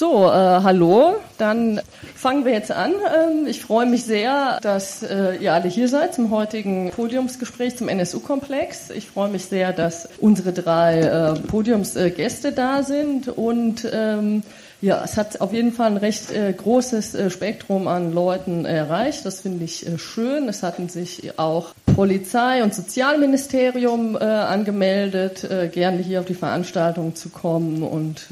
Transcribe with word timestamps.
So, 0.00 0.24
äh, 0.24 0.30
hallo, 0.30 1.16
dann 1.36 1.78
fangen 2.14 2.46
wir 2.46 2.52
jetzt 2.52 2.72
an. 2.72 2.92
Ähm, 2.92 3.46
ich 3.46 3.60
freue 3.60 3.84
mich 3.84 4.04
sehr, 4.04 4.58
dass 4.62 5.02
äh, 5.02 5.34
ihr 5.34 5.52
alle 5.52 5.68
hier 5.68 5.88
seid 5.88 6.14
zum 6.14 6.30
heutigen 6.30 6.90
Podiumsgespräch 6.90 7.76
zum 7.76 7.90
NSU-Komplex. 7.90 8.88
Ich 8.88 9.10
freue 9.10 9.28
mich 9.28 9.44
sehr, 9.44 9.74
dass 9.74 10.08
unsere 10.18 10.54
drei 10.54 11.00
äh, 11.00 11.34
Podiumsgäste 11.40 12.52
da 12.52 12.82
sind 12.82 13.28
und 13.28 13.86
ähm, 13.92 14.42
ja, 14.80 15.04
es 15.04 15.18
hat 15.18 15.42
auf 15.42 15.52
jeden 15.52 15.70
Fall 15.70 15.88
ein 15.90 15.98
recht 15.98 16.32
äh, 16.32 16.50
großes 16.50 17.14
äh, 17.14 17.28
Spektrum 17.28 17.86
an 17.86 18.14
Leuten 18.14 18.64
erreicht. 18.64 19.26
Das 19.26 19.42
finde 19.42 19.66
ich 19.66 19.86
äh, 19.86 19.98
schön. 19.98 20.48
Es 20.48 20.62
hatten 20.62 20.88
sich 20.88 21.38
auch 21.38 21.74
Polizei 21.94 22.62
und 22.62 22.74
Sozialministerium 22.74 24.16
äh, 24.16 24.24
angemeldet, 24.24 25.44
äh, 25.44 25.68
gerne 25.68 25.98
hier 25.98 26.20
auf 26.20 26.26
die 26.26 26.32
Veranstaltung 26.32 27.14
zu 27.14 27.28
kommen 27.28 27.82
und 27.82 28.28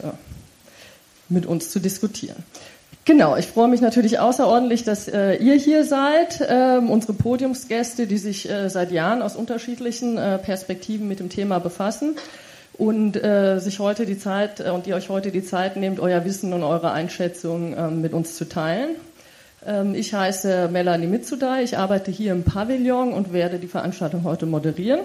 mit 1.29 1.47
uns 1.47 1.71
zu 1.71 1.81
diskutieren. 1.81 2.43
Genau, 3.05 3.37
ich 3.37 3.47
freue 3.47 3.69
mich 3.69 3.81
natürlich 3.81 4.19
außerordentlich, 4.19 4.85
dass 4.85 5.09
äh, 5.09 5.37
ihr 5.37 5.55
hier 5.55 5.85
seid, 5.85 6.43
äh, 6.43 6.77
unsere 6.77 7.15
Podiumsgäste, 7.15 8.07
die 8.07 8.19
sich 8.19 8.51
äh, 8.51 8.69
seit 8.69 8.93
Jahren 8.93 9.23
aus 9.23 9.35
unterschiedlichen 9.35 10.19
äh, 10.19 10.37
Perspektiven 10.37 11.09
mit 11.09 11.19
dem 11.19 11.31
Thema 11.31 11.59
befassen 11.59 12.17
und 12.75 13.17
äh, 13.17 13.61
sich 13.61 13.79
heute 13.79 14.05
die 14.05 14.19
Zeit 14.19 14.61
äh, 14.61 14.71
und 14.71 14.87
ihr 14.87 14.95
euch 14.95 15.09
heute 15.09 15.31
die 15.31 15.43
Zeit 15.43 15.77
nehmt, 15.77 16.01
euer 16.01 16.25
Wissen 16.27 16.53
und 16.53 16.63
eure 16.63 16.93
Einschätzung 16.93 17.73
äh, 17.73 17.91
mit 17.91 18.13
uns 18.13 18.37
zu 18.37 18.47
teilen. 18.47 18.91
Ähm, 19.67 19.95
ich 19.95 20.15
heiße 20.15 20.69
Melanie 20.71 21.07
Mitsudai, 21.07 21.63
ich 21.63 21.79
arbeite 21.79 22.11
hier 22.11 22.33
im 22.33 22.45
Pavillon 22.45 23.15
und 23.15 23.33
werde 23.33 23.59
die 23.59 23.69
Veranstaltung 23.69 24.23
heute 24.25 24.45
moderieren. 24.47 25.01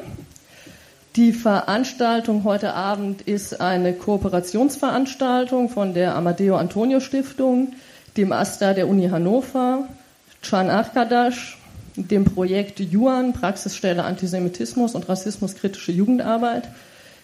Die 1.16 1.32
Veranstaltung 1.32 2.44
heute 2.44 2.74
Abend 2.74 3.22
ist 3.22 3.62
eine 3.62 3.94
Kooperationsveranstaltung 3.94 5.70
von 5.70 5.94
der 5.94 6.16
Amadeo 6.16 6.56
Antonio 6.58 7.00
Stiftung, 7.00 7.74
dem 8.18 8.32
AStA 8.32 8.74
der 8.74 8.88
Uni 8.88 9.10
Hannover, 9.10 9.88
Can 10.42 10.72
Arkadasch, 10.72 11.60
dem 11.96 12.26
Projekt 12.26 12.80
Juan, 12.80 13.34
Praxisstelle 13.34 14.04
Antisemitismus 14.04 14.96
und 14.96 15.08
Rassismuskritische 15.08 15.92
Jugendarbeit, 15.92 16.68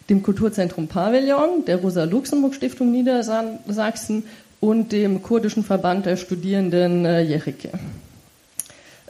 dem 0.07 0.21
Kulturzentrum 0.21 0.87
Pavillon, 0.87 1.65
der 1.65 1.77
Rosa-Luxemburg-Stiftung 1.77 2.91
Niedersachsen 2.91 4.23
und 4.59 4.91
dem 4.91 5.23
kurdischen 5.23 5.63
Verband 5.63 6.05
der 6.05 6.17
Studierenden 6.17 7.05
äh, 7.05 7.21
Jerike. 7.21 7.69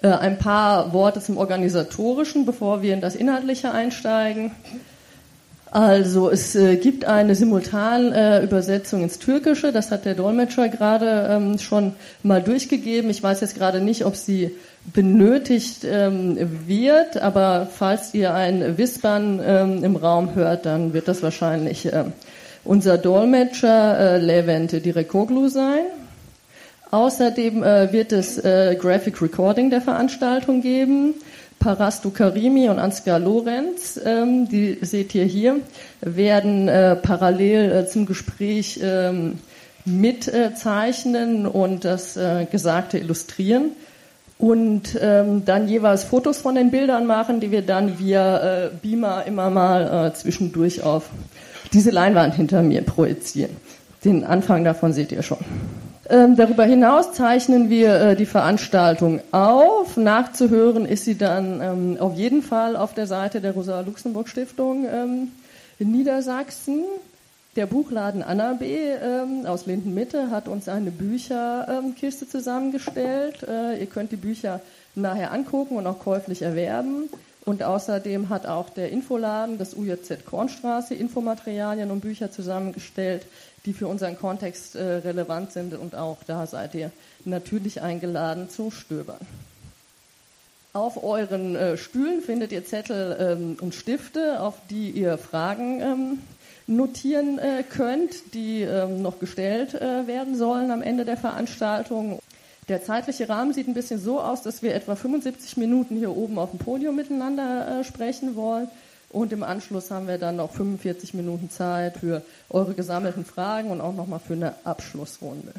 Äh, 0.01 0.07
ein 0.07 0.37
paar 0.37 0.93
Worte 0.93 1.19
zum 1.19 1.37
Organisatorischen, 1.37 2.45
bevor 2.45 2.81
wir 2.81 2.93
in 2.93 3.01
das 3.01 3.15
Inhaltliche 3.15 3.71
einsteigen. 3.71 4.51
Also 5.71 6.31
es 6.31 6.55
äh, 6.55 6.77
gibt 6.77 7.05
eine 7.05 7.35
Simultanübersetzung 7.35 9.01
äh, 9.01 9.03
ins 9.03 9.19
Türkische, 9.19 9.71
das 9.71 9.91
hat 9.91 10.05
der 10.05 10.15
Dolmetscher 10.15 10.67
gerade 10.69 11.27
ähm, 11.29 11.59
schon 11.59 11.93
mal 12.23 12.41
durchgegeben. 12.41 13.11
Ich 13.11 13.21
weiß 13.21 13.41
jetzt 13.41 13.55
gerade 13.55 13.79
nicht, 13.79 14.03
ob 14.03 14.15
sie 14.15 14.55
benötigt 14.93 15.85
ähm, 15.85 16.37
wird, 16.65 17.17
aber 17.17 17.67
falls 17.71 18.15
ihr 18.15 18.33
ein 18.33 18.79
Wispern 18.79 19.39
ähm, 19.45 19.83
im 19.83 19.95
Raum 19.95 20.33
hört, 20.33 20.65
dann 20.65 20.93
wird 20.93 21.07
das 21.07 21.21
wahrscheinlich 21.21 21.85
äh, 21.85 22.05
unser 22.63 22.97
Dolmetscher 22.97 23.99
äh, 23.99 24.17
Levent 24.17 24.83
Direkoglu 24.83 25.49
sein. 25.49 25.85
Außerdem 26.91 27.63
äh, 27.63 27.91
wird 27.93 28.11
es 28.11 28.37
äh, 28.39 28.75
Graphic 28.79 29.21
Recording 29.21 29.69
der 29.69 29.81
Veranstaltung 29.81 30.61
geben. 30.61 31.13
Parastu 31.59 32.09
Karimi 32.09 32.69
und 32.69 32.79
Ansgar 32.79 33.19
Lorenz, 33.19 33.99
ähm, 34.03 34.47
die 34.47 34.77
seht 34.81 35.13
ihr 35.13 35.25
hier, 35.25 35.59
werden 35.99 36.69
äh, 36.69 36.95
parallel 36.95 37.71
äh, 37.71 37.85
zum 37.85 38.05
Gespräch 38.05 38.79
ähm, 38.81 39.39
mitzeichnen 39.83 41.45
und 41.45 41.83
das 41.83 42.15
äh, 42.15 42.45
Gesagte 42.49 42.97
illustrieren 42.97 43.71
und 44.37 44.97
ähm, 45.01 45.43
dann 45.43 45.67
jeweils 45.67 46.05
Fotos 46.05 46.39
von 46.39 46.55
den 46.55 46.71
Bildern 46.71 47.05
machen, 47.05 47.41
die 47.41 47.51
wir 47.51 47.61
dann 47.61 47.99
via 47.99 48.67
äh, 48.67 48.69
Beamer 48.81 49.25
immer 49.25 49.49
mal 49.49 50.07
äh, 50.07 50.13
zwischendurch 50.13 50.81
auf 50.83 51.09
diese 51.73 51.91
Leinwand 51.91 52.35
hinter 52.35 52.63
mir 52.63 52.81
projizieren. 52.83 53.55
Den 54.05 54.23
Anfang 54.23 54.63
davon 54.63 54.93
seht 54.93 55.11
ihr 55.11 55.23
schon. 55.23 55.39
Ähm, 56.11 56.35
darüber 56.35 56.65
hinaus 56.65 57.13
zeichnen 57.13 57.69
wir 57.69 57.93
äh, 57.93 58.15
die 58.15 58.25
Veranstaltung 58.25 59.21
auf. 59.31 59.95
Nachzuhören 59.95 60.87
ist 60.87 61.05
sie 61.05 61.15
dann 61.15 61.61
ähm, 61.61 61.97
auf 61.99 62.15
jeden 62.15 62.41
Fall 62.41 62.75
auf 62.75 62.95
der 62.95 63.05
Seite 63.05 63.41
der 63.41 63.51
Rosa-Luxemburg-Stiftung 63.51 64.87
ähm, 64.91 65.27
in 65.77 65.91
Niedersachsen. 65.91 66.83
Der 67.55 67.67
Buchladen 67.67 68.23
Anna 68.23 68.53
B. 68.53 68.75
Ähm, 68.75 69.45
aus 69.45 69.67
Lindenmitte 69.67 70.31
hat 70.31 70.47
uns 70.47 70.67
eine 70.67 70.89
Bücherkiste 70.89 72.27
zusammengestellt. 72.27 73.43
Äh, 73.47 73.79
ihr 73.79 73.85
könnt 73.85 74.11
die 74.11 74.15
Bücher 74.15 74.61
nachher 74.95 75.31
angucken 75.31 75.77
und 75.77 75.85
auch 75.85 75.99
käuflich 75.99 76.41
erwerben. 76.41 77.09
Und 77.45 77.63
außerdem 77.63 78.29
hat 78.29 78.47
auch 78.47 78.69
der 78.69 78.91
Infoladen 78.91 79.57
des 79.57 79.75
UJZ 79.75 80.25
Kornstraße 80.25 80.93
Infomaterialien 80.93 81.89
und 81.91 82.01
Bücher 82.01 82.31
zusammengestellt, 82.31 83.25
die 83.65 83.73
für 83.73 83.87
unseren 83.87 84.17
Kontext 84.17 84.75
äh, 84.75 84.83
relevant 84.83 85.51
sind. 85.51 85.73
Und 85.73 85.95
auch 85.95 86.17
da 86.25 86.47
seid 86.47 86.75
ihr 86.75 86.91
natürlich 87.25 87.81
eingeladen 87.81 88.49
zu 88.49 88.71
stöbern. 88.71 89.19
Auf 90.71 91.03
euren 91.03 91.55
äh, 91.55 91.77
Stühlen 91.77 92.21
findet 92.21 92.51
ihr 92.51 92.63
Zettel 92.63 93.17
ähm, 93.19 93.57
und 93.59 93.73
Stifte, 93.73 94.39
auf 94.39 94.55
die 94.69 94.91
ihr 94.91 95.17
Fragen 95.17 95.81
ähm, 95.81 96.19
notieren 96.67 97.39
äh, 97.39 97.63
könnt, 97.63 98.35
die 98.35 98.61
ähm, 98.61 99.01
noch 99.01 99.19
gestellt 99.19 99.73
werden 99.73 100.35
sollen 100.35 100.69
am 100.69 100.83
Ende 100.83 101.05
der 101.05 101.17
Veranstaltung. 101.17 102.19
Der 102.67 102.83
zeitliche 102.83 103.27
Rahmen 103.27 103.51
sieht 103.53 103.67
ein 103.67 103.73
bisschen 103.73 103.99
so 103.99 104.21
aus, 104.21 104.43
dass 104.43 104.61
wir 104.61 104.75
etwa 104.75 104.95
75 104.95 105.57
Minuten 105.57 105.97
hier 105.97 106.15
oben 106.15 106.37
auf 106.37 106.51
dem 106.51 106.59
Podium 106.59 106.95
miteinander 106.95 107.83
sprechen 107.83 108.35
wollen. 108.35 108.67
Und 109.11 109.33
im 109.33 109.43
Anschluss 109.43 109.89
haben 109.89 110.07
wir 110.07 110.19
dann 110.19 110.35
noch 110.35 110.51
45 110.51 111.15
Minuten 111.15 111.49
Zeit 111.49 111.97
für 111.97 112.21
eure 112.49 112.75
gesammelten 112.75 113.25
Fragen 113.25 113.71
und 113.71 113.81
auch 113.81 113.95
nochmal 113.95 114.19
für 114.19 114.33
eine 114.33 114.53
Abschlussrunde. 114.63 115.53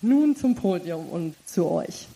Nun 0.00 0.36
zum 0.36 0.54
Podium 0.54 1.08
und 1.08 1.34
zu 1.44 1.70
euch. 1.70 2.08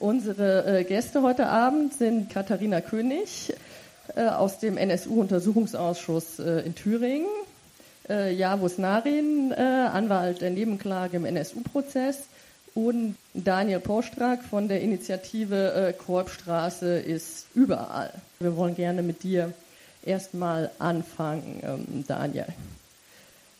Unsere 0.00 0.80
äh, 0.80 0.84
Gäste 0.84 1.22
heute 1.22 1.48
Abend 1.48 1.92
sind 1.92 2.30
Katharina 2.30 2.80
König 2.80 3.52
äh, 4.14 4.26
aus 4.26 4.60
dem 4.60 4.76
NSU-Untersuchungsausschuss 4.76 6.38
äh, 6.38 6.60
in 6.60 6.74
Thüringen, 6.74 7.28
Javus 8.10 8.78
Narin, 8.78 9.52
Anwalt 9.52 10.40
der 10.40 10.48
Nebenklage 10.48 11.18
im 11.18 11.26
NSU-Prozess 11.26 12.20
und 12.74 13.16
Daniel 13.34 13.80
Postrak 13.80 14.42
von 14.44 14.66
der 14.66 14.80
Initiative 14.80 15.94
Korbstraße 16.06 17.00
ist 17.00 17.48
überall. 17.54 18.10
Wir 18.40 18.56
wollen 18.56 18.74
gerne 18.74 19.02
mit 19.02 19.24
dir 19.24 19.52
erstmal 20.08 20.70
anfangen, 20.78 21.60
ähm, 21.62 22.04
Daniel. 22.06 22.46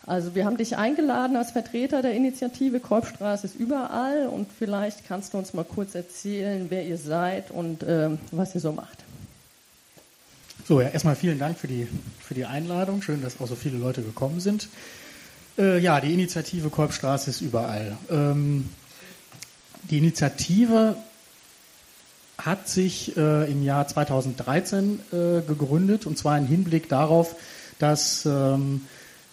Also 0.06 0.34
wir 0.34 0.46
haben 0.46 0.56
dich 0.56 0.76
eingeladen 0.76 1.36
als 1.36 1.50
Vertreter 1.50 2.00
der 2.00 2.14
Initiative 2.14 2.80
Kolbstraße 2.80 3.46
ist 3.46 3.56
überall 3.56 4.26
und 4.26 4.48
vielleicht 4.58 5.06
kannst 5.06 5.34
du 5.34 5.38
uns 5.38 5.52
mal 5.52 5.64
kurz 5.64 5.94
erzählen, 5.94 6.66
wer 6.70 6.86
ihr 6.86 6.96
seid 6.96 7.50
und 7.50 7.82
äh, 7.82 8.10
was 8.30 8.54
ihr 8.54 8.62
so 8.62 8.72
macht. 8.72 9.04
So, 10.66 10.80
ja, 10.80 10.88
erstmal 10.88 11.14
vielen 11.14 11.38
Dank 11.38 11.58
für 11.58 11.68
die, 11.68 11.86
für 12.20 12.34
die 12.34 12.46
Einladung. 12.46 13.02
Schön, 13.02 13.22
dass 13.22 13.38
auch 13.40 13.46
so 13.46 13.54
viele 13.54 13.76
Leute 13.76 14.02
gekommen 14.02 14.40
sind. 14.40 14.68
Äh, 15.58 15.78
ja, 15.78 16.00
die 16.00 16.14
Initiative 16.14 16.70
Kolbstraße 16.70 17.28
ist 17.28 17.42
überall. 17.42 17.96
Ähm, 18.10 18.68
die 19.90 19.98
Initiative 19.98 20.96
hat 22.38 22.68
sich 22.68 23.16
äh, 23.16 23.50
im 23.50 23.62
Jahr 23.62 23.86
2013 23.86 25.00
äh, 25.12 25.40
gegründet 25.42 26.06
und 26.06 26.16
zwar 26.16 26.38
im 26.38 26.46
Hinblick 26.46 26.88
darauf, 26.88 27.34
dass 27.78 28.24
ähm, 28.26 28.82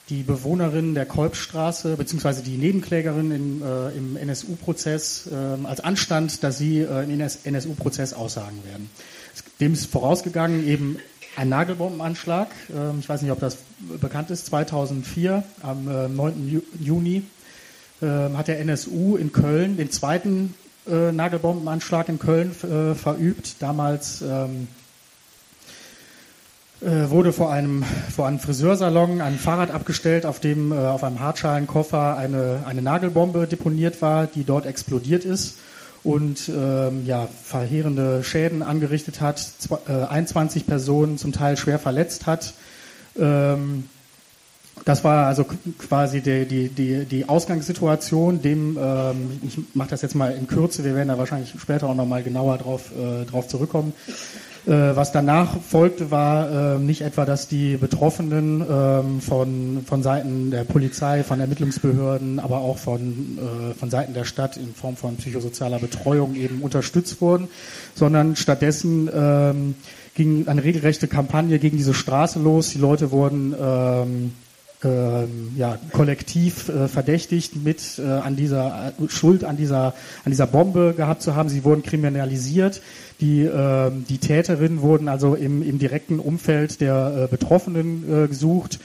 die 0.10 0.24
Bewohnerinnen 0.24 0.94
der 0.94 1.06
Kolbstraße 1.06 1.98
bzw. 1.98 2.42
die 2.42 2.58
Nebenklägerin 2.58 3.32
im, 3.32 3.62
äh, 3.64 3.90
im 3.98 4.18
NSU-Prozess 4.18 5.28
äh, 5.32 5.66
als 5.66 5.80
Anstand, 5.82 6.44
dass 6.44 6.58
sie 6.58 6.80
äh, 6.80 7.04
im 7.04 7.20
NSU-Prozess 7.20 8.14
aussagen 8.14 8.60
werden. 8.66 8.90
Dem 9.60 9.74
ist 9.74 9.92
vorausgegangen 9.92 10.68
eben 10.68 10.98
ein 11.36 11.50
Nagelbombenanschlag. 11.50 12.50
Ähm, 12.70 13.00
ich 13.00 13.10
weiß 13.10 13.22
nicht, 13.22 13.32
ob 13.32 13.40
das 13.40 13.58
bekannt 14.00 14.30
ist. 14.32 14.46
2004 14.48 15.44
am 15.62 15.88
äh, 15.88 16.08
9. 16.08 16.62
Juni 16.80 17.24
äh, 18.02 18.06
hat 18.06 18.48
der 18.48 18.60
NSU 18.60 19.16
in 19.16 19.32
Köln 19.32 19.78
den 19.78 19.92
zweiten 19.92 20.54
äh, 20.88 21.12
Nagelbombenanschlag 21.12 22.10
in 22.10 22.20
Köln 22.20 22.52
äh, 22.64 22.96
verübt. 22.96 23.56
Damals 23.60 24.22
ähm, 24.22 24.68
äh, 26.82 27.10
wurde 27.10 27.34
vor 27.34 27.52
einem, 27.52 27.84
vor 28.14 28.28
einem 28.28 28.40
Friseursalon 28.40 29.22
ein 29.22 29.38
Fahrrad 29.40 29.72
abgestellt, 29.72 30.26
auf 30.26 30.40
dem 30.40 30.72
äh, 30.72 30.76
auf 30.76 31.04
einem 31.04 31.20
Hartschalenkoffer 31.20 32.18
eine, 32.18 32.64
eine 32.66 32.82
Nagelbombe 32.82 33.48
deponiert 33.48 34.02
war, 34.02 34.28
die 34.28 34.44
dort 34.44 34.66
explodiert 34.66 35.26
ist 35.26 35.58
und 36.04 36.50
ähm, 36.50 37.06
ja, 37.06 37.28
verheerende 37.44 38.24
Schäden 38.24 38.62
angerichtet 38.62 39.22
hat, 39.22 39.40
zwei, 39.40 39.78
äh, 39.88 40.06
21 40.06 40.68
Personen 40.68 41.18
zum 41.18 41.32
Teil 41.32 41.58
schwer 41.58 41.80
verletzt 41.80 42.28
hat. 42.28 42.54
Ähm, 43.18 43.90
das 44.84 45.04
war 45.04 45.28
also 45.28 45.46
quasi 45.80 46.22
die, 46.22 46.46
die, 46.46 46.70
die, 46.70 47.06
die 47.06 47.30
Ausgangssituation. 47.30 48.42
Dem, 48.42 48.78
ähm, 48.80 49.40
ich 49.44 49.58
mache 49.74 49.90
das 49.90 50.02
jetzt 50.02 50.16
mal 50.16 50.32
in 50.32 50.48
Kürze, 50.48 50.84
wir 50.84 50.96
werden 50.96 51.08
da 51.08 51.18
wahrscheinlich 51.18 51.54
später 51.58 51.88
auch 51.88 51.96
nochmal 51.96 52.24
genauer 52.24 52.58
drauf, 52.58 52.92
äh, 52.92 53.26
drauf 53.26 53.48
zurückkommen. 53.48 53.94
Äh, 54.68 54.96
was 54.96 55.12
danach 55.12 55.62
folgte, 55.62 56.10
war 56.10 56.76
äh, 56.76 56.80
nicht 56.80 57.02
etwa, 57.02 57.26
dass 57.26 57.48
die 57.48 57.78
Betroffenen 57.78 58.62
äh, 58.62 59.22
von, 59.22 59.84
von 59.86 60.02
Seiten 60.02 60.50
der 60.50 60.64
Polizei, 60.64 61.24
von 61.24 61.40
Ermittlungsbehörden, 61.40 62.40
aber 62.40 62.60
auch 62.60 62.80
von, 62.80 63.38
äh, 63.38 63.74
von 63.76 63.92
Seiten 63.92 64.14
der 64.14 64.26
Stadt 64.26 64.58
in 64.58 64.74
Form 64.74 64.98
von 64.98 65.18
psychosozialer 65.18 65.78
Betreuung 65.78 66.36
eben 66.36 66.62
unterstützt 66.62 67.22
wurden, 67.22 67.48
sondern 67.94 68.36
stattdessen 68.36 69.08
ähm, 69.14 69.76
ging 70.16 70.48
eine 70.48 70.64
regelrechte 70.64 71.08
Kampagne 71.08 71.60
gegen 71.60 71.78
diese 71.78 71.94
Straße 71.94 72.40
los. 72.40 72.72
Die 72.72 72.80
Leute 72.80 73.12
wurden 73.12 73.54
ähm, 73.60 74.32
ja, 74.84 75.78
kollektiv 75.92 76.70
äh, 76.70 76.88
verdächtigt, 76.88 77.56
mit 77.56 77.98
äh, 77.98 78.04
an 78.04 78.36
dieser 78.36 78.94
äh, 79.00 79.10
Schuld 79.10 79.44
an 79.44 79.58
dieser 79.58 79.94
an 80.26 80.32
dieser 80.32 80.48
Bombe 80.48 80.94
gehabt 80.96 81.22
zu 81.22 81.36
haben. 81.36 81.50
Sie 81.50 81.64
wurden 81.64 81.84
kriminalisiert. 81.84 82.82
Die 83.22 83.44
äh, 83.44 83.92
die 84.10 84.18
Täterinnen 84.18 84.82
wurden 84.82 85.08
also 85.08 85.36
im, 85.36 85.64
im 85.64 85.80
direkten 85.80 86.20
Umfeld 86.20 86.82
der 86.82 87.24
äh, 87.26 87.28
Betroffenen 87.28 88.26
äh, 88.26 88.28
gesucht. 88.28 88.80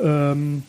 Ähm, 0.00 0.62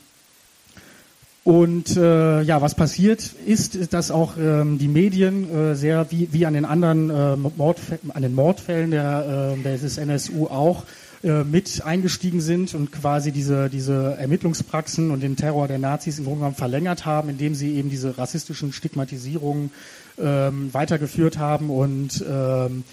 und 1.44 1.98
äh, 1.98 2.42
ja, 2.42 2.62
was 2.62 2.74
passiert 2.74 3.32
ist, 3.46 3.94
dass 3.94 4.12
auch 4.12 4.36
ähm, 4.40 4.78
die 4.78 4.88
Medien 4.88 5.54
äh, 5.54 5.76
sehr 5.76 6.10
wie, 6.10 6.30
wie 6.32 6.46
an 6.46 6.54
den 6.54 6.64
anderen 6.64 7.10
äh, 7.10 7.36
Mordfällen, 7.36 8.12
an 8.14 8.22
den 8.22 8.34
Mordfällen 8.34 8.92
der, 8.92 9.58
äh, 9.62 9.78
des 9.78 9.98
NSU 9.98 10.48
auch 10.48 10.84
äh, 11.24 11.44
mit 11.44 11.84
eingestiegen 11.86 12.42
sind 12.42 12.74
und 12.74 12.92
quasi 12.92 13.32
diese, 13.32 13.70
diese 13.70 14.18
Ermittlungspraxen 14.20 15.10
und 15.10 15.22
den 15.22 15.38
Terror 15.38 15.68
der 15.68 15.80
Nazis 15.80 16.20
im 16.20 16.26
Grunde 16.26 16.40
genommen 16.40 16.56
verlängert 16.56 17.06
haben, 17.06 17.30
indem 17.30 17.56
sie 17.56 17.76
eben 17.76 17.90
diese 17.90 18.18
rassistischen 18.18 18.74
Stigmatisierungen 18.74 19.72
ähm, 20.18 20.74
weitergeführt 20.74 21.38
haben 21.38 21.70
und 21.70 22.24
ähm, 22.30 22.84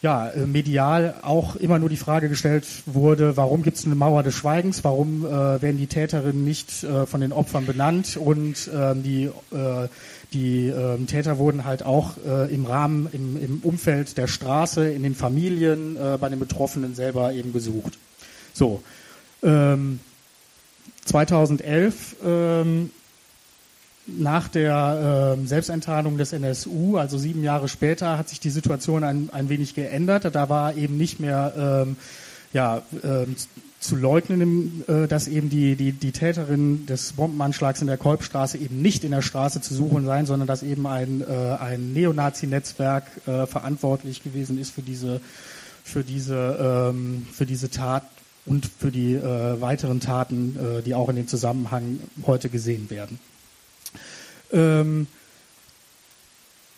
ja, 0.00 0.28
äh, 0.28 0.46
medial 0.46 1.14
auch 1.22 1.56
immer 1.56 1.78
nur 1.78 1.88
die 1.88 1.96
Frage 1.96 2.28
gestellt 2.28 2.66
wurde, 2.86 3.36
warum 3.36 3.62
gibt 3.62 3.78
es 3.78 3.86
eine 3.86 3.96
Mauer 3.96 4.22
des 4.22 4.34
Schweigens, 4.34 4.84
warum 4.84 5.24
äh, 5.24 5.30
werden 5.30 5.78
die 5.78 5.88
Täterinnen 5.88 6.44
nicht 6.44 6.84
äh, 6.84 7.06
von 7.06 7.20
den 7.20 7.32
Opfern 7.32 7.66
benannt? 7.66 8.16
Und 8.16 8.70
ähm, 8.72 9.02
die 9.02 9.24
äh, 9.50 9.88
die 10.32 10.68
ähm, 10.68 11.06
Täter 11.06 11.38
wurden 11.38 11.64
halt 11.64 11.82
auch 11.82 12.12
äh, 12.26 12.52
im 12.52 12.66
Rahmen, 12.66 13.08
im, 13.12 13.42
im, 13.42 13.60
Umfeld 13.62 14.18
der 14.18 14.26
Straße, 14.26 14.90
in 14.90 15.02
den 15.02 15.14
Familien, 15.14 15.96
äh, 15.96 16.18
bei 16.20 16.28
den 16.28 16.38
Betroffenen 16.38 16.94
selber 16.94 17.32
eben 17.32 17.52
gesucht. 17.52 17.98
So, 18.52 18.82
ähm, 19.42 20.00
2011 21.06 22.16
ähm, 22.24 22.90
nach 24.06 24.48
der 24.48 25.36
äh, 25.38 25.46
Selbstenttarnung 25.46 26.18
des 26.18 26.32
NSU, 26.32 26.96
also 26.96 27.18
sieben 27.18 27.42
Jahre 27.42 27.68
später, 27.68 28.18
hat 28.18 28.28
sich 28.28 28.40
die 28.40 28.50
Situation 28.50 29.04
ein, 29.04 29.30
ein 29.32 29.48
wenig 29.48 29.74
geändert. 29.74 30.34
Da 30.34 30.48
war 30.48 30.76
eben 30.76 30.96
nicht 30.96 31.20
mehr 31.20 31.84
ähm, 31.86 31.96
ja, 32.52 32.82
ähm, 33.02 33.36
zu 33.80 33.94
leugnen, 33.96 34.84
äh, 34.88 35.06
dass 35.06 35.28
eben 35.28 35.50
die, 35.50 35.76
die, 35.76 35.92
die 35.92 36.12
Täterin 36.12 36.86
des 36.86 37.12
Bombenanschlags 37.12 37.80
in 37.80 37.86
der 37.86 37.96
Kolbstraße 37.96 38.58
eben 38.58 38.82
nicht 38.82 39.04
in 39.04 39.12
der 39.12 39.22
Straße 39.22 39.60
zu 39.60 39.74
suchen 39.74 40.04
sein, 40.04 40.26
sondern 40.26 40.48
dass 40.48 40.62
eben 40.62 40.86
ein, 40.86 41.20
äh, 41.20 41.56
ein 41.60 41.92
Neonazi-Netzwerk 41.92 43.04
äh, 43.26 43.46
verantwortlich 43.46 44.22
gewesen 44.22 44.58
ist 44.58 44.72
für 44.72 44.82
diese, 44.82 45.20
für 45.84 46.02
diese, 46.02 46.90
ähm, 46.90 47.26
für 47.32 47.46
diese 47.46 47.70
Tat 47.70 48.04
und 48.46 48.66
für 48.66 48.90
die 48.90 49.20
weiteren 49.20 50.00
Taten, 50.00 50.56
die 50.86 50.94
auch 50.94 51.10
in 51.10 51.16
dem 51.16 51.28
Zusammenhang 51.28 52.00
heute 52.26 52.48
gesehen 52.48 52.88
werden. 52.88 53.18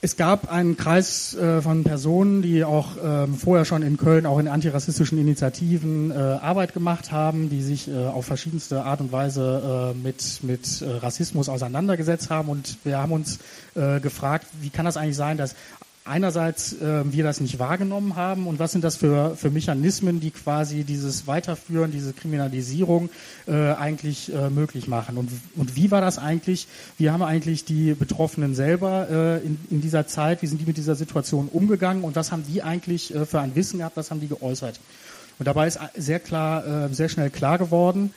Es 0.02 0.16
gab 0.16 0.50
einen 0.50 0.78
Kreis 0.78 1.34
äh, 1.34 1.60
von 1.60 1.84
Personen, 1.84 2.40
die 2.40 2.64
auch 2.64 2.92
ähm, 3.04 3.34
vorher 3.34 3.66
schon 3.66 3.82
in 3.82 3.98
Köln 3.98 4.24
auch 4.24 4.38
in 4.38 4.48
antirassistischen 4.48 5.18
Initiativen 5.18 6.10
äh, 6.10 6.14
Arbeit 6.14 6.72
gemacht 6.72 7.12
haben, 7.12 7.50
die 7.50 7.60
sich 7.60 7.86
äh, 7.86 8.06
auf 8.06 8.24
verschiedenste 8.24 8.82
Art 8.82 9.02
und 9.02 9.12
Weise 9.12 9.94
mit, 10.02 10.40
mit 10.42 10.82
Rassismus 11.02 11.48
auseinandergesetzt 11.48 12.30
haben. 12.30 12.48
Und 12.48 12.78
wir 12.84 12.98
haben 12.98 13.12
uns 13.12 13.38
gefragt, 13.74 14.46
wie 14.60 14.70
kann 14.70 14.84
das 14.84 14.96
eigentlich 14.96 15.16
sein, 15.16 15.36
dass 15.36 15.54
einerseits 16.04 16.72
äh, 16.80 17.12
wir 17.12 17.24
das 17.24 17.40
nicht 17.40 17.58
wahrgenommen 17.58 18.16
haben 18.16 18.46
und 18.46 18.58
was 18.58 18.72
sind 18.72 18.82
das 18.82 18.96
für, 18.96 19.36
für 19.36 19.50
Mechanismen, 19.50 20.20
die 20.20 20.30
quasi 20.30 20.84
dieses 20.84 21.26
Weiterführen, 21.26 21.92
diese 21.92 22.12
Kriminalisierung 22.12 23.10
äh, 23.46 23.72
eigentlich 23.72 24.32
äh, 24.32 24.50
möglich 24.50 24.88
machen. 24.88 25.18
Und, 25.18 25.30
und 25.56 25.76
wie 25.76 25.90
war 25.90 26.00
das 26.00 26.18
eigentlich? 26.18 26.68
Wie 26.98 27.10
haben 27.10 27.22
eigentlich 27.22 27.64
die 27.64 27.94
Betroffenen 27.94 28.54
selber 28.54 29.08
äh, 29.10 29.46
in, 29.46 29.58
in 29.70 29.80
dieser 29.80 30.06
Zeit, 30.06 30.42
wie 30.42 30.46
sind 30.46 30.60
die 30.60 30.66
mit 30.66 30.78
dieser 30.78 30.94
Situation 30.94 31.48
umgegangen 31.48 32.02
und 32.02 32.16
was 32.16 32.32
haben 32.32 32.44
die 32.48 32.62
eigentlich 32.62 33.14
äh, 33.14 33.26
für 33.26 33.40
ein 33.40 33.54
Wissen 33.54 33.78
gehabt, 33.78 33.96
was 33.96 34.10
haben 34.10 34.20
die 34.20 34.28
geäußert? 34.28 34.80
Und 35.38 35.46
dabei 35.46 35.66
ist 35.66 35.78
sehr 35.96 36.20
klar, 36.20 36.66
äh, 36.66 36.94
sehr 36.94 37.08
schnell 37.08 37.30
klar 37.30 37.58
geworden, 37.58 38.12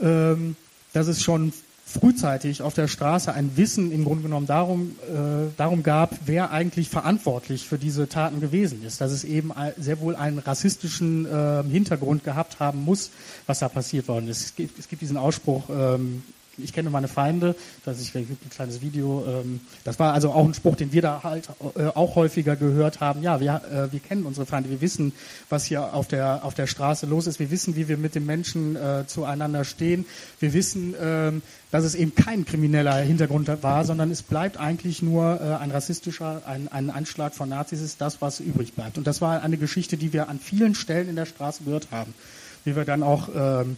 ähm, 0.00 0.56
dass 0.92 1.06
es 1.06 1.22
schon 1.22 1.52
frühzeitig 1.90 2.62
auf 2.62 2.74
der 2.74 2.88
Straße 2.88 3.32
ein 3.32 3.56
Wissen 3.56 3.90
im 3.90 4.04
Grunde 4.04 4.22
genommen 4.22 4.46
darum, 4.46 4.96
äh, 5.08 5.50
darum 5.56 5.82
gab, 5.82 6.14
wer 6.24 6.52
eigentlich 6.52 6.88
verantwortlich 6.88 7.66
für 7.66 7.78
diese 7.78 8.08
Taten 8.08 8.40
gewesen 8.40 8.84
ist. 8.84 9.00
Dass 9.00 9.10
es 9.10 9.24
eben 9.24 9.52
sehr 9.76 10.00
wohl 10.00 10.14
einen 10.14 10.38
rassistischen 10.38 11.26
äh, 11.26 11.64
Hintergrund 11.68 12.22
gehabt 12.22 12.60
haben 12.60 12.84
muss, 12.84 13.10
was 13.46 13.58
da 13.58 13.68
passiert 13.68 14.06
worden 14.08 14.28
ist. 14.28 14.44
Es 14.44 14.54
gibt, 14.54 14.78
es 14.78 14.88
gibt 14.88 15.02
diesen 15.02 15.16
Ausspruch, 15.16 15.64
ähm, 15.68 16.22
ich 16.62 16.72
kenne 16.72 16.90
meine 16.90 17.08
Feinde, 17.08 17.54
das 17.84 18.00
ist 18.00 18.14
ein 18.14 18.38
kleines 18.50 18.80
Video. 18.80 19.24
Ähm, 19.26 19.60
das 19.84 19.98
war 19.98 20.12
also 20.12 20.32
auch 20.32 20.44
ein 20.44 20.54
Spruch, 20.54 20.76
den 20.76 20.92
wir 20.92 21.02
da 21.02 21.22
halt 21.22 21.48
äh, 21.76 21.86
auch 21.86 22.16
häufiger 22.16 22.56
gehört 22.56 23.00
haben. 23.00 23.22
Ja, 23.22 23.40
wir, 23.40 23.62
äh, 23.70 23.92
wir 23.92 24.00
kennen 24.00 24.24
unsere 24.24 24.46
Feinde, 24.46 24.70
wir 24.70 24.80
wissen, 24.80 25.12
was 25.48 25.64
hier 25.64 25.94
auf 25.94 26.08
der, 26.08 26.44
auf 26.44 26.54
der 26.54 26.66
Straße 26.66 27.06
los 27.06 27.26
ist, 27.26 27.38
wir 27.38 27.50
wissen, 27.50 27.76
wie 27.76 27.88
wir 27.88 27.96
mit 27.96 28.14
den 28.14 28.26
Menschen 28.26 28.76
äh, 28.76 29.04
zueinander 29.06 29.64
stehen, 29.64 30.04
wir 30.38 30.52
wissen, 30.52 30.94
ähm, 31.00 31.42
dass 31.70 31.84
es 31.84 31.94
eben 31.94 32.14
kein 32.14 32.44
krimineller 32.44 32.96
Hintergrund 32.96 33.50
war, 33.62 33.84
sondern 33.84 34.10
es 34.10 34.22
bleibt 34.22 34.58
eigentlich 34.58 35.02
nur 35.02 35.40
äh, 35.40 35.54
ein 35.62 35.70
rassistischer, 35.70 36.42
ein, 36.46 36.68
ein 36.68 36.90
Anschlag 36.90 37.34
von 37.34 37.48
Nazis 37.48 37.80
ist 37.80 38.00
das, 38.00 38.20
was 38.20 38.40
übrig 38.40 38.74
bleibt. 38.74 38.98
Und 38.98 39.06
das 39.06 39.20
war 39.20 39.42
eine 39.42 39.56
Geschichte, 39.56 39.96
die 39.96 40.12
wir 40.12 40.28
an 40.28 40.38
vielen 40.38 40.74
Stellen 40.74 41.08
in 41.08 41.16
der 41.16 41.26
Straße 41.26 41.64
gehört 41.64 41.88
haben. 41.90 42.14
Wie 42.64 42.76
wir 42.76 42.84
dann 42.84 43.02
auch 43.02 43.28
ähm, 43.34 43.76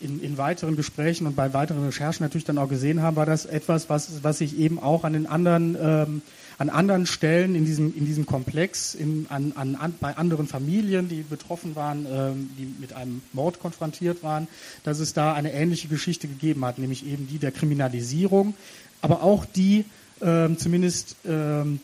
in, 0.00 0.20
in 0.22 0.38
weiteren 0.38 0.76
Gesprächen 0.76 1.26
und 1.26 1.36
bei 1.36 1.52
weiteren 1.52 1.84
Recherchen 1.84 2.24
natürlich 2.24 2.44
dann 2.44 2.58
auch 2.58 2.68
gesehen 2.68 3.02
haben, 3.02 3.16
war 3.16 3.26
das 3.26 3.44
etwas, 3.46 3.88
was, 3.88 4.22
was 4.22 4.38
sich 4.38 4.58
eben 4.58 4.78
auch 4.78 5.04
an 5.04 5.12
den 5.12 5.26
anderen, 5.26 5.76
ähm, 5.80 6.22
an 6.58 6.70
anderen 6.70 7.06
Stellen 7.06 7.54
in 7.54 7.64
diesem, 7.64 7.94
in 7.96 8.06
diesem 8.06 8.26
Komplex, 8.26 8.94
in, 8.94 9.26
an, 9.28 9.52
an, 9.56 9.76
an, 9.76 9.94
bei 10.00 10.16
anderen 10.16 10.46
Familien, 10.46 11.08
die 11.08 11.22
betroffen 11.22 11.76
waren, 11.76 12.06
ähm, 12.10 12.50
die 12.58 12.74
mit 12.80 12.94
einem 12.94 13.20
Mord 13.32 13.60
konfrontiert 13.60 14.22
waren, 14.22 14.48
dass 14.84 14.98
es 14.98 15.12
da 15.12 15.34
eine 15.34 15.52
ähnliche 15.52 15.88
Geschichte 15.88 16.28
gegeben 16.28 16.64
hat, 16.64 16.78
nämlich 16.78 17.06
eben 17.06 17.28
die 17.28 17.38
der 17.38 17.52
Kriminalisierung, 17.52 18.54
aber 19.02 19.22
auch 19.22 19.44
die 19.44 19.84
ähm, 20.22 20.58
zumindest 20.58 21.16
ähm, 21.26 21.80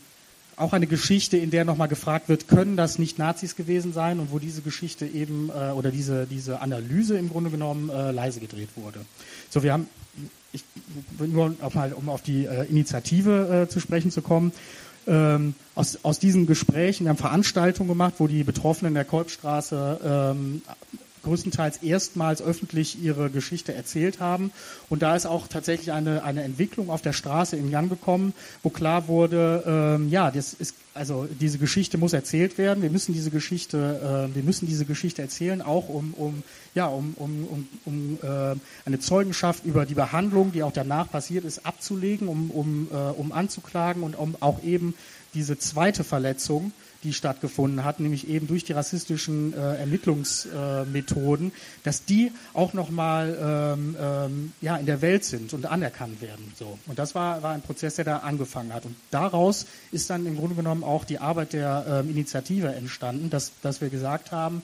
auch 0.57 0.73
eine 0.73 0.87
Geschichte, 0.87 1.37
in 1.37 1.51
der 1.51 1.65
nochmal 1.65 1.87
gefragt 1.87 2.29
wird, 2.29 2.47
können 2.47 2.75
das 2.75 2.97
nicht 2.97 3.19
Nazis 3.19 3.55
gewesen 3.55 3.93
sein 3.93 4.19
und 4.19 4.31
wo 4.31 4.39
diese 4.39 4.61
Geschichte 4.61 5.05
eben 5.05 5.49
äh, 5.49 5.71
oder 5.71 5.91
diese, 5.91 6.25
diese 6.25 6.61
Analyse 6.61 7.17
im 7.17 7.29
Grunde 7.29 7.51
genommen 7.51 7.89
äh, 7.89 8.11
leise 8.11 8.39
gedreht 8.39 8.69
wurde. 8.75 8.99
So, 9.49 9.61
wir 9.61 9.71
haben, 9.71 9.87
ich, 10.51 10.63
nur 11.19 11.55
mal, 11.73 11.93
um 11.93 12.09
auf 12.09 12.23
die 12.23 12.45
äh, 12.45 12.65
Initiative 12.65 13.65
äh, 13.65 13.69
zu 13.69 13.79
sprechen 13.79 14.09
zu 14.09 14.23
kommen, 14.23 14.51
ähm, 15.05 15.53
aus, 15.75 15.99
aus 16.03 16.17
diesen 16.17 16.47
Gesprächen, 16.47 17.05
wir 17.05 17.09
haben 17.11 17.17
Veranstaltungen 17.17 17.87
gemacht, 17.87 18.15
wo 18.17 18.27
die 18.27 18.43
Betroffenen 18.43 18.95
der 18.95 19.05
Kolbstraße 19.05 19.99
ähm, 20.03 20.63
größtenteils 21.23 21.77
erstmals 21.77 22.41
öffentlich 22.41 23.01
ihre 23.01 23.29
Geschichte 23.29 23.73
erzählt 23.73 24.19
haben. 24.19 24.51
Und 24.89 25.01
da 25.01 25.15
ist 25.15 25.25
auch 25.25 25.47
tatsächlich 25.47 25.91
eine, 25.91 26.23
eine 26.23 26.43
Entwicklung 26.43 26.89
auf 26.89 27.01
der 27.01 27.13
Straße 27.13 27.55
in 27.55 27.71
Gang 27.71 27.89
gekommen, 27.89 28.33
wo 28.63 28.69
klar 28.69 29.07
wurde, 29.07 29.63
ähm, 29.65 30.09
ja, 30.09 30.31
das 30.31 30.53
ist, 30.53 30.75
also 30.93 31.27
diese 31.39 31.57
Geschichte 31.57 31.97
muss 31.97 32.13
erzählt 32.13 32.57
werden. 32.57 32.81
Wir 32.81 32.89
müssen 32.89 33.13
diese 33.13 33.29
Geschichte, 33.29 34.29
äh, 34.31 34.35
wir 34.35 34.43
müssen 34.43 34.67
diese 34.67 34.85
Geschichte 34.85 35.21
erzählen, 35.21 35.61
auch 35.61 35.89
um, 35.89 36.13
um 36.13 36.43
ja, 36.73 36.87
um, 36.87 37.13
um, 37.17 37.47
um, 37.47 37.67
um 37.85 38.19
äh, 38.21 38.55
eine 38.85 38.99
Zeugenschaft 38.99 39.65
über 39.65 39.85
die 39.85 39.95
Behandlung, 39.95 40.51
die 40.51 40.63
auch 40.63 40.71
danach 40.71 41.09
passiert 41.09 41.45
ist, 41.45 41.65
abzulegen, 41.65 42.27
um, 42.27 42.51
um, 42.51 42.87
äh, 42.91 42.95
um 42.95 43.31
anzuklagen 43.31 44.03
und 44.03 44.15
um 44.15 44.35
auch 44.39 44.63
eben 44.63 44.93
diese 45.33 45.57
zweite 45.57 46.03
Verletzung 46.03 46.71
die 47.03 47.13
stattgefunden 47.13 47.83
hat, 47.83 47.99
nämlich 47.99 48.27
eben 48.27 48.47
durch 48.47 48.63
die 48.63 48.73
rassistischen 48.73 49.53
äh, 49.53 49.75
Ermittlungsmethoden, 49.77 51.49
äh, 51.49 51.51
dass 51.83 52.05
die 52.05 52.31
auch 52.53 52.73
nochmal 52.73 53.37
ähm, 53.77 53.95
ähm, 53.99 54.53
ja, 54.61 54.77
in 54.77 54.85
der 54.85 55.01
Welt 55.01 55.23
sind 55.23 55.53
und 55.53 55.65
anerkannt 55.65 56.21
werden. 56.21 56.51
So. 56.57 56.77
Und 56.87 56.99
das 56.99 57.15
war, 57.15 57.43
war 57.43 57.53
ein 57.53 57.61
Prozess, 57.61 57.95
der 57.95 58.05
da 58.05 58.17
angefangen 58.17 58.73
hat. 58.73 58.85
Und 58.85 58.95
daraus 59.11 59.65
ist 59.91 60.09
dann 60.09 60.25
im 60.25 60.37
Grunde 60.37 60.55
genommen 60.55 60.83
auch 60.83 61.05
die 61.05 61.19
Arbeit 61.19 61.53
der 61.53 61.85
ähm, 61.87 62.09
Initiative 62.09 62.73
entstanden, 62.73 63.29
dass, 63.29 63.51
dass 63.61 63.81
wir 63.81 63.89
gesagt 63.89 64.31
haben, 64.31 64.61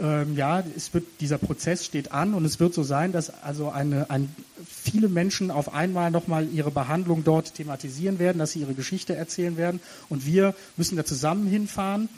ähm, 0.00 0.36
ja, 0.36 0.62
es 0.76 0.94
wird, 0.94 1.04
dieser 1.20 1.38
Prozess 1.38 1.84
steht 1.84 2.12
an 2.12 2.34
und 2.34 2.44
es 2.44 2.58
wird 2.58 2.72
so 2.72 2.82
sein, 2.82 3.12
dass 3.12 3.30
also 3.42 3.70
eine, 3.70 4.10
ein, 4.10 4.34
viele 4.66 5.08
Menschen 5.08 5.50
auf 5.50 5.74
einmal 5.74 6.10
nochmal 6.10 6.48
ihre 6.52 6.70
Behandlung 6.70 7.22
dort 7.24 7.54
thematisieren 7.54 8.18
werden, 8.18 8.38
dass 8.38 8.52
sie 8.52 8.60
ihre 8.60 8.74
Geschichte 8.74 9.14
erzählen 9.14 9.56
werden 9.56 9.80
und 10.08 10.26
wir 10.26 10.54
müssen 10.76 10.96
da 10.96 11.04
zusammen 11.04 11.46
hinfahren. 11.46 12.08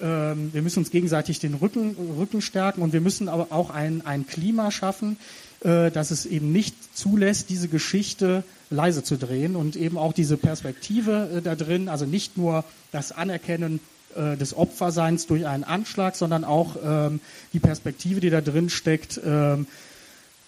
Ähm, 0.00 0.52
wir 0.52 0.62
müssen 0.62 0.80
uns 0.80 0.90
gegenseitig 0.90 1.38
den 1.38 1.54
Rücken, 1.54 1.96
Rücken 2.18 2.40
stärken 2.40 2.82
und 2.82 2.92
wir 2.92 3.00
müssen 3.00 3.28
aber 3.28 3.48
auch 3.50 3.70
ein, 3.70 4.04
ein 4.04 4.26
Klima 4.26 4.70
schaffen, 4.70 5.16
äh, 5.60 5.90
dass 5.90 6.10
es 6.10 6.26
eben 6.26 6.52
nicht 6.52 6.74
zulässt, 6.96 7.50
diese 7.50 7.68
Geschichte 7.68 8.42
leise 8.70 9.02
zu 9.02 9.16
drehen 9.16 9.54
und 9.56 9.76
eben 9.76 9.96
auch 9.96 10.12
diese 10.12 10.36
Perspektive 10.36 11.30
äh, 11.36 11.42
da 11.42 11.54
drin, 11.54 11.88
also 11.88 12.04
nicht 12.04 12.36
nur 12.36 12.64
das 12.90 13.12
Anerkennen 13.12 13.80
äh, 14.16 14.36
des 14.36 14.56
Opferseins 14.56 15.26
durch 15.26 15.46
einen 15.46 15.64
Anschlag, 15.64 16.16
sondern 16.16 16.44
auch 16.44 16.76
ähm, 16.82 17.20
die 17.52 17.60
Perspektive, 17.60 18.20
die 18.20 18.30
da 18.30 18.40
drin 18.40 18.70
steckt, 18.70 19.20
ähm, 19.24 19.66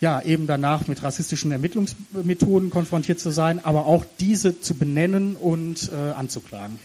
ja, 0.00 0.22
eben 0.22 0.46
danach 0.46 0.86
mit 0.88 1.02
rassistischen 1.02 1.52
Ermittlungsmethoden 1.52 2.70
konfrontiert 2.70 3.20
zu 3.20 3.30
sein, 3.30 3.62
aber 3.62 3.86
auch 3.86 4.04
diese 4.18 4.60
zu 4.60 4.74
benennen 4.74 5.36
und 5.36 5.90
äh, 5.92 6.12
anzuklagen. 6.12 6.78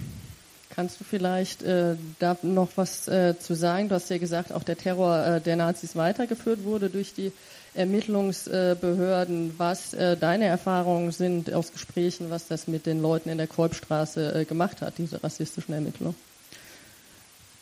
Kannst 0.70 1.00
du 1.00 1.06
vielleicht 1.06 1.64
äh, 1.64 1.96
da 2.20 2.38
noch 2.42 2.68
was 2.76 3.08
äh, 3.08 3.40
zu 3.40 3.54
sagen? 3.54 3.88
Du 3.88 3.96
hast 3.96 4.10
ja 4.10 4.18
gesagt, 4.18 4.52
auch 4.52 4.64
der 4.64 4.78
Terror 4.78 5.26
äh, 5.26 5.42
der 5.42 5.56
Nazis 5.56 5.96
weitergeführt 5.96 6.66
wurde 6.66 6.90
durch 6.90 7.14
die 7.14 7.32
Ermittlungsbehörden. 7.76 9.54
Was 9.58 9.94
äh, 9.94 10.18
deine 10.18 10.46
Erfahrungen 10.46 11.14
sind 11.14 11.54
aus 11.54 11.72
Gesprächen, 11.72 12.30
was 12.30 12.48
das 12.48 12.68
mit 12.68 12.86
den 12.86 13.02
Leuten 13.02 13.30
in 13.30 13.38
der 13.38 13.48
Kolbstraße 13.48 14.44
gemacht 14.44 14.82
hat, 14.82 14.98
diese 14.98 15.24
rassistischen 15.24 15.74
Ermittlungen? 15.74 16.16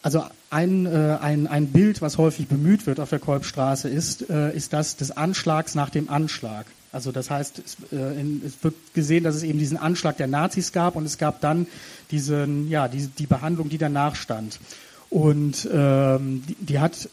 Also 0.03 0.25
ein, 0.49 0.85
äh, 0.85 1.17
ein, 1.21 1.47
ein 1.47 1.67
Bild, 1.67 2.01
was 2.01 2.17
häufig 2.17 2.47
bemüht 2.47 2.85
wird 2.85 2.99
auf 2.99 3.09
der 3.09 3.19
Kolbstraße, 3.19 3.87
ist, 3.87 4.29
äh, 4.29 4.53
ist 4.53 4.73
das 4.73 4.97
des 4.97 5.11
Anschlags 5.11 5.75
nach 5.75 5.89
dem 5.89 6.09
Anschlag. 6.09 6.65
Also 6.91 7.13
das 7.13 7.29
heißt, 7.29 7.59
es, 7.65 7.77
äh, 7.91 8.19
in, 8.19 8.41
es, 8.45 8.61
wird 8.63 8.75
gesehen, 8.93 9.23
dass 9.23 9.33
es 9.33 9.43
eben 9.43 9.59
diesen 9.59 9.77
Anschlag 9.77 10.17
der 10.17 10.27
Nazis 10.27 10.73
gab 10.73 10.97
und 10.97 11.05
es 11.05 11.17
gab 11.17 11.39
dann 11.39 11.67
diesen, 12.11 12.69
ja, 12.69 12.89
die, 12.89 13.07
die 13.07 13.25
Behandlung, 13.25 13.69
die 13.69 13.77
danach 13.77 14.15
stand. 14.15 14.59
Und 15.09 15.67
ähm, 15.71 16.43
die, 16.47 16.55
die 16.59 16.79
hat 16.79 17.09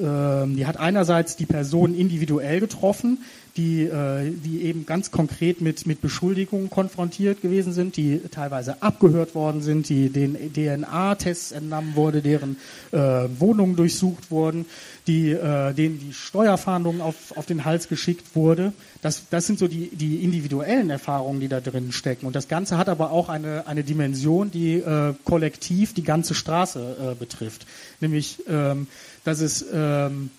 ähm, 0.00 0.56
die 0.56 0.66
hat 0.66 0.78
einerseits 0.78 1.36
die 1.36 1.46
Person 1.46 1.94
individuell 1.94 2.60
getroffen, 2.60 3.18
die, 3.56 3.82
äh, 3.82 4.30
die 4.30 4.62
eben 4.62 4.86
ganz 4.86 5.10
konkret 5.10 5.60
mit, 5.60 5.86
mit 5.86 6.00
Beschuldigungen 6.00 6.70
konfrontiert 6.70 7.42
gewesen 7.42 7.72
sind, 7.72 7.96
die 7.96 8.20
teilweise 8.30 8.82
abgehört 8.82 9.34
worden 9.34 9.60
sind, 9.62 9.88
die 9.88 10.10
den 10.10 10.36
DNA-Tests 10.52 11.52
entnommen 11.52 11.94
wurde, 11.96 12.22
deren 12.22 12.56
äh, 12.92 12.98
Wohnungen 13.38 13.76
durchsucht 13.76 14.30
wurden, 14.30 14.66
die, 15.06 15.30
äh, 15.30 15.72
denen 15.74 15.98
die 15.98 16.12
Steuerfahndung 16.12 17.00
auf, 17.00 17.36
auf 17.36 17.46
den 17.46 17.64
Hals 17.64 17.88
geschickt 17.88 18.34
wurde. 18.34 18.72
Das, 19.02 19.24
das 19.30 19.46
sind 19.46 19.58
so 19.58 19.66
die, 19.66 19.88
die 19.88 20.22
individuellen 20.22 20.90
Erfahrungen, 20.90 21.40
die 21.40 21.48
da 21.48 21.60
drin 21.60 21.92
stecken. 21.92 22.26
Und 22.26 22.36
das 22.36 22.48
Ganze 22.48 22.78
hat 22.78 22.88
aber 22.88 23.10
auch 23.10 23.28
eine, 23.28 23.66
eine 23.66 23.82
Dimension, 23.82 24.50
die 24.50 24.74
äh, 24.74 25.14
kollektiv 25.24 25.94
die 25.94 26.04
ganze 26.04 26.34
Straße 26.34 26.96
äh, 27.12 27.14
betrifft. 27.14 27.66
Nämlich, 28.00 28.42
ähm, 28.48 28.86
dass 29.24 29.40
es 29.40 29.64
ähm, 29.72 30.30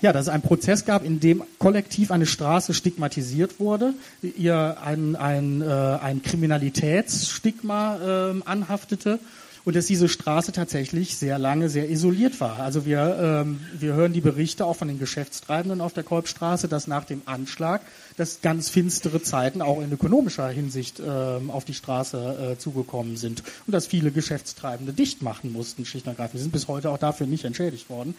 ja, 0.00 0.12
dass 0.12 0.22
es 0.22 0.28
einen 0.28 0.42
Prozess 0.42 0.84
gab, 0.84 1.04
in 1.04 1.20
dem 1.20 1.42
kollektiv 1.58 2.10
eine 2.10 2.26
Straße 2.26 2.74
stigmatisiert 2.74 3.60
wurde, 3.60 3.94
ihr 4.22 4.78
ein, 4.82 5.16
ein, 5.16 5.62
äh, 5.62 5.64
ein 5.64 6.22
Kriminalitätsstigma 6.22 8.30
äh, 8.30 8.42
anhaftete 8.44 9.18
und 9.64 9.76
dass 9.76 9.86
diese 9.86 10.08
Straße 10.08 10.52
tatsächlich 10.52 11.16
sehr 11.16 11.38
lange 11.38 11.68
sehr 11.68 11.90
isoliert 11.90 12.40
war. 12.40 12.60
Also 12.60 12.86
wir, 12.86 13.42
ähm, 13.44 13.60
wir 13.78 13.94
hören 13.94 14.12
die 14.12 14.20
Berichte 14.20 14.64
auch 14.64 14.76
von 14.76 14.88
den 14.88 14.98
Geschäftstreibenden 14.98 15.80
auf 15.80 15.92
der 15.92 16.02
Kolbstraße, 16.02 16.68
dass 16.68 16.86
nach 16.86 17.04
dem 17.04 17.22
Anschlag 17.26 17.82
dass 18.20 18.42
ganz 18.42 18.68
finstere 18.68 19.22
Zeiten 19.22 19.62
auch 19.62 19.80
in 19.80 19.90
ökonomischer 19.90 20.46
Hinsicht 20.48 21.00
ähm, 21.00 21.50
auf 21.50 21.64
die 21.64 21.72
Straße 21.72 22.52
äh, 22.52 22.58
zugekommen 22.58 23.16
sind 23.16 23.42
und 23.66 23.72
dass 23.72 23.86
viele 23.86 24.10
Geschäftstreibende 24.10 24.92
dicht 24.92 25.22
machen 25.22 25.52
mussten, 25.52 25.86
schlicht 25.86 26.06
und 26.06 26.12
ergreifend. 26.12 26.34
Wir 26.34 26.42
sind 26.42 26.52
bis 26.52 26.68
heute 26.68 26.90
auch 26.90 26.98
dafür 26.98 27.26
nicht 27.26 27.46
entschädigt 27.46 27.88
worden. 27.88 28.14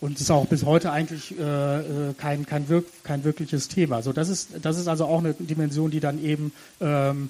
Und 0.00 0.16
es 0.16 0.22
ist 0.22 0.30
auch 0.30 0.46
bis 0.46 0.64
heute 0.64 0.92
eigentlich 0.92 1.38
äh, 1.38 1.40
äh, 2.10 2.14
kein, 2.16 2.46
kein, 2.46 2.68
wirk 2.68 2.86
kein 3.04 3.24
wirkliches 3.24 3.68
Thema. 3.68 3.96
Also 3.96 4.12
das 4.12 4.28
ist, 4.28 4.50
das 4.62 4.78
ist 4.78 4.88
also 4.88 5.04
auch 5.04 5.18
eine 5.18 5.34
Dimension, 5.34 5.90
die 5.90 6.00
dann 6.00 6.22
eben 6.24 6.52
ähm, 6.80 7.28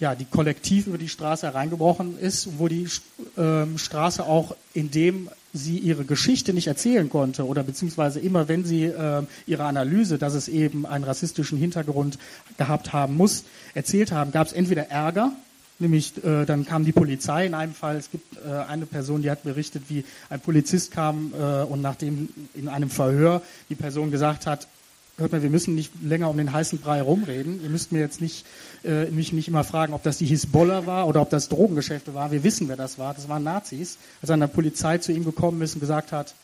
ja, 0.00 0.14
die 0.14 0.24
kollektiv 0.24 0.86
über 0.86 0.98
die 0.98 1.08
Straße 1.08 1.46
hereingebrochen 1.46 2.18
ist, 2.18 2.58
wo 2.58 2.68
die 2.68 2.88
ähm, 3.36 3.78
Straße 3.78 4.24
auch, 4.24 4.56
indem 4.74 5.28
sie 5.52 5.78
ihre 5.78 6.04
Geschichte 6.04 6.52
nicht 6.52 6.66
erzählen 6.66 7.08
konnte 7.08 7.46
oder 7.46 7.62
beziehungsweise 7.62 8.18
immer 8.18 8.48
wenn 8.48 8.64
sie 8.64 8.84
äh, 8.84 9.22
ihre 9.46 9.64
Analyse, 9.64 10.18
dass 10.18 10.34
es 10.34 10.48
eben 10.48 10.84
einen 10.84 11.04
rassistischen 11.04 11.58
Hintergrund 11.58 12.18
gehabt 12.58 12.92
haben 12.92 13.16
muss, 13.16 13.44
erzählt 13.72 14.10
haben, 14.10 14.32
gab 14.32 14.48
es 14.48 14.52
entweder 14.52 14.90
Ärger, 14.90 15.32
Nämlich, 15.78 16.22
äh, 16.24 16.44
dann 16.44 16.64
kam 16.64 16.84
die 16.84 16.92
Polizei 16.92 17.46
in 17.46 17.54
einem 17.54 17.74
Fall. 17.74 17.96
Es 17.96 18.10
gibt 18.10 18.36
äh, 18.36 18.50
eine 18.50 18.86
Person, 18.86 19.22
die 19.22 19.30
hat 19.30 19.42
berichtet, 19.42 19.84
wie 19.88 20.04
ein 20.30 20.40
Polizist 20.40 20.92
kam 20.92 21.32
äh, 21.32 21.62
und 21.62 21.82
nachdem 21.82 22.28
in 22.54 22.68
einem 22.68 22.90
Verhör 22.90 23.42
die 23.68 23.74
Person 23.74 24.12
gesagt 24.12 24.46
hat, 24.46 24.68
hört 25.16 25.32
mal, 25.32 25.42
wir 25.42 25.50
müssen 25.50 25.74
nicht 25.74 25.92
länger 26.02 26.30
um 26.30 26.36
den 26.36 26.52
heißen 26.52 26.78
Brei 26.78 27.02
rumreden. 27.02 27.62
Ihr 27.62 27.70
müsst 27.70 27.92
mir 27.92 28.00
jetzt 28.00 28.20
nicht, 28.20 28.46
äh, 28.84 29.06
mich 29.06 29.32
nicht 29.32 29.48
immer 29.48 29.64
fragen, 29.64 29.94
ob 29.94 30.02
das 30.02 30.18
die 30.18 30.26
Hisbollah 30.26 30.86
war 30.86 31.08
oder 31.08 31.20
ob 31.20 31.30
das 31.30 31.48
Drogengeschäfte 31.48 32.14
war. 32.14 32.30
Wir 32.30 32.44
wissen, 32.44 32.68
wer 32.68 32.76
das 32.76 32.98
war. 32.98 33.14
Das 33.14 33.28
waren 33.28 33.42
Nazis. 33.42 33.98
Als 34.22 34.30
eine 34.30 34.48
Polizei 34.48 34.98
zu 34.98 35.12
ihm 35.12 35.24
gekommen 35.24 35.60
ist 35.62 35.74
und 35.74 35.80
gesagt 35.80 36.12
hat, 36.12 36.34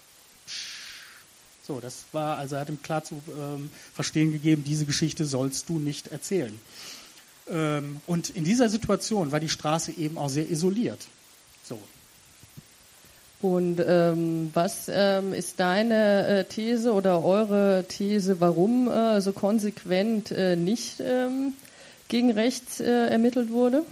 so, 1.67 1.79
das 1.79 2.05
war, 2.11 2.37
also 2.37 2.57
er 2.57 2.63
hat 2.63 2.69
ihm 2.69 2.83
klar 2.83 3.05
zu 3.05 3.23
ähm, 3.29 3.71
verstehen 3.95 4.33
gegeben, 4.33 4.65
diese 4.65 4.87
Geschichte 4.87 5.25
sollst 5.25 5.69
du 5.69 5.79
nicht 5.79 6.09
erzählen. 6.09 6.59
Ähm, 7.50 8.00
und 8.07 8.30
in 8.30 8.45
dieser 8.45 8.69
Situation 8.69 9.33
war 9.33 9.40
die 9.40 9.49
Straße 9.49 9.92
eben 9.92 10.19
auch 10.19 10.28
sehr 10.28 10.50
isoliert. 10.50 11.07
So. 11.64 11.78
Und 13.42 13.83
ähm, 13.87 14.50
was 14.52 14.90
ähm, 14.92 15.33
ist 15.33 15.61
deine 15.61 16.26
äh, 16.26 16.45
These 16.45 16.92
oder 16.92 17.25
eure 17.25 17.85
These, 17.88 18.40
warum 18.40 18.88
äh, 18.88 19.21
so 19.21 19.33
konsequent 19.33 20.30
äh, 20.30 20.57
nicht 20.57 21.00
ähm, 21.00 21.54
gegen 22.09 22.30
rechts 22.33 22.80
äh, 22.80 23.09
ermittelt 23.09 23.50
wurde? 23.50 23.83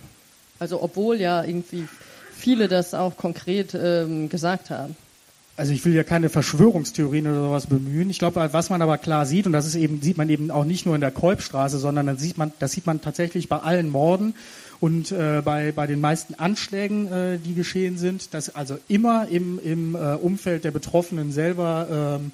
Also 0.58 0.82
obwohl 0.82 1.20
ja 1.20 1.44
irgendwie 1.44 1.88
viele 2.34 2.68
das 2.68 2.92
auch 2.92 3.16
konkret 3.16 3.74
ähm, 3.74 4.28
gesagt 4.28 4.70
haben 4.70 4.96
also 5.58 5.72
ich 5.72 5.84
will 5.84 5.92
ja 5.92 6.04
keine 6.04 6.28
Verschwörungstheorien 6.28 7.26
oder 7.26 7.42
sowas 7.42 7.66
bemühen. 7.66 8.10
Ich 8.10 8.20
glaube, 8.20 8.48
was 8.52 8.70
man 8.70 8.80
aber 8.80 8.96
klar 8.96 9.26
sieht, 9.26 9.44
und 9.44 9.52
das 9.52 9.66
ist 9.66 9.74
eben, 9.74 10.00
sieht 10.00 10.16
man 10.16 10.30
eben 10.30 10.52
auch 10.52 10.64
nicht 10.64 10.86
nur 10.86 10.94
in 10.94 11.00
der 11.00 11.10
Kolbstraße, 11.10 11.78
sondern 11.78 12.06
das 12.06 12.20
sieht 12.20 12.38
man, 12.38 12.52
das 12.60 12.70
sieht 12.70 12.86
man 12.86 13.00
tatsächlich 13.00 13.48
bei 13.48 13.58
allen 13.58 13.90
Morden 13.90 14.34
und 14.78 15.10
äh, 15.10 15.42
bei, 15.44 15.72
bei 15.72 15.88
den 15.88 16.00
meisten 16.00 16.34
Anschlägen, 16.34 17.10
äh, 17.10 17.38
die 17.38 17.54
geschehen 17.54 17.98
sind, 17.98 18.34
dass 18.34 18.54
also 18.54 18.78
immer 18.86 19.26
im, 19.28 19.58
im 19.58 19.96
äh, 19.96 20.14
Umfeld 20.14 20.62
der 20.62 20.70
Betroffenen 20.70 21.32
selber 21.32 22.20
ähm, 22.20 22.30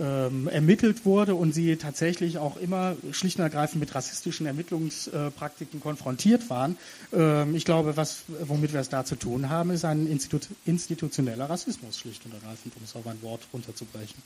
ähm, 0.00 0.48
ermittelt 0.48 1.04
wurde 1.04 1.34
und 1.34 1.52
sie 1.52 1.76
tatsächlich 1.76 2.38
auch 2.38 2.56
immer 2.56 2.96
schlicht 3.12 3.38
und 3.38 3.44
ergreifend 3.44 3.80
mit 3.80 3.94
rassistischen 3.94 4.46
Ermittlungspraktiken 4.46 5.80
konfrontiert 5.80 6.48
waren. 6.50 6.76
Ähm, 7.12 7.54
ich 7.54 7.64
glaube, 7.64 7.96
was, 7.96 8.22
womit 8.46 8.72
wir 8.72 8.80
es 8.80 8.88
da 8.88 9.04
zu 9.04 9.16
tun 9.16 9.48
haben, 9.48 9.70
ist 9.70 9.84
ein 9.84 10.06
Institu 10.06 10.38
institutioneller 10.66 11.50
Rassismus, 11.50 11.98
schlicht 11.98 12.24
und 12.26 12.34
ergreifend, 12.34 12.74
um 12.76 12.82
es 12.84 12.94
auf 12.94 13.06
ein 13.06 13.20
Wort 13.22 13.40
runterzubrechen. 13.52 14.22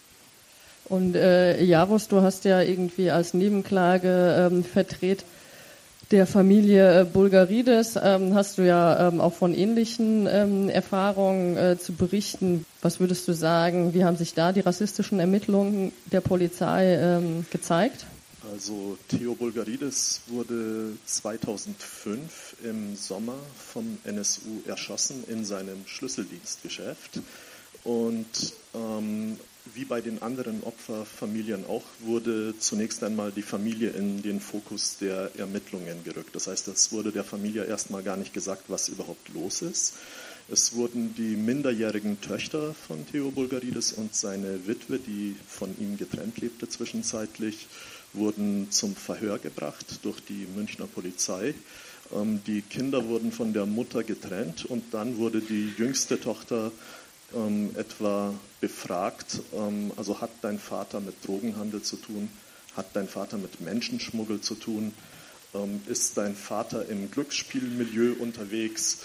Und 0.87 1.15
äh, 1.15 1.63
Javus, 1.63 2.09
du 2.09 2.21
hast 2.23 2.45
ja 2.45 2.61
irgendwie 2.61 3.11
als 3.11 3.35
Nebenklage 3.35 4.51
ähm, 4.51 4.65
vertreten, 4.65 5.25
der 6.13 6.27
Familie 6.27 7.01
äh, 7.01 7.05
Bulgarides 7.05 7.99
ähm, 8.01 8.35
hast 8.35 8.59
du 8.59 8.63
ja 8.63 9.09
ähm, 9.09 9.21
auch 9.21 9.33
von 9.33 9.55
ähnlichen 9.55 10.29
ähm, 10.31 10.69
Erfahrungen 10.69 11.57
äh, 11.57 11.79
zu 11.79 11.95
berichten. 11.95 12.67
Was 12.83 13.01
würdest 13.01 13.27
du 13.27 13.33
sagen, 13.33 13.95
wie 13.95 14.05
haben 14.05 14.17
sich 14.17 14.35
da 14.35 14.53
die 14.53 14.61
rassistischen 14.61 15.19
Ermittlungen 15.19 15.93
der 16.13 16.21
Polizei 16.21 16.95
ähm, 16.97 17.47
gezeigt? 17.51 18.07
Also 18.53 18.99
Theo 19.09 19.35
Bulgarides 19.35 20.21
wurde 20.27 20.93
2005 21.07 22.57
im 22.65 22.95
Sommer 22.95 23.39
vom 23.57 23.99
NSU 24.05 24.63
erschossen 24.67 25.25
in 25.29 25.45
seinem 25.45 25.87
Schlüsseldienstgeschäft. 25.87 27.21
Und 27.85 28.53
ähm, 28.75 29.39
wie 29.75 29.85
bei 29.85 30.01
den 30.01 30.21
anderen 30.23 30.63
Opferfamilien 30.65 31.65
auch, 31.67 31.85
wurde 32.01 32.55
zunächst 32.59 33.03
einmal 33.05 33.31
die 33.31 33.43
Familie 33.43 33.91
in 33.91 34.23
den 34.23 34.41
Fokus 34.41 34.99
der 34.99 35.31
Ermittlungen 35.37 36.03
gerückt. 36.05 36.35
Das 36.35 36.49
heißt, 36.49 36.69
es 36.69 36.93
wurde 36.93 37.13
der 37.13 37.25
Familie 37.25 37.65
erstmal 37.65 38.03
gar 38.03 38.17
nicht 38.17 38.33
gesagt, 38.33 38.65
was 38.69 38.89
überhaupt 38.89 39.29
los 39.35 39.63
ist. 39.63 39.95
Es 40.51 40.75
wurden 40.75 41.15
die 41.15 41.37
minderjährigen 41.37 42.21
Töchter 42.21 42.75
von 42.75 43.07
Theo 43.07 43.31
Bulgarides 43.31 43.93
und 43.93 44.15
seine 44.15 44.67
Witwe, 44.67 44.99
die 44.99 45.37
von 45.47 45.75
ihm 45.79 45.97
getrennt 45.97 46.39
lebte 46.39 46.69
zwischenzeitlich, 46.69 47.69
wurden 48.13 48.71
zum 48.71 48.97
Verhör 48.97 49.39
gebracht 49.39 50.01
durch 50.03 50.21
die 50.21 50.47
Münchner 50.57 50.87
Polizei. 50.87 51.55
Ähm, 52.13 52.41
die 52.47 52.63
Kinder 52.63 53.07
wurden 53.07 53.31
von 53.31 53.53
der 53.53 53.67
Mutter 53.67 54.03
getrennt 54.03 54.65
und 54.65 54.93
dann 54.93 55.17
wurde 55.17 55.41
die 55.41 55.73
jüngste 55.79 56.21
Tochter 56.21 56.73
ähm, 57.35 57.71
etwa 57.77 58.35
befragt, 58.61 59.41
ähm, 59.55 59.93
also 59.97 60.21
hat 60.21 60.31
dein 60.43 60.59
Vater 60.59 61.01
mit 61.01 61.15
Drogenhandel 61.27 61.83
zu 61.83 61.97
tun, 61.97 62.29
hat 62.77 62.87
dein 62.95 63.09
Vater 63.09 63.39
mit 63.39 63.61
Menschenschmuggel 63.61 64.41
zu 64.41 64.55
tun, 64.55 64.95
ähm, 65.55 65.81
ist 65.87 66.17
dein 66.17 66.35
Vater 66.35 66.89
im 66.89 67.11
Glücksspielmilieu 67.11 68.15
unterwegs, 68.19 69.01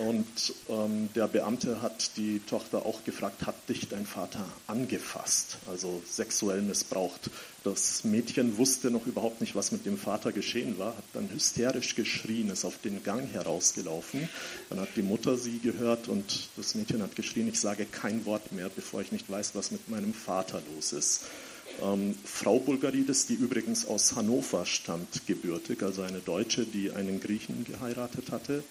und 0.00 0.54
ähm, 0.70 1.10
der 1.14 1.28
Beamte 1.28 1.82
hat 1.82 2.16
die 2.16 2.40
Tochter 2.40 2.86
auch 2.86 3.04
gefragt, 3.04 3.44
hat 3.44 3.68
dich 3.68 3.88
dein 3.88 4.06
Vater 4.06 4.44
angefasst, 4.66 5.58
also 5.68 6.02
sexuell 6.08 6.62
missbraucht. 6.62 7.30
Das 7.64 8.02
Mädchen 8.04 8.56
wusste 8.56 8.90
noch 8.90 9.06
überhaupt 9.06 9.42
nicht, 9.42 9.54
was 9.54 9.72
mit 9.72 9.84
dem 9.84 9.98
Vater 9.98 10.32
geschehen 10.32 10.78
war, 10.78 10.96
hat 10.96 11.04
dann 11.12 11.28
hysterisch 11.30 11.96
geschrien, 11.96 12.48
ist 12.48 12.64
auf 12.64 12.78
den 12.78 13.02
Gang 13.04 13.30
herausgelaufen. 13.30 14.26
Dann 14.70 14.80
hat 14.80 14.88
die 14.96 15.02
Mutter 15.02 15.36
sie 15.36 15.58
gehört 15.58 16.08
und 16.08 16.48
das 16.56 16.74
Mädchen 16.74 17.02
hat 17.02 17.14
geschrien, 17.14 17.48
ich 17.48 17.60
sage 17.60 17.84
kein 17.84 18.24
Wort 18.24 18.52
mehr, 18.52 18.70
bevor 18.74 19.02
ich 19.02 19.12
nicht 19.12 19.30
weiß, 19.30 19.54
was 19.54 19.70
mit 19.70 19.90
meinem 19.90 20.14
Vater 20.14 20.62
los 20.74 20.94
ist. 20.94 21.24
Ähm, 21.82 22.14
Frau 22.24 22.58
Bulgarides, 22.58 23.26
die 23.26 23.34
übrigens 23.34 23.86
aus 23.86 24.16
Hannover 24.16 24.66
stammt, 24.66 25.26
gebürtig, 25.26 25.82
also 25.82 26.02
eine 26.02 26.20
Deutsche, 26.20 26.64
die 26.64 26.90
einen 26.90 27.20
Griechen 27.20 27.64
geheiratet 27.64 28.30
hatte, 28.30 28.64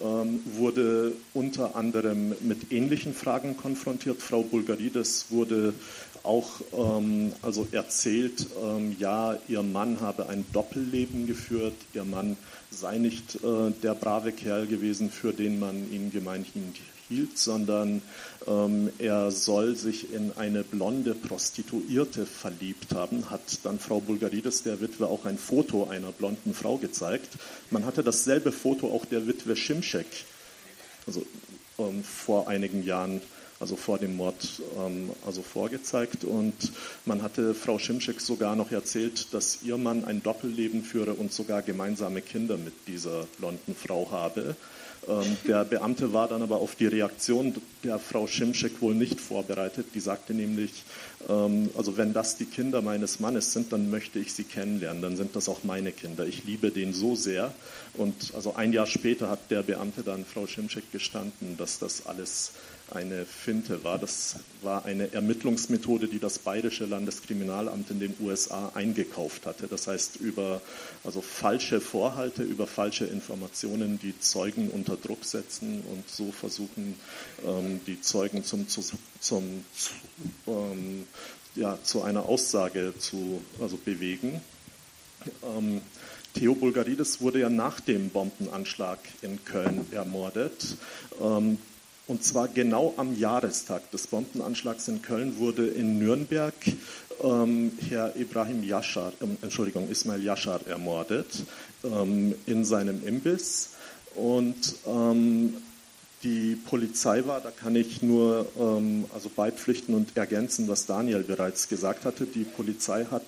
wurde 0.00 1.12
unter 1.34 1.76
anderem 1.76 2.34
mit 2.40 2.72
ähnlichen 2.72 3.14
Fragen 3.14 3.56
konfrontiert. 3.56 4.20
Frau 4.20 4.42
Bulgarides 4.42 5.26
wurde 5.30 5.74
auch 6.26 6.60
ähm, 6.76 7.32
also 7.42 7.66
erzählt, 7.72 8.46
ähm, 8.62 8.96
ja, 8.98 9.38
ihr 9.48 9.62
Mann 9.62 10.00
habe 10.00 10.28
ein 10.28 10.44
Doppelleben 10.52 11.26
geführt, 11.26 11.74
ihr 11.94 12.04
Mann 12.04 12.36
sei 12.70 12.98
nicht 12.98 13.36
äh, 13.36 13.70
der 13.82 13.94
brave 13.94 14.32
Kerl 14.32 14.66
gewesen, 14.66 15.10
für 15.10 15.32
den 15.32 15.58
man 15.58 15.90
ihn 15.92 16.10
gemeinhin 16.10 16.74
hielt, 17.08 17.38
sondern 17.38 18.02
ähm, 18.46 18.90
er 18.98 19.30
soll 19.30 19.76
sich 19.76 20.12
in 20.12 20.32
eine 20.36 20.62
blonde 20.62 21.14
Prostituierte 21.14 22.26
verliebt 22.26 22.94
haben, 22.94 23.30
hat 23.30 23.64
dann 23.64 23.78
Frau 23.78 24.00
Bulgarides, 24.00 24.62
der 24.62 24.80
Witwe, 24.80 25.06
auch 25.06 25.24
ein 25.24 25.38
Foto 25.38 25.88
einer 25.88 26.12
blonden 26.12 26.54
Frau 26.54 26.76
gezeigt. 26.78 27.28
Man 27.70 27.84
hatte 27.84 28.02
dasselbe 28.02 28.52
Foto 28.52 28.92
auch 28.92 29.04
der 29.04 29.26
Witwe 29.26 29.56
Schimschek, 29.56 30.06
also 31.06 31.24
ähm, 31.78 32.02
vor 32.04 32.48
einigen 32.48 32.82
Jahren 32.84 33.20
also 33.58 33.76
vor 33.76 33.98
dem 33.98 34.16
Mord, 34.16 34.62
ähm, 34.78 35.10
also 35.24 35.42
vorgezeigt. 35.42 36.24
Und 36.24 36.72
man 37.04 37.22
hatte 37.22 37.54
Frau 37.54 37.78
Schimschek 37.78 38.20
sogar 38.20 38.56
noch 38.56 38.70
erzählt, 38.70 39.32
dass 39.32 39.62
ihr 39.62 39.78
Mann 39.78 40.04
ein 40.04 40.22
Doppelleben 40.22 40.82
führe 40.82 41.14
und 41.14 41.32
sogar 41.32 41.62
gemeinsame 41.62 42.22
Kinder 42.22 42.56
mit 42.56 42.74
dieser 42.86 43.24
blonden 43.38 43.74
Frau 43.74 44.10
habe. 44.10 44.56
Ähm, 45.08 45.36
der 45.46 45.64
Beamte 45.64 46.12
war 46.12 46.28
dann 46.28 46.42
aber 46.42 46.56
auf 46.56 46.74
die 46.74 46.86
Reaktion 46.86 47.54
der 47.84 47.98
Frau 47.98 48.26
Schimschek 48.26 48.80
wohl 48.80 48.94
nicht 48.94 49.20
vorbereitet. 49.20 49.86
Die 49.94 50.00
sagte 50.00 50.34
nämlich, 50.34 50.84
ähm, 51.28 51.70
also 51.76 51.96
wenn 51.96 52.12
das 52.12 52.36
die 52.36 52.46
Kinder 52.46 52.82
meines 52.82 53.20
Mannes 53.20 53.52
sind, 53.52 53.72
dann 53.72 53.90
möchte 53.90 54.18
ich 54.18 54.32
sie 54.32 54.44
kennenlernen, 54.44 55.02
dann 55.02 55.16
sind 55.16 55.36
das 55.36 55.48
auch 55.48 55.62
meine 55.62 55.92
Kinder. 55.92 56.26
Ich 56.26 56.44
liebe 56.44 56.70
den 56.70 56.92
so 56.92 57.14
sehr. 57.14 57.54
Und 57.94 58.32
also 58.34 58.54
ein 58.54 58.72
Jahr 58.72 58.86
später 58.86 59.30
hat 59.30 59.50
der 59.50 59.62
Beamte 59.62 60.02
dann 60.02 60.24
Frau 60.24 60.46
Schimschek 60.46 60.90
gestanden, 60.92 61.56
dass 61.56 61.78
das 61.78 62.06
alles 62.06 62.52
eine 62.90 63.26
Finte 63.26 63.82
war. 63.82 63.98
Das 63.98 64.36
war 64.62 64.84
eine 64.84 65.12
Ermittlungsmethode, 65.12 66.06
die 66.06 66.20
das 66.20 66.38
Bayerische 66.38 66.86
Landeskriminalamt 66.86 67.90
in 67.90 67.98
den 68.00 68.14
USA 68.20 68.70
eingekauft 68.74 69.46
hatte. 69.46 69.66
Das 69.66 69.88
heißt, 69.88 70.16
über 70.16 70.60
also 71.04 71.20
falsche 71.20 71.80
Vorhalte, 71.80 72.42
über 72.42 72.66
falsche 72.66 73.06
Informationen 73.06 73.98
die 73.98 74.18
Zeugen 74.20 74.70
unter 74.70 74.96
Druck 74.96 75.24
setzen 75.24 75.82
und 75.92 76.08
so 76.08 76.30
versuchen, 76.30 76.94
ähm, 77.44 77.80
die 77.86 78.00
Zeugen 78.00 78.44
zum, 78.44 78.68
zum, 78.68 78.84
zum 79.20 79.64
ähm, 80.46 81.04
ja, 81.56 81.78
zu 81.82 82.02
einer 82.02 82.26
Aussage 82.26 82.94
zu 82.98 83.42
also 83.60 83.76
bewegen. 83.78 84.40
Ähm, 85.42 85.80
Theo 86.34 86.54
Bulgarides 86.54 87.20
wurde 87.22 87.40
ja 87.40 87.48
nach 87.48 87.80
dem 87.80 88.10
Bombenanschlag 88.10 88.98
in 89.22 89.42
Köln 89.44 89.86
ermordet. 89.90 90.76
Ähm, 92.08 92.14
und 92.14 92.24
zwar 92.24 92.48
genau 92.48 92.94
am 92.96 93.18
Jahrestag 93.18 93.90
des 93.90 94.06
Bombenanschlags 94.06 94.88
in 94.88 95.02
Köln 95.02 95.38
wurde 95.38 95.66
in 95.66 95.98
Nürnberg 95.98 96.54
ähm, 97.22 97.72
Herr 97.88 98.14
Ibrahim 98.16 98.62
Yashar, 98.62 99.12
äh, 99.20 99.44
Entschuldigung, 99.44 99.88
Ismail 99.90 100.22
Yashar 100.22 100.60
ermordet 100.66 101.42
ähm, 101.84 102.34
in 102.46 102.64
seinem 102.64 103.06
Imbiss. 103.06 103.70
Und 104.14 104.76
ähm, 104.86 105.54
die 106.22 106.56
Polizei 106.56 107.26
war, 107.26 107.40
da 107.40 107.50
kann 107.50 107.76
ich 107.76 108.02
nur 108.02 108.46
ähm, 108.58 109.04
also 109.14 109.28
beipflichten 109.28 109.94
und 109.94 110.16
ergänzen, 110.16 110.66
was 110.68 110.86
Daniel 110.86 111.22
bereits 111.22 111.68
gesagt 111.68 112.04
hatte. 112.04 112.24
Die 112.24 112.44
Polizei 112.44 113.04
hat 113.10 113.22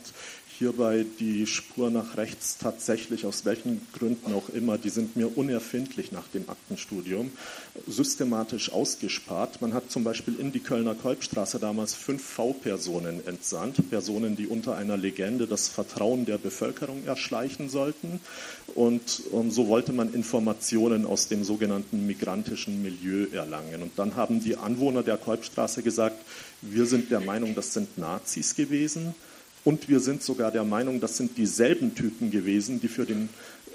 hierbei 0.59 1.07
die 1.21 1.47
Spur 1.47 1.91
nach 1.91 2.17
rechts 2.17 2.59
tatsächlich, 2.59 3.25
aus 3.25 3.45
welchen 3.45 3.81
Gründen 3.93 4.35
auch 4.35 4.49
immer, 4.49 4.77
die 4.77 4.91
sind 4.91 5.17
mir 5.17 5.39
unerfindlich 5.39 6.11
nach 6.11 6.27
dem 6.29 6.49
Aktenstudium, 6.51 7.31
systematisch 7.87 8.73
ausgespart. 8.73 9.63
Man 9.63 9.73
hat 9.73 9.91
zum 9.91 10.03
Beispiel 10.03 10.35
in 10.39 10.51
die 10.51 10.61
Kölner 10.61 10.97
Kolbstraße 10.97 11.61
damals 11.61 11.95
fünf 11.95 12.23
V-Personen 12.23 13.27
entsandt, 13.27 13.89
Personen, 13.89 14.37
die 14.37 14.49
unter 14.49 14.77
einer 14.77 14.97
Legende 14.97 15.47
das 15.47 15.69
Vertrauen 15.69 16.27
der 16.27 16.39
Bevölkerung 16.39 17.05
erschleichen 17.07 17.69
sollten. 17.69 18.21
Und, 18.75 19.23
und 19.31 19.53
so 19.53 19.69
wollte 19.69 19.93
man 19.93 20.13
Informationen 20.13 21.07
aus 21.07 21.29
dem 21.29 21.45
sogenannten 21.45 22.07
migrantischen 22.07 22.83
Milieu 22.83 23.27
erlangen. 23.33 23.83
Und 23.83 23.93
dann 23.97 24.17
haben 24.17 24.41
die 24.41 24.57
Anwohner 24.57 25.05
der 25.05 25.19
Kolbstraße 25.19 25.83
gesagt, 25.83 26.17
wir 26.63 26.87
sind 26.87 27.13
der 27.13 27.21
Meinung, 27.21 27.55
das 27.55 27.73
sind 27.73 27.97
Nazis 27.97 28.57
gewesen. 28.57 29.15
Und 29.65 29.89
wir 29.89 30.01
sind 30.01 30.23
sogar 30.23 30.51
der 30.51 30.65
Meinung, 30.65 31.01
das 31.01 31.17
sind 31.17 31.37
dieselben 31.37 31.95
Typen 31.95 32.31
gewesen, 32.31 32.81
die 32.81 32.89
für, 32.89 33.05
den, 33.05 33.29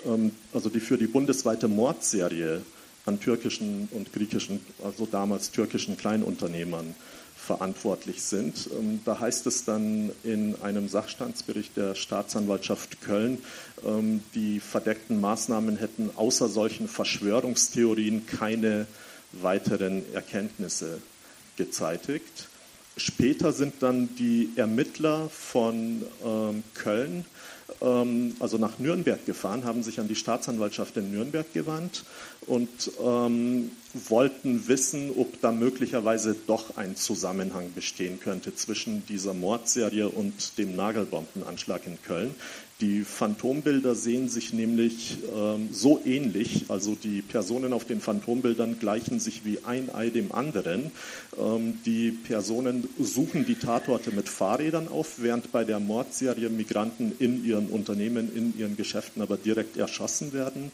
ähm, 0.05 0.31
also 0.53 0.69
die, 0.69 0.79
für 0.79 0.97
die 0.97 1.07
bundesweite 1.07 1.67
Mordserie 1.67 2.61
an 3.05 3.19
türkischen 3.19 3.89
und 3.91 4.13
griechischen, 4.13 4.59
also 4.83 5.05
damals 5.05 5.51
türkischen 5.51 5.97
Kleinunternehmern 5.97 6.95
verantwortlich 7.35 8.21
sind. 8.21 8.69
Ähm, 8.79 9.01
da 9.03 9.19
heißt 9.19 9.45
es 9.47 9.65
dann 9.65 10.11
in 10.23 10.55
einem 10.61 10.87
Sachstandsbericht 10.87 11.75
der 11.75 11.95
Staatsanwaltschaft 11.95 13.01
Köln, 13.01 13.39
ähm, 13.85 14.21
die 14.33 14.59
verdeckten 14.59 15.19
Maßnahmen 15.19 15.77
hätten 15.77 16.09
außer 16.15 16.47
solchen 16.47 16.87
Verschwörungstheorien 16.87 18.25
keine 18.25 18.87
weiteren 19.33 20.03
Erkenntnisse 20.13 20.99
gezeitigt. 21.57 22.47
Später 22.95 23.51
sind 23.51 23.75
dann 23.81 24.15
die 24.17 24.51
Ermittler 24.55 25.27
von 25.29 26.03
ähm, 26.23 26.63
Köln, 26.75 27.25
ähm, 27.81 28.35
also 28.39 28.57
nach 28.57 28.77
Nürnberg 28.77 29.25
gefahren, 29.25 29.65
haben 29.65 29.81
sich 29.81 29.99
an 29.99 30.07
die 30.07 30.15
Staatsanwaltschaft 30.15 30.97
in 30.97 31.11
Nürnberg 31.11 31.51
gewandt 31.53 32.03
und 32.45 32.91
ähm, 33.03 33.71
wollten 33.93 34.67
wissen, 34.67 35.11
ob 35.15 35.41
da 35.41 35.51
möglicherweise 35.51 36.35
doch 36.45 36.77
ein 36.77 36.95
Zusammenhang 36.95 37.73
bestehen 37.73 38.19
könnte 38.19 38.55
zwischen 38.55 39.05
dieser 39.07 39.33
Mordserie 39.33 40.09
und 40.09 40.57
dem 40.57 40.75
Nagelbombenanschlag 40.75 41.87
in 41.87 42.01
Köln. 42.03 42.35
Die 42.83 43.05
Phantombilder 43.05 43.95
sehen 43.95 44.27
sich 44.27 44.51
nämlich 44.51 45.19
ähm, 45.33 45.69
so 45.71 46.01
ähnlich, 46.03 46.65
also 46.67 46.95
die 47.01 47.21
Personen 47.21 47.71
auf 47.71 47.85
den 47.85 48.01
Phantombildern 48.01 48.77
gleichen 48.77 49.21
sich 49.21 49.45
wie 49.45 49.59
ein 49.63 49.89
Ei 49.95 50.09
dem 50.09 50.33
anderen. 50.33 50.91
Ähm, 51.39 51.79
die 51.85 52.11
Personen 52.11 52.89
suchen 52.99 53.45
die 53.45 53.55
Tatorte 53.55 54.11
mit 54.11 54.27
Fahrrädern 54.27 54.89
auf, 54.89 55.13
während 55.19 55.53
bei 55.53 55.63
der 55.63 55.79
Mordserie 55.79 56.49
Migranten 56.49 57.13
in 57.19 57.45
ihren 57.45 57.67
Unternehmen, 57.67 58.29
in 58.35 58.59
ihren 58.59 58.75
Geschäften 58.75 59.21
aber 59.21 59.37
direkt 59.37 59.77
erschossen 59.77 60.33
werden. 60.33 60.73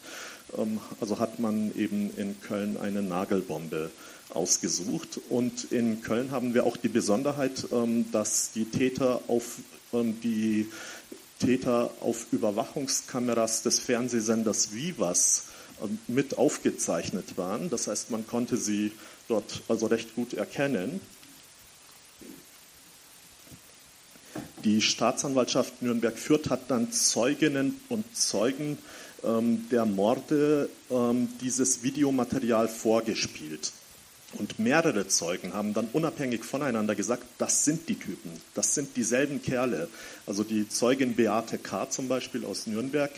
Ähm, 0.58 0.80
also 1.00 1.20
hat 1.20 1.38
man 1.38 1.70
eben 1.76 2.10
in 2.16 2.34
Köln 2.40 2.76
eine 2.76 3.02
Nagelbombe 3.02 3.92
ausgesucht. 4.34 5.20
Und 5.28 5.70
in 5.70 6.02
Köln 6.02 6.32
haben 6.32 6.54
wir 6.54 6.66
auch 6.66 6.76
die 6.76 6.88
Besonderheit, 6.88 7.68
ähm, 7.70 8.06
dass 8.10 8.50
die 8.50 8.64
Täter 8.64 9.20
auf 9.28 9.58
ähm, 9.92 10.20
die 10.22 10.66
Täter 11.40 11.90
auf 12.00 12.26
Überwachungskameras 12.32 13.62
des 13.62 13.80
Fernsehsenders 13.80 14.72
Vivas 14.72 15.44
mit 16.06 16.38
aufgezeichnet 16.38 17.36
waren. 17.36 17.70
Das 17.70 17.88
heißt, 17.88 18.10
man 18.10 18.26
konnte 18.26 18.56
sie 18.56 18.92
dort 19.28 19.62
also 19.68 19.86
recht 19.86 20.14
gut 20.14 20.34
erkennen. 20.34 21.00
Die 24.64 24.82
Staatsanwaltschaft 24.82 25.80
Nürnberg-Fürth 25.80 26.50
hat 26.50 26.70
dann 26.70 26.92
Zeuginnen 26.92 27.80
und 27.88 28.04
Zeugen 28.14 28.76
ähm, 29.24 29.66
der 29.70 29.86
Morde 29.86 30.68
ähm, 30.90 31.28
dieses 31.40 31.82
Videomaterial 31.82 32.68
vorgespielt. 32.68 33.72
Und 34.34 34.60
mehrere 34.60 35.08
Zeugen 35.08 35.54
haben 35.54 35.74
dann 35.74 35.88
unabhängig 35.92 36.44
voneinander 36.44 36.94
gesagt, 36.94 37.24
das 37.38 37.64
sind 37.64 37.88
die 37.88 37.96
Typen, 37.96 38.30
das 38.54 38.76
sind 38.76 38.96
dieselben 38.96 39.42
Kerle. 39.42 39.88
Also 40.24 40.44
die 40.44 40.68
Zeugin 40.68 41.16
Beate 41.16 41.58
K. 41.58 41.90
zum 41.90 42.06
Beispiel 42.06 42.44
aus 42.44 42.68
Nürnberg, 42.68 43.10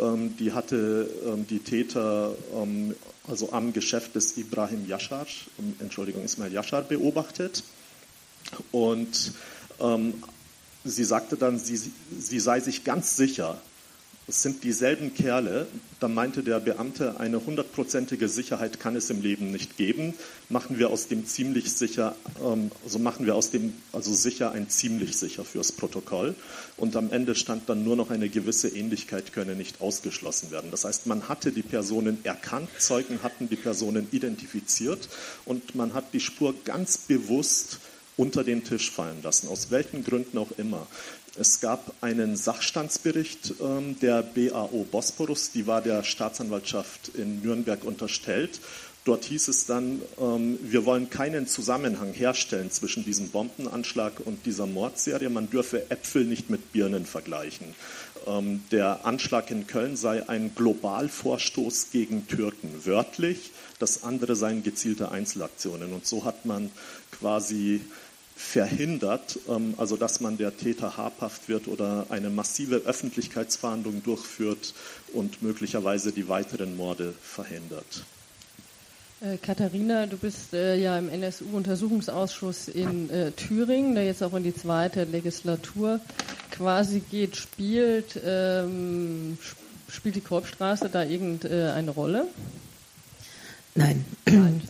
ähm, 0.00 0.36
die 0.38 0.52
hatte 0.52 1.08
ähm, 1.24 1.46
die 1.46 1.60
Täter 1.60 2.34
ähm, 2.54 2.96
also 3.28 3.52
am 3.52 3.72
Geschäft 3.72 4.16
des 4.16 4.36
Ibrahim 4.36 4.86
Yashar, 4.86 5.26
ähm, 5.58 5.76
Entschuldigung, 5.78 6.24
Ismail 6.24 6.52
Yashar 6.52 6.82
beobachtet. 6.82 7.62
Und 8.72 9.32
ähm, 9.80 10.14
sie 10.84 11.04
sagte 11.04 11.36
dann, 11.36 11.58
sie, 11.58 11.76
sie 11.76 12.40
sei 12.40 12.60
sich 12.60 12.84
ganz 12.84 13.16
sicher, 13.16 13.60
es 14.28 14.42
sind 14.42 14.64
dieselben 14.64 15.14
Kerle. 15.14 15.68
Da 16.00 16.08
meinte 16.08 16.42
der 16.42 16.58
Beamte, 16.58 17.20
eine 17.20 17.46
hundertprozentige 17.46 18.28
Sicherheit 18.28 18.80
kann 18.80 18.96
es 18.96 19.08
im 19.08 19.22
Leben 19.22 19.52
nicht 19.52 19.76
geben. 19.76 20.14
Machen 20.48 20.78
wir 20.78 20.90
aus 20.90 21.06
dem 21.06 21.26
ziemlich 21.26 21.72
sicher, 21.72 22.16
ähm, 22.44 22.72
also 22.82 22.98
machen 22.98 23.24
wir 23.24 23.36
aus 23.36 23.50
dem 23.50 23.72
also 23.92 24.12
sicher 24.12 24.50
ein 24.50 24.68
ziemlich 24.68 25.16
sicher 25.16 25.44
fürs 25.44 25.70
Protokoll. 25.70 26.34
Und 26.76 26.96
am 26.96 27.12
Ende 27.12 27.36
stand 27.36 27.68
dann 27.68 27.84
nur 27.84 27.94
noch 27.94 28.10
eine 28.10 28.28
gewisse 28.28 28.68
Ähnlichkeit 28.68 29.32
könne 29.32 29.54
nicht 29.54 29.80
ausgeschlossen 29.80 30.50
werden. 30.50 30.72
Das 30.72 30.84
heißt, 30.84 31.06
man 31.06 31.28
hatte 31.28 31.52
die 31.52 31.62
Personen 31.62 32.18
erkannt, 32.24 32.68
Zeugen 32.78 33.22
hatten 33.22 33.48
die 33.48 33.56
Personen 33.56 34.08
identifiziert 34.10 35.08
und 35.44 35.76
man 35.76 35.94
hat 35.94 36.12
die 36.12 36.20
Spur 36.20 36.54
ganz 36.64 36.98
bewusst 36.98 37.78
unter 38.16 38.44
den 38.44 38.64
Tisch 38.64 38.90
fallen 38.90 39.22
lassen, 39.22 39.48
aus 39.48 39.70
welchen 39.70 40.02
Gründen 40.02 40.38
auch 40.38 40.50
immer. 40.56 40.86
Es 41.38 41.60
gab 41.60 41.92
einen 42.00 42.34
Sachstandsbericht 42.36 43.54
ähm, 43.60 43.98
der 44.00 44.22
BAO 44.22 44.86
Bosporus, 44.90 45.50
die 45.50 45.66
war 45.66 45.82
der 45.82 46.02
Staatsanwaltschaft 46.02 47.10
in 47.14 47.42
Nürnberg 47.42 47.84
unterstellt. 47.84 48.60
Dort 49.04 49.26
hieß 49.26 49.48
es 49.48 49.66
dann, 49.66 50.00
ähm, 50.18 50.58
wir 50.62 50.86
wollen 50.86 51.10
keinen 51.10 51.46
Zusammenhang 51.46 52.12
herstellen 52.14 52.70
zwischen 52.70 53.04
diesem 53.04 53.28
Bombenanschlag 53.28 54.14
und 54.24 54.46
dieser 54.46 54.66
Mordserie. 54.66 55.28
Man 55.28 55.50
dürfe 55.50 55.90
Äpfel 55.90 56.24
nicht 56.24 56.48
mit 56.48 56.72
Birnen 56.72 57.04
vergleichen. 57.04 57.74
Ähm, 58.26 58.64
der 58.72 59.04
Anschlag 59.04 59.50
in 59.50 59.66
Köln 59.66 59.96
sei 59.96 60.28
ein 60.28 60.54
Globalvorstoß 60.54 61.90
gegen 61.92 62.26
Türken, 62.26 62.70
wörtlich. 62.84 63.52
Das 63.78 64.02
andere 64.04 64.34
seien 64.36 64.62
gezielte 64.62 65.12
Einzelaktionen. 65.12 65.92
Und 65.92 66.06
so 66.06 66.24
hat 66.24 66.46
man 66.46 66.70
quasi 67.12 67.82
verhindert, 68.36 69.38
ähm, 69.48 69.74
also 69.78 69.96
dass 69.96 70.20
man 70.20 70.36
der 70.36 70.56
Täter 70.56 70.98
habhaft 70.98 71.48
wird 71.48 71.66
oder 71.68 72.06
eine 72.10 72.28
massive 72.28 72.76
Öffentlichkeitsverhandlung 72.76 74.02
durchführt 74.02 74.74
und 75.14 75.42
möglicherweise 75.42 76.12
die 76.12 76.28
weiteren 76.28 76.76
Morde 76.76 77.14
verhindert. 77.22 78.04
Äh, 79.22 79.38
Katharina, 79.38 80.04
du 80.04 80.18
bist 80.18 80.52
äh, 80.52 80.76
ja 80.76 80.98
im 80.98 81.08
NSU-Untersuchungsausschuss 81.08 82.68
in 82.68 83.08
äh, 83.08 83.32
Thüringen, 83.32 83.94
der 83.94 84.04
jetzt 84.04 84.22
auch 84.22 84.34
in 84.34 84.44
die 84.44 84.54
zweite 84.54 85.04
Legislatur 85.04 86.00
quasi 86.50 87.00
geht. 87.00 87.36
Spielt, 87.36 88.20
ähm, 88.22 89.38
spielt 89.88 90.16
die 90.16 90.20
Kolbstraße 90.20 90.90
da 90.90 91.02
irgendeine 91.02 91.90
Rolle? 91.90 92.26
Nein. 93.74 94.04
Nein. 94.26 94.60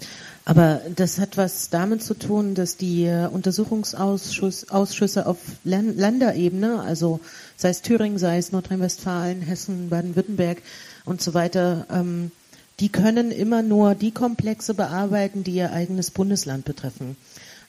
Aber 0.48 0.80
das 0.94 1.18
hat 1.18 1.36
was 1.36 1.70
damit 1.70 2.04
zu 2.04 2.14
tun, 2.14 2.54
dass 2.54 2.76
die 2.76 3.04
äh, 3.04 3.26
Untersuchungsausschüsse 3.26 5.26
auf 5.26 5.38
Länderebene, 5.64 6.80
also 6.80 7.18
sei 7.56 7.70
es 7.70 7.82
Thüringen, 7.82 8.16
sei 8.16 8.38
es 8.38 8.52
Nordrhein-Westfalen, 8.52 9.42
Hessen, 9.42 9.90
Baden-Württemberg 9.90 10.62
und 11.04 11.20
so 11.20 11.34
weiter, 11.34 11.86
ähm, 11.90 12.30
die 12.78 12.90
können 12.90 13.32
immer 13.32 13.62
nur 13.62 13.96
die 13.96 14.12
Komplexe 14.12 14.74
bearbeiten, 14.74 15.42
die 15.42 15.50
ihr 15.50 15.72
eigenes 15.72 16.12
Bundesland 16.12 16.64
betreffen. 16.64 17.16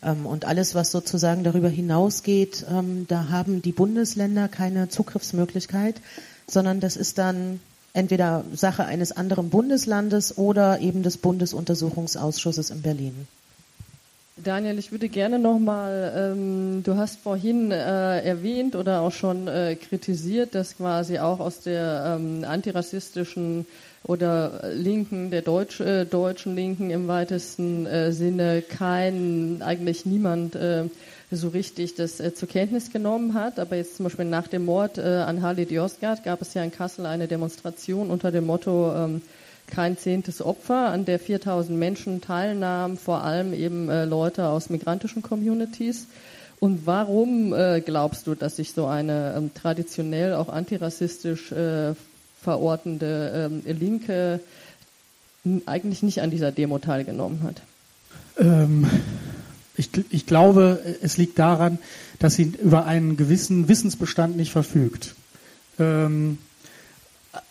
Ähm, 0.04 0.28
und 0.28 0.46
alles, 0.46 0.76
was 0.76 0.92
sozusagen 0.92 1.44
darüber 1.44 1.70
hinausgeht, 1.70 2.64
ähm, 2.70 3.08
da 3.08 3.30
haben 3.30 3.64
die 3.64 3.72
Bundesländer 3.72 4.50
keine 4.50 4.88
Zugriffsmöglichkeit, 4.88 5.96
sondern 6.46 6.80
das 6.80 6.96
ist 6.96 7.18
dann 7.18 7.60
entweder 7.98 8.46
Sache 8.54 8.86
eines 8.86 9.12
anderen 9.12 9.50
Bundeslandes 9.50 10.38
oder 10.38 10.80
eben 10.80 11.02
des 11.02 11.18
Bundesuntersuchungsausschusses 11.18 12.70
in 12.70 12.82
Berlin. 12.84 13.28
Daniel, 14.38 14.78
ich 14.78 14.92
würde 14.92 15.10
gerne 15.10 15.40
nochmal, 15.40 16.14
ähm, 16.16 16.84
du 16.84 16.96
hast 16.96 17.20
vorhin 17.20 17.72
äh, 17.72 18.22
erwähnt 18.22 18.76
oder 18.76 19.02
auch 19.02 19.12
schon 19.12 19.48
äh, 19.48 19.76
kritisiert, 19.76 20.54
dass 20.54 20.78
quasi 20.78 21.18
auch 21.18 21.40
aus 21.40 21.62
der 21.62 22.20
ähm, 22.20 22.46
antirassistischen 22.48 23.66
oder 24.04 24.62
Linken, 24.74 25.32
der 25.32 25.42
Deutsch, 25.42 25.80
äh, 25.80 26.06
deutschen 26.06 26.56
Linken 26.56 26.92
im 26.92 27.08
weitesten 27.08 27.88
äh, 27.88 28.12
Sinne 28.12 28.62
kein, 28.62 29.64
eigentlich 29.64 30.06
niemand 30.06 30.56
äh, 30.56 30.84
so 31.32 31.50
richtig 31.50 31.96
das 31.96 32.20
äh, 32.20 32.34
zur 32.34 32.48
Kenntnis 32.48 32.92
genommen 32.92 33.34
hat. 33.34 33.60
Aber 33.60 33.76
jetzt 33.76 33.98
zum 33.98 34.06
Beispiel 34.06 34.26
nach 34.26 34.48
dem 34.48 34.66
Mord 34.66 34.98
äh, 34.98 35.02
an 35.02 35.42
Halit 35.42 35.72
Yozgat 35.72 36.24
gab 36.24 36.42
es 36.42 36.54
ja 36.54 36.64
in 36.64 36.72
Kassel 36.72 37.06
eine 37.06 37.28
Demonstration 37.28 38.10
unter 38.10 38.32
dem 38.32 38.46
Motto 38.46 38.94
ähm, 38.96 39.22
kein 39.68 39.98
zehntes 39.98 40.42
Opfer, 40.42 40.88
an 40.90 41.04
der 41.04 41.20
4000 41.20 41.78
Menschen 41.78 42.22
teilnahmen, 42.22 42.98
vor 42.98 43.24
allem 43.24 43.54
eben 43.54 43.90
äh, 43.90 44.06
Leute 44.06 44.48
aus 44.48 44.70
migrantischen 44.70 45.22
Communities. 45.22 46.08
Und 46.60 46.86
warum 46.86 47.54
äh, 47.54 47.82
glaubst 47.82 48.26
du, 48.28 48.34
dass 48.34 48.56
sich 48.56 48.74
so 48.74 48.86
eine 48.88 49.36
ähm, 49.36 49.54
traditionell 49.54 50.34
auch 50.34 50.50
antirassistisch 50.50 51.52
äh, 51.52 51.94
verortende 52.42 53.52
ähm, 53.52 53.64
Linke 53.66 54.40
eigentlich 55.66 56.02
nicht 56.02 56.22
an 56.22 56.32
dieser 56.32 56.52
Demo 56.52 56.80
teilgenommen 56.80 57.44
hat? 57.44 57.62
Ähm, 58.40 58.90
ich, 59.78 59.90
ich 60.10 60.26
glaube, 60.26 60.80
es 61.02 61.18
liegt 61.18 61.40
daran, 61.40 61.80
dass 62.20 62.36
sie 62.36 62.52
über 62.62 62.86
einen 62.86 63.16
gewissen 63.16 63.68
Wissensbestand 63.68 64.36
nicht 64.36 64.52
verfügt. 64.52 65.16
Ähm, 65.80 66.40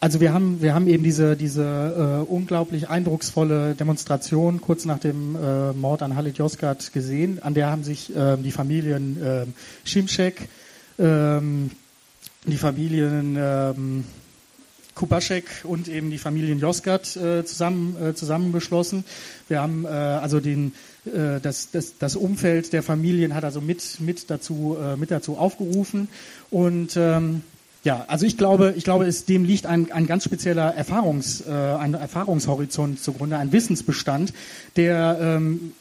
also 0.01 0.21
wir 0.21 0.33
haben, 0.33 0.61
wir 0.61 0.75
haben 0.75 0.89
eben 0.89 1.05
diese, 1.05 1.37
diese 1.37 2.25
äh, 2.27 2.31
unglaublich 2.31 2.89
eindrucksvolle 2.89 3.75
Demonstration 3.75 4.61
kurz 4.61 4.85
nach 4.85 4.99
dem 4.99 5.37
äh, 5.37 5.73
Mord 5.73 6.03
an 6.03 6.17
Halit 6.17 6.39
Yozgat 6.39 6.93
gesehen. 6.93 7.43
An 7.43 7.55
der 7.55 7.71
haben 7.71 7.85
sich 7.85 8.15
äh, 8.15 8.37
die 8.37 8.51
Familien 8.51 9.23
äh, 9.23 9.47
Schimschek, 9.85 10.49
ähm, 10.99 11.71
die 12.45 12.57
Familien 12.57 13.37
ähm, 13.39 14.05
Kubaschek 14.97 15.45
und 15.65 15.89
eben 15.89 16.11
die 16.11 16.19
Familien 16.19 16.59
Josgat 16.59 17.17
äh, 17.17 17.45
zusammen, 17.45 17.97
äh, 18.03 18.15
zusammengeschlossen. 18.15 19.05
Wir 19.47 19.61
haben 19.61 19.85
äh, 19.85 19.89
also 19.89 20.41
den, 20.41 20.73
das, 21.41 21.71
das, 21.71 21.99
das 21.99 22.17
Umfeld 22.17 22.73
der 22.73 22.83
Familien 22.83 23.35
hat 23.35 23.45
also 23.45 23.61
mit, 23.61 24.01
mit, 24.01 24.31
dazu, 24.31 24.77
äh, 24.81 24.97
mit 24.97 25.11
dazu 25.11 25.37
aufgerufen. 25.39 26.09
Und 26.51 26.97
ähm, 26.97 27.43
ja, 27.85 28.05
also 28.09 28.27
ich 28.27 28.37
glaube, 28.37 28.75
ich 28.77 28.85
glaube, 28.85 29.07
es, 29.07 29.27
dem 29.27 29.45
liegt 29.45 29.67
ein, 29.67 29.93
ein 29.93 30.07
ganz 30.07 30.25
spezieller 30.25 30.75
Erfahrungs, 30.75 31.43
äh, 31.43 31.53
ein 31.53 31.95
Erfahrungshorizont 31.95 33.01
zugrunde, 33.01 33.39
ein 33.39 33.53
Wissensbestand, 33.53 34.33
der 34.77 35.19
ähm, 35.21 35.73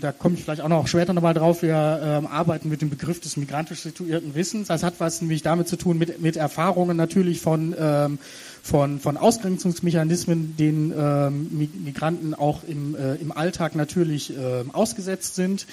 da 0.00 0.12
komme 0.12 0.34
ich 0.34 0.44
vielleicht 0.44 0.60
auch 0.60 0.68
noch 0.68 0.86
später 0.86 1.12
nochmal 1.12 1.34
drauf, 1.34 1.62
wir 1.62 2.00
ähm, 2.02 2.26
arbeiten 2.26 2.68
mit 2.68 2.82
dem 2.82 2.90
Begriff 2.90 3.20
des 3.20 3.36
migrantisch 3.36 3.80
situierten 3.80 4.34
Wissens. 4.34 4.68
Das 4.68 4.82
hat 4.82 4.94
was 4.98 5.20
nämlich 5.20 5.42
damit 5.42 5.68
zu 5.68 5.76
tun, 5.76 5.98
mit, 5.98 6.20
mit 6.20 6.36
Erfahrungen 6.36 6.96
natürlich 6.96 7.40
von, 7.40 7.74
ähm, 7.78 8.18
von, 8.64 8.98
von 8.98 9.18
Ausgrenzungsmechanismen, 9.18 10.56
denen 10.56 10.90
ähm, 10.96 11.68
Migranten 11.84 12.32
auch 12.32 12.64
im, 12.64 12.94
äh, 12.94 13.16
im 13.16 13.30
Alltag 13.30 13.74
natürlich 13.74 14.34
äh, 14.34 14.64
ausgesetzt 14.72 15.34
sind. 15.34 15.66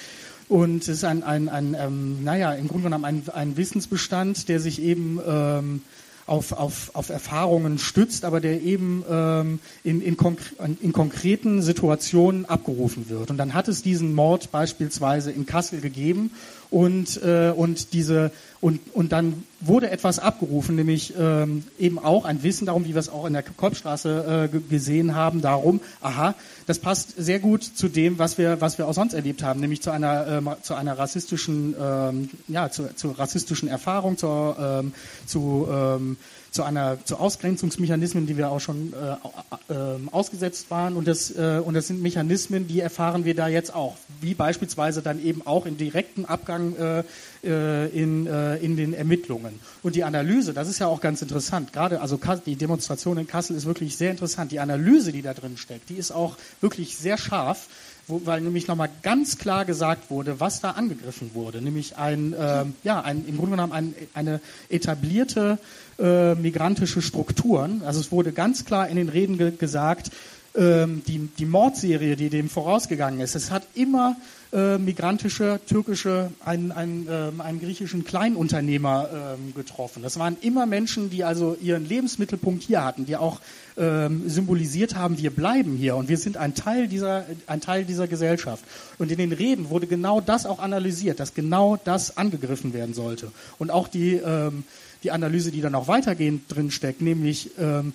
Und 0.50 0.82
es 0.82 0.88
ist 0.88 1.04
ein, 1.04 1.22
ein, 1.22 1.48
ein 1.48 1.74
ähm, 1.78 2.22
naja, 2.22 2.52
im 2.52 2.68
Grunde 2.68 2.84
genommen 2.84 3.06
ein, 3.06 3.22
ein 3.32 3.56
Wissensbestand, 3.56 4.50
der 4.50 4.60
sich 4.60 4.82
eben 4.82 5.18
ähm, 5.26 5.80
auf, 6.26 6.52
auf, 6.52 6.90
auf 6.92 7.08
Erfahrungen 7.08 7.78
stützt, 7.78 8.26
aber 8.26 8.40
der 8.40 8.60
eben 8.60 9.02
ähm, 9.08 9.58
in, 9.84 10.02
in, 10.02 10.18
konkre 10.18 10.44
in 10.82 10.92
konkreten 10.92 11.62
Situationen 11.62 12.44
abgerufen 12.44 13.08
wird. 13.08 13.30
Und 13.30 13.38
dann 13.38 13.54
hat 13.54 13.68
es 13.68 13.82
diesen 13.82 14.14
Mord 14.14 14.52
beispielsweise 14.52 15.32
in 15.32 15.46
Kassel 15.46 15.80
gegeben 15.80 16.30
und, 16.70 17.22
äh, 17.22 17.52
und, 17.56 17.94
diese, 17.94 18.32
und, 18.62 18.80
und 18.94 19.10
dann 19.10 19.42
wurde 19.60 19.90
etwas 19.90 20.20
abgerufen, 20.20 20.76
nämlich 20.76 21.14
ähm, 21.18 21.64
eben 21.80 21.98
auch 21.98 22.24
ein 22.24 22.44
Wissen 22.44 22.66
darum, 22.66 22.84
wie 22.84 22.94
wir 22.94 23.00
es 23.00 23.08
auch 23.08 23.26
in 23.26 23.32
der 23.32 23.42
Kolbstraße 23.42 24.48
äh, 24.52 24.58
gesehen 24.70 25.16
haben, 25.16 25.40
darum, 25.40 25.80
aha, 26.00 26.36
das 26.68 26.78
passt 26.78 27.14
sehr 27.16 27.40
gut 27.40 27.64
zu 27.64 27.88
dem, 27.88 28.20
was 28.20 28.38
wir, 28.38 28.60
was 28.60 28.78
wir 28.78 28.86
auch 28.86 28.94
sonst 28.94 29.14
erlebt 29.14 29.42
haben, 29.42 29.58
nämlich 29.58 29.82
zu 29.82 29.90
einer, 29.90 30.28
ähm, 30.28 30.50
zu 30.62 30.74
einer 30.74 30.96
rassistischen, 30.96 31.74
ähm, 31.80 32.30
ja, 32.46 32.70
zu, 32.70 32.94
zu 32.94 33.10
rassistischen 33.10 33.68
Erfahrung, 33.68 34.16
zur, 34.16 34.56
ähm, 34.60 34.92
zu, 35.26 35.66
ähm, 35.68 36.16
zu 36.52 36.62
einer 36.62 37.04
zu 37.04 37.16
Ausgrenzungsmechanismen, 37.16 38.26
die 38.26 38.36
wir 38.36 38.50
auch 38.50 38.60
schon 38.60 38.92
äh, 38.92 39.72
äh, 39.72 39.98
ausgesetzt 40.12 40.70
waren. 40.70 40.96
Und 40.96 41.08
das, 41.08 41.30
äh, 41.30 41.60
und 41.64 41.74
das 41.74 41.88
sind 41.88 42.00
Mechanismen, 42.00 42.68
die 42.68 42.78
erfahren 42.78 43.24
wir 43.24 43.34
da 43.34 43.48
jetzt 43.48 43.74
auch, 43.74 43.96
wie 44.20 44.34
beispielsweise 44.34 45.02
dann 45.02 45.20
eben 45.24 45.44
auch 45.44 45.66
in 45.66 45.76
direktem 45.76 46.26
Abgang 46.26 47.02
äh, 47.44 47.88
in, 47.88 48.26
äh, 48.26 48.56
in 48.56 48.76
den 48.76 48.94
Ermittlungen. 48.94 49.60
Und 49.82 49.94
die 49.94 50.04
Analyse, 50.04 50.52
das 50.52 50.68
ist 50.68 50.78
ja 50.78 50.86
auch 50.86 51.00
ganz 51.00 51.22
interessant. 51.22 51.72
Gerade 51.72 52.00
also 52.00 52.18
die 52.46 52.56
Demonstration 52.56 53.18
in 53.18 53.26
Kassel 53.26 53.56
ist 53.56 53.66
wirklich 53.66 53.96
sehr 53.96 54.10
interessant. 54.10 54.52
Die 54.52 54.60
Analyse, 54.60 55.12
die 55.12 55.22
da 55.22 55.34
drin 55.34 55.56
steckt, 55.56 55.90
die 55.90 55.96
ist 55.96 56.12
auch 56.12 56.36
wirklich 56.60 56.96
sehr 56.96 57.18
scharf 57.18 57.68
wo, 58.08 58.22
weil 58.24 58.40
nämlich 58.40 58.66
nochmal 58.66 58.90
ganz 59.02 59.38
klar 59.38 59.64
gesagt 59.64 60.10
wurde, 60.10 60.40
was 60.40 60.60
da 60.60 60.72
angegriffen 60.72 61.30
wurde, 61.34 61.62
nämlich 61.62 61.96
ein, 61.96 62.32
äh, 62.32 62.64
ja, 62.82 63.00
ein, 63.00 63.24
im 63.26 63.36
Grunde 63.36 63.52
genommen 63.52 63.72
ein, 63.72 63.94
eine 64.14 64.40
etablierte 64.68 65.58
äh, 65.98 66.34
migrantische 66.34 67.02
Strukturen. 67.02 67.82
Also 67.84 68.00
es 68.00 68.10
wurde 68.10 68.32
ganz 68.32 68.64
klar 68.64 68.88
in 68.88 68.96
den 68.96 69.08
Reden 69.08 69.38
ge 69.38 69.52
gesagt, 69.52 70.10
ähm, 70.54 71.02
die, 71.06 71.28
die 71.38 71.46
Mordserie, 71.46 72.16
die 72.16 72.28
dem 72.28 72.48
vorausgegangen 72.48 73.20
ist, 73.20 73.34
es 73.34 73.50
hat 73.50 73.66
immer 73.74 74.16
äh, 74.52 74.76
migrantische, 74.76 75.60
türkische, 75.66 76.30
einen, 76.44 76.72
einen, 76.72 77.08
äh, 77.08 77.42
einen 77.42 77.60
griechischen 77.60 78.04
Kleinunternehmer 78.04 79.36
äh, 79.38 79.52
getroffen. 79.52 80.02
Das 80.02 80.18
waren 80.18 80.36
immer 80.42 80.66
Menschen, 80.66 81.08
die 81.08 81.24
also 81.24 81.56
ihren 81.60 81.88
Lebensmittelpunkt 81.88 82.62
hier 82.62 82.84
hatten, 82.84 83.06
die 83.06 83.16
auch 83.16 83.40
ähm, 83.78 84.28
symbolisiert 84.28 84.94
haben, 84.94 85.16
wir 85.16 85.30
bleiben 85.30 85.76
hier 85.76 85.96
und 85.96 86.08
wir 86.08 86.18
sind 86.18 86.36
ein 86.36 86.54
Teil 86.54 86.86
dieser, 86.86 87.24
ein 87.46 87.62
Teil 87.62 87.84
dieser 87.84 88.06
Gesellschaft. 88.06 88.62
Und 88.98 89.10
in 89.10 89.18
den 89.18 89.32
Reden 89.32 89.70
wurde 89.70 89.86
genau 89.86 90.20
das 90.20 90.44
auch 90.44 90.58
analysiert, 90.58 91.18
dass 91.18 91.32
genau 91.32 91.78
das 91.82 92.18
angegriffen 92.18 92.74
werden 92.74 92.92
sollte. 92.92 93.32
Und 93.58 93.70
auch 93.70 93.88
die, 93.88 94.16
ähm, 94.16 94.64
die 95.02 95.10
Analyse, 95.10 95.50
die 95.50 95.62
dann 95.62 95.74
auch 95.74 95.88
weitergehend 95.88 96.54
drin 96.54 96.70
steckt, 96.70 97.00
nämlich 97.00 97.50
ähm, 97.58 97.94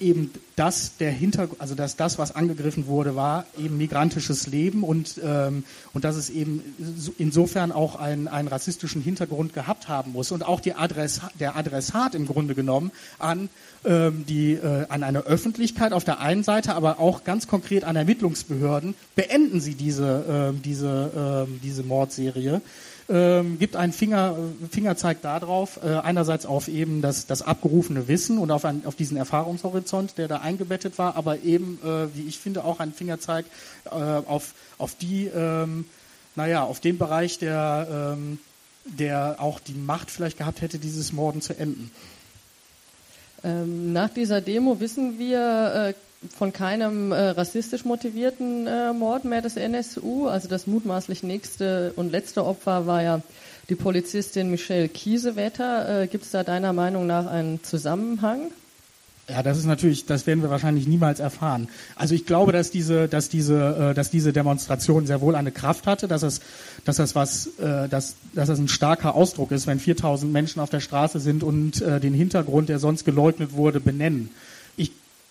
eben 0.00 0.30
das 0.56 0.96
der 0.98 1.10
Hintergrund, 1.10 1.60
also 1.60 1.74
dass 1.74 1.96
das, 1.96 2.18
was 2.18 2.34
angegriffen 2.34 2.86
wurde, 2.86 3.16
war 3.16 3.46
eben 3.58 3.76
migrantisches 3.76 4.46
Leben 4.46 4.82
und 4.82 5.20
ähm, 5.22 5.64
und 5.92 6.04
dass 6.04 6.16
es 6.16 6.30
eben 6.30 6.62
insofern 7.18 7.72
auch 7.72 7.96
einen, 7.96 8.28
einen 8.28 8.48
rassistischen 8.48 9.02
Hintergrund 9.02 9.52
gehabt 9.54 9.88
haben 9.88 10.12
muss. 10.12 10.32
Und 10.32 10.44
auch 10.44 10.60
die 10.60 10.74
Adress, 10.74 11.20
der 11.38 11.56
Adressat 11.56 12.14
im 12.14 12.26
Grunde 12.26 12.54
genommen 12.54 12.90
an 13.18 13.48
ähm, 13.84 14.24
die 14.26 14.52
äh, 14.54 14.86
an 14.88 15.02
eine 15.02 15.20
Öffentlichkeit 15.20 15.92
auf 15.92 16.04
der 16.04 16.20
einen 16.20 16.42
Seite, 16.42 16.74
aber 16.74 17.00
auch 17.00 17.24
ganz 17.24 17.46
konkret 17.46 17.84
an 17.84 17.96
Ermittlungsbehörden 17.96 18.94
beenden 19.14 19.60
Sie 19.60 19.74
diese 19.74 20.52
äh, 20.54 20.60
diese 20.60 21.46
äh, 21.48 21.60
diese 21.62 21.82
Mordserie 21.82 22.60
ähm, 23.08 23.58
gibt 23.58 23.76
einen 23.76 23.92
Finger, 23.92 24.36
Fingerzeig 24.70 25.22
darauf, 25.22 25.80
äh, 25.82 25.96
einerseits 25.96 26.44
auf 26.46 26.68
eben 26.68 27.02
das, 27.02 27.26
das 27.26 27.42
abgerufene 27.42 28.08
Wissen 28.08 28.38
und 28.38 28.50
auf, 28.50 28.64
ein, 28.64 28.84
auf 28.84 28.96
diesen 28.96 29.16
Erfahrungshorizont, 29.16 30.18
der 30.18 30.28
da 30.28 30.38
eingebettet 30.38 30.98
war, 30.98 31.16
aber 31.16 31.42
eben, 31.42 31.78
äh, 31.84 32.14
wie 32.16 32.26
ich 32.26 32.38
finde, 32.38 32.64
auch 32.64 32.80
ein 32.80 32.92
Fingerzeig 32.92 33.46
äh, 33.86 33.90
auf, 33.90 34.54
auf 34.78 34.96
die, 34.96 35.26
ähm, 35.26 35.84
naja, 36.34 36.64
auf 36.64 36.80
den 36.80 36.98
Bereich, 36.98 37.38
der, 37.38 38.14
ähm, 38.16 38.38
der 38.84 39.36
auch 39.38 39.60
die 39.60 39.74
Macht 39.74 40.10
vielleicht 40.10 40.38
gehabt 40.38 40.60
hätte, 40.60 40.78
dieses 40.78 41.12
Morden 41.12 41.40
zu 41.40 41.58
enden. 41.58 41.90
Ähm, 43.44 43.92
nach 43.92 44.10
dieser 44.10 44.40
Demo 44.40 44.80
wissen 44.80 45.18
wir, 45.18 45.94
äh, 45.94 45.94
von 46.36 46.52
keinem 46.52 47.12
äh, 47.12 47.28
rassistisch 47.30 47.84
motivierten 47.84 48.66
äh, 48.66 48.92
Mord 48.92 49.24
mehr 49.24 49.42
des 49.42 49.56
NSU. 49.56 50.26
Also 50.26 50.48
das 50.48 50.66
mutmaßlich 50.66 51.22
nächste 51.22 51.92
und 51.96 52.10
letzte 52.10 52.44
Opfer 52.44 52.86
war 52.86 53.02
ja 53.02 53.22
die 53.68 53.74
Polizistin 53.74 54.50
Michelle 54.50 54.88
Kiesewetter. 54.88 56.02
Äh, 56.02 56.06
Gibt 56.06 56.24
es 56.24 56.30
da 56.30 56.44
deiner 56.44 56.72
Meinung 56.72 57.06
nach 57.06 57.26
einen 57.26 57.62
Zusammenhang? 57.62 58.50
Ja, 59.28 59.42
das 59.42 59.58
ist 59.58 59.66
natürlich, 59.66 60.06
das 60.06 60.28
werden 60.28 60.40
wir 60.42 60.50
wahrscheinlich 60.50 60.86
niemals 60.86 61.18
erfahren. 61.18 61.68
Also 61.96 62.14
ich 62.14 62.26
glaube, 62.26 62.52
dass 62.52 62.70
diese, 62.70 63.08
dass 63.08 63.28
diese, 63.28 63.90
äh, 63.90 63.94
dass 63.94 64.10
diese 64.10 64.32
Demonstration 64.32 65.06
sehr 65.06 65.20
wohl 65.20 65.34
eine 65.34 65.50
Kraft 65.50 65.88
hatte, 65.88 66.06
dass 66.06 66.22
es, 66.22 66.40
dass 66.84 66.96
das 66.96 67.16
was, 67.16 67.48
äh, 67.58 67.88
dass, 67.88 68.14
dass 68.34 68.46
das 68.46 68.58
ein 68.60 68.68
starker 68.68 69.16
Ausdruck 69.16 69.50
ist, 69.50 69.66
wenn 69.66 69.80
4000 69.80 70.32
Menschen 70.32 70.60
auf 70.60 70.70
der 70.70 70.78
Straße 70.78 71.18
sind 71.18 71.42
und 71.42 71.82
äh, 71.82 71.98
den 71.98 72.14
Hintergrund, 72.14 72.68
der 72.68 72.78
sonst 72.78 73.04
geleugnet 73.04 73.52
wurde, 73.54 73.80
benennen 73.80 74.30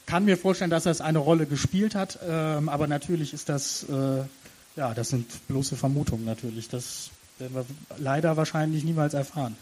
kann 0.05 0.25
mir 0.25 0.37
vorstellen, 0.37 0.71
dass 0.71 0.83
das 0.83 1.01
eine 1.01 1.19
Rolle 1.19 1.45
gespielt 1.45 1.95
hat, 1.95 2.19
ähm, 2.27 2.69
aber 2.69 2.87
natürlich 2.87 3.33
ist 3.33 3.49
das, 3.49 3.83
äh, 3.89 4.23
ja, 4.75 4.93
das 4.93 5.09
sind 5.09 5.47
bloße 5.47 5.75
Vermutungen 5.75 6.25
natürlich. 6.25 6.69
Das 6.69 7.09
werden 7.39 7.55
wir 7.55 7.65
leider 7.97 8.37
wahrscheinlich 8.37 8.83
niemals 8.83 9.13
erfahren. 9.13 9.55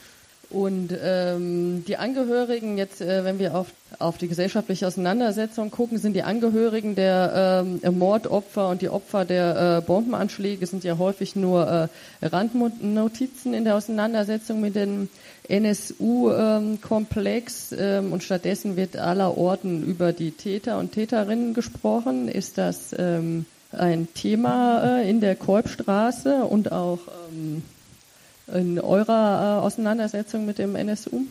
Und 0.53 0.95
ähm, 1.03 1.83
die 1.87 1.97
Angehörigen, 1.97 2.77
jetzt, 2.77 3.01
äh, 3.01 3.25
wenn 3.25 3.39
wir 3.39 3.55
auf, 3.55 3.69
auf 3.97 4.19
die 4.19 4.27
gesellschaftliche 4.27 4.85
Auseinandersetzung 4.85 5.71
gucken, 5.71 5.97
sind 5.97 6.13
die 6.13 6.21
Angehörigen 6.21 6.93
der 6.93 7.65
ähm, 7.65 7.79
Mordopfer 7.97 8.69
und 8.69 8.83
die 8.83 8.89
Opfer 8.89 9.25
der 9.25 9.79
äh, 9.79 9.81
Bombenanschläge 9.81 10.67
sind 10.67 10.83
ja 10.83 10.99
häufig 10.99 11.35
nur 11.35 11.89
äh, 12.21 12.25
Randnotizen 12.25 13.55
in 13.55 13.63
der 13.63 13.75
Auseinandersetzung 13.75 14.61
mit 14.61 14.75
den 14.75 15.09
NSU-Komplex 15.49 17.73
ähm, 17.75 18.13
und 18.13 18.21
stattdessen 18.21 18.77
wird 18.77 18.95
aller 18.95 19.35
Orten 19.35 19.83
über 19.83 20.13
die 20.13 20.29
Täter 20.31 20.77
und 20.77 20.91
Täterinnen 20.91 21.55
gesprochen. 21.55 22.27
Ist 22.27 22.59
das 22.59 22.93
ähm, 22.95 23.47
ein 23.71 24.07
Thema 24.13 24.99
äh, 24.99 25.09
in 25.09 25.19
der 25.19 25.35
Kolbstraße 25.35 26.43
und 26.43 26.71
auch 26.71 26.99
ähm, 27.31 27.63
in 28.47 28.79
eurer 28.79 29.59
äh, 29.59 29.65
Auseinandersetzung 29.65 30.45
mit 30.45 30.57
dem 30.57 30.75
NSU? 30.75 31.25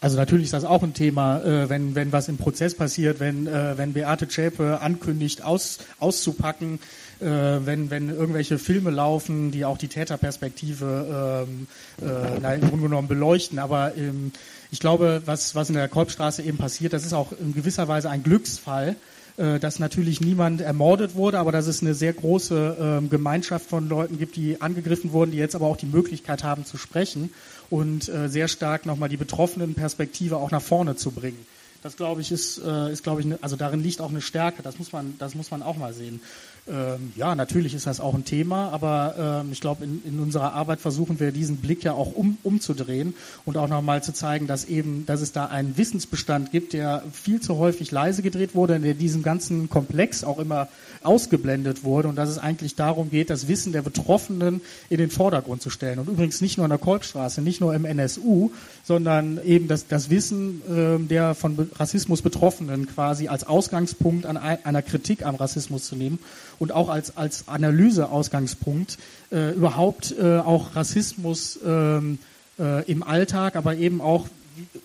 Also 0.00 0.18
natürlich 0.18 0.44
ist 0.44 0.52
das 0.52 0.66
auch 0.66 0.82
ein 0.82 0.92
Thema, 0.92 1.40
äh, 1.42 1.70
wenn, 1.70 1.94
wenn 1.94 2.12
was 2.12 2.28
im 2.28 2.36
Prozess 2.36 2.74
passiert, 2.74 3.20
wenn, 3.20 3.46
äh, 3.46 3.78
wenn 3.78 3.94
Beate 3.94 4.28
Zschäpe 4.28 4.82
ankündigt, 4.82 5.42
aus, 5.42 5.78
auszupacken, 5.98 6.78
äh, 7.20 7.26
wenn, 7.26 7.88
wenn 7.88 8.10
irgendwelche 8.10 8.58
Filme 8.58 8.90
laufen, 8.90 9.50
die 9.50 9.64
auch 9.64 9.78
die 9.78 9.88
Täterperspektive 9.88 11.46
ähm, 11.48 11.66
äh, 12.06 12.38
na, 12.42 12.54
im 12.54 12.60
Grunde 12.60 12.82
genommen 12.82 13.08
beleuchten. 13.08 13.58
Aber 13.58 13.96
ähm, 13.96 14.32
ich 14.70 14.78
glaube, 14.78 15.22
was, 15.24 15.54
was 15.54 15.70
in 15.70 15.74
der 15.74 15.88
Kolbstraße 15.88 16.42
eben 16.42 16.58
passiert, 16.58 16.92
das 16.92 17.06
ist 17.06 17.14
auch 17.14 17.32
in 17.32 17.54
gewisser 17.54 17.88
Weise 17.88 18.10
ein 18.10 18.22
Glücksfall, 18.22 18.96
äh, 19.36 19.58
dass 19.58 19.78
natürlich 19.78 20.20
niemand 20.20 20.60
ermordet 20.60 21.16
wurde, 21.16 21.38
aber 21.38 21.50
dass 21.50 21.66
es 21.66 21.82
eine 21.82 21.94
sehr 21.94 22.12
große 22.12 23.00
äh, 23.02 23.08
Gemeinschaft 23.08 23.68
von 23.68 23.88
Leuten 23.88 24.18
gibt, 24.18 24.36
die 24.36 24.60
angegriffen 24.60 25.12
wurden, 25.12 25.32
die 25.32 25.38
jetzt 25.38 25.54
aber 25.54 25.66
auch 25.66 25.76
die 25.76 25.86
Möglichkeit 25.86 26.44
haben 26.44 26.64
zu 26.64 26.76
sprechen 26.76 27.30
und 27.68 28.08
äh, 28.08 28.28
sehr 28.28 28.48
stark 28.48 28.86
nochmal 28.86 29.08
die 29.08 29.16
betroffenen 29.16 29.74
Perspektive 29.74 30.36
auch 30.36 30.50
nach 30.50 30.62
vorne 30.62 30.96
zu 30.96 31.10
bringen. 31.10 31.46
Das 31.82 31.96
glaube 31.96 32.20
ich 32.22 32.32
ist, 32.32 32.58
äh, 32.64 32.92
ist 32.92 33.02
glaube 33.02 33.20
ich, 33.20 33.26
ne, 33.26 33.38
also 33.42 33.56
darin 33.56 33.82
liegt 33.82 34.00
auch 34.00 34.08
eine 34.08 34.22
Stärke. 34.22 34.62
Das 34.62 34.78
muss 34.78 34.92
man, 34.92 35.14
das 35.18 35.34
muss 35.34 35.50
man 35.50 35.62
auch 35.62 35.76
mal 35.76 35.92
sehen. 35.92 36.20
Ähm, 36.66 37.12
ja, 37.14 37.34
natürlich 37.34 37.74
ist 37.74 37.86
das 37.86 38.00
auch 38.00 38.14
ein 38.14 38.24
Thema, 38.24 38.70
aber 38.70 39.42
ähm, 39.44 39.52
ich 39.52 39.60
glaube, 39.60 39.84
in, 39.84 40.02
in, 40.06 40.18
unserer 40.18 40.54
Arbeit 40.54 40.80
versuchen 40.80 41.20
wir 41.20 41.30
diesen 41.30 41.58
Blick 41.58 41.84
ja 41.84 41.92
auch 41.92 42.14
um, 42.14 42.38
umzudrehen 42.42 43.14
und 43.44 43.58
auch 43.58 43.68
nochmal 43.68 44.02
zu 44.02 44.14
zeigen, 44.14 44.46
dass 44.46 44.64
eben, 44.64 45.04
dass 45.04 45.20
es 45.20 45.32
da 45.32 45.44
einen 45.44 45.76
Wissensbestand 45.76 46.52
gibt, 46.52 46.72
der 46.72 47.02
viel 47.12 47.40
zu 47.42 47.58
häufig 47.58 47.90
leise 47.90 48.22
gedreht 48.22 48.54
wurde, 48.54 48.80
der 48.80 48.94
diesem 48.94 49.22
ganzen 49.22 49.68
Komplex 49.68 50.24
auch 50.24 50.38
immer 50.38 50.68
ausgeblendet 51.04 51.84
wurde 51.84 52.08
und 52.08 52.16
dass 52.16 52.28
es 52.28 52.38
eigentlich 52.38 52.74
darum 52.74 53.10
geht, 53.10 53.30
das 53.30 53.48
Wissen 53.48 53.72
der 53.72 53.82
Betroffenen 53.82 54.60
in 54.90 54.98
den 54.98 55.10
Vordergrund 55.10 55.62
zu 55.62 55.70
stellen. 55.70 55.98
Und 55.98 56.08
übrigens 56.08 56.40
nicht 56.40 56.56
nur 56.56 56.64
an 56.64 56.70
der 56.70 56.78
Kolbstraße, 56.78 57.42
nicht 57.42 57.60
nur 57.60 57.74
im 57.74 57.84
NSU, 57.84 58.50
sondern 58.84 59.40
eben 59.44 59.68
das, 59.68 59.86
das 59.86 60.10
Wissen 60.10 60.62
äh, 60.68 61.06
der 61.06 61.34
von 61.34 61.70
Rassismus 61.76 62.22
Betroffenen 62.22 62.86
quasi 62.86 63.28
als 63.28 63.44
Ausgangspunkt 63.44 64.26
an 64.26 64.36
einer 64.36 64.82
Kritik 64.82 65.24
am 65.24 65.34
Rassismus 65.34 65.84
zu 65.84 65.96
nehmen 65.96 66.18
und 66.58 66.72
auch 66.72 66.88
als, 66.88 67.16
als 67.16 67.48
Analyseausgangspunkt 67.48 68.98
äh, 69.30 69.52
überhaupt 69.52 70.14
äh, 70.18 70.38
auch 70.38 70.76
Rassismus 70.76 71.58
ähm, 71.64 72.18
äh, 72.58 72.90
im 72.90 73.02
Alltag, 73.02 73.56
aber 73.56 73.76
eben 73.76 74.00
auch 74.00 74.28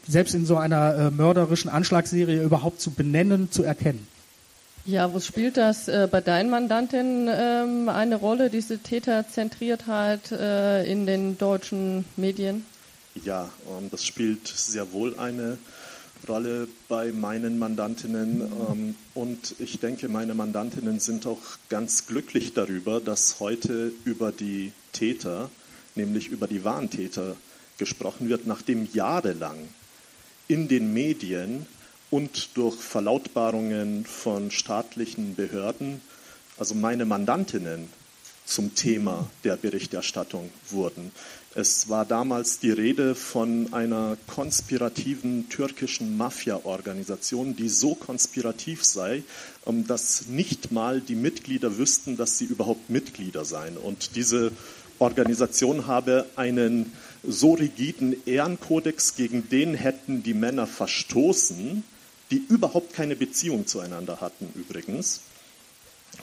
selbst 0.07 0.33
in 0.33 0.45
so 0.45 0.57
einer 0.57 0.95
äh, 0.95 1.11
mörderischen 1.11 1.69
Anschlagsserie 1.69 2.43
überhaupt 2.43 2.81
zu 2.81 2.91
benennen, 2.91 3.51
zu 3.51 3.63
erkennen. 3.63 4.07
Ja, 4.85 5.13
wo 5.13 5.19
spielt 5.19 5.57
das 5.57 5.87
äh, 5.87 6.07
bei 6.09 6.21
deinen 6.21 6.49
Mandantinnen 6.49 7.29
ähm, 7.31 7.89
eine 7.89 8.15
Rolle, 8.15 8.49
diese 8.49 8.79
Täterzentriertheit 8.79 10.31
äh, 10.31 10.89
in 10.89 11.05
den 11.05 11.37
deutschen 11.37 12.05
Medien? 12.15 12.65
Ja, 13.23 13.49
ähm, 13.67 13.89
das 13.91 14.03
spielt 14.05 14.47
sehr 14.47 14.91
wohl 14.91 15.17
eine 15.19 15.57
Rolle 16.27 16.67
bei 16.87 17.11
meinen 17.11 17.59
Mandantinnen. 17.59 18.41
Ähm, 18.41 18.95
und 19.13 19.55
ich 19.59 19.79
denke, 19.79 20.09
meine 20.09 20.33
Mandantinnen 20.33 20.99
sind 20.99 21.27
auch 21.27 21.41
ganz 21.69 22.07
glücklich 22.07 22.53
darüber, 22.53 22.99
dass 22.99 23.39
heute 23.39 23.91
über 24.05 24.31
die 24.31 24.73
Täter, 24.91 25.49
nämlich 25.95 26.29
über 26.29 26.47
die 26.47 26.63
Warntäter, 26.63 27.35
gesprochen 27.77 28.27
wird, 28.27 28.45
nachdem 28.45 28.87
jahrelang 28.91 29.55
in 30.47 30.67
den 30.67 30.93
Medien 30.93 31.65
und 32.11 32.49
durch 32.55 32.75
Verlautbarungen 32.75 34.05
von 34.05 34.51
staatlichen 34.51 35.35
Behörden, 35.35 36.01
also 36.57 36.75
meine 36.75 37.05
Mandantinnen, 37.05 37.89
zum 38.45 38.73
Thema 38.73 39.29
der 39.43 39.55
Berichterstattung 39.57 40.49
wurden. 40.69 41.11
Es 41.55 41.89
war 41.89 42.05
damals 42.05 42.59
die 42.59 42.71
Rede 42.71 43.15
von 43.15 43.73
einer 43.73 44.17
konspirativen 44.27 45.49
türkischen 45.49 46.17
Mafia-Organisation, 46.17 47.55
die 47.55 47.69
so 47.69 47.95
konspirativ 47.95 48.83
sei, 48.83 49.23
ähm, 49.65 49.85
dass 49.87 50.27
nicht 50.27 50.71
mal 50.71 51.01
die 51.01 51.15
Mitglieder 51.15 51.77
wüssten, 51.77 52.17
dass 52.17 52.37
sie 52.37 52.45
überhaupt 52.45 52.89
Mitglieder 52.89 53.45
seien. 53.45 53.77
Und 53.77 54.15
diese 54.15 54.51
Organisation 54.99 55.87
habe 55.87 56.25
einen 56.35 56.91
so 57.23 57.53
rigiden 57.53 58.15
Ehrenkodex, 58.25 59.15
gegen 59.15 59.49
den 59.49 59.73
hätten 59.73 60.23
die 60.23 60.33
Männer 60.33 60.67
verstoßen, 60.67 61.83
die 62.31 62.43
überhaupt 62.49 62.93
keine 62.93 63.15
Beziehung 63.15 63.67
zueinander 63.67 64.21
hatten 64.21 64.51
übrigens. 64.55 65.21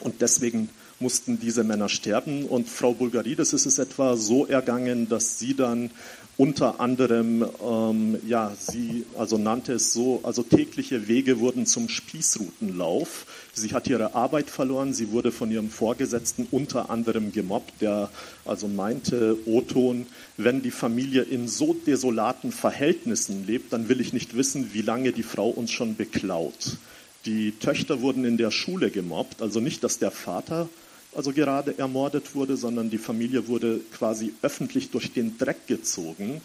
Und 0.00 0.20
deswegen 0.20 0.68
mussten 0.98 1.38
diese 1.40 1.64
Männer 1.64 1.88
sterben. 1.88 2.44
Und 2.46 2.68
Frau 2.68 2.94
Bulgarides 2.94 3.52
ist 3.52 3.66
es 3.66 3.78
etwa 3.78 4.16
so 4.16 4.46
ergangen, 4.46 5.08
dass 5.08 5.38
sie 5.38 5.54
dann 5.54 5.90
unter 6.38 6.80
anderem, 6.80 7.46
ähm, 7.64 8.18
ja, 8.26 8.52
sie 8.58 9.06
also 9.16 9.38
nannte 9.38 9.74
es 9.74 9.92
so, 9.92 10.20
also 10.22 10.42
tägliche 10.42 11.08
Wege 11.08 11.40
wurden 11.40 11.64
zum 11.64 11.88
Spießrutenlauf. 11.88 13.26
Sie 13.54 13.72
hat 13.72 13.88
ihre 13.88 14.14
Arbeit 14.14 14.50
verloren, 14.50 14.92
sie 14.92 15.12
wurde 15.12 15.32
von 15.32 15.50
ihrem 15.50 15.70
Vorgesetzten 15.70 16.46
unter 16.50 16.90
anderem 16.90 17.32
gemobbt, 17.32 17.80
der 17.80 18.10
also 18.44 18.68
meinte, 18.68 19.38
Oton, 19.46 20.06
wenn 20.36 20.60
die 20.62 20.70
Familie 20.70 21.22
in 21.22 21.48
so 21.48 21.74
desolaten 21.74 22.52
Verhältnissen 22.52 23.46
lebt, 23.46 23.72
dann 23.72 23.88
will 23.88 24.00
ich 24.00 24.12
nicht 24.12 24.36
wissen, 24.36 24.74
wie 24.74 24.82
lange 24.82 25.12
die 25.12 25.22
Frau 25.22 25.48
uns 25.48 25.70
schon 25.70 25.96
beklaut. 25.96 26.76
Die 27.24 27.52
Töchter 27.52 28.02
wurden 28.02 28.24
in 28.24 28.36
der 28.36 28.50
Schule 28.50 28.90
gemobbt, 28.90 29.40
also 29.40 29.60
nicht, 29.60 29.82
dass 29.82 29.98
der 29.98 30.10
Vater 30.10 30.68
also 31.16 31.32
gerade 31.32 31.78
ermordet 31.78 32.34
wurde, 32.34 32.56
sondern 32.56 32.90
die 32.90 32.98
Familie 32.98 33.48
wurde 33.48 33.80
quasi 33.92 34.34
öffentlich 34.42 34.90
durch 34.90 35.12
den 35.12 35.38
Dreck 35.38 35.66
gezogen, 35.66 36.42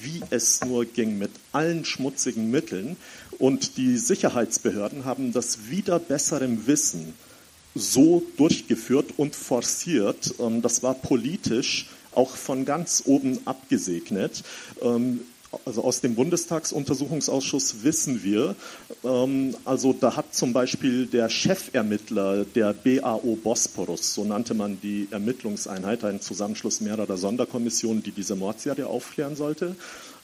wie 0.00 0.22
es 0.30 0.64
nur 0.64 0.84
ging, 0.84 1.18
mit 1.18 1.32
allen 1.52 1.84
schmutzigen 1.84 2.50
Mitteln. 2.50 2.96
Und 3.38 3.76
die 3.76 3.96
Sicherheitsbehörden 3.96 5.04
haben 5.04 5.32
das 5.32 5.68
wieder 5.70 5.98
besserem 5.98 6.66
Wissen 6.66 7.14
so 7.74 8.22
durchgeführt 8.36 9.14
und 9.16 9.34
forciert. 9.34 10.34
Ähm, 10.38 10.62
das 10.62 10.82
war 10.82 10.94
politisch 10.94 11.88
auch 12.14 12.34
von 12.34 12.64
ganz 12.64 13.02
oben 13.04 13.40
abgesegnet. 13.44 14.42
Also 15.64 15.82
aus 15.82 16.00
dem 16.00 16.14
Bundestagsuntersuchungsausschuss 16.14 17.82
wissen 17.82 18.22
wir, 18.22 18.54
ähm, 19.04 19.56
also 19.64 19.92
da 19.92 20.16
hat 20.16 20.34
zum 20.34 20.52
Beispiel 20.52 21.06
der 21.06 21.28
Chefermittler 21.28 22.44
der 22.44 22.72
BAO 22.72 23.36
Bosporus, 23.42 24.14
so 24.14 24.24
nannte 24.24 24.54
man 24.54 24.80
die 24.80 25.08
Ermittlungseinheit, 25.10 26.04
ein 26.04 26.20
Zusammenschluss 26.20 26.80
mehrerer 26.80 27.16
Sonderkommissionen, 27.16 28.02
die 28.02 28.12
diese 28.12 28.36
Mordserie 28.36 28.86
aufklären 28.86 29.36
sollte, 29.36 29.76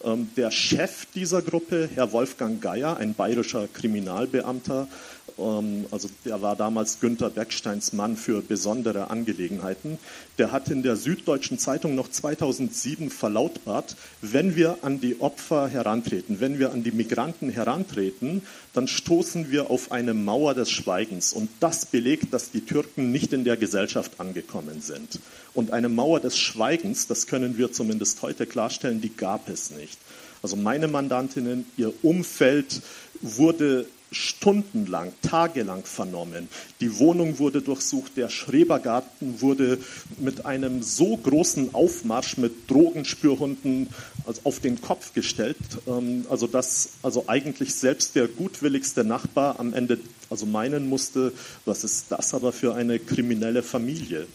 ähm, 0.05 0.29
der 0.37 0.51
Chef 0.51 1.07
dieser 1.15 1.43
Gruppe, 1.43 1.89
Herr 1.95 2.13
Wolfgang 2.13 2.61
Geier, 2.61 2.97
ein 2.97 3.15
bayerischer 3.15 3.69
Kriminalbeamter, 3.73 4.89
also 5.39 6.09
der 6.25 6.43
war 6.43 6.57
damals 6.57 7.01
Günter 7.01 7.31
Becksteins 7.31 7.93
Mann 7.93 8.17
für 8.17 8.43
besondere 8.43 9.11
Angelegenheiten, 9.11 9.99
der 10.39 10.53
hat 10.53 10.69
in 10.69 10.83
der 10.83 10.97
Süddeutschen 10.97 11.59
Zeitung 11.59 11.95
noch 11.95 12.11
2007 12.11 13.11
verlautbart, 13.11 13.97
wenn 14.21 14.57
wir 14.57 14.79
an 14.83 15.01
die 15.01 15.21
Opfer 15.21 15.69
herantreten, 15.69 16.41
wenn 16.41 16.59
wir 16.59 16.73
an 16.73 16.83
die 16.83 16.93
Migranten 16.93 17.49
herantreten, 17.51 18.43
dann 18.73 18.89
stoßen 18.89 19.51
wir 19.51 19.71
auf 19.71 19.91
eine 19.91 20.15
Mauer 20.15 20.55
des 20.55 20.71
Schweigens. 20.71 21.33
Und 21.33 21.51
das 21.61 21.87
belegt, 21.87 22.33
dass 22.33 22.51
die 22.51 22.65
Türken 22.65 23.11
nicht 23.11 23.33
in 23.33 23.45
der 23.45 23.57
Gesellschaft 23.57 24.21
angekommen 24.21 24.81
sind. 24.81 25.19
Und 25.55 25.73
eine 25.73 25.89
Mauer 25.89 26.21
des 26.21 26.39
Schweigens, 26.39 27.07
das 27.07 27.27
können 27.27 27.59
wir 27.59 27.73
zumindest 27.73 28.23
heute 28.23 28.47
klarstellen, 28.47 29.01
die 29.01 29.15
gab 29.15 29.49
es 29.49 29.71
nicht. 29.71 29.99
Also 30.43 30.57
meine 30.57 30.89
Mandantinnen, 30.89 31.67
ihr 31.77 31.93
Umfeld 32.03 32.83
wurde 33.21 33.87
stundenlang, 34.13 35.13
tagelang 35.23 35.85
vernommen. 35.85 36.49
Die 36.81 36.99
Wohnung 36.99 37.39
wurde 37.39 37.63
durchsucht, 37.63 38.17
der 38.17 38.29
Schrebergarten 38.29 39.41
wurde 39.41 39.79
mit 40.19 40.47
einem 40.47 40.83
so 40.83 41.17
großen 41.17 41.75
Aufmarsch 41.75 42.37
mit 42.37 42.71
Drogenspürhunden 42.71 43.89
auf 44.45 44.61
den 44.61 44.81
Kopf 44.81 45.15
gestellt, 45.15 45.57
ähm, 45.87 46.27
also 46.31 46.47
dass 46.47 46.91
also 47.03 47.25
eigentlich 47.27 47.75
selbst 47.75 48.15
der 48.15 48.29
gutwilligste 48.29 49.05
Nachbar 49.05 49.59
am 49.59 49.75
Ende 49.75 49.99
also 50.31 50.47
meinen 50.47 50.89
musste, 50.89 51.33
was 51.65 51.85
ist 51.85 52.07
das 52.11 52.33
aber 52.35 52.53
für 52.53 52.75
eine 52.75 52.99
kriminelle 52.99 53.63
Familie? 53.63 54.27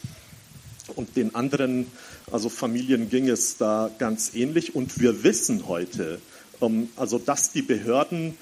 Und 0.96 1.16
den 1.16 1.36
anderen, 1.36 1.88
also 2.32 2.50
Familien 2.50 3.10
ging 3.10 3.28
es 3.28 3.58
da 3.58 3.90
ganz 3.98 4.34
ähnlich. 4.36 4.76
Und 4.76 5.00
wir 5.00 5.24
wissen 5.24 5.68
heute, 5.68 6.20
ähm, 6.62 6.90
also 6.96 7.20
dass 7.20 7.52
die 7.52 7.62
Behörden 7.62 8.38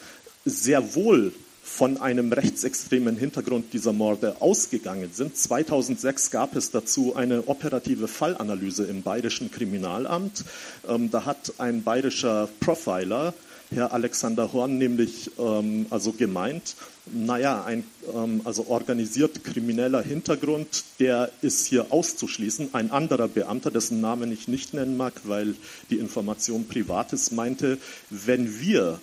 sehr 0.46 0.96
wohl 0.96 1.34
von 1.66 1.98
einem 1.98 2.32
rechtsextremen 2.32 3.18
Hintergrund 3.18 3.74
dieser 3.74 3.92
Morde 3.92 4.40
ausgegangen 4.40 5.10
sind. 5.12 5.36
2006 5.36 6.30
gab 6.30 6.56
es 6.56 6.70
dazu 6.70 7.16
eine 7.16 7.48
operative 7.48 8.08
Fallanalyse 8.08 8.86
im 8.86 9.02
bayerischen 9.02 9.50
Kriminalamt. 9.50 10.46
Ähm, 10.88 11.10
da 11.10 11.26
hat 11.26 11.54
ein 11.58 11.84
bayerischer 11.84 12.48
Profiler, 12.60 13.34
Herr 13.72 13.94
Alexander 13.94 14.54
Horn, 14.54 14.78
nämlich 14.78 15.32
ähm, 15.40 15.88
also 15.90 16.12
gemeint, 16.12 16.76
naja, 17.12 17.64
ein 17.66 17.84
ähm, 18.14 18.42
also 18.44 18.68
organisiert 18.68 19.44
krimineller 19.44 20.04
Hintergrund, 20.04 20.84
der 21.00 21.32
ist 21.42 21.66
hier 21.66 21.88
auszuschließen. 21.90 22.70
Ein 22.74 22.92
anderer 22.92 23.28
Beamter, 23.28 23.72
dessen 23.72 24.02
Namen 24.02 24.32
ich 24.32 24.48
nicht 24.48 24.76
nennen 24.76 24.98
mag, 24.98 25.14
weil 25.24 25.56
die 25.90 25.98
Information 25.98 26.68
privat 26.68 27.12
ist, 27.12 27.32
meinte, 27.32 27.80
wenn 28.12 28.60
wir 28.60 29.00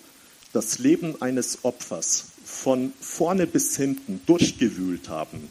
das 0.53 0.79
Leben 0.79 1.21
eines 1.21 1.59
Opfers 1.63 2.25
von 2.45 2.93
vorne 3.01 3.47
bis 3.47 3.75
hinten 3.75 4.21
durchgewühlt 4.25 5.09
haben 5.09 5.49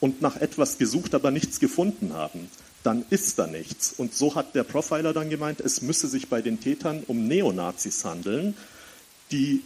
und 0.00 0.22
nach 0.22 0.36
etwas 0.36 0.78
gesucht, 0.78 1.14
aber 1.14 1.30
nichts 1.30 1.60
gefunden 1.60 2.14
haben, 2.14 2.48
dann 2.82 3.04
ist 3.10 3.38
da 3.38 3.48
nichts. 3.48 3.92
Und 3.96 4.14
so 4.14 4.36
hat 4.36 4.54
der 4.54 4.62
Profiler 4.62 5.12
dann 5.12 5.28
gemeint, 5.28 5.60
es 5.60 5.82
müsse 5.82 6.06
sich 6.06 6.28
bei 6.28 6.40
den 6.40 6.60
Tätern 6.60 7.02
um 7.08 7.26
Neonazis 7.26 8.04
handeln, 8.04 8.56
die 9.32 9.62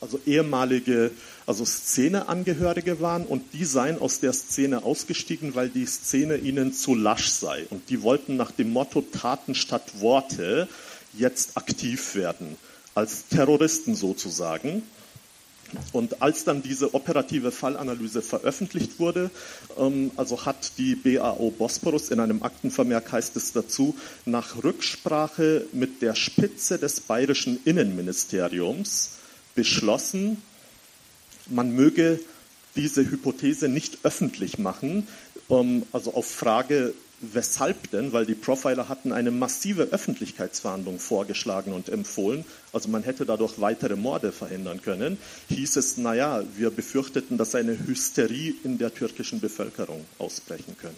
also 0.00 0.20
ehemalige 0.26 1.10
also 1.46 1.64
Szeneangehörige 1.64 3.00
waren 3.00 3.24
und 3.24 3.42
die 3.54 3.64
seien 3.64 3.98
aus 3.98 4.20
der 4.20 4.32
Szene 4.32 4.84
ausgestiegen, 4.84 5.54
weil 5.54 5.70
die 5.70 5.86
Szene 5.86 6.36
ihnen 6.36 6.72
zu 6.72 6.94
lasch 6.94 7.30
sei. 7.30 7.64
Und 7.70 7.88
die 7.88 8.02
wollten 8.02 8.36
nach 8.36 8.52
dem 8.52 8.70
Motto 8.72 9.00
Taten 9.00 9.54
statt 9.54 10.00
Worte 10.00 10.68
jetzt 11.14 11.56
aktiv 11.56 12.14
werden 12.14 12.56
als 12.98 13.28
Terroristen 13.28 13.94
sozusagen. 13.94 14.82
Und 15.92 16.22
als 16.22 16.44
dann 16.44 16.62
diese 16.62 16.94
operative 16.94 17.52
Fallanalyse 17.52 18.22
veröffentlicht 18.22 18.98
wurde, 18.98 19.30
ähm, 19.76 20.10
also 20.16 20.46
hat 20.46 20.72
die 20.78 20.94
BAO 20.94 21.50
Bosporus 21.50 22.08
in 22.08 22.20
einem 22.20 22.42
Aktenvermerk 22.42 23.12
heißt 23.12 23.36
es 23.36 23.52
dazu, 23.52 23.94
nach 24.24 24.64
Rücksprache 24.64 25.66
mit 25.72 26.00
der 26.00 26.14
Spitze 26.14 26.78
des 26.78 27.00
bayerischen 27.00 27.60
Innenministeriums 27.64 29.10
beschlossen, 29.54 30.42
man 31.46 31.70
möge 31.70 32.18
diese 32.74 33.02
Hypothese 33.02 33.68
nicht 33.68 33.98
öffentlich 34.04 34.58
machen, 34.58 35.06
ähm, 35.50 35.84
also 35.92 36.14
auf 36.14 36.26
Frage 36.26 36.94
Weshalb 37.20 37.90
denn? 37.90 38.12
Weil 38.12 38.26
die 38.26 38.34
Profiler 38.34 38.88
hatten 38.88 39.12
eine 39.12 39.32
massive 39.32 39.84
Öffentlichkeitsverhandlung 39.84 41.00
vorgeschlagen 41.00 41.72
und 41.72 41.88
empfohlen. 41.88 42.44
Also 42.72 42.88
man 42.88 43.02
hätte 43.02 43.26
dadurch 43.26 43.60
weitere 43.60 43.96
Morde 43.96 44.30
verhindern 44.30 44.80
können. 44.82 45.18
Hieß 45.48 45.76
es, 45.76 45.96
naja, 45.96 46.44
wir 46.56 46.70
befürchteten, 46.70 47.36
dass 47.36 47.56
eine 47.56 47.76
Hysterie 47.86 48.54
in 48.62 48.78
der 48.78 48.94
türkischen 48.94 49.40
Bevölkerung 49.40 50.04
ausbrechen 50.18 50.76
könne. 50.80 50.94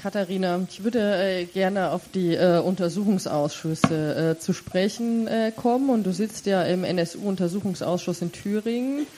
Katharina, 0.00 0.64
ich 0.70 0.84
würde 0.84 1.00
äh, 1.00 1.44
gerne 1.44 1.90
auf 1.90 2.02
die 2.14 2.34
äh, 2.34 2.60
Untersuchungsausschüsse 2.60 4.36
äh, 4.36 4.38
zu 4.38 4.52
sprechen 4.52 5.26
äh, 5.26 5.50
kommen. 5.54 5.90
Und 5.90 6.04
du 6.04 6.12
sitzt 6.12 6.46
ja 6.46 6.62
im 6.62 6.84
NSU-Untersuchungsausschuss 6.84 8.22
in 8.22 8.30
Thüringen. 8.30 9.08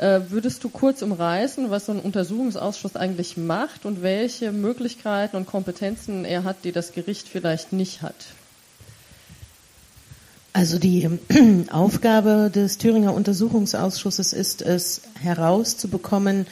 Äh, 0.00 0.30
würdest 0.30 0.64
du 0.64 0.70
kurz 0.70 1.02
umreißen, 1.02 1.68
was 1.68 1.84
so 1.84 1.92
ein 1.92 2.00
Untersuchungsausschuss 2.00 2.96
eigentlich 2.96 3.36
macht 3.36 3.84
und 3.84 4.00
welche 4.00 4.50
Möglichkeiten 4.50 5.36
und 5.36 5.44
Kompetenzen 5.44 6.24
er 6.24 6.44
hat, 6.44 6.64
die 6.64 6.72
das 6.72 6.92
Gericht 6.92 7.28
vielleicht 7.28 7.74
nicht 7.74 8.00
hat? 8.00 8.14
Also 10.54 10.78
die 10.78 11.10
Aufgabe 11.70 12.50
des 12.50 12.78
Thüringer 12.78 13.12
Untersuchungsausschusses 13.12 14.32
ist 14.32 14.62
es 14.62 15.02
herauszubekommen, 15.20 16.46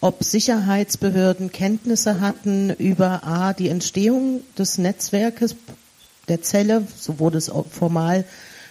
ob 0.00 0.22
Sicherheitsbehörden 0.22 1.50
Kenntnisse 1.50 2.20
hatten 2.20 2.70
über 2.70 3.24
A, 3.24 3.52
die 3.52 3.68
Entstehung 3.68 4.42
des 4.56 4.78
Netzwerkes 4.78 5.56
der 6.28 6.40
Zelle, 6.42 6.86
so 6.96 7.18
wurde 7.18 7.38
es 7.38 7.50
formal 7.72 8.24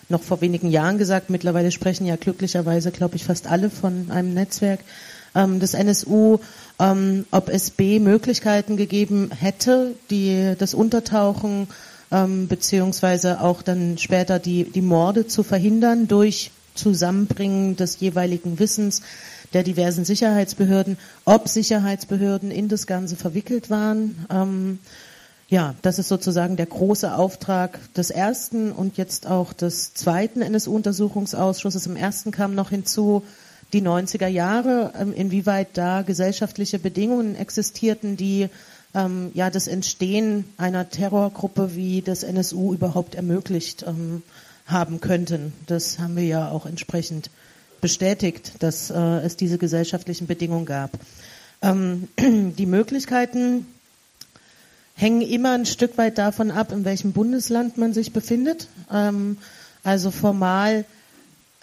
noch 0.09 0.23
vor 0.23 0.41
wenigen 0.41 0.69
Jahren 0.69 0.97
gesagt. 0.97 1.29
Mittlerweile 1.29 1.71
sprechen 1.71 2.05
ja 2.05 2.15
glücklicherweise, 2.15 2.91
glaube 2.91 3.15
ich, 3.15 3.23
fast 3.23 3.47
alle 3.47 3.69
von 3.69 4.11
einem 4.11 4.33
Netzwerk 4.33 4.81
ähm, 5.35 5.59
des 5.59 5.73
NSU, 5.73 6.39
ähm, 6.79 7.25
ob 7.31 7.49
es 7.49 7.71
B 7.71 7.99
Möglichkeiten 7.99 8.77
gegeben 8.77 9.31
hätte, 9.37 9.93
die 10.09 10.53
das 10.57 10.73
Untertauchen 10.73 11.67
ähm, 12.11 12.47
beziehungsweise 12.47 13.41
auch 13.41 13.61
dann 13.61 13.97
später 13.97 14.39
die, 14.39 14.65
die 14.65 14.81
Morde 14.81 15.27
zu 15.27 15.43
verhindern 15.43 16.07
durch 16.07 16.51
Zusammenbringen 16.75 17.75
des 17.75 17.99
jeweiligen 17.99 18.59
Wissens 18.59 19.01
der 19.53 19.63
diversen 19.63 20.05
Sicherheitsbehörden, 20.05 20.97
ob 21.25 21.49
Sicherheitsbehörden 21.49 22.51
in 22.51 22.69
das 22.69 22.87
Ganze 22.87 23.15
verwickelt 23.15 23.69
waren. 23.69 24.25
Ähm, 24.29 24.79
ja, 25.51 25.75
das 25.81 25.99
ist 25.99 26.07
sozusagen 26.07 26.55
der 26.55 26.65
große 26.65 27.13
Auftrag 27.13 27.77
des 27.93 28.09
ersten 28.09 28.71
und 28.71 28.95
jetzt 28.95 29.27
auch 29.27 29.51
des 29.51 29.93
zweiten 29.93 30.41
NSU-Untersuchungsausschusses. 30.41 31.87
Im 31.87 31.97
ersten 31.97 32.31
kam 32.31 32.55
noch 32.55 32.69
hinzu 32.69 33.21
die 33.73 33.81
90er 33.81 34.27
Jahre, 34.27 34.93
ähm, 34.97 35.13
inwieweit 35.13 35.67
da 35.73 36.03
gesellschaftliche 36.03 36.79
Bedingungen 36.79 37.35
existierten, 37.35 38.15
die 38.15 38.47
ähm, 38.95 39.31
ja 39.33 39.49
das 39.49 39.67
Entstehen 39.67 40.45
einer 40.55 40.89
Terrorgruppe 40.89 41.75
wie 41.75 42.01
des 42.01 42.23
NSU 42.23 42.73
überhaupt 42.73 43.15
ermöglicht 43.15 43.83
ähm, 43.85 44.23
haben 44.65 45.01
könnten. 45.01 45.51
Das 45.67 45.99
haben 45.99 46.15
wir 46.15 46.25
ja 46.25 46.49
auch 46.49 46.65
entsprechend 46.65 47.29
bestätigt, 47.81 48.53
dass 48.59 48.89
äh, 48.89 48.97
es 48.97 49.35
diese 49.35 49.57
gesellschaftlichen 49.57 50.27
Bedingungen 50.27 50.65
gab. 50.65 50.91
Ähm, 51.61 52.07
die 52.57 52.65
Möglichkeiten 52.65 53.65
hängen 55.01 55.21
immer 55.21 55.53
ein 55.53 55.65
Stück 55.65 55.97
weit 55.97 56.17
davon 56.19 56.51
ab, 56.51 56.71
in 56.71 56.85
welchem 56.85 57.11
Bundesland 57.11 57.77
man 57.77 57.91
sich 57.91 58.13
befindet. 58.13 58.67
Ähm, 58.91 59.37
also 59.83 60.11
formal 60.11 60.85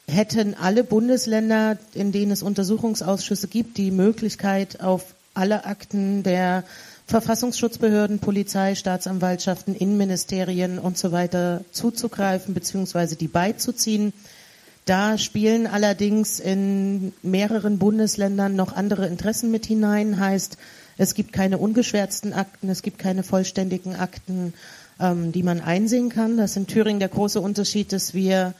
hätten 0.08 0.54
alle 0.54 0.82
Bundesländer, 0.82 1.78
in 1.94 2.10
denen 2.10 2.32
es 2.32 2.42
Untersuchungsausschüsse 2.42 3.46
gibt, 3.46 3.76
die 3.76 3.92
Möglichkeit, 3.92 4.80
auf 4.80 5.14
alle 5.34 5.66
Akten 5.66 6.24
der 6.24 6.64
Verfassungsschutzbehörden, 7.06 8.18
Polizei, 8.18 8.74
Staatsanwaltschaften, 8.74 9.74
Innenministerien 9.74 10.78
und 10.78 10.98
so 10.98 11.12
weiter 11.12 11.64
zuzugreifen 11.70 12.54
bzw. 12.54 13.14
die 13.14 13.28
beizuziehen. 13.28 14.12
Da 14.84 15.16
spielen 15.16 15.66
allerdings 15.66 16.40
in 16.40 17.12
mehreren 17.22 17.78
Bundesländern 17.78 18.56
noch 18.56 18.74
andere 18.74 19.06
Interessen 19.06 19.50
mit 19.50 19.64
hinein. 19.64 20.18
Heißt, 20.18 20.58
es 20.98 21.14
gibt 21.14 21.32
keine 21.32 21.58
ungeschwärzten 21.58 22.32
Akten, 22.32 22.68
es 22.68 22.82
gibt 22.82 22.98
keine 22.98 23.22
vollständigen 23.22 23.96
Akten, 23.96 24.52
ähm, 25.00 25.32
die 25.32 25.42
man 25.42 25.60
einsehen 25.60 26.10
kann. 26.10 26.36
Das 26.36 26.50
ist 26.50 26.56
in 26.56 26.66
Thüringen 26.66 26.98
der 27.00 27.08
große 27.08 27.40
Unterschied, 27.40 27.92
dass 27.92 28.12
wir 28.14 28.52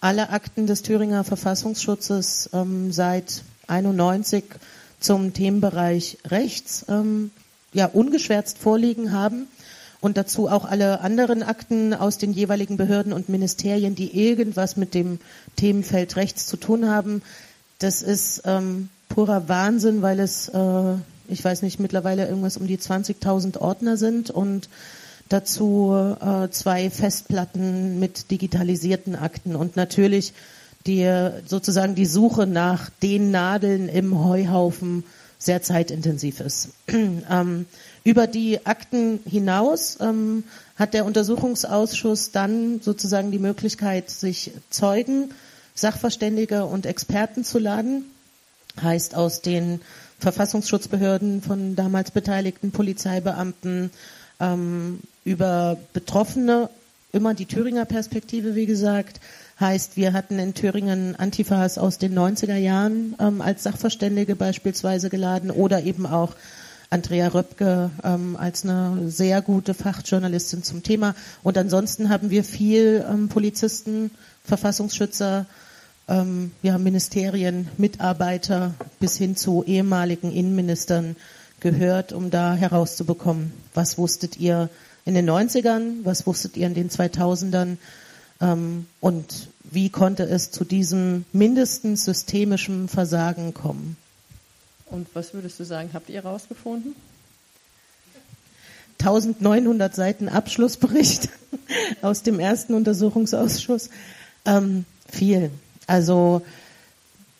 alle 0.00 0.30
Akten 0.30 0.66
des 0.66 0.82
Thüringer 0.82 1.24
Verfassungsschutzes 1.24 2.50
ähm, 2.52 2.90
seit 2.92 3.42
91 3.68 4.44
zum 4.98 5.34
Themenbereich 5.34 6.18
Rechts 6.26 6.86
ähm, 6.88 7.30
ja, 7.72 7.86
ungeschwärzt 7.86 8.58
vorliegen 8.58 9.12
haben 9.12 9.46
und 10.00 10.16
dazu 10.16 10.48
auch 10.48 10.64
alle 10.64 11.00
anderen 11.00 11.42
Akten 11.42 11.94
aus 11.94 12.18
den 12.18 12.32
jeweiligen 12.32 12.76
Behörden 12.76 13.12
und 13.12 13.28
Ministerien, 13.28 13.94
die 13.94 14.18
irgendwas 14.26 14.76
mit 14.76 14.94
dem 14.94 15.18
Themenfeld 15.56 16.16
Rechts 16.16 16.46
zu 16.46 16.56
tun 16.56 16.88
haben. 16.88 17.22
Das 17.78 18.02
ist 18.02 18.42
ähm, 18.44 18.88
purer 19.08 19.48
Wahnsinn, 19.48 20.02
weil 20.02 20.20
es, 20.20 20.48
äh, 20.48 20.94
ich 21.28 21.44
weiß 21.44 21.62
nicht, 21.62 21.80
mittlerweile 21.80 22.26
irgendwas 22.26 22.56
um 22.56 22.66
die 22.66 22.78
20.000 22.78 23.58
Ordner 23.58 23.96
sind 23.96 24.30
und 24.30 24.68
dazu 25.28 25.94
äh, 26.20 26.48
zwei 26.50 26.90
Festplatten 26.90 27.98
mit 27.98 28.30
digitalisierten 28.30 29.16
Akten 29.16 29.56
und 29.56 29.76
natürlich 29.76 30.32
die 30.86 31.10
sozusagen 31.46 31.94
die 31.94 32.06
Suche 32.06 32.46
nach 32.46 32.90
den 33.02 33.30
Nadeln 33.30 33.88
im 33.88 34.22
Heuhaufen 34.22 35.04
sehr 35.38 35.62
zeitintensiv 35.62 36.40
ist. 36.40 36.70
ähm, 36.88 37.66
über 38.02 38.26
die 38.26 38.66
Akten 38.66 39.20
hinaus 39.28 39.98
ähm, 40.00 40.44
hat 40.76 40.94
der 40.94 41.04
Untersuchungsausschuss 41.06 42.32
dann 42.32 42.80
sozusagen 42.80 43.30
die 43.30 43.38
Möglichkeit, 43.38 44.10
sich 44.10 44.52
Zeugen, 44.70 45.30
Sachverständige 45.74 46.66
und 46.66 46.86
Experten 46.86 47.44
zu 47.44 47.58
laden. 47.58 48.04
Heißt 48.80 49.14
aus 49.14 49.40
den 49.40 49.80
Verfassungsschutzbehörden 50.18 51.42
von 51.42 51.76
damals 51.76 52.10
beteiligten 52.10 52.70
Polizeibeamten 52.70 53.90
ähm, 54.40 55.00
über 55.24 55.76
Betroffene, 55.92 56.70
immer 57.12 57.34
die 57.34 57.46
Thüringer 57.46 57.84
Perspektive, 57.84 58.54
wie 58.54 58.66
gesagt, 58.66 59.20
Heißt, 59.60 59.96
wir 59.96 60.12
hatten 60.12 60.38
in 60.40 60.54
Thüringen 60.54 61.14
Antifas 61.14 61.78
aus 61.78 61.98
den 61.98 62.18
90er 62.18 62.56
Jahren 62.56 63.14
ähm, 63.20 63.40
als 63.40 63.62
Sachverständige 63.62 64.34
beispielsweise 64.34 65.10
geladen 65.10 65.52
oder 65.52 65.84
eben 65.84 66.06
auch 66.06 66.34
Andrea 66.90 67.28
Röpke 67.28 67.90
ähm, 68.02 68.36
als 68.36 68.64
eine 68.64 69.10
sehr 69.10 69.42
gute 69.42 69.72
Fachjournalistin 69.74 70.64
zum 70.64 70.82
Thema. 70.82 71.14
Und 71.44 71.56
ansonsten 71.56 72.08
haben 72.08 72.30
wir 72.30 72.42
viel 72.42 73.04
ähm, 73.08 73.28
Polizisten, 73.28 74.10
Verfassungsschützer, 74.44 75.46
ähm, 76.08 76.52
ja, 76.62 76.78
Ministerien, 76.78 77.68
Mitarbeiter 77.76 78.74
bis 79.00 79.16
hin 79.16 79.36
zu 79.36 79.64
ehemaligen 79.64 80.32
Innenministern 80.32 81.16
gehört, 81.60 82.12
um 82.12 82.30
da 82.30 82.54
herauszubekommen, 82.54 83.52
was 83.72 83.96
wusstet 83.96 84.38
ihr 84.38 84.68
in 85.04 85.14
den 85.14 85.28
90ern, 85.28 86.04
was 86.04 86.26
wusstet 86.26 86.56
ihr 86.56 86.66
in 86.66 86.74
den 86.74 86.90
2000ern, 86.90 87.78
ähm, 88.40 88.86
und 89.00 89.48
wie 89.62 89.88
konnte 89.88 90.24
es 90.24 90.50
zu 90.50 90.64
diesem 90.64 91.24
mindestens 91.32 92.04
systemischen 92.04 92.88
Versagen 92.88 93.54
kommen? 93.54 93.96
Und 94.86 95.08
was 95.14 95.34
würdest 95.34 95.58
du 95.58 95.64
sagen, 95.64 95.90
habt 95.92 96.08
ihr 96.08 96.22
herausgefunden? 96.22 96.94
1900 99.00 99.94
Seiten 99.94 100.28
Abschlussbericht 100.28 101.28
aus 102.02 102.22
dem 102.22 102.38
ersten 102.38 102.74
Untersuchungsausschuss. 102.74 103.90
Ähm, 104.44 104.84
viel. 105.08 105.50
Also 105.86 106.42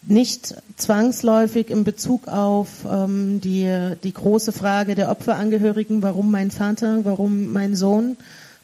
nicht 0.07 0.55
zwangsläufig 0.77 1.71
in 1.71 1.85
Bezug 1.85 2.29
auf 2.29 2.69
ähm, 2.91 3.41
die, 3.41 3.95
die 4.03 4.13
große 4.13 4.53
Frage 4.53 4.95
der 4.95 5.11
Opferangehörigen, 5.11 6.03
warum 6.03 6.31
mein 6.31 6.51
Vater, 6.51 7.05
warum 7.05 7.53
mein 7.53 7.75
Sohn, 7.75 8.17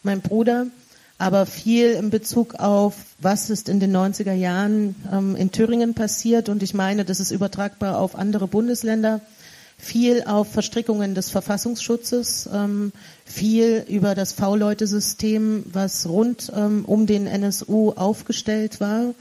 mein 0.03 0.21
Bruder, 0.21 0.67
aber 1.19 1.47
viel 1.47 1.93
in 1.93 2.11
Bezug 2.11 2.55
auf, 2.55 2.95
was 3.19 3.51
ist 3.51 3.69
in 3.69 3.81
den 3.81 3.95
90er 3.95 4.33
Jahren 4.33 4.97
ähm, 5.13 5.37
in 5.37 5.53
Thüringen 5.53 5.95
passiert. 5.95 6.49
Und 6.49 6.63
ich 6.63 6.75
meine, 6.75 7.05
das 7.05 7.21
ist 7.21 7.31
übertragbar 7.31 7.99
auf 7.99 8.15
andere 8.17 8.47
Bundesländer. 8.47 9.21
Viel 9.77 10.25
auf 10.25 10.53
Verstrickungen 10.53 11.15
des 11.15 11.31
Verfassungsschutzes, 11.31 12.51
ähm, 12.53 12.93
viel 13.25 13.85
über 13.89 14.15
das 14.15 14.33
V-Leute-System, 14.33 15.65
was 15.73 16.07
rund 16.07 16.53
ähm, 16.55 16.85
um 16.87 17.07
den 17.07 17.27
NSU 17.27 17.93
aufgestellt 17.93 18.81
war. 18.81 19.15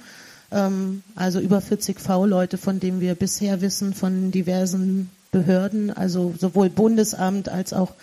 Ähm, 0.52 1.04
also 1.16 1.40
über 1.40 1.62
40 1.62 2.00
V-Leute, 2.00 2.58
von 2.58 2.80
denen 2.80 3.02
wir 3.02 3.16
bisher 3.16 3.62
wissen, 3.62 3.94
von 3.94 4.32
diversen 4.32 5.10
Behörden, 5.32 5.92
also 5.92 6.34
sowohl 6.38 6.70
Bundesamt 6.70 7.50
als 7.50 7.74
auch 7.74 7.94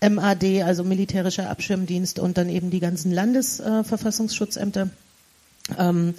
MAD, 0.00 0.62
also 0.62 0.84
militärischer 0.84 1.50
Abschirmdienst 1.50 2.18
und 2.18 2.38
dann 2.38 2.48
eben 2.48 2.70
die 2.70 2.80
ganzen 2.80 3.12
Landesverfassungsschutzämter. 3.12 4.90
Ähm, 5.76 6.14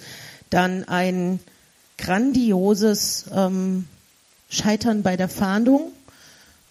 dann 0.50 0.84
ein 0.84 1.40
grandioses 1.98 3.26
ähm, 3.34 3.86
Scheitern 4.48 5.02
bei 5.02 5.16
der 5.16 5.28
Fahndung, 5.28 5.92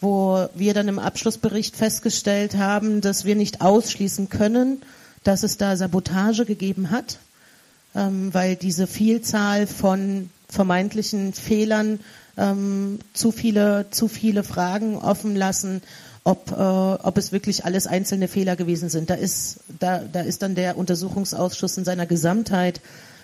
wo 0.01 0.47
wir 0.55 0.73
dann 0.73 0.87
im 0.87 0.99
Abschlussbericht 0.99 1.75
festgestellt 1.75 2.55
haben, 2.55 3.01
dass 3.01 3.25
wir 3.25 3.35
nicht 3.35 3.61
ausschließen 3.61 4.29
können, 4.29 4.81
dass 5.23 5.43
es 5.43 5.57
da 5.57 5.75
Sabotage 5.75 6.45
gegeben 6.45 6.89
hat, 6.89 7.19
ähm, 7.95 8.33
weil 8.33 8.55
diese 8.55 8.87
Vielzahl 8.87 9.67
von 9.67 10.29
vermeintlichen 10.47 11.33
Fehlern 11.33 11.99
ähm, 12.37 12.99
zu 13.13 13.31
viele 13.31 13.87
zu 13.91 14.07
viele 14.07 14.43
Fragen 14.43 14.97
offen 14.97 15.35
lassen 15.35 15.81
ob, 16.23 16.51
äh, 16.51 16.53
ob 16.53 17.17
es 17.17 17.31
wirklich 17.31 17.65
alles 17.65 17.87
einzelne 17.87 18.27
Fehler 18.27 18.55
gewesen 18.55 18.89
sind. 18.89 19.09
Da 19.09 19.15
ist, 19.15 19.61
da, 19.79 19.99
da 19.99 20.21
ist 20.21 20.41
dann 20.41 20.55
der 20.55 20.77
Untersuchungsausschuss 20.77 21.77
in 21.77 21.85
seiner 21.85 22.05
Gesamtheit 22.05 22.81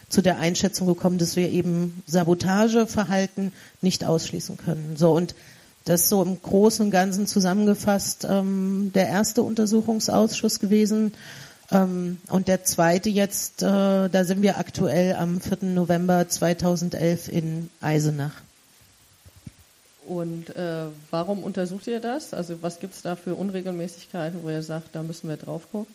zu 0.10 0.22
der 0.22 0.40
Einschätzung 0.40 0.88
gekommen, 0.88 1.18
dass 1.18 1.36
wir 1.36 1.50
eben 1.50 2.04
Sabotageverhalten 2.08 3.52
nicht 3.82 4.06
ausschließen 4.06 4.58
können. 4.58 4.96
So 4.98 5.14
und 5.14 5.36
das 5.84 6.10
so 6.10 6.24
im 6.24 6.42
Großen 6.42 6.86
und 6.86 6.92
Ganzen 6.92 7.28
zusammengefasst 7.28 8.26
ähm, 8.28 8.92
der 8.96 9.08
erste 9.08 9.44
Untersuchungsausschuss 9.44 10.60
gewesen. 10.60 11.14
Ähm, 11.72 12.18
und 12.30 12.48
der 12.48 12.64
zweite 12.64 13.10
jetzt, 13.10 13.64
äh, 13.64 14.10
da 14.10 14.24
sind 14.24 14.42
wir 14.42 14.58
aktuell 14.58 15.16
am 15.16 15.42
4. 15.42 15.70
November 15.70 16.28
2011 16.28 17.30
in 17.30 17.70
Eisenach. 17.82 18.34
Und 20.08 20.56
äh, 20.56 20.86
warum 21.10 21.44
untersucht 21.44 21.88
ihr 21.88 22.00
das? 22.00 22.34
Also 22.34 22.62
was 22.62 22.80
gibt 22.80 22.94
es 22.94 23.02
da 23.02 23.16
für 23.16 23.34
Unregelmäßigkeiten, 23.34 24.44
wo 24.44 24.50
ihr 24.50 24.62
sagt, 24.62 24.96
da 24.96 25.02
müssen 25.02 25.28
wir 25.28 25.38
drauf 25.38 25.64
gucken? 25.72 25.94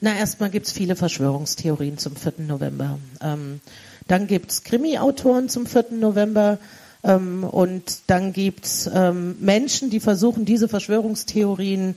Na, 0.00 0.16
erstmal 0.16 0.50
gibt 0.50 0.66
es 0.66 0.72
viele 0.72 0.96
Verschwörungstheorien 0.96 1.98
zum 1.98 2.16
4. 2.16 2.34
November. 2.38 2.98
Ähm, 3.20 3.60
dann 4.08 4.26
gibt 4.26 4.50
es 4.50 4.64
Krimi-Autoren 4.64 5.48
zum 5.48 5.66
4. 5.66 5.92
November. 5.92 6.58
Ähm, 7.04 7.44
und 7.44 8.00
dann 8.08 8.32
gibt 8.32 8.64
es 8.64 8.90
ähm, 8.92 9.36
Menschen, 9.40 9.90
die 9.90 10.00
versuchen, 10.00 10.44
diese 10.44 10.68
Verschwörungstheorien 10.68 11.96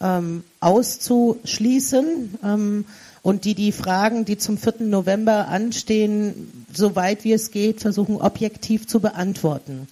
ähm, 0.00 0.44
auszuschließen 0.60 2.38
ähm, 2.44 2.84
und 3.22 3.44
die 3.44 3.54
die 3.54 3.72
Fragen, 3.72 4.24
die 4.24 4.38
zum 4.38 4.58
4. 4.58 4.74
November 4.80 5.48
anstehen, 5.48 6.66
soweit 6.72 7.24
wie 7.24 7.32
es 7.32 7.50
geht, 7.50 7.80
versuchen 7.80 8.16
objektiv 8.16 8.86
zu 8.86 9.00
beantworten. 9.00 9.88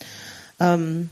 Ähm, 0.60 1.10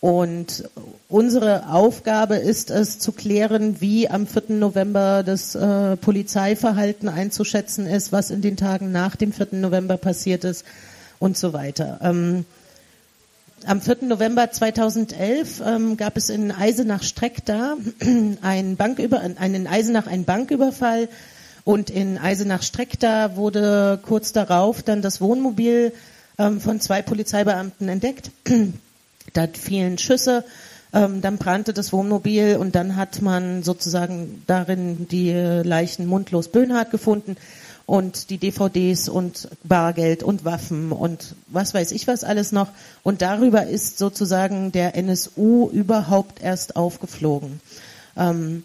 und 0.00 0.68
unsere 1.08 1.70
Aufgabe 1.70 2.36
ist 2.36 2.70
es 2.70 3.00
zu 3.00 3.10
klären, 3.10 3.80
wie 3.80 4.08
am 4.08 4.28
4. 4.28 4.44
November 4.50 5.24
das 5.24 5.56
äh, 5.56 5.96
Polizeiverhalten 5.96 7.08
einzuschätzen 7.08 7.86
ist, 7.86 8.12
was 8.12 8.30
in 8.30 8.40
den 8.40 8.56
Tagen 8.56 8.92
nach 8.92 9.16
dem 9.16 9.32
4. 9.32 9.48
November 9.52 9.96
passiert 9.96 10.44
ist 10.44 10.64
und 11.18 11.36
so 11.36 11.52
weiter. 11.52 11.98
Ähm, 12.00 12.44
am 13.66 13.80
4. 13.80 13.98
November 14.02 14.50
2011 14.50 15.62
ähm, 15.64 15.96
gab 15.96 16.16
es 16.16 16.30
in 16.30 16.52
Eisenach-Streck 16.52 17.44
da 17.44 17.76
einen, 18.42 18.76
Banküber 18.76 19.20
einen 19.20 19.66
Eisenach 19.66 20.06
einen 20.06 20.24
Banküberfall 20.24 21.08
und 21.64 21.90
in 21.90 22.18
Eisenach-Streck 22.18 22.98
da 23.00 23.36
wurde 23.36 23.98
kurz 24.02 24.32
darauf 24.32 24.82
dann 24.82 25.02
das 25.02 25.20
Wohnmobil 25.20 25.92
ähm, 26.38 26.60
von 26.60 26.80
zwei 26.80 27.02
Polizeibeamten 27.02 27.88
entdeckt. 27.88 28.30
da 29.32 29.46
fielen 29.52 29.98
Schüsse, 29.98 30.44
ähm, 30.92 31.20
dann 31.20 31.36
brannte 31.38 31.72
das 31.72 31.92
Wohnmobil 31.92 32.56
und 32.56 32.74
dann 32.74 32.96
hat 32.96 33.20
man 33.22 33.62
sozusagen 33.62 34.42
darin 34.46 35.08
die 35.08 35.32
Leichen 35.32 36.06
mundlos 36.06 36.48
Böhnhardt 36.48 36.90
gefunden 36.90 37.36
und 37.88 38.28
die 38.28 38.36
DVDs 38.36 39.08
und 39.08 39.48
Bargeld 39.64 40.22
und 40.22 40.44
Waffen 40.44 40.92
und 40.92 41.34
was 41.46 41.72
weiß 41.72 41.92
ich 41.92 42.06
was 42.06 42.22
alles 42.22 42.52
noch. 42.52 42.68
Und 43.02 43.22
darüber 43.22 43.66
ist 43.66 43.96
sozusagen 43.96 44.72
der 44.72 44.94
NSU 44.94 45.70
überhaupt 45.70 46.42
erst 46.42 46.76
aufgeflogen. 46.76 47.62
Ähm, 48.14 48.64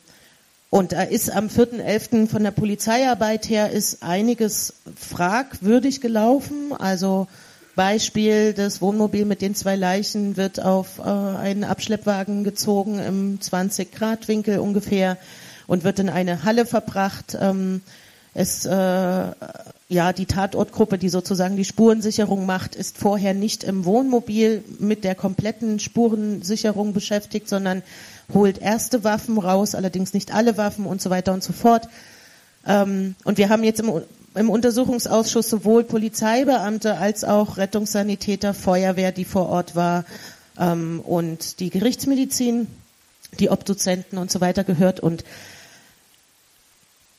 und 0.70 0.92
da 0.92 1.04
ist 1.04 1.32
am 1.32 1.48
4.11. 1.48 2.28
von 2.28 2.44
der 2.44 2.52
Polizeiarbeit 2.52 3.48
her 3.48 3.72
ist 3.72 4.04
einiges 4.04 4.74
fragwürdig 4.94 6.02
gelaufen. 6.02 6.74
Also 6.78 7.28
Beispiel, 7.78 8.52
das 8.52 8.82
Wohnmobil 8.82 9.24
mit 9.24 9.42
den 9.42 9.56
zwei 9.56 9.78
Leichen 9.78 10.36
wird 10.36 10.62
auf 10.62 11.00
äh, 11.00 11.04
einen 11.04 11.64
Abschleppwagen 11.64 12.44
gezogen 12.44 13.00
im 13.00 13.40
20 13.40 13.90
Grad 13.94 14.28
Winkel 14.28 14.60
ungefähr 14.60 15.18
und 15.66 15.86
wird 15.86 16.00
in 16.00 16.10
eine 16.10 16.44
Halle 16.44 16.66
verbracht. 16.66 17.38
Ähm, 17.40 17.80
es, 18.34 18.66
äh, 18.66 18.72
ja, 19.90 20.14
die 20.14 20.26
Tatortgruppe, 20.26 20.98
die 20.98 21.10
sozusagen 21.10 21.56
die 21.56 21.66
Spurensicherung 21.66 22.46
macht, 22.46 22.76
ist 22.76 22.98
vorher 22.98 23.34
nicht 23.34 23.64
im 23.64 23.86
Wohnmobil 23.86 24.64
mit 24.80 25.04
der 25.04 25.14
kompletten 25.14 25.80
Spurensicherung 25.80 26.94
beschäftigt, 26.94 27.48
sondern 27.48 27.84
holt 28.34 28.60
erste 28.60 29.04
Waffen 29.04 29.38
raus, 29.38 29.76
allerdings 29.76 30.14
nicht 30.14 30.34
alle 30.34 30.58
Waffen 30.58 30.86
und 30.86 31.02
so 31.02 31.10
weiter 31.10 31.34
und 31.34 31.44
so 31.44 31.54
fort. 31.54 31.90
Ähm, 32.66 33.16
und 33.24 33.38
wir 33.38 33.50
haben 33.50 33.64
jetzt 33.64 33.82
im, 33.82 34.02
im 34.34 34.50
Untersuchungsausschuss 34.50 35.50
sowohl 35.50 35.84
Polizeibeamte 35.84 36.98
als 36.98 37.24
auch 37.24 37.58
Rettungssanitäter, 37.58 38.54
Feuerwehr, 38.54 39.12
die 39.12 39.26
vor 39.26 39.50
Ort 39.50 39.76
war, 39.76 40.06
ähm, 40.58 41.02
und 41.02 41.60
die 41.60 41.70
Gerichtsmedizin, 41.70 42.68
die 43.40 43.50
Obduzenten 43.50 44.18
und 44.18 44.32
so 44.32 44.42
weiter 44.42 44.64
gehört 44.64 45.00
und 45.00 45.24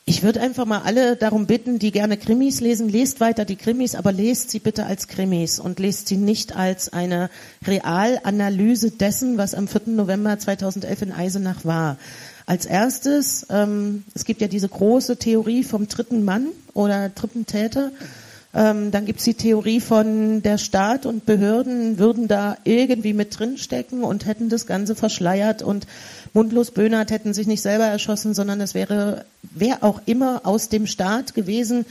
ich 0.06 0.22
würde 0.22 0.42
einfach 0.42 0.66
mal 0.66 0.82
alle 0.82 1.16
darum 1.16 1.46
bitten, 1.46 1.78
die 1.78 1.90
gerne 1.90 2.18
Krimis 2.18 2.60
lesen, 2.60 2.90
lest 2.90 3.20
weiter 3.20 3.46
die 3.46 3.56
Krimis, 3.56 3.94
aber 3.94 4.12
lest 4.12 4.50
sie 4.50 4.58
bitte 4.58 4.84
als 4.84 5.08
Krimis 5.08 5.58
und 5.58 5.78
lest 5.78 6.08
sie 6.08 6.18
nicht 6.18 6.54
als 6.54 6.92
eine 6.92 7.30
Realanalyse 7.66 8.90
dessen, 8.90 9.38
was 9.38 9.54
am 9.54 9.66
4. 9.66 9.82
November 9.86 10.38
2011 10.38 11.02
in 11.02 11.12
Eisenach 11.12 11.64
war. 11.64 11.96
Als 12.44 12.66
erstes, 12.66 13.46
ähm, 13.48 14.04
es 14.12 14.26
gibt 14.26 14.42
ja 14.42 14.48
diese 14.48 14.68
große 14.68 15.16
Theorie 15.16 15.64
vom 15.64 15.88
dritten 15.88 16.22
Mann 16.22 16.48
oder 16.74 17.08
dritten 17.08 17.46
Täter. 17.46 17.90
Ähm, 18.52 18.90
dann 18.90 19.06
gibt's 19.06 19.24
die 19.24 19.34
Theorie 19.34 19.80
von 19.80 20.42
der 20.42 20.58
Staat 20.58 21.06
und 21.06 21.24
Behörden 21.24 21.98
würden 21.98 22.28
da 22.28 22.58
irgendwie 22.64 23.14
mit 23.14 23.36
drinstecken 23.36 24.04
und 24.04 24.26
hätten 24.26 24.50
das 24.50 24.66
Ganze 24.66 24.94
verschleiert 24.94 25.62
und 25.62 25.86
Mundlos 26.34 26.72
Böhnert 26.72 27.10
hätten 27.10 27.32
sich 27.32 27.46
nicht 27.46 27.62
selber 27.62 27.84
erschossen, 27.84 28.34
sondern 28.34 28.60
es 28.60 28.74
wäre 28.74 29.24
wer 29.42 29.82
auch 29.82 30.02
immer 30.04 30.42
aus 30.44 30.68
dem 30.68 30.86
Staat 30.86 31.34
gewesen. 31.34 31.86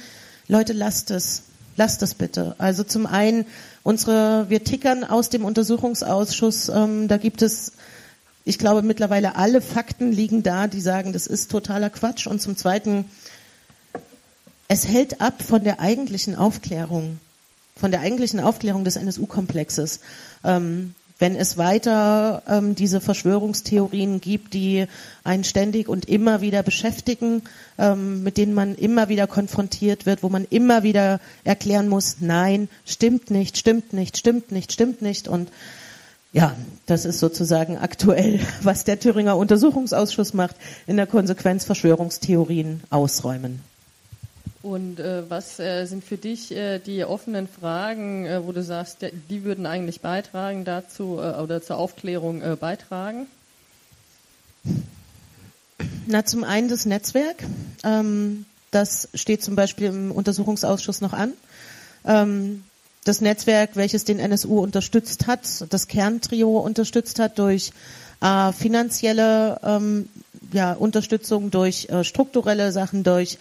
Leute, 0.47 0.73
lasst 0.73 1.09
es. 1.11 1.43
Lasst 1.75 2.03
es 2.03 2.13
bitte. 2.13 2.53
Also 2.59 2.83
zum 2.83 3.07
einen 3.07 3.45
unsere, 3.81 4.45
wir 4.49 4.63
tickern 4.63 5.03
aus 5.03 5.29
dem 5.29 5.43
Untersuchungsausschuss, 5.43 6.69
ähm, 6.69 7.07
da 7.07 7.17
gibt 7.17 7.41
es 7.41 7.71
ich 8.45 8.59
glaube 8.59 8.81
mittlerweile 8.81 9.35
alle 9.35 9.61
Fakten 9.61 10.11
liegen 10.11 10.43
da, 10.43 10.67
die 10.67 10.81
sagen, 10.81 11.13
das 11.13 11.27
ist 11.27 11.49
totaler 11.49 11.89
Quatsch. 11.89 12.27
Und 12.27 12.41
zum 12.41 12.57
Zweiten, 12.57 13.05
es 14.67 14.87
hält 14.87 15.21
ab 15.21 15.41
von 15.41 15.63
der 15.63 15.79
eigentlichen 15.79 16.35
Aufklärung, 16.35 17.19
von 17.77 17.91
der 17.91 18.01
eigentlichen 18.01 18.39
Aufklärung 18.39 18.83
des 18.83 18.97
NSU-Komplexes. 18.97 20.01
Ähm, 20.43 20.93
wenn 21.19 21.35
es 21.35 21.57
weiter 21.57 22.43
ähm, 22.47 22.75
diese 22.75 22.99
Verschwörungstheorien 22.99 24.19
gibt, 24.19 24.53
die 24.53 24.87
einen 25.23 25.43
ständig 25.43 25.87
und 25.87 26.05
immer 26.05 26.41
wieder 26.41 26.63
beschäftigen, 26.63 27.43
ähm, 27.77 28.23
mit 28.23 28.37
denen 28.37 28.53
man 28.53 28.75
immer 28.75 29.09
wieder 29.09 29.27
konfrontiert 29.27 30.05
wird, 30.05 30.23
wo 30.23 30.29
man 30.29 30.45
immer 30.49 30.83
wieder 30.83 31.19
erklären 31.43 31.87
muss, 31.87 32.17
nein, 32.19 32.67
stimmt 32.85 33.31
nicht, 33.31 33.57
stimmt 33.57 33.93
nicht, 33.93 34.17
stimmt 34.17 34.51
nicht, 34.51 34.71
stimmt 34.71 35.01
nicht. 35.01 35.27
Und 35.27 35.49
ja, 36.33 36.55
das 36.87 37.05
ist 37.05 37.19
sozusagen 37.19 37.77
aktuell, 37.77 38.39
was 38.61 38.83
der 38.83 38.99
Thüringer 38.99 39.37
Untersuchungsausschuss 39.37 40.33
macht, 40.33 40.55
in 40.87 40.97
der 40.97 41.07
Konsequenz 41.07 41.63
Verschwörungstheorien 41.63 42.81
ausräumen. 42.89 43.61
Und 44.63 45.01
äh, 45.01 45.29
was 45.29 45.59
äh, 45.59 45.85
sind 45.85 46.05
für 46.05 46.15
dich 46.15 46.55
äh, 46.55 46.79
die 46.79 47.03
offenen 47.03 47.49
Fragen, 47.49 48.25
äh, 48.25 48.45
wo 48.45 48.53
du 48.53 48.63
sagst, 48.63 48.99
die 49.29 49.43
würden 49.43 49.65
eigentlich 49.65 49.99
beitragen 49.99 50.63
dazu 50.63 51.19
äh, 51.19 51.41
oder 51.41 51.61
zur 51.61 51.77
Aufklärung 51.77 52.41
äh, 52.41 52.55
beitragen? 52.57 53.27
Na, 56.07 56.23
zum 56.23 56.45
einen 56.45 56.69
das 56.69 56.85
Netzwerk. 56.85 57.43
Ähm, 57.83 58.45
das 58.71 59.09
steht 59.13 59.43
zum 59.43 59.57
Beispiel 59.57 59.87
im 59.87 60.11
Untersuchungsausschuss 60.13 61.01
noch 61.01 61.11
an. 61.11 61.33
Ähm, 62.05 62.63
das 63.03 63.19
Netzwerk, 63.19 63.75
welches 63.75 64.05
den 64.05 64.17
NSU 64.17 64.61
unterstützt 64.61 65.27
hat, 65.27 65.65
das 65.73 65.89
Kerntrio 65.89 66.57
unterstützt 66.59 67.19
hat 67.19 67.37
durch 67.37 67.73
äh, 68.21 68.53
finanzielle 68.53 69.59
ähm, 69.61 70.07
ja, 70.53 70.71
Unterstützung, 70.71 71.51
durch 71.51 71.89
äh, 71.89 72.05
strukturelle 72.05 72.71
Sachen, 72.71 73.03
durch 73.03 73.37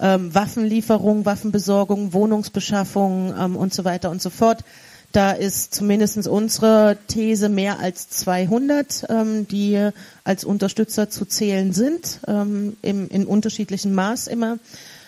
ähm, 0.00 0.34
Waffenlieferung, 0.34 1.24
Waffenbesorgung, 1.24 2.12
Wohnungsbeschaffung 2.12 3.34
ähm, 3.38 3.56
und 3.56 3.72
so 3.72 3.84
weiter 3.84 4.10
und 4.10 4.20
so 4.20 4.30
fort. 4.30 4.64
Da 5.12 5.30
ist 5.30 5.72
zumindest 5.72 6.26
unsere 6.26 6.98
These 7.06 7.48
mehr 7.48 7.78
als 7.78 8.08
200, 8.08 9.06
ähm, 9.08 9.46
die 9.46 9.90
als 10.24 10.44
Unterstützer 10.44 11.08
zu 11.08 11.24
zählen 11.24 11.72
sind, 11.72 12.18
ähm, 12.26 12.76
im, 12.82 13.08
in 13.08 13.24
unterschiedlichem 13.24 13.94
Maß 13.94 14.26
immer. 14.26 14.58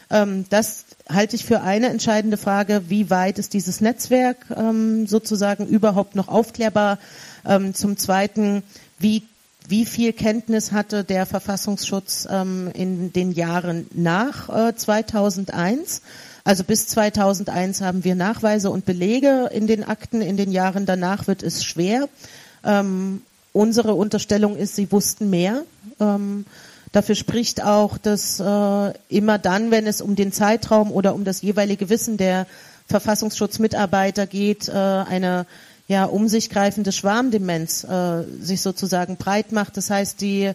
Ähm, 0.09 0.45
das 0.49 0.85
halte 1.09 1.35
ich 1.35 1.45
für 1.45 1.61
eine 1.63 1.89
entscheidende 1.89 2.37
Frage, 2.37 2.85
wie 2.89 3.11
weit 3.11 3.41
ist 3.41 3.53
dieses 3.53 3.81
Netzwerk 3.81 4.47
ähm, 4.57 5.09
sozusagen 5.09 5.67
überhaupt 5.67 6.15
noch 6.15 6.29
aufklärbar? 6.29 6.99
Ähm, 7.45 7.75
zum 7.75 7.97
Zweiten, 7.97 8.63
wie 8.99 9.25
wie 9.69 9.87
viel 9.87 10.13
Kenntnis 10.13 10.73
hatte 10.73 11.05
der 11.05 11.27
Verfassungsschutz 11.27 12.27
ähm, 12.31 12.71
in 12.75 13.13
den 13.13 13.33
Jahren 13.33 13.87
nach 13.95 14.49
äh, 14.49 14.75
2001? 14.75 16.03
Also 16.45 16.63
bis 16.63 16.87
2001 16.87 17.81
haben 17.81 18.05
wir 18.05 18.15
Nachweise 18.15 18.71
und 18.71 18.85
Belege 18.85 19.51
in 19.53 19.67
den 19.67 19.83
Akten. 19.83 20.21
In 20.21 20.37
den 20.37 20.53
Jahren 20.53 20.87
danach 20.87 21.27
wird 21.27 21.43
es 21.43 21.65
schwer. 21.65 22.09
Ähm, 22.65 23.23
unsere 23.53 23.95
Unterstellung 23.95 24.57
ist, 24.57 24.77
sie 24.77 24.93
wussten 24.93 25.29
mehr. 25.29 25.63
Ähm, 25.99 26.45
dafür 26.93 27.15
spricht 27.15 27.65
auch, 27.65 27.99
dass 27.99 28.39
äh, 28.39 28.93
immer 29.09 29.39
dann, 29.39 29.71
wenn 29.71 29.87
es 29.87 30.01
um 30.01 30.15
den 30.15 30.31
Zeitraum 30.31 30.93
oder 30.93 31.15
um 31.15 31.25
das 31.25 31.43
jeweilige 31.43 31.89
Wissen 31.89 32.17
der 32.17 32.47
Verfassungsschutzmitarbeiter 32.89 34.27
geht, 34.27 34.69
äh, 34.69 34.73
eine 34.73 35.47
ja, 35.89 36.05
um 36.05 36.29
sich 36.29 36.51
greifende 36.51 36.93
Schwarmdemenz 36.93 37.85
äh, 37.85 38.25
sich 38.41 38.61
sozusagen 38.61 39.17
breit 39.17 39.53
macht. 39.53 39.77
Das 39.77 39.91
heißt, 39.91 40.21
die 40.21 40.53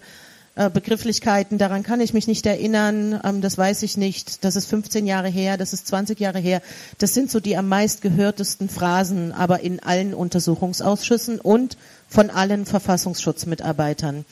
äh, 0.55 0.69
Begrifflichkeiten, 0.69 1.57
daran 1.57 1.83
kann 1.83 2.01
ich 2.01 2.13
mich 2.13 2.27
nicht 2.27 2.45
erinnern, 2.45 3.19
ähm, 3.23 3.39
das 3.39 3.57
weiß 3.57 3.83
ich 3.83 3.95
nicht, 3.95 4.43
das 4.43 4.57
ist 4.57 4.65
15 4.65 5.07
Jahre 5.07 5.29
her, 5.29 5.57
das 5.57 5.71
ist 5.71 5.87
20 5.87 6.19
Jahre 6.19 6.39
her. 6.39 6.61
Das 6.97 7.13
sind 7.13 7.31
so 7.31 7.39
die 7.39 7.55
am 7.55 7.69
meist 7.69 8.01
gehörtesten 8.01 8.67
Phrasen, 8.67 9.31
aber 9.31 9.61
in 9.61 9.79
allen 9.81 10.13
Untersuchungsausschüssen 10.13 11.39
und 11.39 11.77
von 12.09 12.29
allen 12.29 12.65
Verfassungsschutzmitarbeitern. 12.65 14.25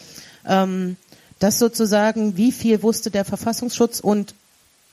Ähm, 0.45 0.97
das 1.39 1.57
sozusagen, 1.57 2.35
wie 2.35 2.51
viel 2.51 2.83
wusste 2.83 3.11
der 3.11 3.23
Verfassungsschutz 3.23 4.01
und 4.01 4.35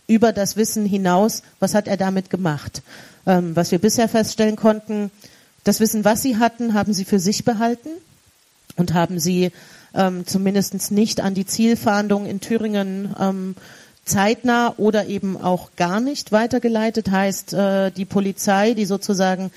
über 0.06 0.32
das 0.32 0.56
Wissen 0.56 0.86
hinaus, 0.86 1.42
was 1.58 1.74
hat 1.74 1.88
er 1.88 1.96
damit 1.96 2.30
gemacht? 2.30 2.82
Ähm, 3.26 3.56
was 3.56 3.72
wir 3.72 3.80
bisher 3.80 4.08
feststellen 4.08 4.54
konnten, 4.54 5.10
das 5.66 5.80
Wissen, 5.80 6.04
was 6.04 6.22
sie 6.22 6.36
hatten, 6.36 6.74
haben 6.74 6.92
sie 6.92 7.04
für 7.04 7.18
sich 7.18 7.44
behalten 7.44 7.88
und 8.76 8.94
haben 8.94 9.18
sie 9.18 9.50
ähm, 9.94 10.24
zumindest 10.24 10.92
nicht 10.92 11.20
an 11.20 11.34
die 11.34 11.44
Zielfahndung 11.44 12.26
in 12.26 12.40
Thüringen 12.40 13.14
ähm, 13.18 13.56
zeitnah 14.04 14.74
oder 14.76 15.06
eben 15.06 15.36
auch 15.36 15.70
gar 15.74 16.00
nicht 16.00 16.30
weitergeleitet. 16.30 17.10
Heißt, 17.10 17.52
äh, 17.52 17.90
die 17.90 18.04
Polizei, 18.04 18.74
die 18.74 18.84
sozusagen 18.84 19.50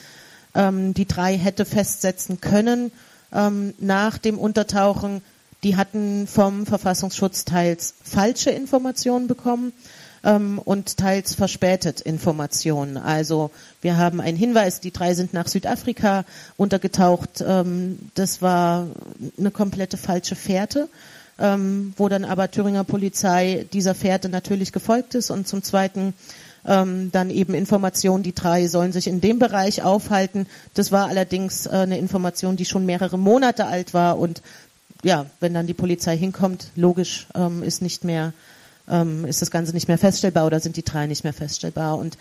ähm, 0.55 0.95
die 0.95 1.05
drei 1.05 1.37
hätte 1.37 1.63
festsetzen 1.63 2.41
können, 2.41 2.91
ähm, 3.31 3.75
nach 3.77 4.17
dem 4.17 4.39
Untertauchen, 4.39 5.21
die 5.61 5.75
hatten 5.75 6.25
vom 6.25 6.65
Verfassungsschutz 6.65 7.45
teils 7.45 7.93
falsche 8.03 8.49
Informationen 8.49 9.27
bekommen 9.27 9.73
ähm, 10.23 10.59
und 10.59 10.97
teils 10.97 11.35
verspätet 11.35 12.01
Informationen. 12.01 12.97
Also 12.97 13.51
wir 13.81 13.97
haben 13.97 14.21
einen 14.21 14.37
Hinweis, 14.37 14.79
die 14.79 14.91
drei 14.91 15.13
sind 15.13 15.33
nach 15.33 15.47
Südafrika 15.47 16.25
untergetaucht. 16.57 17.43
Ähm, 17.45 17.99
das 18.15 18.41
war 18.41 18.87
eine 19.37 19.51
komplette 19.51 19.97
falsche 19.97 20.35
Fährte. 20.35 20.89
Ähm, 21.41 21.93
wo 21.95 22.09
dann 22.09 22.25
aber 22.25 22.51
Thüringer 22.51 22.83
Polizei 22.83 23.65
dieser 23.71 23.95
Fährte 23.95 24.27
natürlich 24.27 24.73
gefolgt 24.73 25.15
ist 25.15 25.29
und 25.29 25.47
zum 25.47 25.63
Zweiten 25.63 26.13
ähm, 26.65 27.11
dann 27.13 27.29
eben 27.29 27.53
Informationen, 27.53 28.23
die 28.23 28.35
drei 28.35 28.67
sollen 28.67 28.91
sich 28.91 29.07
in 29.07 29.21
dem 29.21 29.39
Bereich 29.39 29.81
aufhalten. 29.81 30.47
Das 30.73 30.91
war 30.91 31.07
allerdings 31.07 31.65
äh, 31.65 31.69
eine 31.69 31.97
Information, 31.97 32.57
die 32.57 32.65
schon 32.65 32.85
mehrere 32.85 33.17
Monate 33.17 33.67
alt 33.67 33.93
war 33.93 34.19
und 34.19 34.41
ja, 35.01 35.27
wenn 35.39 35.53
dann 35.53 35.67
die 35.67 35.73
Polizei 35.73 36.17
hinkommt, 36.17 36.71
logisch 36.75 37.27
ähm, 37.33 37.63
ist 37.63 37.81
nicht 37.81 38.03
mehr, 38.03 38.33
ähm, 38.89 39.25
ist 39.25 39.41
das 39.41 39.51
Ganze 39.51 39.73
nicht 39.73 39.87
mehr 39.87 39.97
feststellbar 39.97 40.45
oder 40.45 40.59
sind 40.59 40.75
die 40.75 40.83
drei 40.83 41.07
nicht 41.07 41.23
mehr 41.23 41.33
feststellbar. 41.33 41.97
Und 41.97 42.17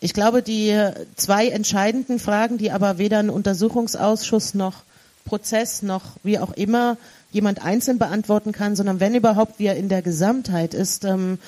ich 0.00 0.14
glaube, 0.14 0.42
die 0.42 0.76
zwei 1.16 1.48
entscheidenden 1.48 2.18
Fragen, 2.18 2.58
die 2.58 2.70
aber 2.70 2.98
weder 2.98 3.18
ein 3.18 3.30
Untersuchungsausschuss 3.30 4.54
noch 4.54 4.82
Prozess 5.24 5.82
noch 5.82 6.16
wie 6.22 6.38
auch 6.38 6.52
immer 6.52 6.96
jemand 7.30 7.62
einzeln 7.62 7.98
beantworten 7.98 8.52
kann, 8.52 8.74
sondern 8.74 8.98
wenn 8.98 9.14
überhaupt 9.14 9.58
wir 9.58 9.74
in 9.74 9.88
der 9.88 10.02
Gesamtheit 10.02 10.74
ist, 10.74 11.04
ähm, 11.04 11.38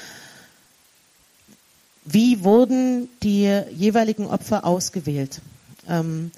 wie 2.05 2.45
wurden 2.45 3.09
die 3.23 3.62
jeweiligen 3.70 4.27
Opfer 4.27 4.64
ausgewählt? 4.64 5.41
Ähm, 5.89 6.31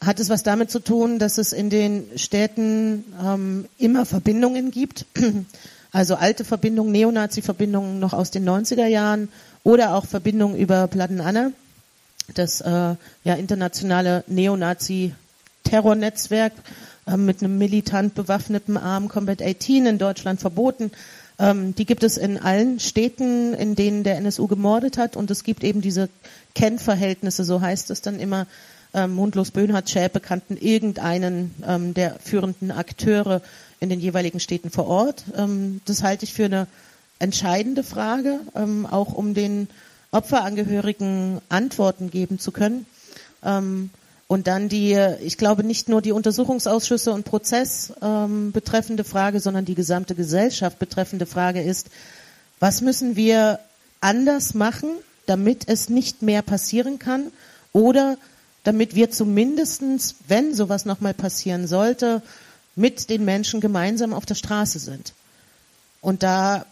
hat 0.00 0.20
es 0.20 0.28
was 0.28 0.42
damit 0.42 0.70
zu 0.70 0.78
tun, 0.78 1.18
dass 1.18 1.38
es 1.38 1.52
in 1.52 1.70
den 1.70 2.06
Städten 2.16 3.04
ähm, 3.22 3.66
immer 3.78 4.06
Verbindungen 4.06 4.70
gibt? 4.70 5.06
Also 5.92 6.16
alte 6.16 6.44
Verbindungen, 6.44 6.92
Neonazi-Verbindungen 6.92 7.98
noch 7.98 8.12
aus 8.12 8.30
den 8.30 8.46
90er 8.48 8.86
Jahren 8.86 9.28
oder 9.64 9.94
auch 9.94 10.06
Verbindungen 10.06 10.58
über 10.58 10.86
Platten 10.86 11.20
das 12.34 12.60
äh, 12.60 12.94
ja, 13.24 13.34
internationale 13.34 14.22
Neonazi-Terrornetzwerk 14.26 16.52
äh, 17.06 17.16
mit 17.16 17.42
einem 17.42 17.56
militant 17.58 18.14
bewaffneten 18.14 18.76
Arm 18.76 19.08
Combat 19.08 19.42
18 19.42 19.86
in 19.86 19.96
Deutschland 19.98 20.38
verboten. 20.40 20.92
Ähm, 21.38 21.74
die 21.74 21.86
gibt 21.86 22.02
es 22.02 22.18
in 22.18 22.36
allen 22.38 22.80
Städten, 22.80 23.54
in 23.54 23.76
denen 23.76 24.04
der 24.04 24.18
NSU 24.18 24.46
gemordet 24.46 24.98
hat 24.98 25.16
und 25.16 25.30
es 25.30 25.42
gibt 25.44 25.64
eben 25.64 25.80
diese 25.80 26.10
Kennverhältnisse, 26.54 27.44
so 27.44 27.62
heißt 27.62 27.90
es 27.90 28.02
dann 28.02 28.20
immer, 28.20 28.46
ähm, 28.94 29.14
Mundlos 29.14 29.50
Böhnhardt, 29.50 29.90
Schäpe 29.90 30.20
kannten 30.20 30.56
irgendeinen 30.56 31.54
ähm, 31.66 31.92
der 31.94 32.16
führenden 32.20 32.70
Akteure 32.70 33.42
in 33.80 33.88
den 33.88 34.00
jeweiligen 34.00 34.40
Städten 34.40 34.70
vor 34.70 34.86
Ort. 34.86 35.24
Ähm, 35.36 35.80
das 35.84 36.02
halte 36.02 36.24
ich 36.24 36.34
für 36.34 36.46
eine 36.46 36.66
entscheidende 37.18 37.82
Frage, 37.82 38.40
ähm, 38.54 38.86
auch 38.86 39.12
um 39.12 39.34
den 39.34 39.68
Opferangehörigen 40.10 41.40
Antworten 41.48 42.10
geben 42.10 42.38
zu 42.38 42.52
können. 42.52 42.86
Ähm, 43.44 43.90
und 44.26 44.46
dann 44.46 44.68
die, 44.68 44.94
ich 45.22 45.38
glaube, 45.38 45.64
nicht 45.64 45.88
nur 45.88 46.02
die 46.02 46.12
Untersuchungsausschüsse 46.12 47.12
und 47.14 47.24
Prozess 47.24 47.94
betreffende 48.52 49.02
Frage, 49.02 49.40
sondern 49.40 49.64
die 49.64 49.74
gesamte 49.74 50.14
Gesellschaft 50.14 50.78
betreffende 50.78 51.24
Frage 51.24 51.62
ist, 51.62 51.88
was 52.60 52.82
müssen 52.82 53.16
wir 53.16 53.58
anders 54.02 54.52
machen, 54.52 54.90
damit 55.24 55.66
es 55.66 55.88
nicht 55.88 56.20
mehr 56.20 56.42
passieren 56.42 56.98
kann 56.98 57.32
oder 57.72 58.18
damit 58.64 58.94
wir 58.94 59.10
zumindestens, 59.10 60.16
wenn 60.26 60.54
sowas 60.54 60.84
nochmal 60.84 61.14
passieren 61.14 61.66
sollte, 61.66 62.20
mit 62.78 63.10
den 63.10 63.24
Menschen 63.24 63.60
gemeinsam 63.60 64.14
auf 64.14 64.24
der 64.24 64.36
Straße 64.36 64.78
sind. 64.78 65.12
Und 66.00 66.22
da, 66.22 66.64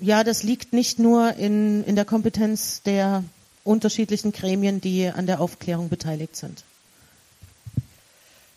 ja, 0.00 0.24
das 0.24 0.42
liegt 0.42 0.72
nicht 0.72 0.98
nur 0.98 1.34
in, 1.34 1.84
in 1.84 1.94
der 1.94 2.04
Kompetenz 2.04 2.82
der 2.82 3.22
unterschiedlichen 3.62 4.32
Gremien, 4.32 4.80
die 4.80 5.06
an 5.06 5.26
der 5.26 5.40
Aufklärung 5.40 5.88
beteiligt 5.88 6.36
sind. 6.36 6.64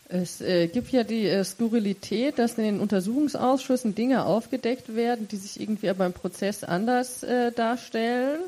Es 0.09 0.41
äh, 0.41 0.67
gibt 0.67 0.91
ja 0.91 1.03
die 1.03 1.27
äh, 1.27 1.43
Skurrilität, 1.43 2.39
dass 2.39 2.57
in 2.57 2.63
den 2.63 2.79
Untersuchungsausschüssen 2.79 3.93
Dinge 3.93 4.25
aufgedeckt 4.25 4.95
werden, 4.95 5.27
die 5.27 5.35
sich 5.35 5.59
irgendwie 5.59 5.89
aber 5.89 6.05
im 6.05 6.13
Prozess 6.13 6.63
anders 6.63 7.23
äh, 7.23 7.51
darstellen. 7.51 8.39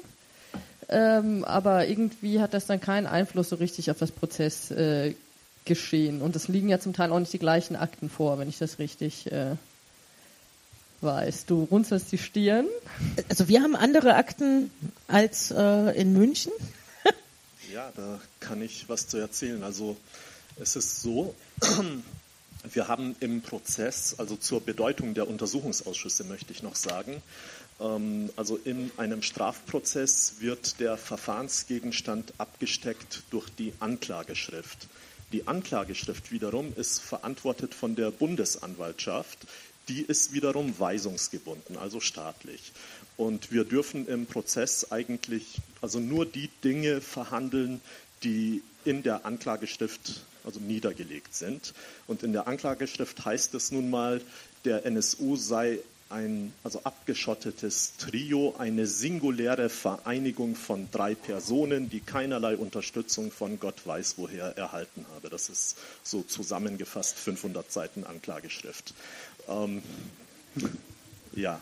Ähm, 0.88 1.43
aber 1.43 1.88
irgendwie 1.88 2.39
hat 2.39 2.53
das 2.53 2.66
dann 2.66 2.80
keinen 2.80 3.05
Einfluss 3.05 3.49
so 3.49 3.57
richtig 3.57 3.91
auf 3.91 3.99
das 3.99 4.12
Prozessgeschehen. 4.12 5.16
Äh, 5.70 6.22
Und 6.22 6.36
es 6.36 6.47
liegen 6.47 6.70
ja 6.70 6.80
zum 6.80 6.93
Teil 6.93 7.11
auch 7.11 7.20
nicht 7.20 7.34
die 7.34 7.39
gleichen 7.39 7.76
Akten 7.76 8.09
vor, 8.09 8.39
wenn 8.39 8.49
ich 8.49 8.57
das 8.57 8.80
richtig 8.80 9.32
äh, 9.32 9.55
weiß. 11.01 11.45
Du 11.45 11.63
runzelst 11.70 12.11
die 12.11 12.17
Stirn. 12.17 12.67
Also 13.30 13.47
wir 13.47 13.61
haben 13.61 13.76
andere 13.76 14.15
Akten 14.15 14.72
als 15.07 15.51
äh, 15.51 15.99
in 15.99 16.13
München. 16.13 16.51
ja, 17.74 17.91
da 17.95 18.20
kann 18.39 18.61
ich 18.61 18.89
was 18.89 19.07
zu 19.07 19.17
erzählen. 19.17 19.63
Also 19.63 19.97
es 20.59 20.76
ist 20.76 21.01
so, 21.01 21.36
wir 22.74 22.88
haben 22.88 23.15
im 23.20 23.41
Prozess, 23.41 24.15
also 24.17 24.36
zur 24.36 24.61
Bedeutung 24.61 25.13
der 25.13 25.28
Untersuchungsausschüsse 25.28 26.24
möchte 26.26 26.51
ich 26.51 26.63
noch 26.63 26.76
sagen, 26.76 27.22
ähm, 27.80 28.30
also 28.36 28.57
in 28.57 28.91
einem 28.97 29.22
Strafprozess 29.22 30.36
wird 30.39 30.80
der 30.80 30.97
Verfahrensgegenstand 30.97 32.34
abgesteckt 32.38 33.24
durch 33.32 33.49
die 33.49 33.74
Anklageschrift. 33.80 34.88
Die 35.32 35.47
Anklageschrift 35.47 36.32
wiederum 36.32 36.73
ist 36.75 37.01
verantwortet 37.01 37.75
von 37.75 37.95
der 37.95 38.11
Bundesanwaltschaft. 38.11 39.38
Die 39.88 40.01
ist 40.01 40.34
wiederum 40.34 40.80
weisungsgebunden, 40.80 41.77
also 41.77 41.99
staatlich. 41.99 42.71
Und 43.17 43.51
wir 43.51 43.63
dürfen 43.63 44.07
im 44.07 44.25
Prozess 44.25 44.91
eigentlich 44.91 45.61
also 45.82 45.99
nur 45.99 46.25
die 46.25 46.49
Dinge 46.63 47.01
verhandeln, 47.01 47.82
die 48.23 48.63
in 48.86 49.03
der 49.03 49.25
Anklageschrift 49.25 50.21
also 50.43 50.59
niedergelegt 50.59 51.36
sind. 51.36 51.73
Und 52.07 52.23
in 52.23 52.34
der 52.34 52.47
Anklageschrift 52.47 53.23
heißt 53.23 53.53
es 53.53 53.71
nun 53.71 53.89
mal, 53.89 54.21
der 54.65 54.86
NSU 54.86 55.36
sei 55.36 55.80
ein 56.10 56.53
also 56.64 56.82
abgeschottetes 56.84 57.97
Trio, 57.97 58.55
eine 58.57 58.88
singuläre 58.88 59.70
Vereinigung 59.70 60.55
von 60.55 60.89
drei 60.91 61.14
Personen, 61.14 61.89
die 61.89 61.99
keinerlei 61.99 62.57
Unterstützung 62.57 63.32
von 63.32 63.60
Gott 63.60 63.86
weiß 63.86 64.16
woher 64.18 64.57
erhalten 64.57 65.05
habe. 65.14 65.30
Das 65.30 65.49
ist 65.49 65.78
so 66.03 66.24
zusammengefasst 66.24 67.18
500 67.18 67.72
Seiten 67.72 68.05
Anklageschrift. 68.05 68.93
Ähm, 69.47 69.84
ja. 71.34 71.62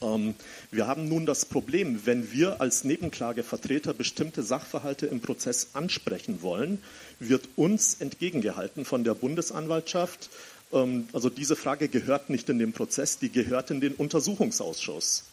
Ähm, 0.00 0.34
wir 0.70 0.86
haben 0.86 1.08
nun 1.08 1.26
das 1.26 1.44
Problem, 1.44 2.04
wenn 2.04 2.32
wir 2.32 2.60
als 2.60 2.82
Nebenklagevertreter 2.84 3.94
bestimmte 3.94 4.42
Sachverhalte 4.42 5.06
im 5.06 5.20
Prozess 5.20 5.68
ansprechen 5.74 6.42
wollen, 6.42 6.82
wird 7.20 7.48
uns 7.56 7.94
entgegengehalten 8.00 8.84
von 8.84 9.04
der 9.04 9.14
Bundesanwaltschaft, 9.14 10.30
also 10.72 11.30
diese 11.30 11.56
Frage 11.56 11.88
gehört 11.88 12.28
nicht 12.28 12.48
in 12.48 12.58
den 12.58 12.72
Prozess, 12.72 13.18
die 13.18 13.30
gehört 13.30 13.70
in 13.70 13.80
den 13.80 13.94
Untersuchungsausschuss. 13.94 15.24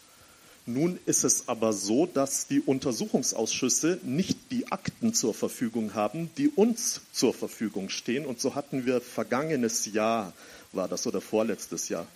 Nun 0.65 0.97
ist 1.05 1.25
es 1.25 1.49
aber 1.49 1.73
so, 1.73 2.05
dass 2.05 2.47
die 2.47 2.61
Untersuchungsausschüsse 2.61 3.99
nicht 4.03 4.37
die 4.49 4.71
Akten 4.71 5.13
zur 5.13 5.33
Verfügung 5.33 5.93
haben, 5.93 6.29
die 6.37 6.47
uns 6.47 7.01
zur 7.11 7.33
Verfügung 7.33 7.89
stehen. 7.89 8.25
Und 8.25 8.39
so 8.39 8.55
hatten 8.55 8.85
wir 8.85 9.01
vergangenes 9.01 9.91
Jahr, 9.91 10.31
war 10.71 10.87
das 10.87 11.05
oder 11.05 11.19
vorletztes 11.19 11.89
Jahr, 11.89 12.07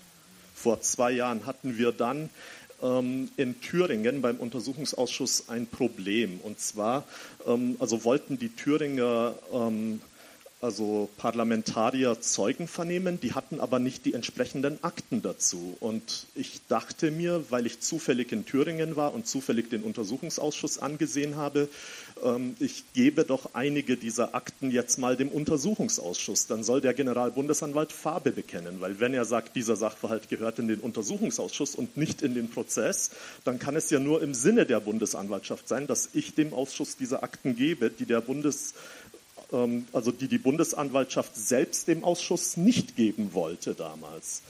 vor 0.56 0.80
zwei 0.82 1.12
Jahren 1.12 1.46
hatten 1.46 1.78
wir 1.78 1.92
dann 1.92 2.30
ähm, 2.82 3.30
in 3.36 3.60
Thüringen 3.60 4.22
beim 4.22 4.38
Untersuchungsausschuss 4.38 5.50
ein 5.50 5.68
Problem. 5.68 6.40
Und 6.42 6.62
zwar, 6.62 7.04
ähm, 7.46 7.76
also 7.80 8.06
wollten 8.06 8.40
die 8.40 8.56
Thüringer 8.56 9.36
ähm, 9.52 10.02
also 10.60 11.08
Parlamentarier 11.18 12.20
Zeugen 12.20 12.68
vernehmen, 12.68 13.20
die 13.20 13.34
hatten 13.34 13.60
aber 13.60 13.78
nicht 13.78 14.06
die 14.06 14.16
entsprechenden 14.16 14.84
Akten 14.84 15.22
dazu. 15.22 15.78
Und 15.80 16.26
ich 16.34 16.62
dachte 16.68 17.12
mir, 17.12 17.46
weil 17.50 17.68
ich 17.68 17.80
zufällig 17.80 18.32
in 18.32 18.46
Thüringen 18.46 18.96
war 18.96 19.14
und 19.14 19.28
zufällig 19.28 19.70
den 19.70 19.84
Untersuchungsausschuss 19.84 20.80
angesehen 20.80 21.36
habe, 21.36 21.70
ähm, 22.24 22.56
ich 22.60 22.84
gebe 22.94 23.24
doch 23.24 23.54
einige 23.54 23.98
dieser 23.98 24.34
Akten 24.34 24.72
jetzt 24.72 24.98
mal 24.98 25.16
dem 25.16 25.30
Untersuchungsausschuss. 25.30 26.48
Dann 26.48 26.64
soll 26.64 26.82
der 26.82 26.96
Generalbundesanwalt 26.96 27.92
Farbe 27.92 28.32
bekennen, 28.32 28.82
weil 28.82 29.00
wenn 29.00 29.14
er 29.14 29.26
sagt, 29.26 29.56
dieser 29.56 29.76
Sachverhalt 29.76 30.28
gehört 30.28 30.58
in 30.58 30.68
den 30.68 30.80
Untersuchungsausschuss 30.80 31.76
und 31.76 31.98
nicht 31.98 32.24
in 32.24 32.34
den 32.34 32.50
Prozess, 32.50 33.12
dann 33.44 33.60
kann 33.60 33.76
es 33.76 33.92
ja 33.92 34.00
nur 34.00 34.24
im 34.24 34.34
Sinne 34.34 34.66
der 34.66 34.80
Bundesanwaltschaft 34.80 35.68
sein, 35.68 35.86
dass 35.86 36.10
ich 36.14 36.34
dem 36.34 36.54
Ausschuss 36.54 36.98
diese 36.98 37.22
Akten 37.22 37.56
gebe, 37.56 37.92
die 37.92 38.06
der 38.06 38.22
Bundes 38.22 38.74
ähm, 39.52 39.88
also 39.94 40.12
die 40.12 40.28
die 40.28 40.38
Bundesanwaltschaft 40.38 41.36
selbst 41.36 41.88
dem 41.88 42.04
Ausschuss 42.04 42.58
nicht 42.58 42.96
geben 42.96 43.34
wollte 43.34 43.76
damals. 43.76 44.42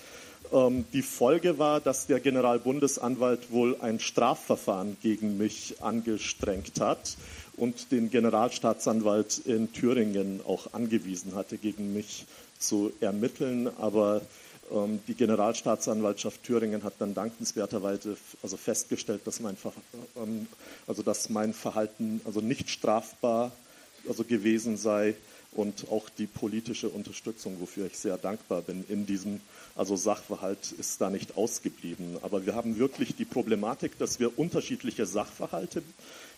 Ähm, 0.51 0.85
die 0.93 1.01
Folge 1.01 1.59
war, 1.59 1.79
dass 1.81 2.07
der 2.07 2.19
Generalbundesanwalt 2.19 3.51
wohl 3.51 3.77
ein 3.81 3.99
Strafverfahren 3.99 4.97
gegen 5.01 5.37
mich 5.37 5.81
angestrengt 5.81 6.79
hat 6.79 7.17
und 7.57 7.91
den 7.91 8.09
Generalstaatsanwalt 8.09 9.39
in 9.39 9.73
Thüringen 9.73 10.41
auch 10.45 10.73
angewiesen 10.73 11.35
hatte, 11.35 11.57
gegen 11.57 11.93
mich 11.93 12.25
zu 12.59 12.91
ermitteln. 13.01 13.69
Aber 13.77 14.21
ähm, 14.71 14.99
die 15.07 15.15
Generalstaatsanwaltschaft 15.15 16.43
Thüringen 16.43 16.83
hat 16.83 16.93
dann 16.99 17.13
dankenswerterweise 17.13 18.15
also 18.41 18.57
festgestellt, 18.57 19.21
dass 19.25 19.39
mein, 19.39 19.57
ähm, 20.15 20.47
also 20.85 21.03
dass 21.03 21.29
mein 21.29 21.53
Verhalten 21.53 22.21
also 22.25 22.41
nicht 22.41 22.69
strafbar 22.69 23.51
also 24.07 24.23
gewesen 24.23 24.77
sei 24.77 25.15
und 25.53 25.89
auch 25.89 26.09
die 26.09 26.27
politische 26.27 26.89
Unterstützung, 26.89 27.59
wofür 27.59 27.87
ich 27.87 27.97
sehr 27.97 28.17
dankbar 28.17 28.61
bin 28.61 28.83
in 28.89 29.05
diesem 29.05 29.39
also 29.75 29.95
Sachverhalt 29.95 30.71
ist 30.79 30.99
da 31.01 31.09
nicht 31.09 31.37
ausgeblieben. 31.37 32.17
Aber 32.23 32.45
wir 32.45 32.55
haben 32.55 32.77
wirklich 32.79 33.15
die 33.15 33.25
Problematik, 33.25 33.97
dass 33.99 34.19
wir 34.19 34.37
unterschiedliche 34.39 35.05
Sachverhalte 35.05 35.83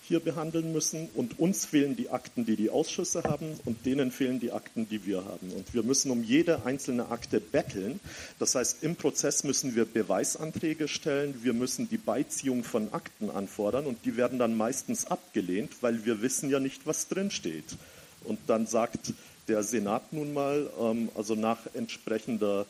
hier 0.09 0.19
behandeln 0.19 0.73
müssen 0.73 1.07
und 1.13 1.39
uns 1.39 1.65
fehlen 1.65 1.95
die 1.95 2.09
Akten, 2.09 2.45
die 2.45 2.55
die 2.55 2.71
Ausschüsse 2.71 3.23
haben 3.23 3.59
und 3.65 3.85
denen 3.85 4.11
fehlen 4.11 4.39
die 4.39 4.51
Akten, 4.51 4.89
die 4.89 5.05
wir 5.05 5.23
haben. 5.23 5.51
Und 5.55 5.73
wir 5.73 5.83
müssen 5.83 6.09
um 6.11 6.23
jede 6.23 6.65
einzelne 6.65 7.09
Akte 7.09 7.39
betteln. 7.39 7.99
Das 8.39 8.55
heißt, 8.55 8.83
im 8.83 8.95
Prozess 8.95 9.43
müssen 9.43 9.75
wir 9.75 9.85
Beweisanträge 9.85 10.87
stellen, 10.87 11.35
wir 11.43 11.53
müssen 11.53 11.87
die 11.89 11.99
Beiziehung 11.99 12.63
von 12.63 12.91
Akten 12.91 13.29
anfordern 13.29 13.85
und 13.85 14.03
die 14.03 14.17
werden 14.17 14.39
dann 14.39 14.57
meistens 14.57 15.05
abgelehnt, 15.05 15.71
weil 15.81 16.03
wir 16.05 16.23
wissen 16.23 16.49
ja 16.49 16.59
nicht, 16.59 16.87
was 16.87 17.07
drinsteht. 17.07 17.77
Und 18.23 18.39
dann 18.47 18.65
sagt 18.65 19.13
der 19.47 19.61
Senat 19.63 20.11
nun 20.11 20.33
mal, 20.33 20.69
ähm, 20.81 21.09
also 21.15 21.35
nach 21.35 21.59
entsprechender 21.75 22.65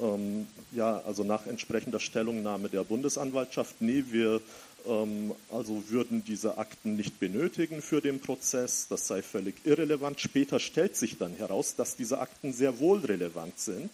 ähm, 0.00 0.46
ja, 0.72 1.02
also 1.06 1.24
nach 1.24 1.46
entsprechender 1.46 2.00
Stellungnahme 2.00 2.68
der 2.68 2.84
Bundesanwaltschaft, 2.84 3.76
nee, 3.80 4.04
wir 4.10 4.40
also 4.86 5.82
würden 5.88 6.24
diese 6.24 6.58
Akten 6.58 6.96
nicht 6.96 7.18
benötigen 7.20 7.82
für 7.82 8.00
den 8.00 8.20
Prozess, 8.20 8.86
das 8.88 9.06
sei 9.06 9.22
völlig 9.22 9.54
irrelevant. 9.64 10.20
Später 10.20 10.60
stellt 10.60 10.96
sich 10.96 11.18
dann 11.18 11.36
heraus, 11.36 11.74
dass 11.76 11.96
diese 11.96 12.18
Akten 12.20 12.52
sehr 12.52 12.78
wohl 12.78 13.00
relevant 13.00 13.58
sind. 13.58 13.90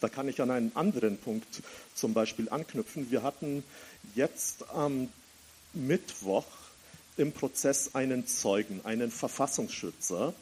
Da 0.00 0.08
kann 0.08 0.28
ich 0.28 0.40
an 0.40 0.50
einen 0.50 0.74
anderen 0.74 1.18
Punkt 1.18 1.62
zum 1.94 2.14
Beispiel 2.14 2.48
anknüpfen. 2.48 3.10
Wir 3.10 3.22
hatten 3.22 3.62
jetzt 4.14 4.68
am 4.70 5.08
Mittwoch 5.74 6.46
im 7.16 7.32
Prozess 7.32 7.94
einen 7.94 8.26
Zeugen, 8.26 8.80
einen 8.84 9.10
Verfassungsschützer, 9.10 10.32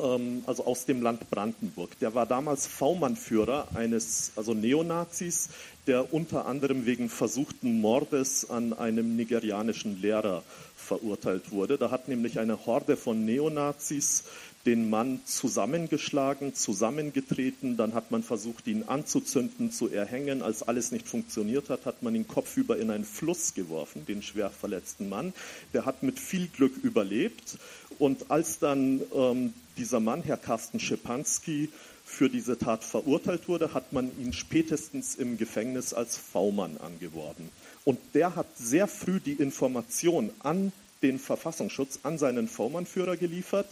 ähm, 0.00 0.42
also 0.46 0.64
aus 0.64 0.84
dem 0.84 1.02
Land 1.02 1.28
Brandenburg. 1.30 1.98
Der 2.00 2.14
war 2.14 2.26
damals 2.26 2.66
V-Mann-Führer 2.66 3.68
eines, 3.74 4.32
also 4.36 4.54
Neonazis, 4.54 5.48
der 5.86 6.12
unter 6.12 6.46
anderem 6.46 6.86
wegen 6.86 7.08
versuchten 7.08 7.80
Mordes 7.80 8.48
an 8.50 8.72
einem 8.72 9.16
nigerianischen 9.16 10.00
Lehrer 10.00 10.42
verurteilt 10.76 11.50
wurde. 11.50 11.78
Da 11.78 11.90
hat 11.90 12.08
nämlich 12.08 12.38
eine 12.38 12.66
Horde 12.66 12.96
von 12.96 13.24
Neonazis 13.24 14.24
den 14.68 14.90
Mann 14.90 15.22
zusammengeschlagen, 15.24 16.54
zusammengetreten, 16.54 17.78
dann 17.78 17.94
hat 17.94 18.10
man 18.10 18.22
versucht, 18.22 18.66
ihn 18.66 18.82
anzuzünden, 18.82 19.72
zu 19.72 19.88
erhängen. 19.88 20.42
Als 20.42 20.62
alles 20.62 20.92
nicht 20.92 21.08
funktioniert 21.08 21.70
hat, 21.70 21.86
hat 21.86 22.02
man 22.02 22.14
ihn 22.14 22.28
kopfüber 22.28 22.76
in 22.76 22.90
einen 22.90 23.06
Fluss 23.06 23.54
geworfen, 23.54 24.04
den 24.04 24.20
schwer 24.20 24.50
verletzten 24.50 25.08
Mann. 25.08 25.32
Der 25.72 25.86
hat 25.86 26.02
mit 26.02 26.18
viel 26.18 26.48
Glück 26.48 26.76
überlebt. 26.82 27.56
Und 27.98 28.30
als 28.30 28.58
dann 28.58 29.00
ähm, 29.14 29.54
dieser 29.78 30.00
Mann, 30.00 30.22
Herr 30.22 30.36
Carsten 30.36 30.80
Schepanski, 30.80 31.70
für 32.04 32.28
diese 32.28 32.58
Tat 32.58 32.84
verurteilt 32.84 33.48
wurde, 33.48 33.72
hat 33.72 33.94
man 33.94 34.10
ihn 34.18 34.34
spätestens 34.34 35.14
im 35.14 35.38
Gefängnis 35.38 35.94
als 35.94 36.18
V-Mann 36.18 36.76
angeworben. 36.76 37.48
Und 37.84 37.98
der 38.12 38.36
hat 38.36 38.48
sehr 38.58 38.86
früh 38.86 39.18
die 39.18 39.32
Information 39.32 40.30
an 40.40 40.72
den 41.02 41.18
Verfassungsschutz, 41.18 42.00
an 42.02 42.18
seinen 42.18 42.48
V-Mann-Führer 42.48 43.16
geliefert. 43.16 43.66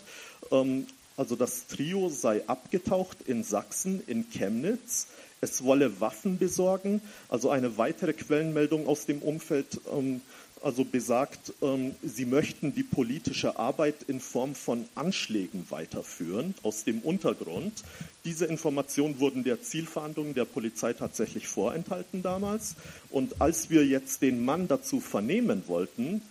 Ähm, 0.51 0.87
also 1.17 1.35
das 1.37 1.67
Trio 1.67 2.09
sei 2.09 2.43
abgetaucht 2.47 3.19
in 3.27 3.43
Sachsen, 3.43 4.03
in 4.07 4.29
Chemnitz. 4.31 5.09
Es 5.41 5.65
wolle 5.65 6.01
Waffen 6.01 6.39
besorgen. 6.39 7.01
Also 7.29 7.51
eine 7.51 7.79
weitere 7.79 8.13
Quellenmeldung 8.13 8.87
aus 8.87 9.07
dem 9.07 9.21
Umfeld 9.23 9.81
ähm, 9.93 10.21
also 10.63 10.85
besagt, 10.85 11.53
ähm, 11.63 11.95
sie 12.03 12.25
möchten 12.25 12.75
die 12.75 12.83
politische 12.83 13.59
Arbeit 13.59 14.03
in 14.09 14.21
Form 14.21 14.55
von 14.55 14.89
Anschlägen 14.95 15.67
weiterführen 15.71 16.55
aus 16.63 16.85
dem 16.85 17.01
Untergrund. 17.01 17.85
Diese 18.25 18.47
Informationen 18.47 19.21
wurden 19.21 19.45
der 19.45 19.63
Zielverhandlung 19.63 20.35
der 20.35 20.45
Polizei 20.45 20.93
tatsächlich 20.93 21.47
vorenthalten 21.47 22.23
damals. 22.23 22.75
Und 23.11 23.41
als 23.41 23.71
wir 23.71 23.87
jetzt 23.87 24.23
den 24.23 24.45
Mann 24.45 24.67
dazu 24.67 25.01
vernehmen 25.01 25.63
wollten, 25.67 26.23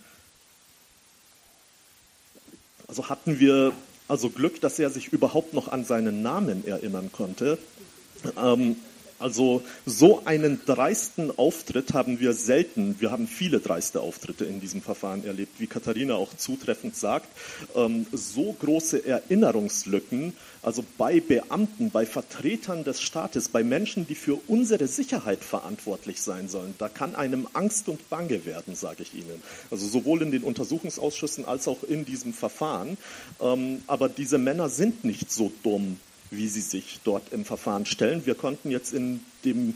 also 2.88 3.08
hatten 3.08 3.40
wir 3.40 3.72
also 4.08 4.30
Glück, 4.30 4.60
dass 4.60 4.78
er 4.78 4.90
sich 4.90 5.08
überhaupt 5.08 5.54
noch 5.54 5.68
an 5.68 5.84
seinen 5.84 6.22
Namen 6.22 6.66
erinnern 6.66 7.10
konnte. 7.12 7.58
Ähm, 8.36 8.76
also 9.18 9.62
so 9.84 10.22
einen 10.24 10.60
dreisten 10.64 11.36
Auftritt 11.38 11.94
haben 11.94 12.20
wir 12.20 12.32
selten. 12.32 12.96
Wir 12.98 13.10
haben 13.10 13.26
viele 13.26 13.60
dreiste 13.60 14.00
Auftritte 14.00 14.44
in 14.44 14.60
diesem 14.60 14.82
Verfahren 14.82 15.24
erlebt, 15.24 15.58
wie 15.58 15.66
Katharina 15.66 16.14
auch 16.14 16.36
zutreffend 16.36 16.96
sagt. 16.96 17.28
Ähm, 17.74 18.06
so 18.12 18.52
große 18.52 19.04
Erinnerungslücken, 19.06 20.34
also 20.62 20.84
bei 20.98 21.20
Beamten, 21.20 21.90
bei 21.90 22.06
Vertretern 22.06 22.84
des 22.84 23.00
Staates, 23.00 23.48
bei 23.48 23.62
Menschen, 23.62 24.06
die 24.06 24.14
für 24.14 24.38
unsere 24.48 24.86
Sicherheit 24.88 25.44
verantwortlich 25.44 26.20
sein 26.20 26.48
sollen, 26.48 26.74
da 26.78 26.88
kann 26.88 27.14
einem 27.14 27.46
Angst 27.52 27.88
und 27.88 28.10
Bange 28.10 28.44
werden, 28.44 28.74
sage 28.74 29.02
ich 29.02 29.14
Ihnen. 29.14 29.42
Also 29.70 29.86
sowohl 29.86 30.22
in 30.22 30.30
den 30.30 30.42
Untersuchungsausschüssen 30.42 31.44
als 31.44 31.68
auch 31.68 31.82
in 31.84 32.04
diesem 32.04 32.32
Verfahren. 32.32 32.98
Ähm, 33.40 33.82
aber 33.86 34.08
diese 34.08 34.38
Männer 34.38 34.68
sind 34.68 35.04
nicht 35.04 35.30
so 35.30 35.52
dumm, 35.62 35.98
wie 36.30 36.48
sie 36.48 36.60
sich 36.60 37.00
dort 37.04 37.32
im 37.32 37.44
Verfahren 37.44 37.86
stellen. 37.86 38.26
Wir 38.26 38.34
konnten 38.34 38.70
jetzt 38.70 38.92
in 38.92 39.20
dem 39.44 39.74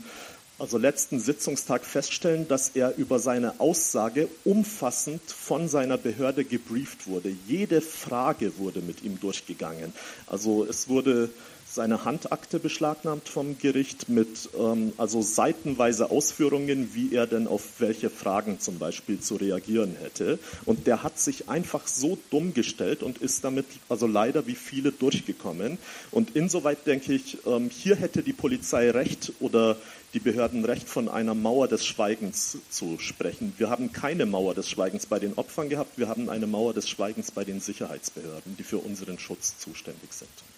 also 0.60 0.76
letzten 0.76 1.20
Sitzungstag 1.20 1.86
feststellen, 1.86 2.46
dass 2.46 2.70
er 2.74 2.94
über 2.98 3.18
seine 3.18 3.60
Aussage 3.60 4.28
umfassend 4.44 5.22
von 5.26 5.68
seiner 5.68 5.96
Behörde 5.96 6.44
gebrieft 6.44 7.06
wurde. 7.06 7.32
Jede 7.48 7.80
Frage 7.80 8.58
wurde 8.58 8.82
mit 8.82 9.02
ihm 9.02 9.18
durchgegangen. 9.18 9.94
Also 10.26 10.66
es 10.66 10.88
wurde 10.88 11.30
seine 11.72 12.04
Handakte 12.04 12.58
beschlagnahmt 12.58 13.28
vom 13.28 13.56
Gericht 13.58 14.08
mit 14.08 14.50
ähm, 14.58 14.92
also 14.96 15.22
seitenweise 15.22 16.10
Ausführungen, 16.10 16.94
wie 16.94 17.14
er 17.14 17.28
denn 17.28 17.46
auf 17.46 17.62
welche 17.78 18.10
Fragen 18.10 18.58
zum 18.58 18.78
Beispiel 18.78 19.20
zu 19.20 19.36
reagieren 19.36 19.96
hätte. 20.00 20.40
Und 20.64 20.88
der 20.88 21.04
hat 21.04 21.20
sich 21.20 21.48
einfach 21.48 21.86
so 21.86 22.18
dumm 22.30 22.54
gestellt 22.54 23.04
und 23.04 23.18
ist 23.18 23.44
damit 23.44 23.66
also 23.88 24.08
leider 24.08 24.48
wie 24.48 24.56
viele 24.56 24.90
durchgekommen. 24.90 25.78
Und 26.10 26.34
insoweit 26.34 26.86
denke 26.86 27.12
ich, 27.12 27.38
ähm, 27.46 27.70
hier 27.70 27.94
hätte 27.94 28.22
die 28.22 28.32
Polizei 28.32 28.90
recht 28.90 29.32
oder 29.38 29.76
die 30.12 30.20
Behörden 30.20 30.64
recht, 30.64 30.88
von 30.88 31.08
einer 31.08 31.34
Mauer 31.34 31.68
des 31.68 31.86
Schweigens 31.86 32.58
zu 32.68 32.98
sprechen. 32.98 33.52
Wir 33.58 33.70
haben 33.70 33.92
keine 33.92 34.26
Mauer 34.26 34.54
des 34.54 34.68
Schweigens 34.68 35.06
bei 35.06 35.20
den 35.20 35.34
Opfern 35.34 35.68
gehabt, 35.68 35.98
wir 35.98 36.08
haben 36.08 36.28
eine 36.28 36.48
Mauer 36.48 36.74
des 36.74 36.88
Schweigens 36.88 37.30
bei 37.30 37.44
den 37.44 37.60
Sicherheitsbehörden, 37.60 38.56
die 38.56 38.64
für 38.64 38.78
unseren 38.78 39.20
Schutz 39.20 39.56
zuständig 39.58 40.12
sind. 40.12 40.49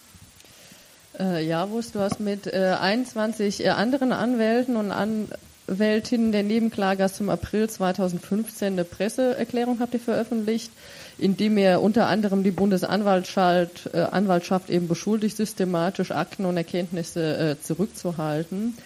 Äh, 1.18 1.46
Javus, 1.46 1.92
du 1.92 2.00
hast 2.00 2.20
mit 2.20 2.46
äh, 2.46 2.76
21 2.80 3.64
äh, 3.64 3.68
anderen 3.68 4.12
Anwälten 4.12 4.76
und 4.76 4.90
Anwältinnen 4.90 6.32
der 6.32 6.42
Nebenklagers 6.42 7.16
zum 7.16 7.28
April 7.28 7.68
2015 7.68 8.72
eine 8.72 8.84
Presseerklärung 8.84 9.80
habt 9.80 9.92
ihr 9.92 10.00
veröffentlicht, 10.00 10.70
in 11.18 11.36
dem 11.36 11.58
ihr 11.58 11.80
unter 11.82 12.06
anderem 12.06 12.42
die 12.42 12.50
Bundesanwaltschaft 12.50 13.90
äh, 13.92 13.98
Anwaltschaft 14.10 14.70
eben 14.70 14.88
beschuldigt, 14.88 15.36
systematisch 15.36 16.12
Akten 16.12 16.46
und 16.46 16.56
Erkenntnisse 16.56 17.36
äh, 17.36 17.60
zurückzuhalten. 17.60 18.78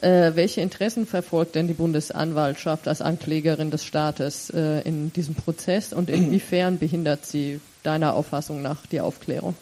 Äh, 0.00 0.32
welche 0.34 0.60
Interessen 0.60 1.06
verfolgt 1.06 1.54
denn 1.54 1.68
die 1.68 1.74
Bundesanwaltschaft 1.74 2.88
als 2.88 3.02
Anklägerin 3.02 3.70
des 3.70 3.84
Staates 3.84 4.50
äh, 4.50 4.80
in 4.80 5.12
diesem 5.12 5.36
Prozess 5.36 5.92
und 5.92 6.10
inwiefern 6.10 6.78
behindert 6.78 7.24
sie 7.24 7.60
deiner 7.84 8.14
Auffassung 8.14 8.62
nach 8.62 8.84
die 8.86 9.00
Aufklärung? 9.00 9.54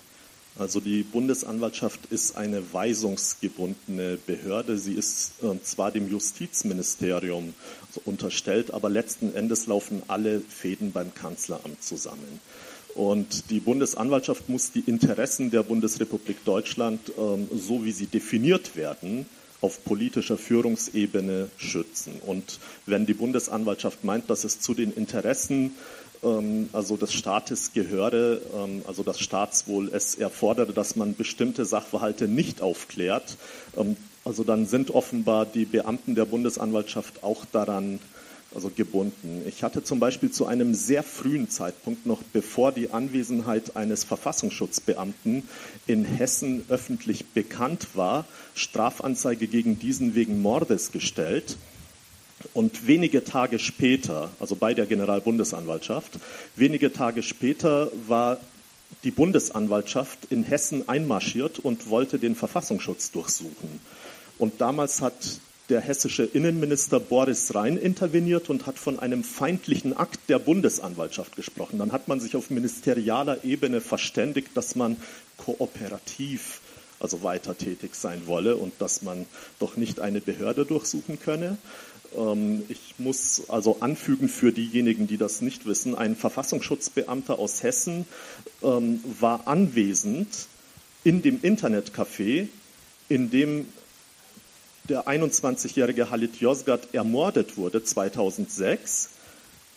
Also 0.58 0.80
die 0.80 1.02
Bundesanwaltschaft 1.02 2.00
ist 2.10 2.36
eine 2.36 2.72
weisungsgebundene 2.72 4.18
Behörde. 4.26 4.78
Sie 4.78 4.94
ist 4.94 5.32
äh, 5.42 5.62
zwar 5.62 5.90
dem 5.90 6.10
Justizministerium 6.10 7.52
unterstellt, 8.06 8.72
aber 8.72 8.88
letzten 8.88 9.34
Endes 9.34 9.66
laufen 9.66 10.02
alle 10.08 10.40
Fäden 10.40 10.92
beim 10.92 11.12
Kanzleramt 11.14 11.82
zusammen. 11.82 12.40
Und 12.94 13.50
die 13.50 13.60
Bundesanwaltschaft 13.60 14.48
muss 14.48 14.72
die 14.72 14.80
Interessen 14.80 15.50
der 15.50 15.62
Bundesrepublik 15.62 16.42
Deutschland, 16.46 17.00
ähm, 17.18 17.48
so 17.54 17.84
wie 17.84 17.92
sie 17.92 18.06
definiert 18.06 18.76
werden, 18.76 19.26
auf 19.60 19.84
politischer 19.84 20.38
Führungsebene 20.38 21.50
schützen. 21.58 22.14
Und 22.24 22.58
wenn 22.86 23.04
die 23.04 23.14
Bundesanwaltschaft 23.14 24.04
meint, 24.04 24.30
dass 24.30 24.44
es 24.44 24.60
zu 24.60 24.72
den 24.74 24.92
Interessen 24.92 25.64
ähm, 25.66 25.72
also 26.72 26.96
des 26.96 27.12
Staates 27.12 27.72
gehöre, 27.72 28.40
ähm, 28.54 28.82
also 28.86 29.02
das 29.02 29.20
Staatswohl 29.20 29.90
es 29.92 30.14
erfordere, 30.14 30.72
dass 30.72 30.96
man 30.96 31.14
bestimmte 31.14 31.64
Sachverhalte 31.64 32.28
nicht 32.28 32.62
aufklärt, 32.62 33.36
ähm, 33.76 33.96
also 34.24 34.42
dann 34.42 34.66
sind 34.66 34.90
offenbar 34.90 35.46
die 35.46 35.64
Beamten 35.64 36.16
der 36.16 36.24
Bundesanwaltschaft 36.24 37.22
auch 37.22 37.44
daran 37.44 38.00
also 38.54 38.70
gebunden. 38.74 39.42
Ich 39.46 39.62
hatte 39.62 39.84
zum 39.84 40.00
Beispiel 40.00 40.30
zu 40.30 40.46
einem 40.46 40.74
sehr 40.74 41.02
frühen 41.02 41.50
Zeitpunkt, 41.50 42.06
noch 42.06 42.22
bevor 42.32 42.72
die 42.72 42.90
Anwesenheit 42.90 43.76
eines 43.76 44.04
Verfassungsschutzbeamten 44.04 45.46
in 45.86 46.04
Hessen 46.04 46.64
öffentlich 46.68 47.26
bekannt 47.26 47.88
war, 47.94 48.24
Strafanzeige 48.54 49.46
gegen 49.46 49.78
diesen 49.78 50.14
wegen 50.14 50.40
Mordes 50.40 50.90
gestellt. 50.90 51.56
Und 52.52 52.86
wenige 52.86 53.24
Tage 53.24 53.58
später, 53.58 54.30
also 54.40 54.56
bei 54.56 54.74
der 54.74 54.86
Generalbundesanwaltschaft, 54.86 56.18
wenige 56.54 56.92
Tage 56.92 57.22
später 57.22 57.90
war 58.06 58.38
die 59.04 59.10
Bundesanwaltschaft 59.10 60.18
in 60.30 60.44
Hessen 60.44 60.88
einmarschiert 60.88 61.58
und 61.58 61.88
wollte 61.90 62.18
den 62.18 62.34
Verfassungsschutz 62.34 63.10
durchsuchen. 63.10 63.80
Und 64.38 64.60
damals 64.60 65.00
hat 65.00 65.40
der 65.68 65.80
hessische 65.80 66.22
Innenminister 66.22 67.00
Boris 67.00 67.54
Rhein 67.54 67.76
interveniert 67.76 68.50
und 68.50 68.66
hat 68.66 68.78
von 68.78 69.00
einem 69.00 69.24
feindlichen 69.24 69.96
Akt 69.96 70.20
der 70.28 70.38
Bundesanwaltschaft 70.38 71.34
gesprochen. 71.34 71.78
Dann 71.78 71.92
hat 71.92 72.06
man 72.06 72.20
sich 72.20 72.36
auf 72.36 72.50
ministerialer 72.50 73.44
Ebene 73.44 73.80
verständigt, 73.80 74.50
dass 74.54 74.76
man 74.76 74.96
kooperativ 75.38 76.60
also 76.98 77.22
weiter 77.22 77.56
tätig 77.58 77.94
sein 77.94 78.26
wolle 78.26 78.56
und 78.56 78.72
dass 78.78 79.02
man 79.02 79.26
doch 79.58 79.76
nicht 79.76 80.00
eine 80.00 80.20
Behörde 80.20 80.64
durchsuchen 80.64 81.20
könne. 81.20 81.58
Ähm, 82.16 82.64
ich 82.68 82.94
muss 82.98 83.48
also 83.48 83.78
anfügen 83.80 84.28
für 84.28 84.52
diejenigen, 84.52 85.06
die 85.06 85.16
das 85.16 85.40
nicht 85.40 85.66
wissen, 85.66 85.94
ein 85.94 86.16
Verfassungsschutzbeamter 86.16 87.38
aus 87.38 87.62
Hessen 87.62 88.06
ähm, 88.62 89.00
war 89.20 89.46
anwesend 89.46 90.28
in 91.04 91.22
dem 91.22 91.40
Internetcafé, 91.40 92.48
in 93.08 93.30
dem 93.30 93.66
der 94.88 95.06
21-jährige 95.06 96.10
Halit 96.10 96.40
Yozgat 96.40 96.94
ermordet 96.94 97.56
wurde 97.56 97.82
2006. 97.82 99.10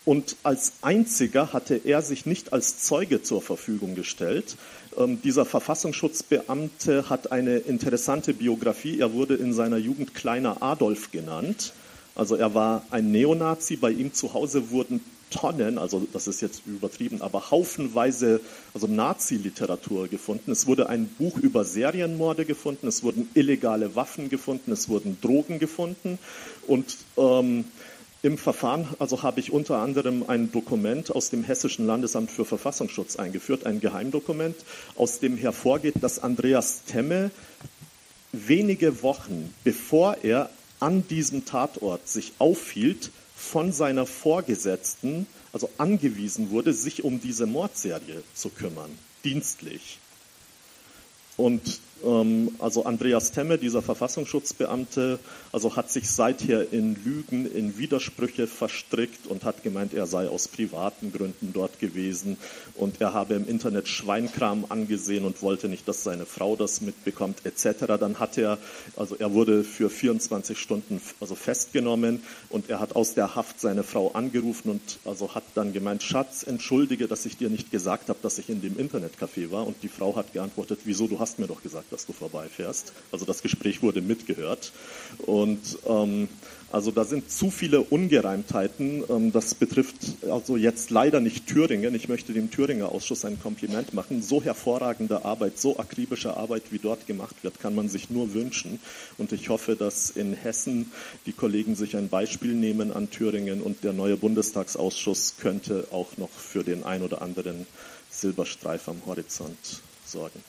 Und 0.06 0.38
als 0.44 0.74
einziger 0.82 1.54
hatte 1.54 1.76
er 1.84 2.02
sich 2.02 2.26
nicht 2.26 2.54
als 2.54 2.80
Zeuge 2.84 3.22
zur 3.22 3.42
Verfügung 3.42 3.96
gestellt. 3.96 4.56
Ähm, 4.98 5.22
dieser 5.22 5.46
Verfassungsschutzbeamte 5.46 7.10
hat 7.10 7.32
eine 7.32 7.58
interessante 7.58 8.34
Biografie. 8.34 9.00
Er 9.00 9.14
wurde 9.14 9.36
in 9.36 9.54
seiner 9.54 9.78
Jugend 9.78 10.16
kleiner 10.16 10.64
Adolf 10.64 11.12
genannt. 11.12 11.74
Also 12.20 12.36
er 12.36 12.54
war 12.54 12.84
ein 12.92 13.12
Neonazi. 13.12 13.78
Bei 13.78 13.92
ihm 13.92 14.14
zu 14.14 14.34
Hause 14.34 14.72
wurden 14.72 15.00
Tonnen, 15.30 15.78
also 15.78 16.06
das 16.12 16.28
ist 16.28 16.42
jetzt 16.42 16.64
übertrieben, 16.66 17.22
aber 17.22 17.52
haufenweise 17.52 18.42
also 18.74 18.88
Nazi-Literatur 18.88 20.08
gefunden. 20.08 20.52
Es 20.52 20.68
wurde 20.68 20.90
ein 20.90 21.08
Buch 21.08 21.38
über 21.38 21.64
Serienmorde 21.64 22.46
gefunden, 22.46 22.88
es 22.88 23.04
wurden 23.04 23.30
illegale 23.36 23.96
Waffen 23.96 24.30
gefunden, 24.30 24.72
es 24.72 24.90
wurden 24.90 25.18
Drogen 25.22 25.60
gefunden 25.60 26.18
und 26.68 26.98
ähm, 27.18 27.66
im 28.22 28.38
Verfahren 28.38 28.88
also 28.98 29.24
habe 29.24 29.40
ich 29.40 29.54
unter 29.54 29.78
anderem 29.78 30.26
ein 30.28 30.52
Dokument 30.52 31.16
aus 31.16 31.30
dem 31.30 31.44
Hessischen 31.44 31.86
Landesamt 31.86 32.32
für 32.32 32.44
Verfassungsschutz 32.44 33.16
eingeführt, 33.16 33.66
ein 33.66 33.80
Geheimdokument, 33.80 34.56
aus 34.98 35.20
dem 35.20 35.38
hervorgeht, 35.38 35.96
dass 36.02 36.20
Andreas 36.20 36.82
Temme 36.86 37.32
wenige 38.32 39.04
Wochen 39.04 39.54
bevor 39.64 40.18
er 40.24 40.50
an 40.80 41.08
diesem 41.08 41.46
Tatort 41.46 42.08
sich 42.08 42.34
aufhielt, 42.40 43.12
von 43.36 43.72
seiner 43.72 44.06
Vorgesetzten, 44.06 45.26
also 45.54 45.70
angewiesen 45.78 46.50
wurde, 46.50 46.74
sich 46.74 47.04
um 47.06 47.22
diese 47.22 47.46
Mordserie 47.46 48.22
zu 48.36 48.50
kümmern, 48.50 48.92
dienstlich. 49.24 49.98
Und 51.38 51.80
also 52.60 52.86
Andreas 52.86 53.32
Temme, 53.32 53.58
dieser 53.58 53.82
Verfassungsschutzbeamte, 53.82 55.20
also 55.52 55.76
hat 55.76 55.92
sich 55.92 56.10
seither 56.10 56.72
in 56.72 56.96
Lügen, 57.04 57.52
in 57.52 57.78
Widersprüche 57.78 58.48
verstrickt 58.48 59.28
und 59.28 59.44
hat 59.44 59.64
gemeint, 59.64 59.94
er 59.94 60.08
sei 60.08 60.28
aus 60.28 60.48
privaten 60.48 61.12
Gründen 61.12 61.52
dort 61.54 61.80
gewesen 61.80 62.38
und 62.76 63.02
er 63.02 63.14
habe 63.14 63.34
im 63.34 63.48
Internet 63.48 63.88
Schweinkram 63.88 64.66
angesehen 64.70 65.26
und 65.26 65.42
wollte 65.42 65.68
nicht, 65.68 65.88
dass 65.88 66.04
seine 66.04 66.26
Frau 66.26 66.56
das 66.56 66.82
mitbekommt, 66.82 67.46
etc. 67.46 67.86
Dann 68.00 68.20
hat 68.20 68.38
er, 68.38 68.58
also 68.96 69.16
er 69.16 69.34
wurde 69.34 69.64
für 69.64 69.90
24 69.90 70.58
Stunden 70.58 71.02
also 71.20 71.36
festgenommen 71.36 72.22
und 72.50 72.70
er 72.70 72.80
hat 72.80 72.96
aus 72.96 73.14
der 73.14 73.36
Haft 73.36 73.60
seine 73.60 73.84
Frau 73.84 74.12
angerufen 74.12 74.72
und 74.72 75.00
also 75.06 75.36
hat 75.36 75.44
dann 75.56 75.74
gemeint, 75.74 76.04
Schatz, 76.04 76.44
entschuldige, 76.44 77.08
dass 77.08 77.26
ich 77.26 77.38
dir 77.38 77.50
nicht 77.50 77.72
gesagt 77.72 78.10
habe, 78.10 78.20
dass 78.22 78.38
ich 78.38 78.50
in 78.50 78.62
dem 78.62 78.78
Internetcafé 78.78 79.52
war. 79.52 79.68
Und 79.68 79.84
die 79.84 79.90
Frau 79.90 80.16
hat 80.16 80.34
geantwortet, 80.34 80.80
wieso, 80.86 81.08
du 81.08 81.20
hast 81.20 81.40
mir 81.40 81.48
doch 81.48 81.62
gesagt, 81.62 81.89
dass 81.92 82.06
du 82.06 82.14
vorbeifährst. 82.14 82.94
Also 83.12 83.26
das 83.26 83.42
Gespräch 83.42 83.82
wurde 83.82 84.02
mitgehört. 84.02 84.72
Und 85.26 85.80
ähm, 85.88 86.28
also 86.72 86.92
da 86.92 87.04
sind 87.04 87.32
zu 87.32 87.50
viele 87.50 87.82
Ungereimtheiten. 87.82 89.04
Ähm, 89.10 89.32
das 89.32 89.56
betrifft 89.56 89.96
also 90.30 90.56
jetzt 90.56 90.92
leider 90.92 91.20
nicht 91.20 91.48
Thüringen. 91.48 91.96
Ich 91.96 92.10
möchte 92.10 92.34
dem 92.34 92.52
Thüringer 92.52 92.92
Ausschuss 92.92 93.26
ein 93.26 93.42
Kompliment 93.42 93.94
machen. 93.94 94.22
So 94.22 94.44
hervorragende 94.44 95.26
Arbeit, 95.26 95.58
so 95.58 95.78
akribische 95.78 96.38
Arbeit, 96.38 96.64
wie 96.72 96.78
dort 96.78 97.08
gemacht 97.08 97.36
wird, 97.42 97.60
kann 97.60 97.74
man 97.74 97.90
sich 97.90 98.10
nur 98.10 98.34
wünschen. 98.34 98.80
Und 99.18 99.32
ich 99.32 99.50
hoffe, 99.50 99.76
dass 99.76 100.12
in 100.12 100.34
Hessen 100.34 100.92
die 101.26 101.34
Kollegen 101.34 101.76
sich 101.76 101.96
ein 101.96 102.10
Beispiel 102.10 102.54
nehmen 102.54 102.94
an 102.94 103.10
Thüringen 103.10 103.62
und 103.62 103.84
der 103.84 103.94
neue 103.94 104.18
Bundestagsausschuss 104.18 105.36
könnte 105.40 105.88
auch 105.92 106.18
noch 106.18 106.30
für 106.30 106.64
den 106.64 106.84
ein 106.84 107.02
oder 107.02 107.22
anderen 107.22 107.66
Silberstreif 108.12 108.88
am 108.90 109.02
Horizont 109.06 109.82
sorgen. 110.06 110.44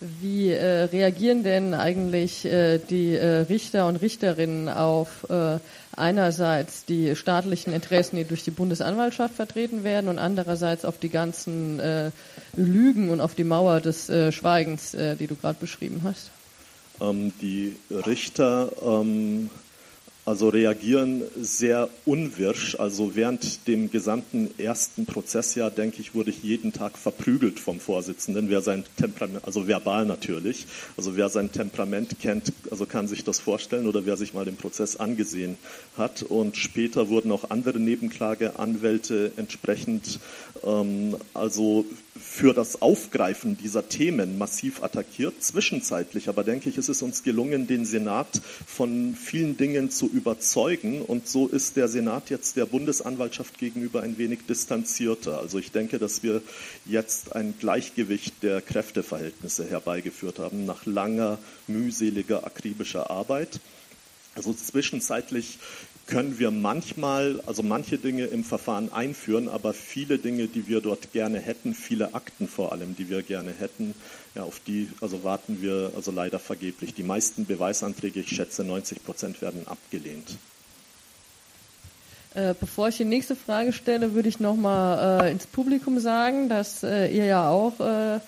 Wie 0.00 0.50
äh, 0.50 0.84
reagieren 0.84 1.42
denn 1.42 1.74
eigentlich 1.74 2.46
äh, 2.46 2.78
die 2.78 3.14
äh, 3.14 3.40
Richter 3.40 3.86
und 3.86 3.96
Richterinnen 3.96 4.70
auf 4.70 5.28
äh, 5.28 5.58
einerseits 5.94 6.86
die 6.86 7.14
staatlichen 7.14 7.74
Interessen, 7.74 8.16
die 8.16 8.24
durch 8.24 8.42
die 8.42 8.50
Bundesanwaltschaft 8.50 9.34
vertreten 9.34 9.84
werden, 9.84 10.08
und 10.08 10.18
andererseits 10.18 10.86
auf 10.86 10.96
die 10.96 11.10
ganzen 11.10 11.80
äh, 11.80 12.10
Lügen 12.56 13.10
und 13.10 13.20
auf 13.20 13.34
die 13.34 13.44
Mauer 13.44 13.80
des 13.80 14.08
äh, 14.08 14.32
Schweigens, 14.32 14.92
die 14.92 15.26
du 15.26 15.36
gerade 15.36 15.58
beschrieben 15.60 16.00
hast? 16.02 16.30
Ähm, 17.00 17.32
die 17.42 17.76
Richter 17.90 18.72
ähm, 18.82 19.50
also 20.30 20.48
reagieren 20.48 21.24
sehr 21.40 21.88
unwirsch. 22.06 22.76
Also 22.76 23.16
während 23.16 23.66
dem 23.66 23.90
gesamten 23.90 24.48
ersten 24.58 25.04
Prozessjahr, 25.04 25.72
denke 25.72 26.00
ich, 26.00 26.14
wurde 26.14 26.30
ich 26.30 26.44
jeden 26.44 26.72
Tag 26.72 26.96
verprügelt 26.96 27.58
vom 27.58 27.80
Vorsitzenden, 27.80 28.48
wer 28.48 28.60
sein 28.60 28.84
Temperament, 28.96 29.44
also 29.44 29.66
verbal 29.66 30.06
natürlich, 30.06 30.66
also 30.96 31.16
wer 31.16 31.30
sein 31.30 31.50
Temperament 31.50 32.20
kennt, 32.20 32.52
also 32.70 32.86
kann 32.86 33.08
sich 33.08 33.24
das 33.24 33.40
vorstellen 33.40 33.88
oder 33.88 34.06
wer 34.06 34.16
sich 34.16 34.32
mal 34.32 34.44
den 34.44 34.54
Prozess 34.54 34.98
angesehen 34.98 35.56
hat. 35.98 36.22
Und 36.22 36.56
später 36.56 37.08
wurden 37.08 37.32
auch 37.32 37.50
andere 37.50 37.80
Nebenklageanwälte 37.80 39.32
entsprechend 39.36 40.20
ähm, 40.62 41.16
also 41.34 41.84
für 42.18 42.52
das 42.52 42.82
Aufgreifen 42.82 43.56
dieser 43.56 43.88
Themen 43.88 44.36
massiv 44.38 44.82
attackiert. 44.82 45.42
Zwischenzeitlich 45.42 46.28
aber 46.28 46.42
denke 46.42 46.68
ich, 46.68 46.76
ist 46.76 46.88
es 46.88 47.02
uns 47.02 47.22
gelungen, 47.22 47.66
den 47.66 47.84
Senat 47.84 48.40
von 48.66 49.14
vielen 49.14 49.56
Dingen 49.56 49.90
zu 49.90 50.08
überzeugen. 50.08 51.02
Und 51.02 51.28
so 51.28 51.46
ist 51.46 51.76
der 51.76 51.88
Senat 51.88 52.30
jetzt 52.30 52.56
der 52.56 52.66
Bundesanwaltschaft 52.66 53.58
gegenüber 53.58 54.02
ein 54.02 54.18
wenig 54.18 54.40
distanzierter. 54.48 55.38
Also 55.38 55.58
ich 55.58 55.70
denke, 55.70 55.98
dass 55.98 56.22
wir 56.22 56.42
jetzt 56.84 57.36
ein 57.36 57.54
Gleichgewicht 57.58 58.42
der 58.42 58.60
Kräfteverhältnisse 58.60 59.68
herbeigeführt 59.68 60.38
haben 60.38 60.64
nach 60.64 60.86
langer, 60.86 61.38
mühseliger, 61.68 62.44
akribischer 62.44 63.10
Arbeit. 63.10 63.60
Also 64.34 64.52
zwischenzeitlich 64.52 65.58
können 66.10 66.38
wir 66.38 66.50
manchmal, 66.50 67.40
also 67.46 67.62
manche 67.62 67.96
Dinge 67.96 68.26
im 68.26 68.44
Verfahren 68.44 68.92
einführen, 68.92 69.48
aber 69.48 69.72
viele 69.72 70.18
Dinge, 70.18 70.48
die 70.48 70.66
wir 70.68 70.80
dort 70.80 71.12
gerne 71.12 71.38
hätten, 71.38 71.72
viele 71.72 72.14
Akten 72.14 72.48
vor 72.48 72.72
allem, 72.72 72.96
die 72.96 73.08
wir 73.08 73.22
gerne 73.22 73.52
hätten, 73.58 73.94
ja, 74.34 74.42
auf 74.42 74.60
die 74.66 74.88
also 75.00 75.24
warten 75.24 75.62
wir 75.62 75.92
also 75.96 76.10
leider 76.10 76.38
vergeblich. 76.38 76.94
Die 76.94 77.02
meisten 77.02 77.46
Beweisanträge, 77.46 78.20
ich 78.20 78.28
schätze 78.28 78.64
90 78.64 79.04
Prozent, 79.04 79.40
werden 79.40 79.66
abgelehnt. 79.66 80.36
Äh, 82.34 82.54
bevor 82.58 82.88
ich 82.88 82.96
die 82.96 83.04
nächste 83.04 83.34
Frage 83.34 83.72
stelle, 83.72 84.14
würde 84.14 84.28
ich 84.28 84.38
noch 84.38 84.54
mal 84.54 85.24
äh, 85.24 85.32
ins 85.32 85.46
Publikum 85.46 85.98
sagen, 85.98 86.48
dass 86.48 86.82
äh, 86.82 87.08
ihr 87.08 87.24
ja 87.24 87.48
auch 87.48 87.80
äh, 87.80 88.20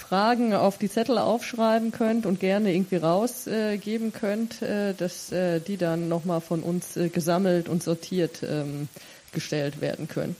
Fragen 0.00 0.54
auf 0.54 0.78
die 0.78 0.90
Zettel 0.90 1.18
aufschreiben 1.18 1.92
könnt 1.92 2.26
und 2.26 2.40
gerne 2.40 2.74
irgendwie 2.74 2.96
rausgeben 2.96 4.08
äh, 4.08 4.18
könnt, 4.18 4.62
äh, 4.62 4.94
dass 4.94 5.30
äh, 5.30 5.60
die 5.60 5.76
dann 5.76 6.08
nochmal 6.08 6.40
von 6.40 6.62
uns 6.62 6.96
äh, 6.96 7.08
gesammelt 7.08 7.68
und 7.68 7.82
sortiert 7.82 8.42
ähm, 8.42 8.88
gestellt 9.32 9.80
werden 9.80 10.08
können. 10.08 10.34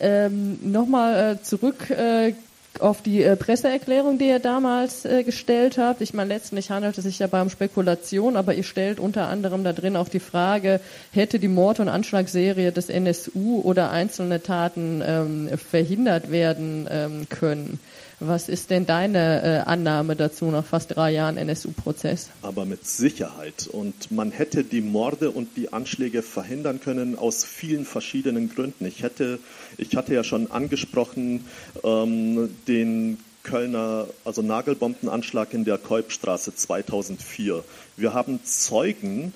Ähm, 0.00 0.58
nochmal 0.62 1.34
äh, 1.34 1.42
zurück 1.42 1.90
äh, 1.90 2.32
auf 2.80 3.02
die 3.02 3.24
Presseerklärung, 3.36 4.18
die 4.18 4.28
ihr 4.28 4.38
damals 4.38 5.02
gestellt 5.02 5.78
habt. 5.78 6.00
Ich 6.00 6.14
meine, 6.14 6.32
letztendlich 6.34 6.70
handelt 6.70 6.96
es 6.96 7.02
sich 7.02 7.18
ja 7.18 7.26
um 7.26 7.50
Spekulation, 7.50 8.36
aber 8.36 8.54
ihr 8.54 8.62
stellt 8.62 9.00
unter 9.00 9.26
anderem 9.26 9.64
da 9.64 9.72
drin 9.72 9.96
auch 9.96 10.08
die 10.08 10.20
Frage, 10.20 10.78
hätte 11.10 11.40
die 11.40 11.48
Mord- 11.48 11.80
und 11.80 11.88
Anschlagsserie 11.88 12.70
des 12.70 12.88
NSU 12.88 13.62
oder 13.62 13.90
einzelne 13.90 14.44
Taten 14.44 15.02
ähm, 15.04 15.48
verhindert 15.58 16.30
werden 16.30 16.86
ähm, 16.88 17.26
können? 17.28 17.80
Was 18.20 18.48
ist 18.48 18.70
denn 18.70 18.84
deine 18.84 19.42
äh, 19.42 19.58
Annahme 19.68 20.16
dazu 20.16 20.46
nach 20.46 20.64
fast 20.64 20.96
drei 20.96 21.12
Jahren 21.12 21.36
NSU-Prozess? 21.36 22.30
Aber 22.42 22.64
mit 22.64 22.84
Sicherheit. 22.84 23.68
Und 23.70 24.10
man 24.10 24.32
hätte 24.32 24.64
die 24.64 24.80
Morde 24.80 25.30
und 25.30 25.56
die 25.56 25.72
Anschläge 25.72 26.22
verhindern 26.22 26.80
können 26.80 27.16
aus 27.16 27.44
vielen 27.44 27.84
verschiedenen 27.84 28.52
Gründen. 28.52 28.86
Ich 28.86 29.04
hätte, 29.04 29.38
ich 29.76 29.94
hatte 29.94 30.14
ja 30.14 30.24
schon 30.24 30.50
angesprochen, 30.50 31.44
ähm, 31.84 32.50
den 32.66 33.18
Kölner, 33.44 34.08
also 34.24 34.42
Nagelbombenanschlag 34.42 35.54
in 35.54 35.64
der 35.64 35.78
Kolbstraße 35.78 36.56
2004. 36.56 37.62
Wir 37.96 38.14
haben 38.14 38.40
Zeugen 38.44 39.32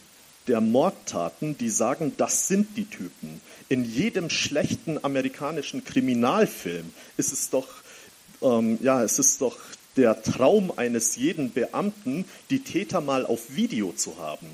der 0.49 0.61
Mordtaten, 0.61 1.57
die 1.57 1.71
sagen, 1.71 2.13
das 2.17 2.49
sind 2.49 2.77
die 2.77 2.85
Typen. 2.87 3.41
In 3.69 3.85
jedem 3.85 4.29
schlechten 4.29 5.03
amerikanischen 5.03 5.85
Kriminalfilm 5.85 6.93
ist 7.17 7.33
es 7.33 7.51
doch, 7.51 7.69
ähm, 8.43 8.79
ja, 8.83 9.03
es 9.03 9.19
ist 9.19 9.41
doch 9.41 9.57
der 9.97 10.23
Traum 10.23 10.73
eines 10.77 11.17
jeden 11.17 11.53
Beamten, 11.53 12.25
die 12.51 12.61
Täter 12.61 13.01
mal 13.01 13.27
auf 13.27 13.57
Video 13.57 13.93
zu 13.93 14.19
haben. 14.19 14.47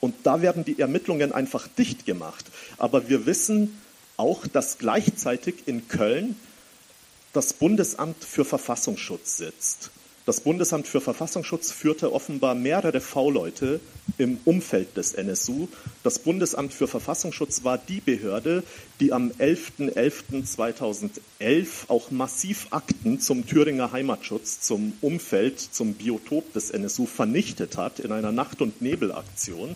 Und 0.00 0.14
da 0.24 0.42
werden 0.42 0.64
die 0.64 0.78
Ermittlungen 0.78 1.32
einfach 1.32 1.66
dicht 1.68 2.06
gemacht. 2.06 2.44
Aber 2.78 3.08
wir 3.08 3.26
wissen 3.26 3.80
auch, 4.16 4.46
dass 4.46 4.78
gleichzeitig 4.78 5.54
in 5.66 5.88
Köln 5.88 6.36
das 7.32 7.52
Bundesamt 7.52 8.22
für 8.24 8.44
Verfassungsschutz 8.44 9.36
sitzt. 9.36 9.90
Das 10.26 10.40
Bundesamt 10.40 10.88
für 10.88 11.00
Verfassungsschutz 11.00 11.70
führte 11.70 12.12
offenbar 12.12 12.54
mehrere 12.54 13.00
V-Leute 13.00 13.78
im 14.18 14.38
Umfeld 14.44 14.96
des 14.96 15.14
NSU. 15.14 15.68
Das 16.06 16.20
Bundesamt 16.20 16.72
für 16.72 16.86
Verfassungsschutz 16.86 17.64
war 17.64 17.78
die 17.78 17.98
Behörde, 17.98 18.62
die 19.00 19.12
am 19.12 19.32
11.11.2011 19.40 21.88
auch 21.88 22.12
massiv 22.12 22.68
Akten 22.70 23.18
zum 23.18 23.44
Thüringer 23.44 23.90
Heimatschutz, 23.90 24.60
zum 24.60 24.92
Umfeld, 25.00 25.58
zum 25.58 25.94
Biotop 25.94 26.52
des 26.52 26.70
NSU 26.70 27.06
vernichtet 27.06 27.76
hat 27.76 27.98
in 27.98 28.12
einer 28.12 28.30
Nacht- 28.30 28.62
und 28.62 28.80
Nebelaktion. 28.80 29.74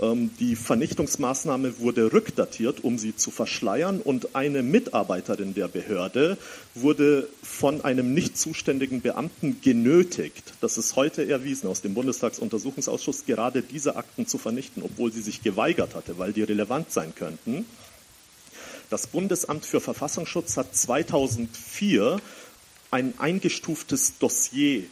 Ähm, 0.00 0.30
die 0.40 0.56
Vernichtungsmaßnahme 0.56 1.78
wurde 1.78 2.12
rückdatiert, 2.12 2.82
um 2.82 2.98
sie 2.98 3.14
zu 3.14 3.30
verschleiern 3.30 4.00
und 4.00 4.34
eine 4.34 4.64
Mitarbeiterin 4.64 5.54
der 5.54 5.68
Behörde 5.68 6.38
wurde 6.74 7.28
von 7.40 7.84
einem 7.84 8.14
nicht 8.14 8.36
zuständigen 8.36 9.00
Beamten 9.00 9.60
genötigt, 9.62 10.54
das 10.60 10.76
ist 10.76 10.96
heute 10.96 11.28
erwiesen 11.28 11.68
aus 11.68 11.82
dem 11.82 11.94
Bundestagsuntersuchungsausschuss, 11.94 13.26
gerade 13.26 13.62
diese 13.62 13.94
Akten 13.94 14.26
zu 14.26 14.38
vernichten, 14.38 14.82
obwohl 14.82 15.12
sie 15.12 15.22
sich 15.22 15.42
geweigert 15.68 15.94
hatte, 15.94 16.18
weil 16.18 16.32
die 16.32 16.42
relevant 16.42 16.90
sein 16.90 17.14
könnten. 17.14 17.66
Das 18.90 19.06
Bundesamt 19.06 19.66
für 19.66 19.80
Verfassungsschutz 19.80 20.56
hat 20.56 20.74
2004 20.74 22.18
ein 22.90 23.12
eingestuftes 23.18 24.18
Dossier 24.18 24.84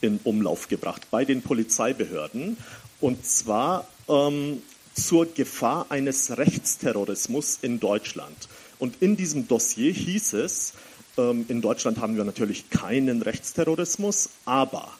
in 0.00 0.18
Umlauf 0.24 0.66
gebracht 0.66 1.06
bei 1.10 1.24
den 1.24 1.42
Polizeibehörden 1.42 2.56
und 3.00 3.24
zwar 3.24 3.86
ähm, 4.08 4.60
zur 4.94 5.26
Gefahr 5.32 5.86
eines 5.88 6.36
Rechtsterrorismus 6.36 7.58
in 7.62 7.78
Deutschland. 7.78 8.48
Und 8.80 9.00
in 9.02 9.16
diesem 9.16 9.46
Dossier 9.46 9.92
hieß 9.92 10.32
es, 10.32 10.72
ähm, 11.16 11.44
in 11.48 11.62
Deutschland 11.62 11.98
haben 11.98 12.16
wir 12.16 12.24
natürlich 12.24 12.70
keinen 12.70 13.22
Rechtsterrorismus, 13.22 14.30
aber 14.46 14.92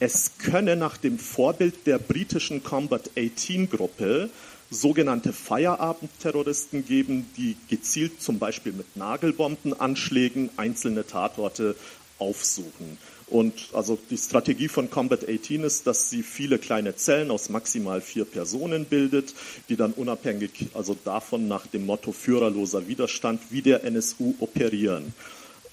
es 0.00 0.32
könne 0.38 0.76
nach 0.76 0.98
dem 0.98 1.18
Vorbild 1.18 1.86
der 1.86 1.98
britischen 1.98 2.62
Combat 2.62 3.10
18 3.16 3.70
Gruppe 3.70 4.28
sogenannte 4.70 5.32
Feierabendterroristen 5.32 6.86
geben, 6.86 7.26
die 7.36 7.56
gezielt 7.68 8.20
zum 8.20 8.38
Beispiel 8.38 8.72
mit 8.72 8.96
Nagelbombenanschlägen 8.96 10.50
einzelne 10.56 11.06
Tatorte 11.06 11.76
aufsuchen. 12.18 12.98
Und 13.28 13.70
also 13.72 13.98
die 14.10 14.16
Strategie 14.16 14.68
von 14.68 14.88
Combat 14.88 15.28
18 15.28 15.64
ist, 15.64 15.86
dass 15.86 16.10
sie 16.10 16.22
viele 16.22 16.58
kleine 16.58 16.94
Zellen 16.94 17.32
aus 17.32 17.48
maximal 17.48 18.00
vier 18.00 18.24
Personen 18.24 18.84
bildet, 18.84 19.34
die 19.68 19.76
dann 19.76 19.92
unabhängig 19.92 20.68
also 20.74 20.96
davon 21.04 21.48
nach 21.48 21.66
dem 21.66 21.86
Motto 21.86 22.12
führerloser 22.12 22.86
Widerstand 22.86 23.40
wie 23.50 23.62
der 23.62 23.82
NSU 23.82 24.36
operieren. 24.38 25.12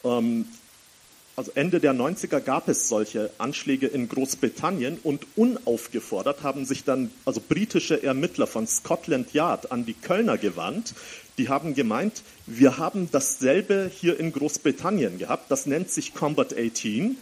Ähm, 0.04 0.46
also 1.36 1.52
Ende 1.56 1.80
der 1.80 1.94
90er 1.94 2.40
gab 2.40 2.68
es 2.70 2.90
solche 2.90 3.32
Anschläge 3.40 3.88
in 3.88 4.08
Großbritannien 4.08 5.00
und 5.02 5.26
unaufgefordert 5.36 6.44
haben 6.44 6.66
sich 6.66 6.84
dann 6.84 7.10
also 7.26 7.42
britische 7.42 8.04
Ermittler 8.04 8.46
von 8.46 8.68
Scotland 8.68 9.34
Yard 9.34 9.72
an 9.72 9.86
die 9.86 9.96
Kölner 9.96 10.38
gewandt. 10.38 10.94
Die 11.40 11.50
haben 11.50 11.74
gemeint, 11.74 12.22
wir 12.46 12.78
haben 12.78 13.10
dasselbe 13.12 13.90
hier 13.92 14.20
in 14.20 14.32
Großbritannien 14.32 15.18
gehabt, 15.18 15.50
das 15.50 15.66
nennt 15.66 15.90
sich 15.90 16.14
Combat 16.14 16.56
18. 16.56 17.18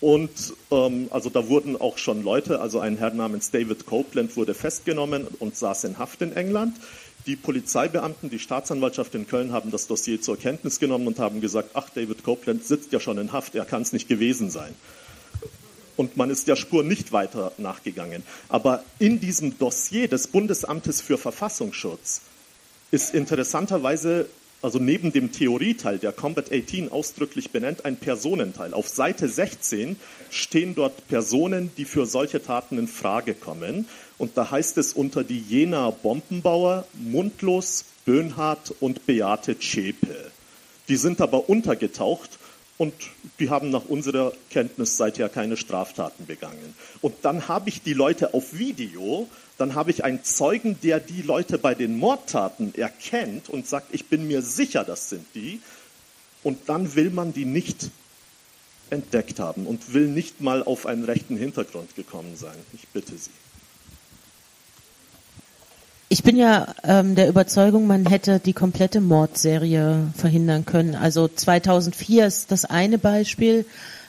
Und 0.00 0.54
ähm, 0.70 1.08
also 1.10 1.28
da 1.28 1.48
wurden 1.48 1.78
auch 1.78 1.98
schon 1.98 2.22
Leute, 2.22 2.60
also 2.60 2.78
ein 2.78 2.96
Herr 2.96 3.12
namens 3.12 3.50
David 3.50 3.84
Copeland 3.84 4.36
wurde 4.36 4.54
festgenommen 4.54 5.26
und 5.40 5.56
saß 5.56 5.84
in 5.84 5.98
Haft 5.98 6.22
in 6.22 6.32
England. 6.34 6.76
Die 7.28 7.36
Polizeibeamten, 7.36 8.30
die 8.30 8.38
Staatsanwaltschaft 8.38 9.14
in 9.14 9.28
Köln 9.28 9.52
haben 9.52 9.70
das 9.70 9.86
Dossier 9.86 10.18
zur 10.18 10.38
Kenntnis 10.38 10.80
genommen 10.80 11.06
und 11.06 11.18
haben 11.18 11.42
gesagt, 11.42 11.72
ach, 11.74 11.90
David 11.90 12.24
Copeland 12.24 12.64
sitzt 12.64 12.90
ja 12.90 13.00
schon 13.00 13.18
in 13.18 13.32
Haft, 13.32 13.54
er 13.54 13.66
kann 13.66 13.82
es 13.82 13.92
nicht 13.92 14.08
gewesen 14.08 14.48
sein. 14.48 14.74
Und 15.98 16.16
man 16.16 16.30
ist 16.30 16.48
der 16.48 16.56
Spur 16.56 16.82
nicht 16.82 17.12
weiter 17.12 17.52
nachgegangen. 17.58 18.22
Aber 18.48 18.82
in 18.98 19.20
diesem 19.20 19.58
Dossier 19.58 20.08
des 20.08 20.28
Bundesamtes 20.28 21.02
für 21.02 21.18
Verfassungsschutz 21.18 22.22
ist 22.92 23.12
interessanterweise 23.14 24.26
also 24.60 24.78
neben 24.78 25.12
dem 25.12 25.30
Theorieteil, 25.30 25.98
der 25.98 26.12
Combat 26.12 26.52
18 26.52 26.90
ausdrücklich 26.90 27.50
benennt, 27.50 27.84
ein 27.84 27.96
Personenteil. 27.96 28.74
Auf 28.74 28.88
Seite 28.88 29.28
16 29.28 29.96
stehen 30.30 30.74
dort 30.74 31.06
Personen, 31.06 31.70
die 31.76 31.84
für 31.84 32.06
solche 32.06 32.42
Taten 32.42 32.76
in 32.76 32.88
Frage 32.88 33.34
kommen. 33.34 33.86
Und 34.18 34.36
da 34.36 34.50
heißt 34.50 34.78
es 34.78 34.92
unter 34.92 35.24
die 35.24 35.40
Jena 35.40 35.90
Bombenbauer 35.90 36.86
Mundlos, 36.94 37.84
Böhnhardt 38.04 38.74
und 38.80 39.06
Beate 39.06 39.58
Zschäpe. 39.58 40.30
Die 40.88 40.96
sind 40.96 41.20
aber 41.20 41.48
untergetaucht 41.48 42.38
und 42.78 42.94
die 43.38 43.50
haben 43.50 43.70
nach 43.70 43.84
unserer 43.86 44.32
Kenntnis 44.50 44.96
seither 44.96 45.28
keine 45.28 45.56
Straftaten 45.56 46.26
begangen. 46.26 46.74
Und 47.00 47.14
dann 47.22 47.48
habe 47.48 47.68
ich 47.68 47.82
die 47.82 47.92
Leute 47.92 48.34
auf 48.34 48.58
Video 48.58 49.28
dann 49.58 49.74
habe 49.74 49.90
ich 49.90 50.04
einen 50.04 50.22
Zeugen, 50.22 50.80
der 50.82 51.00
die 51.00 51.20
Leute 51.20 51.58
bei 51.58 51.74
den 51.74 51.98
Mordtaten 51.98 52.74
erkennt 52.76 53.48
und 53.48 53.66
sagt, 53.66 53.92
ich 53.92 54.06
bin 54.06 54.28
mir 54.28 54.40
sicher, 54.40 54.84
das 54.84 55.10
sind 55.10 55.26
die. 55.34 55.60
Und 56.44 56.68
dann 56.68 56.94
will 56.94 57.10
man 57.10 57.32
die 57.32 57.44
nicht 57.44 57.90
entdeckt 58.88 59.40
haben 59.40 59.66
und 59.66 59.92
will 59.92 60.06
nicht 60.06 60.40
mal 60.40 60.62
auf 60.62 60.86
einen 60.86 61.04
rechten 61.04 61.36
Hintergrund 61.36 61.96
gekommen 61.96 62.36
sein. 62.36 62.56
Ich 62.72 62.86
bitte 62.88 63.18
Sie. 63.18 63.30
Ich 66.10 66.22
bin 66.22 66.36
ja 66.36 66.68
ähm, 66.84 67.16
der 67.16 67.28
Überzeugung, 67.28 67.86
man 67.86 68.06
hätte 68.06 68.40
die 68.40 68.54
komplette 68.54 69.02
Mordserie 69.02 70.08
verhindern 70.16 70.64
können. 70.64 70.94
Also 70.94 71.28
2004 71.28 72.26
ist 72.26 72.50
das 72.50 72.64
eine 72.64 72.96
Beispiel, 72.96 73.66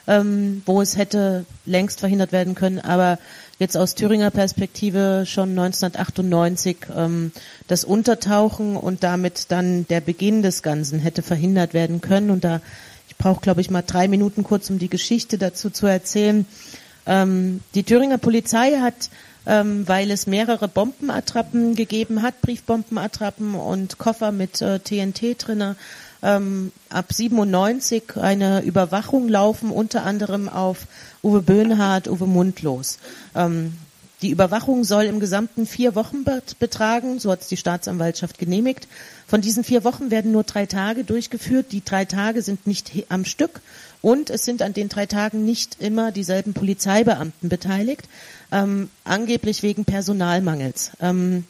ähm, 0.07 0.61
wo 0.65 0.81
es 0.81 0.95
hätte 0.95 1.45
längst 1.65 1.99
verhindert 1.99 2.31
werden 2.31 2.55
können, 2.55 2.79
aber 2.79 3.19
jetzt 3.59 3.75
aus 3.75 3.95
Thüringer 3.95 4.31
Perspektive 4.31 5.25
schon 5.25 5.49
1998 5.49 6.77
ähm, 6.95 7.33
das 7.67 7.83
Untertauchen 7.83 8.77
und 8.77 9.03
damit 9.03 9.47
dann 9.49 9.85
der 9.89 9.99
Beginn 9.99 10.41
des 10.41 10.63
Ganzen 10.63 10.99
hätte 10.99 11.21
verhindert 11.21 11.73
werden 11.73 11.99
können. 11.99 12.29
Und 12.29 12.45
da, 12.45 12.61
ich 13.09 13.17
brauche, 13.17 13.41
glaube 13.41 13.59
ich, 13.59 13.69
mal 13.69 13.83
drei 13.85 14.07
Minuten 14.07 14.43
kurz, 14.43 14.69
um 14.69 14.79
die 14.79 14.89
Geschichte 14.89 15.37
dazu 15.37 15.69
zu 15.69 15.85
erzählen. 15.85 16.45
Ähm, 17.05 17.59
die 17.75 17.83
Thüringer 17.83 18.19
Polizei 18.19 18.79
hat 18.79 19.09
ähm, 19.45 19.87
weil 19.87 20.11
es 20.11 20.27
mehrere 20.27 20.67
Bombenattrappen 20.67 21.75
gegeben 21.75 22.21
hat, 22.21 22.41
Briefbombenattrappen 22.41 23.55
und 23.55 23.97
Koffer 23.97 24.31
mit 24.31 24.61
äh, 24.61 24.79
TNT 24.79 25.35
drinne, 25.37 25.75
ähm, 26.21 26.71
ab 26.89 27.13
97 27.13 28.17
eine 28.17 28.61
Überwachung 28.61 29.29
laufen, 29.29 29.71
unter 29.71 30.03
anderem 30.03 30.49
auf 30.49 30.87
Uwe 31.23 31.41
Böhnhardt, 31.41 32.07
Uwe 32.07 32.27
Mundlos. 32.27 32.99
Ähm, 33.35 33.73
die 34.21 34.31
Überwachung 34.31 34.83
soll 34.83 35.05
im 35.05 35.21
gesamten 35.21 35.65
vier 35.65 35.95
Wochen 35.95 36.25
betragen, 36.59 37.19
so 37.19 37.31
hat 37.31 37.41
es 37.41 37.47
die 37.47 37.55
Staatsanwaltschaft 37.55 38.37
genehmigt. 38.37 38.89
Von 39.27 39.39
diesen 39.39 39.63
vier 39.63 39.85
Wochen 39.85 40.11
werden 40.11 40.33
nur 40.33 40.43
drei 40.43 40.65
Tage 40.65 41.05
durchgeführt. 41.05 41.67
Die 41.71 41.85
drei 41.85 42.03
Tage 42.03 42.41
sind 42.41 42.67
nicht 42.67 42.91
am 43.07 43.23
Stück 43.23 43.61
und 44.01 44.29
es 44.29 44.45
sind 44.45 44.61
an 44.61 44.73
den 44.73 44.89
drei 44.89 45.05
Tagen 45.05 45.45
nicht 45.45 45.77
immer 45.79 46.11
dieselben 46.11 46.53
Polizeibeamten 46.53 47.49
beteiligt, 47.49 48.07
ähm, 48.51 48.89
angeblich 49.03 49.63
wegen 49.63 49.85
Personalmangels. 49.85 50.91
Ähm, 51.01 51.45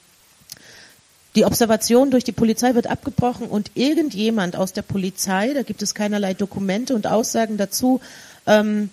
die 1.36 1.46
Observation 1.46 2.10
durch 2.10 2.24
die 2.24 2.32
Polizei 2.32 2.74
wird 2.74 2.88
abgebrochen 2.88 3.48
und 3.48 3.72
irgendjemand 3.76 4.56
aus 4.56 4.74
der 4.74 4.82
Polizei, 4.82 5.54
da 5.54 5.62
gibt 5.62 5.84
es 5.84 5.94
keinerlei 5.94 6.34
Dokumente 6.34 6.96
und 6.96 7.06
Aussagen 7.06 7.58
dazu, 7.58 8.02
ähm, 8.48 8.90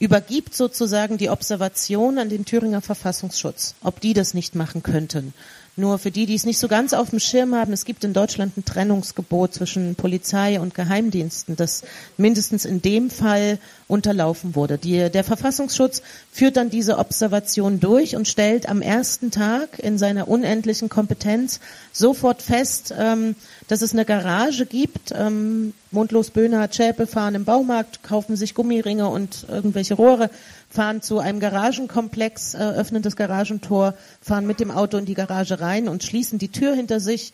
übergibt 0.00 0.54
sozusagen 0.54 1.18
die 1.18 1.30
Observation 1.30 2.18
an 2.18 2.28
den 2.28 2.44
Thüringer 2.44 2.80
Verfassungsschutz, 2.80 3.76
ob 3.84 4.00
die 4.00 4.14
das 4.14 4.34
nicht 4.34 4.56
machen 4.56 4.82
könnten. 4.82 5.32
Nur 5.74 5.98
für 5.98 6.10
die, 6.10 6.26
die 6.26 6.34
es 6.34 6.44
nicht 6.44 6.58
so 6.58 6.68
ganz 6.68 6.92
auf 6.92 7.08
dem 7.10 7.18
Schirm 7.18 7.54
haben, 7.54 7.72
es 7.72 7.86
gibt 7.86 8.04
in 8.04 8.12
Deutschland 8.12 8.58
ein 8.58 8.64
Trennungsgebot 8.66 9.54
zwischen 9.54 9.94
Polizei 9.94 10.60
und 10.60 10.74
Geheimdiensten, 10.74 11.56
das 11.56 11.82
mindestens 12.18 12.66
in 12.66 12.82
dem 12.82 13.08
Fall 13.08 13.58
unterlaufen 13.88 14.54
wurde. 14.54 14.76
Die, 14.76 15.08
der 15.08 15.24
Verfassungsschutz 15.24 16.02
führt 16.30 16.58
dann 16.58 16.68
diese 16.68 16.98
Observation 16.98 17.80
durch 17.80 18.16
und 18.16 18.28
stellt 18.28 18.68
am 18.68 18.82
ersten 18.82 19.30
Tag 19.30 19.78
in 19.78 19.96
seiner 19.96 20.28
unendlichen 20.28 20.90
Kompetenz 20.90 21.58
sofort 21.90 22.42
fest, 22.42 22.92
ähm, 22.98 23.34
dass 23.68 23.80
es 23.80 23.94
eine 23.94 24.04
Garage 24.04 24.66
gibt. 24.66 25.12
Ähm, 25.16 25.72
Mundlos 25.90 26.30
Böhner, 26.30 26.68
Schäpe 26.70 27.06
fahren 27.06 27.34
im 27.34 27.44
Baumarkt, 27.46 28.02
kaufen 28.02 28.36
sich 28.36 28.54
Gummiringe 28.54 29.08
und 29.08 29.46
irgendwelche 29.48 29.94
Rohre 29.94 30.28
fahren 30.72 31.02
zu 31.02 31.18
einem 31.18 31.38
Garagenkomplex, 31.38 32.54
äh, 32.54 32.58
öffnen 32.58 33.02
das 33.02 33.16
Garagentor, 33.16 33.94
fahren 34.20 34.46
mit 34.46 34.58
dem 34.58 34.70
Auto 34.70 34.96
in 34.96 35.04
die 35.04 35.14
Garage 35.14 35.60
rein 35.60 35.88
und 35.88 36.02
schließen 36.02 36.38
die 36.38 36.50
Tür 36.50 36.74
hinter 36.74 36.98
sich. 36.98 37.32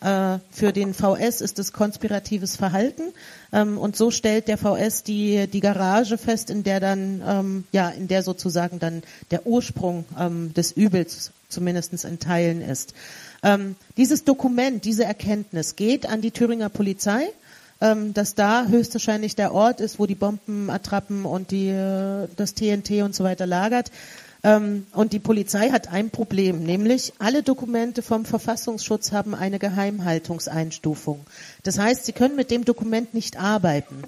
Äh, 0.00 0.38
für 0.50 0.72
den 0.72 0.94
VS 0.94 1.40
ist 1.40 1.58
es 1.58 1.72
konspiratives 1.72 2.56
Verhalten 2.56 3.02
ähm, 3.52 3.76
und 3.76 3.96
so 3.96 4.12
stellt 4.12 4.46
der 4.46 4.56
VS 4.56 5.02
die 5.02 5.48
die 5.48 5.58
Garage 5.58 6.16
fest, 6.16 6.48
in 6.48 6.62
der 6.62 6.78
dann 6.78 7.22
ähm, 7.26 7.64
ja 7.72 7.88
in 7.88 8.06
der 8.06 8.22
sozusagen 8.22 8.78
dann 8.78 9.02
der 9.32 9.46
Ursprung 9.46 10.04
ähm, 10.16 10.54
des 10.54 10.72
Übels 10.72 11.32
zumindest 11.48 12.04
in 12.04 12.20
Teilen 12.20 12.62
ist. 12.62 12.94
Ähm, 13.42 13.74
dieses 13.96 14.22
Dokument, 14.22 14.84
diese 14.84 15.04
Erkenntnis 15.04 15.74
geht 15.74 16.08
an 16.08 16.20
die 16.20 16.30
Thüringer 16.30 16.68
Polizei 16.68 17.28
ähm, 17.80 18.14
dass 18.14 18.34
da 18.34 18.66
höchstwahrscheinlich 18.66 19.36
der 19.36 19.52
Ort 19.52 19.80
ist, 19.80 19.98
wo 19.98 20.06
die 20.06 20.14
Bombenattrappen 20.14 21.24
und 21.24 21.50
die, 21.50 21.68
äh, 21.68 22.28
das 22.36 22.54
TNT 22.54 23.02
und 23.02 23.14
so 23.14 23.24
weiter 23.24 23.46
lagert. 23.46 23.90
Ähm, 24.42 24.86
und 24.92 25.12
die 25.12 25.18
Polizei 25.18 25.70
hat 25.70 25.92
ein 25.92 26.10
Problem, 26.10 26.62
nämlich 26.62 27.12
alle 27.18 27.42
Dokumente 27.42 28.02
vom 28.02 28.24
Verfassungsschutz 28.24 29.12
haben 29.12 29.34
eine 29.34 29.58
Geheimhaltungseinstufung. 29.58 31.20
Das 31.62 31.78
heißt, 31.78 32.06
sie 32.06 32.12
können 32.12 32.36
mit 32.36 32.50
dem 32.50 32.64
Dokument 32.64 33.12
nicht 33.12 33.38
arbeiten. 33.38 34.02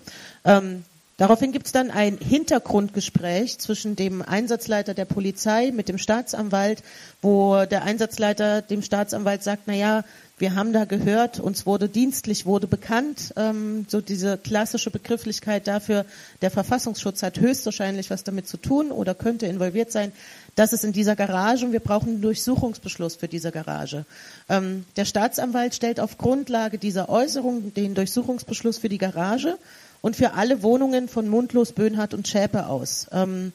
Ähm, 0.45 0.85
Daraufhin 1.23 1.53
gibt 1.53 1.67
es 1.67 1.73
dann 1.73 1.93
ein 1.93 2.19
Hintergrundgespräch 2.19 3.61
zwischen 3.61 3.95
dem 3.95 4.23
Einsatzleiter 4.23 4.93
der 4.93 5.05
Polizei 5.05 5.71
mit 5.71 5.89
dem 5.89 5.97
Staatsanwalt, 5.97 6.83
wo 7.21 7.65
der 7.65 7.85
Einsatzleiter 7.85 8.61
dem 8.61 8.83
Staatsanwalt 8.83 9.45
sagt, 9.45 9.63
na 9.67 9.75
ja, 9.75 10.03
wir 10.39 10.57
haben 10.57 10.73
da 10.73 10.85
gehört, 10.85 11.39
uns 11.39 11.65
wurde 11.65 11.89
dienstlich, 11.89 12.45
wurde 12.45 12.67
bekannt, 12.67 13.35
ähm, 13.37 13.87
so 13.89 14.01
diese 14.01 14.37
klassische 14.37 14.91
Begrifflichkeit 14.91 15.69
dafür, 15.69 16.07
der 16.41 16.51
Verfassungsschutz 16.51 17.23
hat 17.23 17.39
höchstwahrscheinlich 17.39 18.11
was 18.11 18.25
damit 18.25 18.49
zu 18.49 18.57
tun 18.57 18.91
oder 18.91 19.15
könnte 19.15 19.47
involviert 19.47 19.93
sein. 19.93 20.11
Das 20.57 20.73
ist 20.73 20.83
in 20.83 20.93
dieser 20.93 21.15
Garage 21.15 21.65
und 21.65 21.71
wir 21.71 21.79
brauchen 21.79 22.09
einen 22.09 22.23
Durchsuchungsbeschluss 22.23 23.15
für 23.15 23.29
diese 23.29 23.53
Garage. 23.53 24.07
Ähm, 24.49 24.87
der 24.97 25.05
Staatsanwalt 25.05 25.77
stellt 25.77 26.01
auf 26.01 26.19
Grundlage 26.19 26.79
dieser 26.79 27.09
Äußerung 27.09 27.73
den 27.75 27.95
Durchsuchungsbeschluss 27.95 28.79
für 28.79 28.89
die 28.89 28.99
Garage 28.99 29.57
und 30.03 30.17
für 30.17 30.35
alle 30.35 30.63
Wohnungen 30.63 31.09
von 31.09 31.29
Mundlos, 31.29 31.73
Böhnhardt 31.73 32.13
und 32.13 32.29
Schäpe 32.29 32.67
aus. 32.67 33.07
Ähm, 33.13 33.53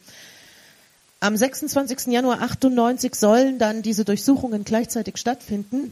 am 1.19 1.35
26. 1.35 2.07
Januar 2.07 2.41
98 2.41 3.13
sollen 3.15 3.59
dann 3.59 3.81
diese 3.81 4.05
Durchsuchungen 4.05 4.63
gleichzeitig 4.63 5.17
stattfinden. 5.17 5.91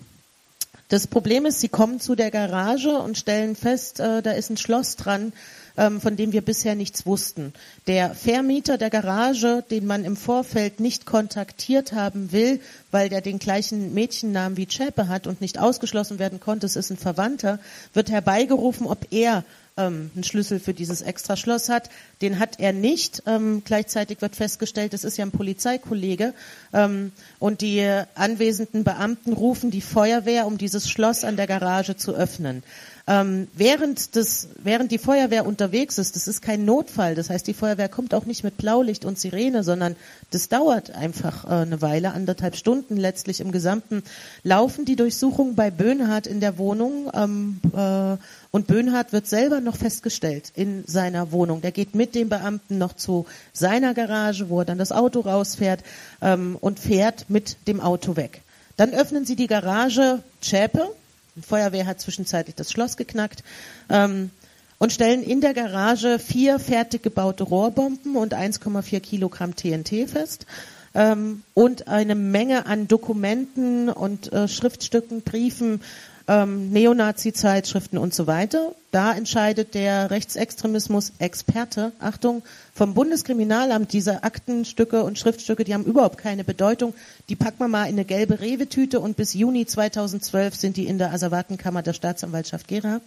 Das 0.89 1.07
Problem 1.07 1.47
ist, 1.47 1.61
sie 1.61 1.69
kommen 1.69 1.99
zu 1.99 2.15
der 2.15 2.29
Garage 2.29 2.99
und 2.99 3.17
stellen 3.17 3.55
fest, 3.55 3.99
äh, 3.99 4.21
da 4.21 4.31
ist 4.31 4.51
ein 4.51 4.57
Schloss 4.57 4.95
dran, 4.95 5.33
ähm, 5.77 5.99
von 5.99 6.15
dem 6.15 6.31
wir 6.31 6.41
bisher 6.41 6.75
nichts 6.75 7.07
wussten. 7.07 7.53
Der 7.87 8.13
Vermieter 8.13 8.77
der 8.77 8.91
Garage, 8.91 9.63
den 9.71 9.87
man 9.87 10.05
im 10.05 10.15
Vorfeld 10.15 10.79
nicht 10.79 11.07
kontaktiert 11.07 11.91
haben 11.93 12.31
will, 12.31 12.61
weil 12.91 13.09
der 13.09 13.21
den 13.21 13.39
gleichen 13.39 13.95
Mädchennamen 13.95 14.57
wie 14.57 14.67
Zschäpe 14.67 15.07
hat 15.07 15.25
und 15.25 15.41
nicht 15.41 15.57
ausgeschlossen 15.57 16.19
werden 16.19 16.39
konnte, 16.39 16.67
es 16.67 16.75
ist 16.75 16.91
ein 16.91 16.97
Verwandter, 16.97 17.57
wird 17.93 18.11
herbeigerufen, 18.11 18.85
ob 18.85 19.07
er 19.11 19.43
ähm, 19.77 20.11
einen 20.13 20.23
Schlüssel 20.23 20.59
für 20.59 20.73
dieses 20.73 21.01
Extraschloss 21.01 21.69
hat. 21.69 21.89
Den 22.21 22.39
hat 22.39 22.59
er 22.59 22.73
nicht. 22.73 23.23
Ähm, 23.25 23.61
gleichzeitig 23.65 24.21
wird 24.21 24.35
festgestellt, 24.35 24.93
es 24.93 25.03
ist 25.03 25.17
ja 25.17 25.25
ein 25.25 25.31
Polizeikollege. 25.31 26.33
Ähm, 26.73 27.11
und 27.39 27.61
die 27.61 27.85
anwesenden 28.15 28.83
Beamten 28.83 29.33
rufen 29.33 29.71
die 29.71 29.81
Feuerwehr, 29.81 30.47
um 30.47 30.57
dieses 30.57 30.89
Schloss 30.89 31.23
an 31.23 31.35
der 31.35 31.47
Garage 31.47 31.97
zu 31.97 32.13
öffnen. 32.13 32.63
Ähm, 33.07 33.47
während, 33.53 34.15
das, 34.15 34.47
während 34.57 34.91
die 34.91 34.97
Feuerwehr 34.97 35.45
unterwegs 35.45 35.99
ist, 35.99 36.15
das 36.15 36.27
ist 36.27 36.41
kein 36.41 36.65
Notfall, 36.65 37.13
das 37.13 37.29
heißt, 37.29 37.45
die 37.45 37.53
Feuerwehr 37.53 37.87
kommt 37.87 38.15
auch 38.15 38.25
nicht 38.25 38.43
mit 38.43 38.57
Blaulicht 38.57 39.05
und 39.05 39.19
Sirene, 39.19 39.63
sondern 39.63 39.95
das 40.31 40.49
dauert 40.49 40.89
einfach 40.89 41.45
äh, 41.45 41.49
eine 41.49 41.83
Weile, 41.83 42.13
anderthalb 42.13 42.55
Stunden 42.55 42.97
letztlich 42.97 43.41
im 43.41 43.51
Gesamten, 43.51 44.01
laufen 44.41 44.85
die 44.85 44.95
Durchsuchungen 44.95 45.53
bei 45.53 45.69
Böhnhardt 45.69 46.25
in 46.25 46.39
der 46.39 46.57
Wohnung 46.57 47.11
ähm, 47.13 47.59
äh, 47.75 48.17
und 48.49 48.65
Böhnhardt 48.65 49.13
wird 49.13 49.27
selber 49.27 49.61
noch 49.61 49.77
festgestellt 49.77 50.51
in 50.55 50.83
seiner 50.87 51.31
Wohnung. 51.31 51.61
Der 51.61 51.71
geht 51.71 51.93
mit 51.93 52.15
dem 52.15 52.29
Beamten 52.29 52.79
noch 52.79 52.93
zu 52.93 53.27
seiner 53.53 53.93
Garage, 53.93 54.49
wo 54.49 54.61
er 54.61 54.65
dann 54.65 54.79
das 54.79 54.91
Auto 54.91 55.19
rausfährt 55.19 55.83
ähm, 56.23 56.57
und 56.59 56.79
fährt 56.79 57.29
mit 57.29 57.67
dem 57.67 57.81
Auto 57.81 58.15
weg. 58.15 58.41
Dann 58.77 58.93
öffnen 58.93 59.25
sie 59.25 59.35
die 59.35 59.47
Garage 59.47 60.23
Zschäpe, 60.41 60.89
die 61.35 61.41
Feuerwehr 61.41 61.85
hat 61.85 61.99
zwischenzeitlich 61.99 62.55
das 62.55 62.71
Schloss 62.71 62.97
geknackt 62.97 63.43
ähm, 63.89 64.29
und 64.77 64.93
stellen 64.93 65.23
in 65.23 65.41
der 65.41 65.53
Garage 65.53 66.19
vier 66.19 66.59
fertig 66.59 67.03
gebaute 67.03 67.43
Rohrbomben 67.43 68.15
und 68.15 68.33
1,4 68.33 68.99
Kilogramm 69.01 69.55
TNT 69.55 70.09
fest 70.09 70.45
ähm, 70.93 71.43
und 71.53 71.87
eine 71.87 72.15
Menge 72.15 72.65
an 72.65 72.87
Dokumenten 72.87 73.89
und 73.89 74.31
äh, 74.31 74.47
Schriftstücken, 74.47 75.21
Briefen, 75.21 75.81
ähm, 76.27 76.71
Neonazi-Zeitschriften 76.71 77.97
und 77.97 78.13
so 78.13 78.27
weiter. 78.27 78.73
Da 78.91 79.13
entscheidet 79.13 79.73
der 79.73 80.09
Rechtsextremismus-Experte, 80.09 81.91
Achtung, 81.99 82.43
vom 82.73 82.93
Bundeskriminalamt 82.93 83.93
diese 83.93 84.23
Aktenstücke 84.23 85.03
und 85.03 85.19
Schriftstücke, 85.19 85.63
die 85.63 85.73
haben 85.73 85.83
überhaupt 85.83 86.17
keine 86.17 86.43
Bedeutung. 86.43 86.93
Die 87.29 87.35
packen 87.35 87.59
wir 87.59 87.67
mal 87.67 87.85
in 87.85 87.95
eine 87.95 88.05
gelbe 88.05 88.39
Rewe-Tüte 88.39 88.99
und 88.99 89.17
bis 89.17 89.33
Juni 89.33 89.65
2012 89.65 90.55
sind 90.55 90.77
die 90.77 90.87
in 90.87 90.97
der 90.97 91.13
Asservatenkammer 91.13 91.83
der 91.83 91.93
Staatsanwaltschaft 91.93 92.67
Gera. 92.67 93.01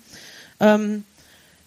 Ähm, 0.61 1.05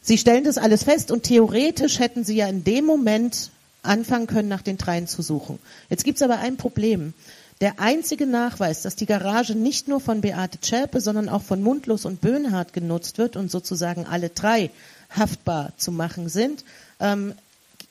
sie 0.02 0.18
stellen 0.18 0.43
das 0.43 0.58
alles 0.58 0.84
fest 0.84 1.12
und 1.12 1.24
theoretisch 1.24 1.99
hätten 1.99 2.24
sie 2.24 2.36
ja 2.36 2.47
in 2.47 2.64
dem 2.64 2.86
Moment 2.86 3.49
anfangen 3.84 4.28
können, 4.28 4.47
nach 4.47 4.62
den 4.62 4.78
dreien 4.78 5.08
zu 5.08 5.22
suchen. 5.22 5.60
Jetzt 5.89 6.04
gibt's 6.04 6.22
aber 6.22 6.39
ein 6.39 6.58
Problem. 6.58 7.14
Der 7.62 7.80
einzige 7.80 8.26
Nachweis, 8.26 8.82
dass 8.82 8.95
die 8.95 9.05
Garage 9.05 9.53
nicht 9.53 9.88
nur 9.88 10.01
von 10.01 10.22
Beate 10.22 10.59
Zschäpe, 10.59 10.99
sondern 10.99 11.30
auch 11.30 11.43
von 11.43 11.62
Mundlos 11.62 12.05
und 12.05 12.20
Böhnhardt 12.20 12.74
genutzt 12.74 13.20
wird 13.20 13.36
und 13.36 13.51
sozusagen 13.51 14.07
alle 14.07 14.30
drei 14.30 14.72
haftbar 15.12 15.72
zu 15.78 15.91
machen 15.91 16.28
sind, 16.28 16.66
ähm, 16.99 17.36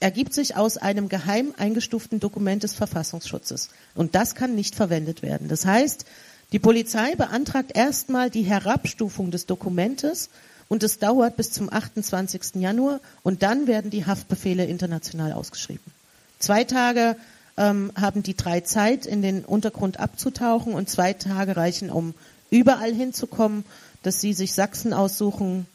ergibt 0.00 0.34
sich 0.34 0.56
aus 0.56 0.76
einem 0.76 1.08
geheim 1.08 1.54
eingestuften 1.56 2.18
Dokument 2.18 2.64
des 2.64 2.74
Verfassungsschutzes. 2.74 3.68
Und 3.94 4.16
das 4.16 4.34
kann 4.34 4.56
nicht 4.56 4.74
verwendet 4.74 5.22
werden. 5.22 5.46
Das 5.46 5.64
heißt, 5.64 6.04
die 6.50 6.58
Polizei 6.58 7.14
beantragt 7.14 7.76
erstmal 7.76 8.28
die 8.28 8.42
Herabstufung 8.42 9.30
des 9.30 9.46
Dokumentes 9.46 10.30
und 10.68 10.82
es 10.82 10.98
dauert 10.98 11.36
bis 11.36 11.52
zum 11.52 11.72
28. 11.72 12.56
Januar 12.56 12.98
und 13.22 13.44
dann 13.44 13.68
werden 13.68 13.92
die 13.92 14.04
Haftbefehle 14.04 14.64
international 14.64 15.32
ausgeschrieben. 15.32 15.92
Zwei 16.40 16.64
Tage 16.64 17.16
ähm, 17.56 17.92
haben 17.94 18.22
die 18.22 18.36
drei 18.36 18.60
Zeit, 18.60 19.06
in 19.06 19.22
den 19.22 19.44
Untergrund 19.44 20.00
abzutauchen 20.00 20.74
und 20.74 20.88
zwei 20.88 21.12
Tage 21.12 21.56
reichen, 21.56 21.90
um 21.90 22.14
überall 22.50 22.92
hinzukommen, 22.92 23.64
dass 24.02 24.20
sie 24.20 24.32
sich 24.32 24.54
Sachsen 24.54 24.92
aussuchen, 24.92 25.66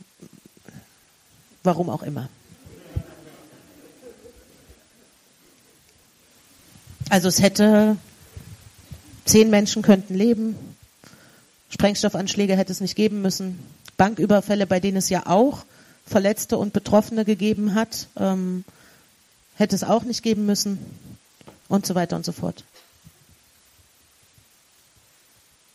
warum 1.63 1.89
auch 1.89 2.03
immer. 2.03 2.29
Also 7.09 7.27
es 7.27 7.41
hätte 7.41 7.97
zehn 9.25 9.49
Menschen 9.49 9.83
könnten 9.83 10.15
leben, 10.15 10.55
Sprengstoffanschläge 11.69 12.55
hätte 12.55 12.71
es 12.71 12.81
nicht 12.81 12.95
geben 12.95 13.21
müssen, 13.21 13.59
Banküberfälle, 13.97 14.65
bei 14.65 14.79
denen 14.79 14.97
es 14.97 15.09
ja 15.09 15.27
auch 15.27 15.65
Verletzte 16.07 16.57
und 16.57 16.73
Betroffene 16.73 17.25
gegeben 17.25 17.75
hat, 17.75 18.07
ähm, 18.17 18.63
hätte 19.55 19.75
es 19.75 19.83
auch 19.83 20.03
nicht 20.03 20.23
geben 20.23 20.45
müssen 20.45 20.79
und 21.67 21.85
so 21.85 21.95
weiter 21.95 22.15
und 22.15 22.25
so 22.25 22.31
fort. 22.31 22.63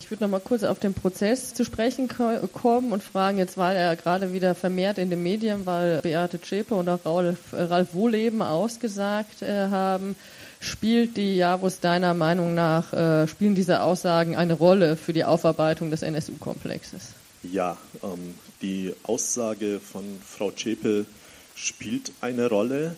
Ich 0.01 0.11
würde 0.11 0.25
noch 0.25 0.31
mal 0.31 0.41
kurz 0.41 0.65
auf 0.65 0.81
den 0.81 0.93
Prozess 0.93 1.55
zu 1.55 1.65
sprechen 1.65 2.09
kommen 2.09 2.91
und 2.91 3.01
fragen, 3.01 3.39
jetzt 3.39 3.57
war 3.57 3.75
er 3.75 3.95
gerade 3.95 4.33
wieder 4.33 4.57
vermehrt 4.57 4.99
in 4.99 5.09
den 5.09 5.23
Medien, 5.23 5.67
weil 5.67 6.01
Beate 6.01 6.41
Zschäpe 6.41 6.75
und 6.75 6.89
auch 6.89 7.05
Ralf, 7.05 7.39
Ralf 7.53 7.95
Wohleben 7.95 8.43
ausgesagt 8.43 9.43
äh, 9.43 9.69
haben, 9.69 10.17
spielt 10.59 11.17
die 11.17 11.37
Javus 11.37 11.79
deiner 11.79 12.15
Meinung 12.15 12.55
nach, 12.55 12.93
äh, 12.93 13.29
spielen 13.29 13.55
diese 13.55 13.83
Aussagen 13.83 14.35
eine 14.35 14.55
Rolle 14.55 14.97
für 14.97 15.13
die 15.13 15.25
Aufarbeitung 15.25 15.93
des 15.93 16.03
NSU-Komplexes? 16.03 17.15
Ja, 17.45 17.77
ähm, 18.03 18.35
die 18.63 18.93
Aussage 19.05 19.81
von 19.81 20.05
Frau 20.27 20.51
Zschäpe 20.51 21.07
spielt 21.55 22.11
eine 22.21 22.49
Rolle, 22.49 22.97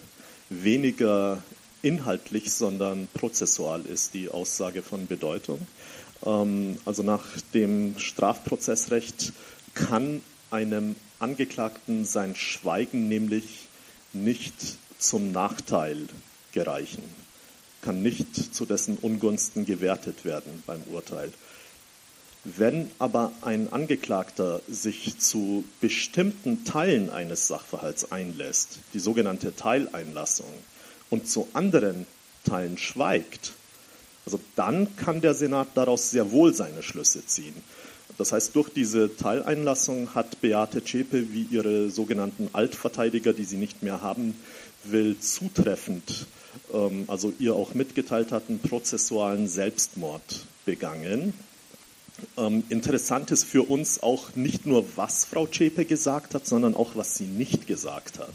weniger 0.49 1.43
inhaltlich, 1.83 2.53
sondern 2.53 3.09
prozessual 3.13 3.83
ist 3.83 4.15
die 4.15 4.29
Aussage 4.29 4.83
von 4.83 5.07
Bedeutung. 5.07 5.67
Ähm, 6.25 6.79
also 6.85 7.03
nach 7.03 7.25
dem 7.53 7.99
Strafprozessrecht 7.99 9.33
kann 9.75 10.23
einem 10.51 10.97
Angeklagten 11.19 12.05
sein 12.05 12.35
Schweigen 12.35 13.09
nämlich 13.09 13.69
nicht 14.13 14.55
zum 14.99 15.33
Nachteil 15.33 16.07
gereichen, 16.53 17.03
kann 17.81 18.03
nicht 18.03 18.55
zu 18.55 18.67
dessen 18.67 18.99
Ungunsten 18.99 19.65
gewertet 19.67 20.25
werden 20.25 20.63
beim 20.67 20.83
Urteil. 20.93 21.33
Wenn 22.45 22.91
aber 22.99 23.33
ein 23.43 23.73
Angeklagter 23.73 24.61
sich 24.69 25.19
zu 25.19 25.65
bestimmten 25.81 26.65
Teilen 26.65 27.09
eines 27.09 27.47
Sachverhalts 27.47 28.11
einlässt, 28.11 28.81
die 28.95 28.99
sogenannte 28.99 29.55
Teileinlassung, 29.55 30.53
und 31.13 31.29
zu 31.29 31.47
anderen 31.53 32.07
Teilen 32.45 32.79
schweigt, 32.79 33.53
also 34.25 34.41
dann 34.57 34.97
kann 34.97 35.21
der 35.21 35.35
Senat 35.35 35.69
daraus 35.75 36.11
sehr 36.11 36.33
wohl 36.33 36.55
seine 36.55 36.83
Schlüsse 36.83 37.25
ziehen. 37.27 37.55
Das 38.17 38.33
heißt, 38.33 38.57
durch 38.57 38.71
diese 38.71 39.15
Teileinlassung 39.15 40.15
hat 40.15 40.41
Beate 40.41 40.83
Zschäpe 40.83 41.33
wie 41.33 41.47
ihre 41.51 41.91
sogenannten 41.91 42.49
Altverteidiger, 42.53 43.35
die 43.35 43.45
sie 43.45 43.57
nicht 43.57 43.83
mehr 43.83 44.01
haben 44.01 44.35
will, 44.85 45.19
zutreffend, 45.19 46.27
ähm, 46.73 47.05
also 47.09 47.33
ihr 47.39 47.55
auch 47.55 47.75
mitgeteilt 47.75 48.33
hatten, 48.33 48.59
prozessualen 48.59 49.49
Selbstmord 49.49 50.47
begangen. 50.65 51.35
Ähm, 52.39 52.65
interessant 52.71 53.31
ist 53.33 53.45
für 53.45 53.63
uns 53.63 54.03
auch 54.03 54.35
nicht 54.35 54.65
nur, 54.65 54.85
was 54.97 55.27
Frau 55.27 55.47
Zschäpe 55.47 55.85
gesagt 55.85 56.35
hat, 56.35 56.47
sondern 56.47 56.75
auch, 56.75 56.95
was 56.95 57.17
sie 57.17 57.27
nicht 57.27 57.67
gesagt 57.67 58.19
hat. 58.19 58.35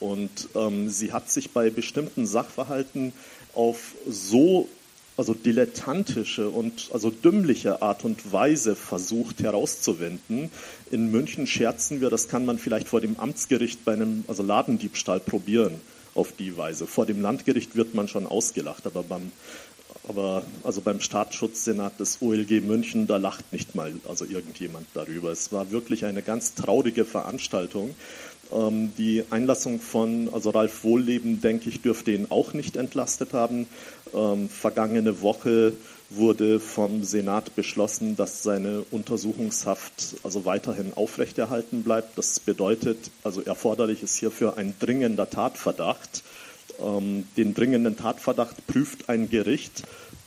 Und 0.00 0.48
ähm, 0.54 0.88
sie 0.88 1.12
hat 1.12 1.30
sich 1.30 1.50
bei 1.50 1.70
bestimmten 1.70 2.26
Sachverhalten 2.26 3.12
auf 3.54 3.94
so 4.08 4.68
also 5.16 5.34
dilettantische 5.34 6.48
und 6.48 6.88
also 6.94 7.10
dümmliche 7.10 7.82
Art 7.82 8.06
und 8.06 8.32
Weise 8.32 8.74
versucht 8.74 9.42
herauszuwenden. 9.42 10.50
In 10.90 11.10
München 11.10 11.46
scherzen 11.46 12.00
wir, 12.00 12.08
das 12.08 12.28
kann 12.28 12.46
man 12.46 12.58
vielleicht 12.58 12.88
vor 12.88 13.02
dem 13.02 13.20
Amtsgericht 13.20 13.84
bei 13.84 13.92
einem 13.92 14.24
also 14.28 14.42
Ladendiebstahl 14.42 15.20
probieren 15.20 15.74
auf 16.14 16.32
die 16.32 16.56
Weise. 16.56 16.86
Vor 16.86 17.04
dem 17.04 17.20
Landgericht 17.20 17.76
wird 17.76 17.94
man 17.94 18.08
schon 18.08 18.26
ausgelacht, 18.26 18.86
aber 18.86 19.02
beim 19.02 19.30
aber 20.08 20.42
also 20.64 20.80
beim 20.80 21.00
Staatsschutzsenat 21.00 22.00
des 22.00 22.22
OLG 22.22 22.62
München, 22.62 23.06
da 23.06 23.18
lacht 23.18 23.52
nicht 23.52 23.74
mal 23.74 23.92
also 24.08 24.24
irgendjemand 24.24 24.86
darüber. 24.94 25.30
Es 25.30 25.52
war 25.52 25.70
wirklich 25.70 26.04
eine 26.04 26.22
ganz 26.22 26.54
traurige 26.54 27.04
Veranstaltung. 27.04 27.94
Ähm, 28.52 28.92
die 28.98 29.24
Einlassung 29.30 29.80
von 29.80 30.28
also 30.32 30.50
Ralf 30.50 30.84
Wohlleben, 30.84 31.40
denke 31.40 31.68
ich, 31.68 31.82
dürfte 31.82 32.12
ihn 32.12 32.26
auch 32.30 32.52
nicht 32.52 32.76
entlastet 32.76 33.32
haben. 33.32 33.66
Ähm, 34.14 34.48
vergangene 34.48 35.22
Woche 35.22 35.72
wurde 36.10 36.58
vom 36.58 37.04
Senat 37.04 37.54
beschlossen, 37.54 38.16
dass 38.16 38.42
seine 38.42 38.84
Untersuchungshaft 38.90 40.16
also 40.24 40.44
weiterhin 40.44 40.92
aufrechterhalten 40.94 41.84
bleibt. 41.84 42.18
Das 42.18 42.40
bedeutet, 42.40 43.10
also 43.22 43.40
erforderlich 43.42 44.02
ist 44.02 44.16
hierfür 44.16 44.56
ein 44.56 44.74
dringender 44.80 45.30
Tatverdacht. 45.30 46.24
Ähm, 46.80 47.28
den 47.36 47.54
dringenden 47.54 47.96
Tatverdacht 47.96 48.66
prüft 48.66 49.08
ein 49.08 49.30
Gericht, 49.30 49.84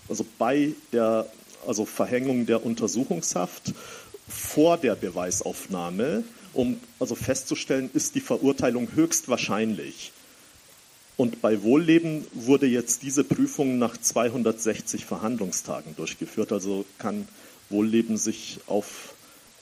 also 0.07 0.25
bei 0.37 0.73
der 0.93 1.27
also 1.67 1.85
Verhängung 1.85 2.45
der 2.45 2.65
Untersuchungshaft 2.65 3.73
vor 4.27 4.77
der 4.77 4.95
Beweisaufnahme 4.95 6.23
um 6.53 6.79
also 6.99 7.15
festzustellen, 7.15 7.89
ist 7.93 8.15
die 8.15 8.21
Verurteilung 8.21 8.89
höchstwahrscheinlich. 8.93 10.11
Und 11.15 11.41
bei 11.41 11.61
Wohlleben 11.61 12.25
wurde 12.33 12.65
jetzt 12.65 13.03
diese 13.03 13.23
Prüfung 13.23 13.77
nach 13.77 13.97
260 13.97 15.05
Verhandlungstagen 15.05 15.95
durchgeführt. 15.95 16.51
Also 16.51 16.85
kann 16.97 17.27
Wohlleben 17.69 18.17
sich 18.17 18.59
auf 18.67 19.13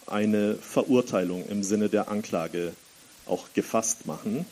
eine 0.07 0.55
Verurteilung 0.55 1.47
im 1.47 1.63
Sinne 1.63 1.89
der 1.89 2.09
Anklage 2.09 2.73
auch 3.25 3.47
gefasst 3.53 4.05
machen. 4.05 4.45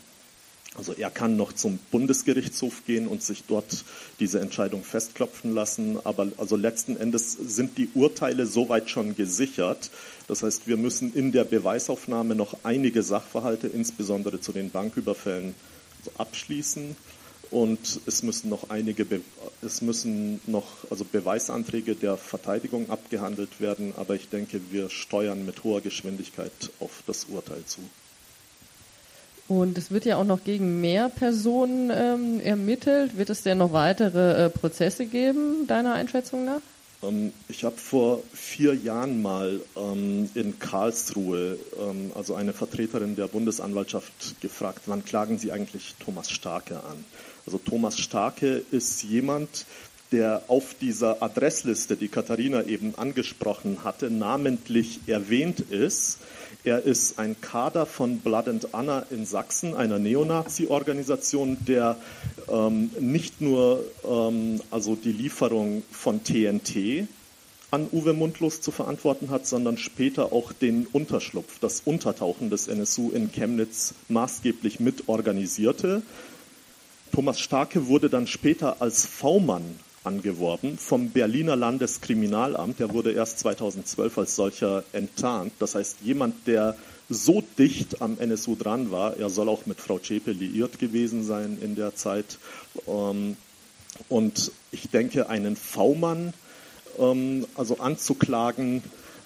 Also 0.75 0.93
er 0.93 1.09
kann 1.09 1.35
noch 1.35 1.53
zum 1.53 1.79
Bundesgerichtshof 1.91 2.85
gehen 2.85 3.07
und 3.07 3.23
sich 3.23 3.43
dort 3.47 3.83
diese 4.19 4.39
Entscheidung 4.39 4.83
festklopfen 4.83 5.53
lassen. 5.53 5.97
Aber 6.03 6.27
also 6.37 6.55
letzten 6.55 6.95
Endes 6.95 7.33
sind 7.33 7.77
die 7.77 7.89
Urteile 7.95 8.45
soweit 8.45 8.89
schon 8.89 9.15
gesichert. 9.15 9.89
Das 10.27 10.43
heißt, 10.43 10.67
wir 10.67 10.77
müssen 10.77 11.13
in 11.13 11.31
der 11.31 11.43
Beweisaufnahme 11.43 12.35
noch 12.35 12.55
einige 12.63 13.01
Sachverhalte, 13.01 13.67
insbesondere 13.67 14.41
zu 14.41 14.51
den 14.51 14.69
Banküberfällen, 14.69 15.55
abschließen. 16.17 16.95
Und 17.51 18.01
es 18.05 18.21
müssen 18.21 18.49
noch 18.49 18.69
einige, 18.69 19.05
Be 19.05 19.21
es 19.63 19.81
müssen 19.81 20.39
noch 20.45 20.67
also 20.91 21.03
Beweisanträge 21.03 21.95
der 21.95 22.15
Verteidigung 22.15 22.91
abgehandelt 22.91 23.59
werden. 23.59 23.93
Aber 23.97 24.13
ich 24.13 24.29
denke, 24.29 24.61
wir 24.69 24.91
steuern 24.91 25.47
mit 25.47 25.63
hoher 25.63 25.81
Geschwindigkeit 25.81 26.51
auf 26.79 27.03
das 27.07 27.25
Urteil 27.25 27.65
zu. 27.65 27.81
Und 29.49 29.80
es 29.80 29.89
wird 29.89 30.05
ja 30.05 30.17
auch 30.17 30.26
noch 30.26 30.43
gegen 30.43 30.80
mehr 30.80 31.09
Personen 31.09 31.91
ähm, 31.91 32.39
ermittelt. 32.39 33.17
Wird 33.17 33.31
es 33.31 33.41
denn 33.41 33.57
noch 33.57 33.73
weitere 33.73 34.45
äh, 34.45 34.49
Prozesse 34.49 35.07
geben, 35.07 35.65
deiner 35.65 35.95
Einschätzung 35.95 36.45
nach? 36.45 36.61
Ähm, 37.01 37.34
ich 37.47 37.63
habe 37.63 37.76
vor 37.76 38.21
vier 38.31 38.76
Jahren 38.76 39.23
mal 39.23 39.59
ähm, 39.76 40.30
in 40.35 40.59
Karlsruhe, 40.59 41.57
ähm, 41.80 42.11
also 42.13 42.35
eine 42.35 42.53
Vertreterin 42.53 43.15
der 43.15 43.27
Bundesanwaltschaft, 43.27 44.39
gefragt, 44.39 44.81
wann 44.85 45.03
klagen 45.03 45.39
Sie 45.39 45.51
eigentlich 45.51 45.95
Thomas 45.99 46.30
Starke 46.30 46.76
an? 46.84 47.03
Also 47.47 47.57
Thomas 47.57 47.97
Starke 47.97 48.61
ist 48.69 49.01
jemand, 49.01 49.65
der 50.11 50.43
auf 50.47 50.76
dieser 50.80 51.23
Adressliste, 51.23 51.95
die 51.95 52.07
Katharina 52.07 52.63
eben 52.63 52.93
angesprochen 52.97 53.84
hatte, 53.84 54.11
namentlich 54.11 54.99
erwähnt 55.07 55.59
ist 55.59 56.19
er 56.69 56.83
ist 56.83 57.17
ein 57.17 57.35
Kader 57.41 57.87
von 57.87 58.19
Blood 58.19 58.47
and 58.47 58.75
Anna 58.75 59.03
in 59.09 59.25
Sachsen, 59.25 59.75
einer 59.75 59.97
Neonazi-Organisation, 59.97 61.57
der 61.67 61.97
ähm, 62.47 62.91
nicht 62.99 63.41
nur 63.41 63.83
ähm, 64.07 64.61
also 64.69 64.95
die 64.95 65.11
Lieferung 65.11 65.81
von 65.89 66.23
TNT 66.23 67.07
an 67.71 67.87
Uwe 67.91 68.13
Mundlos 68.13 68.61
zu 68.61 68.69
verantworten 68.69 69.31
hat, 69.31 69.47
sondern 69.47 69.79
später 69.79 70.31
auch 70.31 70.53
den 70.53 70.85
Unterschlupf, 70.85 71.57
das 71.57 71.81
Untertauchen 71.85 72.51
des 72.51 72.67
NSU 72.67 73.09
in 73.09 73.31
Chemnitz 73.31 73.95
maßgeblich 74.07 74.79
mitorganisierte. 74.79 76.03
Thomas 77.11 77.39
Starke 77.39 77.87
wurde 77.87 78.11
dann 78.11 78.27
später 78.27 78.79
als 78.79 79.07
V-Mann 79.07 79.63
angeworben 80.03 80.77
vom 80.77 81.09
Berliner 81.09 81.55
Landeskriminalamt. 81.55 82.80
Der 82.80 82.93
wurde 82.93 83.11
erst 83.11 83.39
2012 83.39 84.17
als 84.17 84.35
solcher 84.35 84.84
enttarnt. 84.93 85.53
Das 85.59 85.76
heißt, 85.76 85.97
jemand, 86.03 86.47
der 86.47 86.76
so 87.09 87.43
dicht 87.57 88.01
am 88.01 88.17
NSU 88.19 88.55
dran 88.55 88.91
war, 88.91 89.17
er 89.17 89.30
soll 89.30 89.49
auch 89.49 89.65
mit 89.65 89.81
Frau 89.81 89.99
Zschäpe 89.99 90.31
liiert 90.31 90.80
gewesen 90.80 91.23
sein 91.23 91.57
in 91.61 91.76
der 91.76 91.95
Zeit. 91.95 92.38
Ähm, 92.88 93.35
und 94.07 94.51
ich 94.71 94.89
denke, 94.89 95.30
einen 95.30 95.55
V-Mann 95.55 96.34
ähm, 96.99 97.45
also 97.55 97.77
anzuklagen, 97.77 98.84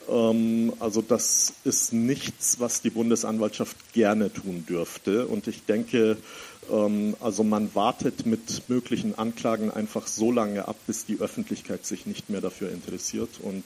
ähm, 0.10 0.74
also 0.80 1.02
das 1.02 1.54
ist 1.64 1.94
nichts, 1.94 2.60
was 2.60 2.82
die 2.82 2.90
Bundesanwaltschaft 2.90 3.94
gerne 3.94 4.32
tun 4.32 4.66
dürfte. 4.68 5.28
Und 5.28 5.48
ich 5.48 5.66
denke, 5.66 6.18
also 6.70 7.44
man 7.44 7.74
wartet 7.76 8.26
mit 8.26 8.70
möglichen 8.70 9.18
Anklagen 9.18 9.72
einfach 9.72 10.08
so 10.08 10.32
lange 10.32 10.68
ab, 10.68 10.76
bis 10.88 11.06
die 11.06 11.20
Öffentlichkeit 11.20 11.86
sich 11.86 12.06
nicht 12.06 12.30
mehr 12.30 12.42
dafür 12.42 12.72
interessiert 12.72 13.30
und, 13.42 13.64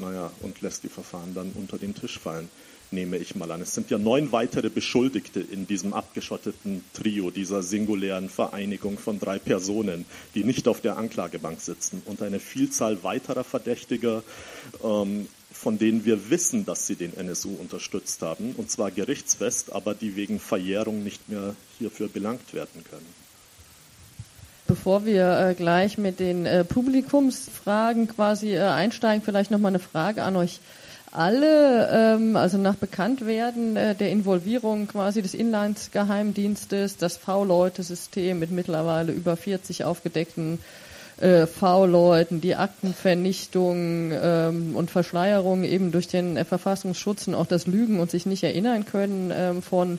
naja, 0.00 0.30
und 0.42 0.60
lässt 0.60 0.84
die 0.84 0.88
Verfahren 0.88 1.34
dann 1.34 1.52
unter 1.54 1.78
den 1.78 1.94
Tisch 1.94 2.18
fallen, 2.18 2.48
nehme 2.90 3.18
ich 3.18 3.34
mal 3.34 3.50
an. 3.50 3.60
Es 3.60 3.74
sind 3.74 3.90
ja 3.90 3.98
neun 3.98 4.32
weitere 4.32 4.70
Beschuldigte 4.70 5.40
in 5.40 5.66
diesem 5.66 5.92
abgeschotteten 5.92 6.84
Trio, 6.92 7.30
dieser 7.30 7.62
singulären 7.62 8.28
Vereinigung 8.28 8.98
von 8.98 9.18
drei 9.18 9.38
Personen, 9.38 10.04
die 10.34 10.44
nicht 10.44 10.68
auf 10.68 10.80
der 10.80 10.96
Anklagebank 10.96 11.60
sitzen 11.60 12.02
und 12.06 12.22
eine 12.22 12.40
Vielzahl 12.40 13.02
weiterer 13.02 13.44
Verdächtiger. 13.44 14.22
Ähm, 14.82 15.28
von 15.64 15.78
denen 15.78 16.04
wir 16.04 16.28
wissen, 16.28 16.66
dass 16.66 16.86
sie 16.86 16.94
den 16.94 17.16
NSU 17.16 17.54
unterstützt 17.58 18.20
haben, 18.20 18.52
und 18.58 18.70
zwar 18.70 18.90
gerichtsfest, 18.90 19.72
aber 19.72 19.94
die 19.94 20.14
wegen 20.14 20.38
Verjährung 20.38 21.02
nicht 21.02 21.30
mehr 21.30 21.56
hierfür 21.78 22.08
belangt 22.08 22.52
werden 22.52 22.84
können. 22.90 23.06
Bevor 24.66 25.06
wir 25.06 25.38
äh, 25.38 25.54
gleich 25.54 25.96
mit 25.96 26.20
den 26.20 26.44
äh, 26.44 26.64
Publikumsfragen 26.64 28.08
quasi 28.08 28.54
äh, 28.54 28.60
einsteigen, 28.60 29.24
vielleicht 29.24 29.50
nochmal 29.50 29.70
eine 29.70 29.78
Frage 29.78 30.22
an 30.22 30.36
euch 30.36 30.60
alle, 31.12 31.88
ähm, 31.90 32.36
also 32.36 32.58
nach 32.58 32.74
Bekanntwerden 32.74 33.76
äh, 33.76 33.94
der 33.94 34.10
Involvierung 34.10 34.86
quasi 34.86 35.22
des 35.22 35.32
Inlandsgeheimdienstes, 35.32 36.98
das 36.98 37.16
V-Leute-System 37.16 38.38
mit 38.38 38.50
mittlerweile 38.50 39.12
über 39.12 39.38
40 39.38 39.84
aufgedeckten 39.84 40.58
äh, 41.20 41.46
V-Leuten, 41.46 42.40
die 42.40 42.56
Aktenvernichtung 42.56 44.10
ähm, 44.12 44.76
und 44.76 44.90
Verschleierung 44.90 45.64
eben 45.64 45.92
durch 45.92 46.08
den 46.08 46.44
Verfassungsschutz 46.44 47.28
und 47.28 47.34
auch 47.34 47.46
das 47.46 47.66
Lügen 47.66 48.00
und 48.00 48.10
sich 48.10 48.26
nicht 48.26 48.44
erinnern 48.44 48.84
können 48.86 49.32
ähm, 49.34 49.62
von 49.62 49.98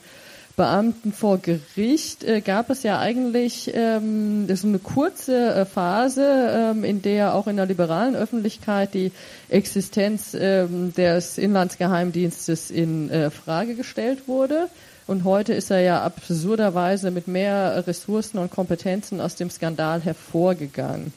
Beamten 0.56 1.12
vor 1.12 1.40
Gericht 1.40 2.24
äh, 2.24 2.40
gab 2.40 2.70
es 2.70 2.84
ja 2.84 3.00
eigentlich 3.00 3.72
ähm, 3.74 4.48
so 4.56 4.68
eine 4.68 4.80
kurze 4.80 5.54
äh, 5.54 5.66
Phase, 5.66 6.72
ähm, 6.74 6.86
in 6.86 7.02
der 7.02 7.34
auch 7.34 7.48
in 7.48 7.58
der 7.58 7.66
liberalen 7.66 8.16
Öffentlichkeit 8.16 8.94
die 8.94 9.12
Existenz 9.50 10.34
ähm, 10.34 10.94
des 10.94 11.38
Inlandsgeheimdienstes 11.38 12.72
in 12.72 13.10
äh, 13.10 13.32
Frage 13.32 13.76
gestellt 13.76 14.28
wurde. 14.28 14.70
Und 15.07 15.23
heute 15.23 15.53
ist 15.53 15.69
er 15.69 15.82
ja 15.82 16.03
absurderweise 16.03 17.11
mit 17.11 17.27
mehr 17.27 17.86
Ressourcen 17.86 18.40
und 18.40 18.52
Kompetenzen 18.52 19.22
aus 19.22 19.36
dem 19.36 19.49
Skandal 19.49 20.02
hervorgegangen. 20.02 21.14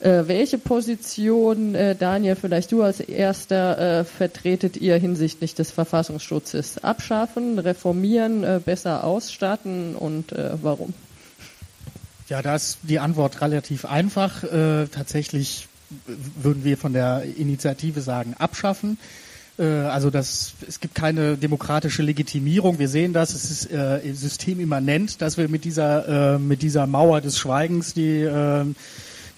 Äh, 0.00 0.28
welche 0.28 0.58
Position, 0.58 1.74
äh, 1.74 1.96
Daniel, 1.96 2.36
vielleicht 2.36 2.70
du 2.72 2.82
als 2.82 3.00
Erster, 3.00 4.00
äh, 4.00 4.04
vertretet 4.04 4.76
ihr 4.76 4.96
hinsichtlich 4.96 5.54
des 5.54 5.70
Verfassungsschutzes? 5.70 6.84
Abschaffen, 6.84 7.58
reformieren, 7.58 8.44
äh, 8.44 8.60
besser 8.64 9.04
ausstatten 9.04 9.96
und 9.96 10.32
äh, 10.32 10.50
warum? 10.62 10.94
Ja, 12.28 12.42
da 12.42 12.54
ist 12.54 12.78
die 12.82 12.98
Antwort 12.98 13.40
relativ 13.40 13.84
einfach. 13.84 14.44
Äh, 14.44 14.86
tatsächlich 14.88 15.68
würden 16.06 16.64
wir 16.64 16.76
von 16.76 16.92
der 16.92 17.24
Initiative 17.36 18.00
sagen, 18.00 18.34
abschaffen. 18.38 18.98
Also 19.56 20.10
das, 20.10 20.54
es 20.66 20.80
gibt 20.80 20.96
keine 20.96 21.36
demokratische 21.36 22.02
Legitimierung. 22.02 22.80
Wir 22.80 22.88
sehen 22.88 23.12
das. 23.12 23.34
Es 23.34 23.50
ist 23.52 23.70
äh, 23.70 24.00
systemimmanent, 24.12 25.22
dass 25.22 25.36
wir 25.36 25.48
mit 25.48 25.64
dieser 25.64 26.34
äh, 26.34 26.38
mit 26.40 26.62
dieser 26.62 26.88
Mauer 26.88 27.20
des 27.20 27.38
Schweigens, 27.38 27.94
die 27.94 28.22
äh, 28.22 28.64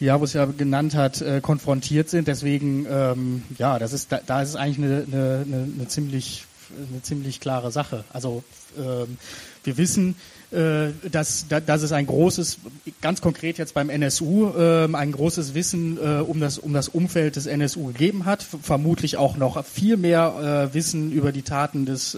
die 0.01 0.05
Jabus 0.07 0.33
ja 0.33 0.45
genannt 0.47 0.95
hat, 0.95 1.21
äh, 1.21 1.41
konfrontiert 1.41 2.09
sind. 2.09 2.29
Deswegen, 2.29 2.87
ähm, 2.89 3.43
ja, 3.59 3.79
das 3.79 3.93
ist, 3.93 4.13
da, 4.13 4.21
da 4.25 4.43
ist 4.43 4.51
es 4.51 4.57
eigentlich 4.57 4.79
eine, 4.79 5.05
eine, 5.07 5.69
eine, 5.75 5.89
ziemlich, 5.89 6.45
eine 6.91 7.03
ziemlich 7.03 7.41
klare 7.41 7.71
Sache. 7.71 8.05
Also 8.13 8.43
ähm, 8.79 9.17
wir 9.65 9.77
wissen, 9.77 10.11
äh, 10.11 10.36
dass, 10.51 11.47
dass 11.49 11.83
es 11.83 11.91
ein 11.93 12.07
großes, 12.07 12.59
ganz 13.01 13.21
konkret 13.21 13.59
jetzt 13.59 13.75
beim 13.75 13.91
NSU, 13.91 14.53
ähm, 14.57 14.95
ein 14.95 15.11
großes 15.11 15.55
Wissen 15.55 15.99
äh, 15.99 16.21
um, 16.21 16.41
das, 16.41 16.59
um 16.59 16.73
das 16.73 16.89
Umfeld 16.89 17.35
des 17.35 17.47
NSU 17.47 17.89
gegeben 17.89 18.27
hat, 18.27 18.43
vermutlich 18.43 19.17
auch 19.17 19.37
noch 19.37 19.65
viel 19.65 19.97
mehr 19.97 20.69
äh, 20.71 20.75
Wissen 20.75 21.11
über 21.11 21.33
die 21.33 21.43
Taten 21.43 21.85
des, 21.85 22.17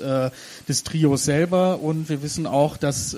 des 0.69 0.85
Trios 0.85 1.25
selber 1.25 1.81
und 1.81 2.09
wir 2.09 2.23
wissen 2.23 2.47
auch, 2.47 2.77
dass 2.77 3.17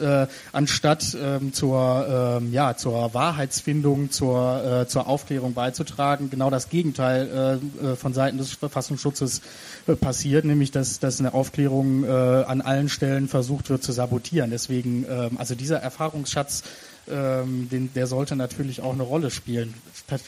anstatt 0.52 1.16
ähm, 1.20 1.52
zur, 1.52 2.38
ähm, 2.40 2.52
ja, 2.52 2.76
zur 2.76 3.14
Wahrheitsfindung, 3.14 4.10
zur, 4.10 4.86
zur 4.88 5.06
Aufklärung 5.06 5.54
beizutragen, 5.54 6.30
genau 6.30 6.50
das 6.50 6.68
Gegenteil 6.68 7.60
von 7.96 8.14
Seiten 8.14 8.38
des 8.38 8.52
Verfassungsschutzes 8.52 9.42
passiert, 10.00 10.44
nämlich 10.44 10.70
dass, 10.70 10.98
dass 10.98 11.20
eine 11.20 11.34
Aufklärung 11.34 12.08
an 12.08 12.60
allen 12.60 12.88
Stellen 12.88 13.28
versucht 13.28 13.70
wird 13.70 13.82
zu 13.82 13.92
sabotieren. 13.92 14.50
Deswegen 14.50 14.99
ähm, 15.08 15.38
also 15.38 15.54
dieser 15.54 15.78
Erfahrungsschatz, 15.78 16.62
ähm, 17.10 17.68
den, 17.70 17.92
der 17.94 18.06
sollte 18.06 18.36
natürlich 18.36 18.82
auch 18.82 18.92
eine 18.92 19.02
Rolle 19.02 19.30
spielen. 19.30 19.74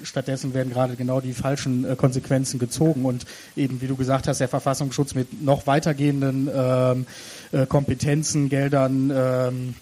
Stattdessen 0.03 0.55
werden 0.55 0.73
gerade 0.73 0.97
genau 0.97 1.21
die 1.21 1.33
falschen 1.33 1.85
äh, 1.85 1.97
Konsequenzen 1.97 2.59
gezogen 2.59 3.05
und 3.05 3.25
eben, 3.57 3.81
wie 3.81 3.87
du 3.87 3.97
gesagt 3.97 4.29
hast, 4.29 4.41
der 4.41 4.49
Verfassungsschutz 4.49 5.15
mit 5.15 5.43
noch 5.43 5.67
weitergehenden 5.67 6.49
ähm, 6.53 7.07
äh, 7.53 7.67
Kompetenzen, 7.67 8.49
Geldern 8.49 9.13
ähm, 9.15 9.75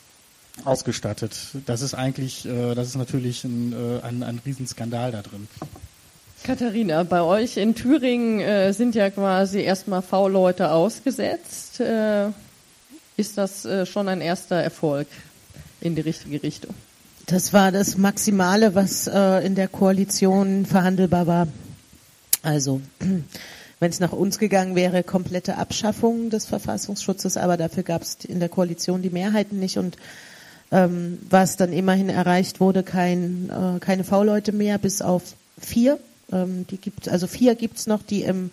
ausgestattet. 0.64 1.36
Das 1.66 1.82
ist 1.82 1.94
eigentlich, 1.94 2.46
äh, 2.46 2.74
das 2.74 2.88
ist 2.88 2.96
natürlich 2.96 3.44
ein, 3.44 3.72
äh, 3.72 4.04
ein, 4.04 4.22
ein 4.22 4.40
Riesenskandal 4.44 5.12
da 5.12 5.22
drin. 5.22 5.48
Katharina, 6.42 7.02
bei 7.02 7.20
euch 7.20 7.58
in 7.58 7.74
Thüringen 7.74 8.40
äh, 8.40 8.72
sind 8.72 8.94
ja 8.94 9.10
quasi 9.10 9.60
erstmal 9.60 10.00
V-Leute 10.02 10.70
ausgesetzt. 10.70 11.80
Ist 13.20 13.36
das 13.36 13.66
äh, 13.66 13.84
schon 13.84 14.08
ein 14.08 14.22
erster 14.22 14.56
Erfolg 14.56 15.06
in 15.82 15.94
die 15.94 16.00
richtige 16.00 16.42
Richtung. 16.42 16.74
Das 17.26 17.52
war 17.52 17.70
das 17.70 17.98
Maximale, 17.98 18.74
was 18.74 19.08
äh, 19.08 19.44
in 19.44 19.54
der 19.54 19.68
Koalition 19.68 20.64
verhandelbar 20.64 21.26
war. 21.26 21.48
Also, 22.42 22.80
wenn 23.78 23.90
es 23.90 24.00
nach 24.00 24.12
uns 24.12 24.38
gegangen 24.38 24.74
wäre, 24.74 25.02
komplette 25.02 25.58
Abschaffung 25.58 26.30
des 26.30 26.46
Verfassungsschutzes, 26.46 27.36
aber 27.36 27.58
dafür 27.58 27.82
gab 27.82 28.00
es 28.00 28.16
in 28.26 28.40
der 28.40 28.48
Koalition 28.48 29.02
die 29.02 29.10
Mehrheiten 29.10 29.58
nicht 29.58 29.76
und 29.76 29.98
ähm, 30.72 31.18
was 31.28 31.58
dann 31.58 31.74
immerhin 31.74 32.08
erreicht 32.08 32.58
wurde, 32.58 32.82
kein, 32.82 33.50
äh, 33.50 33.80
keine 33.80 34.04
V-Leute 34.04 34.52
mehr, 34.52 34.78
bis 34.78 35.02
auf 35.02 35.34
vier. 35.60 35.98
Ähm, 36.32 36.66
die 36.70 36.78
gibt, 36.78 37.06
also 37.10 37.26
vier 37.26 37.54
gibt's 37.54 37.86
noch, 37.86 38.02
die 38.02 38.22
im 38.22 38.50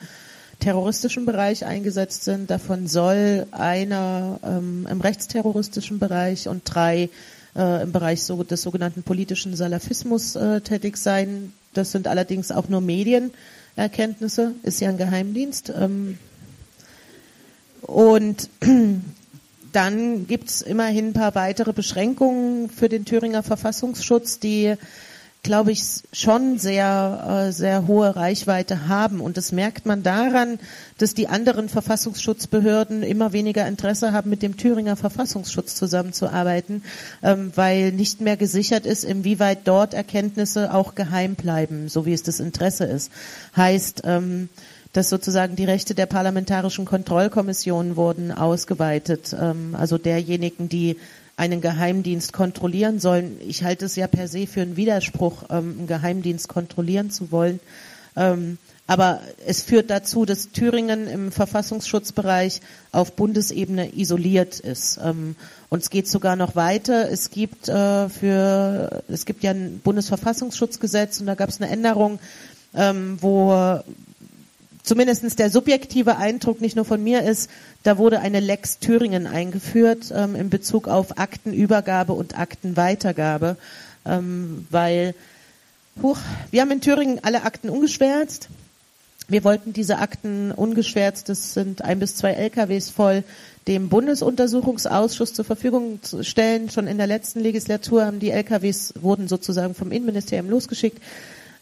terroristischen 0.60 1.26
Bereich 1.26 1.66
eingesetzt 1.66 2.24
sind. 2.24 2.50
Davon 2.50 2.88
soll 2.88 3.48
einer 3.52 4.40
ähm, 4.44 4.88
im 4.90 5.02
rechtsterroristischen 5.02 6.00
Bereich 6.00 6.48
und 6.48 6.64
drei 6.66 7.10
äh, 7.56 7.84
im 7.84 7.92
Bereich 7.92 8.24
so, 8.24 8.44
des 8.44 8.62
sogenannten 8.62 9.04
politischen 9.04 9.56
Salafismus 9.56 10.36
äh, 10.36 10.62
tätig 10.62 10.98
sein. 10.98 11.54
Das 11.74 11.92
sind 11.92 12.08
allerdings 12.08 12.52
auch 12.52 12.70
nur 12.70 12.82
Medienerkenntnisse, 12.82 14.54
ist 14.64 14.80
ja 14.80 14.90
ein 14.90 14.98
Geheimdienst. 14.98 15.74
Ähm, 15.76 16.18
und 17.82 18.50
dann 19.74 20.28
gibt's 20.28 20.62
immerhin 20.62 21.08
ein 21.08 21.14
paar 21.14 21.36
weitere 21.36 21.74
Beschränkungen 21.74 22.70
für 22.70 22.90
den 22.90 23.06
Thüringer 23.06 23.44
Verfassungsschutz, 23.44 24.40
die 24.40 24.76
glaube 25.48 25.72
ich, 25.72 25.82
schon 26.12 26.60
sehr, 26.60 27.48
äh, 27.48 27.52
sehr 27.54 27.88
hohe 27.88 28.18
Reichweite 28.18 28.90
haben. 28.90 29.22
Und 29.22 29.38
das 29.38 29.54
merkt 29.54 29.86
man 29.86 30.04
daran, 30.04 30.60
dass 30.98 31.14
die 31.14 31.30
anderen 31.30 31.70
Verfassungsschutzbehörden 31.70 33.02
immer 33.02 33.32
weniger 33.32 33.66
Interesse 33.66 34.12
haben, 34.12 34.30
mit 34.30 34.44
dem 34.44 34.58
Thüringer 34.58 34.98
Verfassungsschutz 34.98 35.76
zusammenzuarbeiten, 35.76 36.84
ähm, 37.24 37.54
weil 37.56 37.94
nicht 37.94 38.20
mehr 38.20 38.36
gesichert 38.36 38.86
ist, 38.86 39.06
inwieweit 39.06 39.60
dort 39.64 39.94
Erkenntnisse 39.94 40.74
auch 40.74 40.96
geheim 40.96 41.36
bleiben, 41.36 41.88
so 41.88 42.06
wie 42.06 42.14
es 42.14 42.24
das 42.24 42.42
Interesse 42.42 42.84
ist. 42.84 43.10
Heißt, 43.56 44.02
ähm, 44.04 44.50
dass 44.92 45.10
sozusagen 45.10 45.56
die 45.56 45.66
Rechte 45.66 45.96
der 45.96 46.08
parlamentarischen 46.08 46.84
Kontrollkommission 46.84 47.96
wurden 47.96 48.34
ausgeweitet, 48.34 49.34
ähm, 49.40 49.76
also 49.80 49.98
derjenigen, 49.98 50.68
die 50.68 50.98
einen 51.38 51.62
Geheimdienst 51.62 52.34
kontrollieren 52.34 53.00
sollen. 53.00 53.38
Ich 53.48 53.64
halte 53.64 53.86
es 53.86 53.96
ja 53.96 54.08
per 54.08 54.28
se 54.28 54.48
für 54.48 54.62
einen 54.62 54.76
Widerspruch, 54.76 55.44
ähm, 55.50 55.76
einen 55.78 55.88
Geheimdienst 55.88 56.50
kontrollieren 56.50 57.12
zu 57.12 57.32
wollen. 57.32 57.60
Ähm, 58.16 58.58
aber 58.88 59.22
es 59.46 59.62
führt 59.62 59.90
dazu, 59.90 60.26
dass 60.26 60.52
Thüringen 60.52 61.08
im 61.08 61.32
Verfassungsschutzbereich 61.32 62.62
auf 62.92 63.14
Bundesebene 63.14 63.96
isoliert 63.96 64.60
ist. 64.60 64.98
Ähm, 65.04 65.36
und 65.70 65.84
es 65.84 65.90
geht 65.90 66.08
sogar 66.08 66.36
noch 66.36 66.56
weiter. 66.56 67.12
Es 67.12 67.30
gibt 67.30 67.70
äh, 67.70 68.10
für 68.10 69.04
es 69.08 69.26
gibt 69.26 69.44
ja 69.44 69.52
ein 69.52 69.80
Bundesverfassungsschutzgesetz 69.84 71.20
und 71.20 71.28
da 71.28 71.36
gab 71.36 71.50
es 71.50 71.62
eine 71.62 71.70
Änderung, 71.70 72.20
ähm, 72.74 73.18
wo 73.22 73.82
zumindest 74.88 75.38
der 75.38 75.50
subjektive 75.50 76.18
Eindruck 76.18 76.62
nicht 76.62 76.76
nur 76.76 76.86
von 76.86 77.04
mir 77.04 77.24
ist, 77.24 77.50
da 77.84 77.98
wurde 77.98 78.20
eine 78.20 78.40
Lex 78.40 78.80
Thüringen 78.80 79.28
eingeführt 79.28 80.12
ähm, 80.16 80.36
in 80.36 80.50
Bezug 80.50 80.88
auf 80.88 81.18
Aktenübergabe 81.20 82.14
und 82.14 82.40
Aktenweitergabe, 82.40 83.58
ähm, 84.06 84.66
weil 84.70 85.14
huch, 86.02 86.18
wir 86.52 86.62
haben 86.62 86.72
in 86.72 86.82
Thüringen 86.82 87.20
alle 87.24 87.44
Akten 87.44 87.70
ungeschwärzt. 87.70 88.50
Wir 89.30 89.44
wollten 89.44 89.74
diese 89.74 89.98
Akten 89.98 90.54
ungeschwärzt, 90.54 91.28
das 91.28 91.54
sind 91.54 91.82
ein 91.82 92.00
bis 92.00 92.16
zwei 92.16 92.32
LKWs 92.32 92.90
voll, 92.90 93.26
dem 93.68 93.90
Bundesuntersuchungsausschuss 93.90 95.34
zur 95.34 95.44
Verfügung 95.44 96.00
stellen. 96.22 96.70
Schon 96.70 96.88
in 96.88 96.98
der 96.98 97.08
letzten 97.08 97.42
Legislatur 97.42 98.06
haben 98.06 98.20
die 98.20 98.32
LKWs 98.32 98.94
wurden 99.02 99.28
sozusagen 99.28 99.76
vom 99.76 99.92
Innenministerium 99.92 100.50
losgeschickt. 100.50 101.02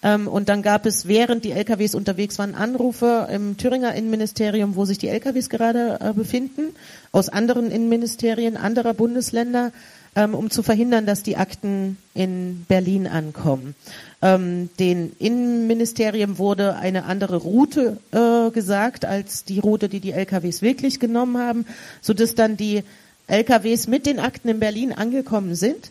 Ähm, 0.05 0.27
und 0.27 0.49
dann 0.49 0.61
gab 0.61 0.85
es, 0.85 1.07
während 1.07 1.43
die 1.43 1.51
LKWs 1.51 1.95
unterwegs 1.95 2.37
waren, 2.37 2.53
Anrufe 2.53 3.27
im 3.31 3.57
Thüringer 3.57 3.95
Innenministerium, 3.95 4.75
wo 4.75 4.85
sich 4.85 4.99
die 4.99 5.07
LKWs 5.09 5.49
gerade 5.49 5.97
äh, 5.99 6.13
befinden, 6.13 6.75
aus 7.11 7.27
anderen 7.27 7.71
Innenministerien 7.71 8.55
anderer 8.55 8.93
Bundesländer, 8.93 9.71
ähm, 10.15 10.35
um 10.35 10.51
zu 10.51 10.61
verhindern, 10.61 11.07
dass 11.07 11.23
die 11.23 11.37
Akten 11.37 11.97
in 12.13 12.65
Berlin 12.67 13.07
ankommen. 13.07 13.73
Ähm, 14.21 14.69
den 14.77 15.11
Innenministerium 15.17 16.37
wurde 16.37 16.75
eine 16.75 17.05
andere 17.05 17.37
Route 17.37 17.97
äh, 18.11 18.51
gesagt 18.51 19.05
als 19.05 19.43
die 19.43 19.59
Route, 19.59 19.89
die 19.89 20.01
die 20.01 20.11
LKWs 20.11 20.61
wirklich 20.61 20.99
genommen 20.99 21.39
haben, 21.39 21.65
so 22.01 22.13
dass 22.13 22.35
dann 22.35 22.57
die 22.57 22.83
LKWs 23.25 23.87
mit 23.87 24.05
den 24.05 24.19
Akten 24.19 24.49
in 24.49 24.59
Berlin 24.59 24.93
angekommen 24.93 25.55
sind. 25.55 25.89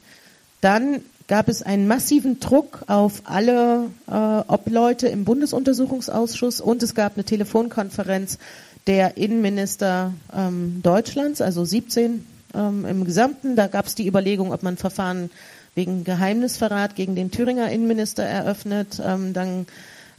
Dann 0.60 1.02
gab 1.26 1.48
es 1.48 1.62
einen 1.62 1.86
massiven 1.86 2.40
Druck 2.40 2.82
auf 2.86 3.22
alle 3.24 3.90
äh, 4.06 4.12
Obleute 4.12 5.08
im 5.08 5.24
Bundesuntersuchungsausschuss 5.24 6.60
und 6.60 6.82
es 6.82 6.94
gab 6.94 7.14
eine 7.14 7.24
Telefonkonferenz 7.24 8.38
der 8.86 9.16
Innenminister 9.16 10.12
ähm, 10.36 10.80
Deutschlands, 10.82 11.40
also 11.40 11.64
17 11.64 12.26
ähm, 12.54 12.84
im 12.84 13.04
Gesamten. 13.04 13.56
Da 13.56 13.66
gab 13.66 13.86
es 13.86 13.94
die 13.94 14.06
Überlegung, 14.06 14.52
ob 14.52 14.62
man 14.62 14.76
Verfahren 14.76 15.30
wegen 15.74 16.04
Geheimnisverrat 16.04 16.94
gegen 16.94 17.16
den 17.16 17.30
Thüringer 17.30 17.70
Innenminister 17.70 18.22
eröffnet. 18.22 19.00
Ähm, 19.04 19.32
dann 19.32 19.66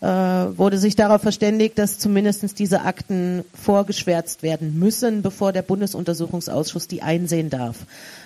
äh, 0.02 0.07
wurde 0.07 0.77
sich 0.77 0.95
darauf 0.95 1.22
verständigt, 1.22 1.77
dass 1.77 1.99
zumindest 1.99 2.57
diese 2.60 2.82
Akten 2.82 3.45
vorgeschwärzt 3.53 4.44
werden 4.44 4.77
müssen, 4.80 5.22
bevor 5.22 5.53
der 5.53 5.61
Bundesuntersuchungsausschuss 5.61 6.88
die 6.88 7.02
einsehen 7.02 7.49
darf. 7.49 7.77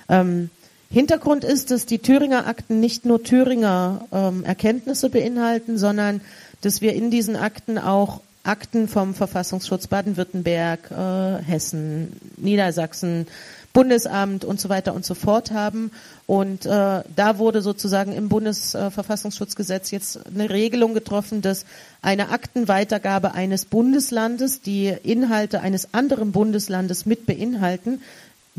Ähm, 0.08 0.50
Hintergrund 0.92 1.44
ist, 1.44 1.70
dass 1.70 1.86
die 1.86 2.00
Thüringer 2.00 2.48
Akten 2.48 2.80
nicht 2.80 3.06
nur 3.06 3.24
Thüringer 3.24 4.08
ähm, 4.12 4.44
Erkenntnisse 4.44 5.10
beinhalten, 5.10 5.78
sondern 5.78 6.22
dass 6.62 6.82
wir 6.82 6.94
in 6.94 7.12
diesen 7.12 7.36
Akten 7.36 7.78
auch 7.78 8.22
Akten 8.44 8.88
vom 8.88 9.14
Verfassungsschutz 9.14 9.88
Baden-Württemberg, 9.88 10.90
äh, 10.90 11.44
Hessen, 11.44 12.14
Niedersachsen, 12.38 13.28
Bundesamt 13.72 14.46
und 14.46 14.60
so 14.60 14.70
weiter 14.70 14.96
und 14.96 15.06
so 15.06 15.14
fort 15.14 15.52
haben. 15.52 15.92
Und 16.26 16.66
äh, 16.66 17.04
da 17.16 17.38
wurde 17.38 17.62
sozusagen 17.62 18.14
im 18.14 18.30
Bundesverfassungsschutzgesetz 18.30 19.92
jetzt 19.92 20.20
eine 20.26 20.50
Regelung 20.50 20.96
getroffen, 20.96 21.44
dass 21.44 21.66
eine 22.02 22.30
Aktenweitergabe 22.30 23.34
eines 23.34 23.66
Bundeslandes, 23.66 24.62
die 24.62 24.88
Inhalte 24.88 25.62
eines 25.62 25.94
anderen 25.94 26.32
Bundeslandes 26.32 27.06
mit 27.06 27.28
beinhalten, 27.28 28.02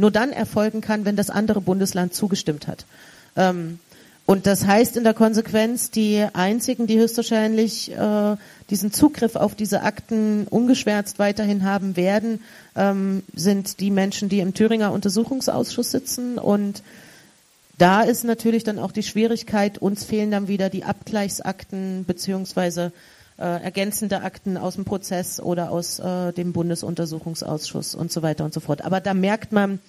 nur 0.00 0.10
dann 0.10 0.32
erfolgen 0.32 0.80
kann, 0.80 1.04
wenn 1.04 1.16
das 1.16 1.30
andere 1.30 1.60
Bundesland 1.60 2.14
zugestimmt 2.14 2.66
hat. 2.66 2.86
Ähm, 3.36 3.78
und 4.26 4.46
das 4.46 4.64
heißt 4.64 4.96
in 4.96 5.02
der 5.02 5.14
Konsequenz, 5.14 5.90
die 5.90 6.24
einzigen, 6.34 6.86
die 6.86 6.98
höchstwahrscheinlich 6.98 7.90
äh, 7.90 8.36
diesen 8.70 8.92
Zugriff 8.92 9.34
auf 9.34 9.56
diese 9.56 9.82
Akten 9.82 10.46
ungeschwärzt 10.48 11.18
weiterhin 11.18 11.64
haben 11.64 11.96
werden, 11.96 12.40
ähm, 12.76 13.24
sind 13.34 13.80
die 13.80 13.90
Menschen, 13.90 14.28
die 14.28 14.38
im 14.38 14.54
Thüringer 14.54 14.92
Untersuchungsausschuss 14.92 15.90
sitzen. 15.90 16.38
Und 16.38 16.84
da 17.76 18.02
ist 18.02 18.24
natürlich 18.24 18.62
dann 18.62 18.78
auch 18.78 18.92
die 18.92 19.02
Schwierigkeit, 19.02 19.78
uns 19.78 20.04
fehlen 20.04 20.30
dann 20.30 20.46
wieder 20.46 20.70
die 20.70 20.84
Abgleichsakten 20.84 22.04
beziehungsweise 22.04 22.92
äh, 23.40 23.62
ergänzende 23.62 24.20
Akten 24.22 24.56
aus 24.56 24.74
dem 24.74 24.84
Prozess 24.84 25.40
oder 25.40 25.70
aus 25.70 25.98
äh, 25.98 26.32
dem 26.32 26.52
Bundesuntersuchungsausschuss 26.52 27.94
und 27.94 28.12
so 28.12 28.22
weiter 28.22 28.44
und 28.44 28.52
so 28.52 28.60
fort. 28.60 28.84
Aber 28.84 29.00
da 29.00 29.14
merkt 29.14 29.52
man 29.52 29.80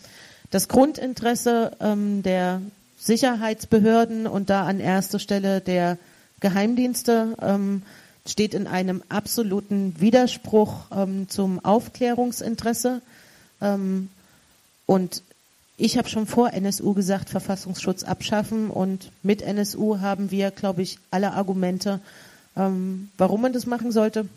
das 0.52 0.68
Grundinteresse 0.68 1.72
ähm, 1.82 2.23
der 2.23 2.61
Sicherheitsbehörden 2.98 4.26
und 4.26 4.49
da 4.49 4.65
an 4.65 4.80
erster 4.80 5.19
Stelle 5.19 5.60
der 5.60 5.98
Geheimdienste 6.40 7.36
ähm, 7.41 7.84
steht 8.26 8.53
in 8.53 8.68
einem 8.68 9.03
absoluten 9.10 9.99
Widerspruch 9.99 10.86
ähm, 10.95 11.28
zum 11.28 11.64
Aufklärungsinteresse. 11.64 13.02
Ähm, 13.61 14.10
und 14.86 15.23
ich 15.78 15.98
habe 15.98 16.10
schon 16.10 16.28
vor 16.28 16.53
NSU 16.53 16.94
gesagt, 16.94 17.30
Verfassungsschutz 17.30 18.03
abschaffen 18.03 18.69
und 18.69 19.11
mit 19.23 19.41
NSU 19.41 19.99
haben 19.99 20.30
wir, 20.30 20.52
glaube 20.52 20.84
ich, 20.84 20.99
alle 21.10 21.34
Argumente, 21.34 21.99
ähm, 22.56 23.10
warum 23.18 23.41
man 23.41 23.53
das 23.53 23.65
machen 23.65 23.91
sollte 23.91 24.28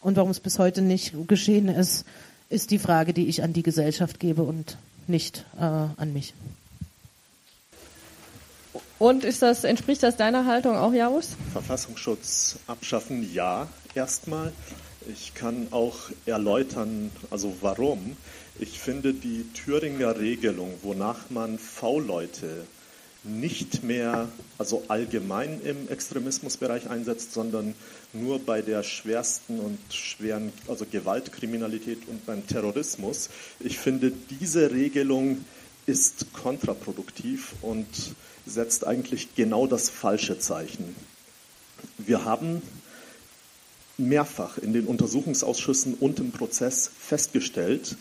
und 0.00 0.16
warum 0.16 0.30
es 0.30 0.40
bis 0.40 0.58
heute 0.58 0.82
nicht 0.82 1.14
geschehen 1.28 1.68
ist, 1.68 2.04
ist 2.48 2.70
die 2.70 2.78
Frage, 2.78 3.12
die 3.12 3.28
ich 3.28 3.42
an 3.42 3.52
die 3.52 3.62
Gesellschaft 3.62 4.20
gebe 4.20 4.42
und 4.42 4.76
nicht 5.06 5.44
äh, 5.58 5.62
an 5.62 6.12
mich. 6.12 6.34
Und 8.98 9.24
ist 9.24 9.42
das, 9.42 9.64
entspricht 9.64 10.02
das 10.02 10.16
deiner 10.16 10.46
Haltung 10.46 10.76
auch, 10.76 10.92
Jaus? 10.92 11.30
Verfassungsschutz 11.52 12.58
abschaffen, 12.68 13.32
ja, 13.34 13.66
erstmal. 13.94 14.52
Ich 15.12 15.34
kann 15.34 15.68
auch 15.72 15.96
erläutern, 16.26 17.10
also 17.30 17.56
warum. 17.60 18.16
Ich 18.60 18.78
finde 18.78 19.12
die 19.12 19.44
Thüringer 19.54 20.20
Regelung, 20.20 20.74
wonach 20.82 21.30
man 21.30 21.58
V-Leute 21.58 22.66
nicht 23.24 23.84
mehr, 23.84 24.28
also 24.58 24.82
allgemein 24.88 25.60
im 25.62 25.88
Extremismusbereich 25.88 26.90
einsetzt, 26.90 27.32
sondern 27.32 27.74
nur 28.12 28.40
bei 28.40 28.62
der 28.62 28.82
schwersten 28.82 29.60
und 29.60 29.78
schweren, 29.90 30.52
also 30.66 30.84
Gewaltkriminalität 30.90 32.08
und 32.08 32.26
beim 32.26 32.46
Terrorismus. 32.46 33.30
Ich 33.60 33.78
finde, 33.78 34.12
diese 34.40 34.72
Regelung 34.72 35.44
ist 35.86 36.32
kontraproduktiv 36.32 37.54
und 37.62 37.86
setzt 38.46 38.86
eigentlich 38.86 39.34
genau 39.36 39.66
das 39.66 39.88
falsche 39.88 40.38
Zeichen. 40.38 40.96
Wir 41.98 42.24
haben 42.24 42.62
mehrfach 43.98 44.58
in 44.58 44.72
den 44.72 44.86
Untersuchungsausschüssen 44.86 45.94
und 45.94 46.18
im 46.18 46.32
Prozess 46.32 46.90
festgestellt, 46.98 47.96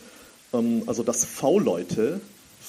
ähm, 0.53 0.83
also 0.87 1.03
dass 1.03 1.25
V-Leute 1.25 2.21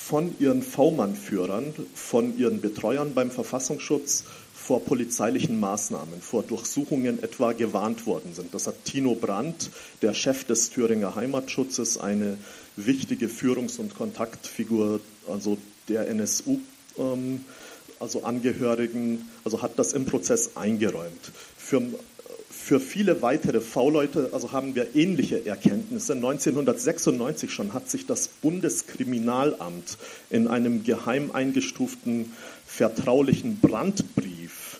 von 0.05 0.35
ihren 0.41 0.63
V-Mann-Führern, 0.63 1.73
von 1.95 2.37
ihren 2.37 2.61
Betreuern 2.61 3.15
beim 3.15 3.31
Verfassungsschutz 3.31 4.25
vor 4.53 4.85
polizeilichen 4.85 5.61
Maßnahmen, 5.61 6.21
vor 6.21 6.43
Durchsuchungen 6.43 7.23
etwa 7.23 7.53
gewarnt 7.53 8.07
worden 8.07 8.35
sind. 8.35 8.53
Das 8.53 8.67
hat 8.67 8.85
Tino 8.85 9.15
Brandt, 9.15 9.71
der 10.03 10.13
Chef 10.13 10.45
des 10.45 10.71
Thüringer 10.71 11.15
Heimatschutzes, 11.15 11.99
eine 11.99 12.37
wichtige 12.77 13.29
Führungs- 13.29 13.79
und 13.79 13.95
Kontaktfigur, 13.95 15.01
also 15.29 15.57
der 15.89 16.09
NSU, 16.09 16.59
ähm, 16.99 17.45
also 18.01 18.25
Angehörigen, 18.25 19.29
also 19.45 19.63
hat 19.63 19.79
das 19.79 19.93
im 19.93 20.05
Prozess 20.05 20.57
eingeräumt. 20.57 21.31
Für, 21.57 21.81
für 22.63 22.79
viele 22.79 23.23
weitere 23.23 23.61
V-Leute 23.61 24.31
also 24.33 24.53
haben 24.53 24.77
wir 24.77 24.95
ähnliche 24.95 25.45
Erkenntnisse. 25.45 26.13
1996 26.13 27.53
schon 27.53 27.73
hat 27.73 27.91
sich 27.91 28.07
das 28.07 28.29
Bundeskriminalamt 28.29 29.99
in 30.31 30.47
einem 30.47 30.85
geheim 30.85 31.33
eingestuften 31.33 32.33
vertraulichen 32.65 33.59
Brandbrief 33.61 34.79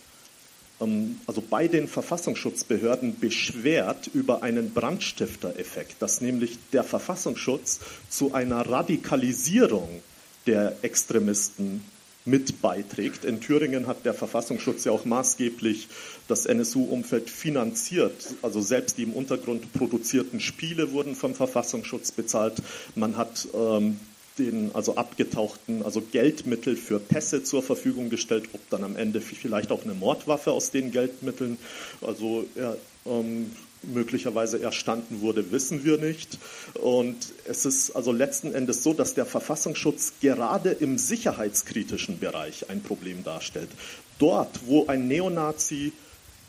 ähm, 0.81 1.21
also 1.27 1.43
bei 1.43 1.67
den 1.67 1.89
Verfassungsschutzbehörden 1.89 3.19
beschwert 3.19 4.09
über 4.15 4.45
einen 4.45 4.73
Brandstiftereffekt, 4.73 6.01
dass 6.01 6.21
nämlich 6.21 6.59
der 6.73 6.85
Verfassungsschutz 6.85 7.81
zu 8.09 8.33
einer 8.33 8.69
Radikalisierung 8.69 10.03
der 10.47 10.77
Extremisten 10.83 11.85
mit 12.25 12.63
beiträgt. 12.63 13.25
In 13.25 13.41
Thüringen 13.41 13.87
hat 13.87 14.05
der 14.05 14.15
Verfassungsschutz 14.15 14.85
ja 14.85 14.93
auch 14.93 15.05
maßgeblich 15.05 15.89
das 16.29 16.47
NSU-Umfeld 16.47 17.29
finanziert. 17.29 18.35
Also 18.43 18.61
selbst 18.61 18.99
die 18.99 19.03
im 19.03 19.13
Untergrund 19.13 19.73
produzierten 19.73 20.41
Spiele 20.41 20.93
wurden 20.93 21.17
vom 21.17 21.35
Verfassungsschutz 21.35 22.13
bezahlt. 22.13 22.63
Man 22.95 23.17
hat 23.17 23.49
ähm, 23.55 23.99
den 24.39 24.71
also 24.75 24.97
abgetauchten, 24.97 25.83
also 25.83 26.01
Geldmittel 26.01 26.77
für 26.77 26.99
Pässe 26.99 27.45
zur 27.45 27.63
Verfügung 27.63 28.09
gestellt, 28.09 28.49
ob 28.53 28.61
dann 28.71 28.85
am 28.85 28.97
Ende 28.97 29.21
vielleicht 29.21 29.71
auch 29.71 29.85
eine 29.85 29.95
Mordwaffe 29.95 30.53
aus 30.53 30.71
den 30.71 30.91
Geldmitteln, 30.91 31.59
also 32.01 32.47
ja, 32.55 32.77
ähm, 33.05 33.51
möglicherweise 33.83 34.63
erstanden 34.63 35.21
wurde, 35.21 35.53
wissen 35.53 35.85
wir 35.85 35.99
nicht. 35.99 36.39
Und 36.75 37.17
es 37.47 37.65
ist 37.65 37.93
also 37.93 38.13
letzten 38.13 38.55
Endes 38.55 38.83
so, 38.83 38.95
dass 38.95 39.15
der 39.15 39.27
Verfassungsschutz 39.27 40.15
gerade 40.21 40.71
im 40.71 40.99
sicherheitskritischen 40.99 42.19
Bereich 42.19 42.71
ein 42.71 42.83
Problem 42.83 43.25
darstellt. 43.25 43.71
Dort, 44.19 44.67
wo 44.67 44.87
ein 44.87 45.09
Neonazi 45.09 45.93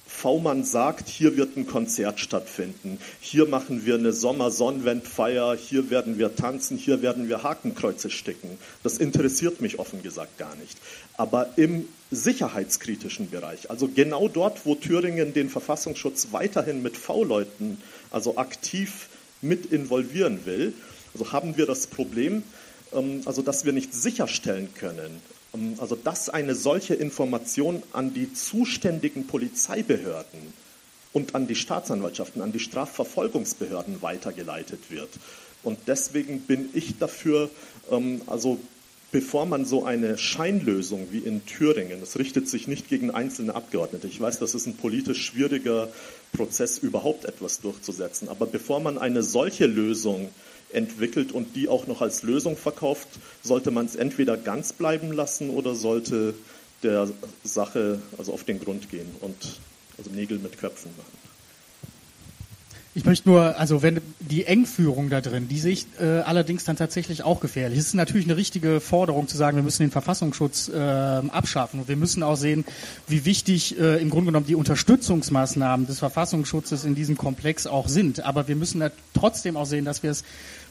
V-Mann 0.05 0.63
sagt, 0.63 1.09
hier 1.09 1.37
wird 1.37 1.57
ein 1.57 1.65
Konzert 1.65 2.19
stattfinden, 2.19 2.99
hier 3.19 3.47
machen 3.47 3.85
wir 3.85 3.95
eine 3.95 4.13
Sommersonnenwendfeier, 4.13 5.55
hier 5.55 5.89
werden 5.89 6.17
wir 6.17 6.35
tanzen, 6.35 6.77
hier 6.77 7.01
werden 7.01 7.29
wir 7.29 7.43
Hakenkreuze 7.43 8.09
stecken. 8.09 8.57
Das 8.83 8.99
interessiert 8.99 9.59
mich 9.59 9.79
offen 9.79 10.03
gesagt 10.03 10.37
gar 10.37 10.55
nicht. 10.57 10.77
Aber 11.17 11.49
im 11.57 11.87
sicherheitskritischen 12.11 13.29
Bereich, 13.29 13.69
also 13.69 13.87
genau 13.87 14.27
dort, 14.27 14.65
wo 14.65 14.75
Thüringen 14.75 15.33
den 15.33 15.49
Verfassungsschutz 15.49 16.29
weiterhin 16.31 16.81
mit 16.81 16.97
V-Leuten, 16.97 17.81
also 18.11 18.37
aktiv 18.37 19.09
mit 19.41 19.67
involvieren 19.67 20.45
will, 20.45 20.73
also 21.13 21.31
haben 21.31 21.57
wir 21.57 21.65
das 21.65 21.87
Problem, 21.87 22.43
ähm, 22.93 23.21
also 23.25 23.41
dass 23.41 23.65
wir 23.65 23.73
nicht 23.73 23.93
sicherstellen 23.93 24.69
können, 24.73 25.21
ähm, 25.53 25.75
also 25.77 25.95
dass 25.95 26.29
eine 26.29 26.55
solche 26.55 26.95
Information 26.95 27.83
an 27.93 28.13
die 28.13 28.33
zuständigen 28.33 29.27
Polizeibehörden 29.27 30.53
und 31.13 31.35
an 31.35 31.47
die 31.47 31.55
Staatsanwaltschaften, 31.55 32.41
an 32.41 32.51
die 32.51 32.59
Strafverfolgungsbehörden 32.59 34.01
weitergeleitet 34.01 34.89
wird. 34.89 35.09
Und 35.61 35.79
deswegen 35.87 36.41
bin 36.41 36.69
ich 36.73 36.97
dafür, 36.97 37.49
ähm, 37.91 38.21
also 38.27 38.59
bevor 39.13 39.45
man 39.45 39.63
so 39.63 39.85
eine 39.85 40.17
Scheinlösung 40.17 41.07
wie 41.11 41.19
in 41.19 41.45
Thüringen, 41.45 41.99
das 42.01 42.17
richtet 42.17 42.49
sich 42.49 42.67
nicht 42.67 42.89
gegen 42.89 43.11
einzelne 43.11 43.55
Abgeordnete, 43.55 44.07
ich 44.07 44.19
weiß, 44.19 44.39
das 44.39 44.55
ist 44.55 44.65
ein 44.65 44.75
politisch 44.75 45.23
schwieriger 45.23 45.87
Prozess, 46.33 46.79
überhaupt 46.79 47.25
etwas 47.25 47.61
durchzusetzen, 47.61 48.27
aber 48.27 48.47
bevor 48.47 48.79
man 48.79 48.97
eine 48.97 49.21
solche 49.21 49.67
Lösung 49.67 50.29
entwickelt 50.73 51.31
und 51.31 51.55
die 51.55 51.69
auch 51.69 51.85
noch 51.85 52.01
als 52.01 52.23
Lösung 52.23 52.57
verkauft, 52.57 53.07
sollte 53.43 53.69
man 53.69 53.85
es 53.85 53.95
entweder 53.95 54.35
ganz 54.35 54.73
bleiben 54.73 55.13
lassen 55.13 55.51
oder 55.51 55.75
sollte 55.75 56.33
der 56.81 57.07
Sache 57.43 58.01
also 58.17 58.33
auf 58.33 58.43
den 58.43 58.59
Grund 58.59 58.89
gehen 58.89 59.07
und 59.21 59.59
also 59.97 60.09
Nägel 60.09 60.39
mit 60.39 60.57
Köpfen 60.57 60.91
machen. 60.97 61.22
Ich 62.95 63.05
möchte 63.05 63.27
nur, 63.27 63.57
also 63.57 63.81
wenn 63.81 64.01
die 64.19 64.45
Engführung 64.45 65.09
da 65.09 65.19
drin, 65.19 65.47
die 65.47 65.57
sehe 65.57 65.71
ich 65.73 65.87
äh, 65.99 66.19
allerdings 66.19 66.63
dann 66.63 66.75
tatsächlich 66.75 67.23
auch 67.23 67.39
gefährlich. 67.39 67.79
Es 67.79 67.87
ist 67.87 67.95
natürlich 67.95 68.27
eine 68.27 68.37
richtige 68.37 68.79
Forderung 68.79 69.27
zu 69.27 69.35
sagen, 69.35 69.57
wir 69.57 69.63
müssen 69.63 69.81
den 69.81 69.89
Verfassungsschutz 69.89 70.69
äh, 70.69 70.77
abschaffen 70.77 71.79
und 71.79 71.87
wir 71.87 71.95
müssen 71.95 72.21
auch 72.21 72.35
sehen, 72.35 72.65
wie 73.07 73.25
wichtig 73.25 73.79
äh, 73.79 73.99
im 73.99 74.11
Grunde 74.11 74.27
genommen 74.27 74.45
die 74.45 74.53
Unterstützungsmaßnahmen 74.53 75.87
des 75.87 75.97
Verfassungsschutzes 75.97 76.85
in 76.85 76.93
diesem 76.93 77.17
Komplex 77.17 77.65
auch 77.65 77.87
sind. 77.87 78.23
Aber 78.25 78.47
wir 78.47 78.55
müssen 78.55 78.83
trotzdem 79.15 79.57
auch 79.57 79.65
sehen, 79.65 79.85
dass 79.85 80.03
wir 80.03 80.11
es 80.11 80.23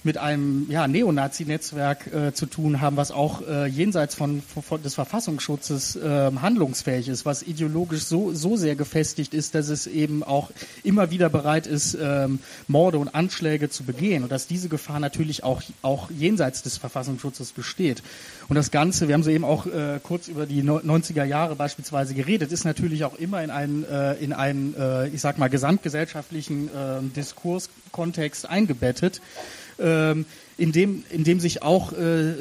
mit 0.05 0.19
einem 0.19 0.67
ja, 0.69 0.89
Neonazi-Netzwerk 0.89 2.13
äh, 2.13 2.33
zu 2.33 2.47
tun 2.47 2.81
haben, 2.81 2.97
was 2.97 3.13
auch 3.13 3.47
äh, 3.47 3.67
jenseits 3.67 4.15
von, 4.15 4.43
von, 4.43 4.83
des 4.83 4.95
Verfassungsschutzes 4.95 5.97
äh, 5.97 6.33
handlungsfähig 6.41 7.09
ist, 7.09 7.25
was 7.25 7.43
ideologisch 7.43 8.05
so, 8.05 8.33
so 8.33 8.57
sehr 8.57 8.75
gefestigt 8.75 9.33
ist, 9.35 9.55
dass 9.55 9.69
es 9.69 9.87
eben 9.87 10.23
auch 10.25 10.51
immer 10.83 11.11
wieder 11.11 11.29
bereit 11.29 11.67
ist, 11.67 11.97
ähm, 12.01 12.41
Morde 12.67 12.99
und 12.99 13.15
Anschläge 13.15 13.71
zu 13.71 13.85
begehen 13.85 14.25
und 14.25 14.33
dass 14.33 14.47
diese 14.47 14.69
Gefahr 14.69 14.99
natürlich 14.99 15.45
auch, 15.45 15.63
auch 15.83 16.11
jenseits 16.11 16.63
des 16.63 16.79
Verfassungsschutzes 16.79 17.53
besteht. 17.53 18.03
Und 18.49 18.57
das 18.57 18.71
Ganze, 18.71 19.07
wir 19.09 19.15
haben 19.15 19.23
so 19.23 19.31
eben 19.31 19.45
auch 19.45 19.67
äh, 19.67 20.01
kurz 20.03 20.29
über 20.29 20.47
die 20.47 20.63
90er 20.63 21.25
Jahre 21.25 21.55
beispielsweise 21.55 22.15
geredet, 22.15 22.51
ist 22.51 22.65
natürlich 22.65 23.05
auch 23.05 23.15
immer 23.15 23.43
in 23.43 23.51
einen, 23.51 23.85
äh, 23.85 24.15
in 24.15 24.33
einen 24.33 24.75
äh, 24.77 25.09
ich 25.09 25.21
sag 25.21 25.39
mal, 25.39 25.49
gesamtgesellschaftlichen 25.49 26.69
äh, 26.69 27.03
Diskurskontext 27.15 28.49
eingebettet 28.49 29.21
ähm, 29.79 30.27
in, 30.59 30.73
dem, 30.73 31.05
in 31.11 31.25
dem 31.25 31.41
sich 31.41 31.63
auch 31.63 31.93
äh, 31.93 32.33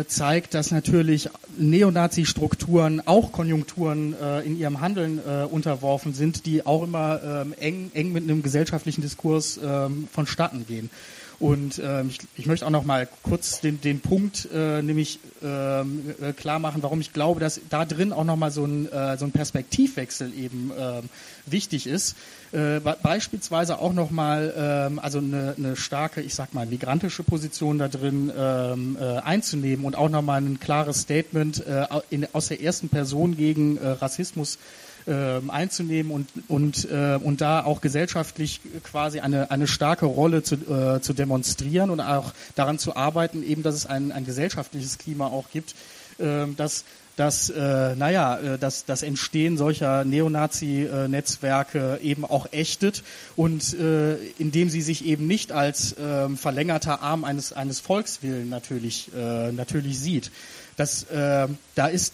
äh, 0.00 0.06
zeigt, 0.06 0.54
dass 0.54 0.70
natürlich 0.70 1.28
Neonazi-Strukturen 1.58 3.02
auch 3.06 3.32
Konjunkturen 3.32 4.14
äh, 4.20 4.40
in 4.42 4.58
ihrem 4.58 4.80
Handeln 4.80 5.18
äh, 5.18 5.44
unterworfen 5.44 6.14
sind, 6.14 6.46
die 6.46 6.64
auch 6.66 6.82
immer 6.82 7.20
ähm, 7.24 7.54
eng, 7.58 7.90
eng 7.94 8.12
mit 8.12 8.24
einem 8.24 8.42
gesellschaftlichen 8.42 9.00
Diskurs 9.00 9.58
ähm, 9.62 10.06
vonstatten 10.12 10.66
gehen. 10.66 10.90
Und 11.38 11.80
ähm, 11.84 12.08
ich, 12.08 12.18
ich 12.36 12.46
möchte 12.46 12.64
auch 12.66 12.70
noch 12.70 12.84
mal 12.84 13.06
kurz 13.22 13.60
den, 13.60 13.80
den 13.80 14.00
Punkt 14.00 14.48
äh, 14.54 14.80
nämlich 14.80 15.20
ähm, 15.42 16.14
äh, 16.20 16.32
klar 16.32 16.58
machen, 16.58 16.82
warum 16.82 17.00
ich 17.00 17.12
glaube, 17.12 17.40
dass 17.40 17.60
da 17.68 17.84
drin 17.84 18.12
auch 18.12 18.24
noch 18.24 18.36
mal 18.36 18.50
so 18.50 18.64
ein, 18.64 18.90
äh, 18.90 19.18
so 19.18 19.26
ein 19.26 19.32
Perspektivwechsel 19.32 20.32
eben 20.34 20.70
äh, 20.70 21.02
wichtig 21.44 21.86
ist. 21.86 22.16
Äh, 22.52 22.80
beispielsweise 23.02 23.78
auch 23.80 23.92
noch 23.92 24.10
mal 24.10 24.54
ähm, 24.56 24.98
also 25.00 25.18
eine, 25.18 25.54
eine 25.56 25.76
starke, 25.76 26.20
ich 26.20 26.34
sag 26.34 26.54
mal, 26.54 26.64
migrantische 26.64 27.24
Position 27.24 27.78
da 27.78 27.88
drin 27.88 28.32
ähm, 28.36 28.96
äh, 29.00 29.18
einzunehmen 29.18 29.84
und 29.84 29.96
auch 29.96 30.08
noch 30.08 30.22
mal 30.22 30.40
ein 30.40 30.60
klares 30.60 31.00
Statement 31.02 31.66
äh, 31.66 31.86
in, 32.10 32.26
aus 32.32 32.48
der 32.48 32.60
ersten 32.62 32.88
Person 32.88 33.36
gegen 33.36 33.78
äh, 33.78 33.88
Rassismus 33.88 34.58
äh, 35.06 35.40
einzunehmen 35.48 36.12
und, 36.12 36.28
und, 36.48 36.88
äh, 36.90 37.18
und 37.22 37.40
da 37.40 37.64
auch 37.64 37.80
gesellschaftlich 37.80 38.60
quasi 38.84 39.20
eine, 39.20 39.50
eine 39.50 39.66
starke 39.66 40.06
Rolle 40.06 40.42
zu, 40.42 40.54
äh, 40.54 41.00
zu 41.00 41.14
demonstrieren 41.14 41.90
und 41.90 42.00
auch 42.00 42.32
daran 42.54 42.78
zu 42.78 42.96
arbeiten, 42.96 43.42
eben, 43.42 43.62
dass 43.62 43.74
es 43.74 43.86
ein, 43.86 44.12
ein 44.12 44.24
gesellschaftliches 44.24 44.98
Klima 44.98 45.26
auch 45.26 45.50
gibt, 45.50 45.74
äh, 46.18 46.46
das 46.56 46.84
dass, 47.16 47.48
äh, 47.48 47.96
naja, 47.96 48.38
äh, 48.38 48.58
dass 48.58 48.84
das 48.84 49.02
Entstehen 49.02 49.56
solcher 49.56 50.04
Neonazi-Netzwerke 50.04 51.98
eben 52.02 52.24
auch 52.24 52.52
ächtet 52.52 53.02
und 53.34 53.74
äh, 53.74 54.16
indem 54.38 54.68
sie 54.68 54.82
sich 54.82 55.04
eben 55.06 55.26
nicht 55.26 55.50
als 55.50 55.96
äh, 55.96 56.28
verlängerter 56.30 57.00
Arm 57.02 57.24
eines, 57.24 57.52
eines 57.54 57.80
Volkswillen 57.80 58.50
natürlich, 58.50 59.10
äh, 59.16 59.50
natürlich 59.52 59.98
sieht. 59.98 60.30
Das, 60.76 61.04
äh, 61.04 61.48
da 61.74 61.86
ist 61.86 62.12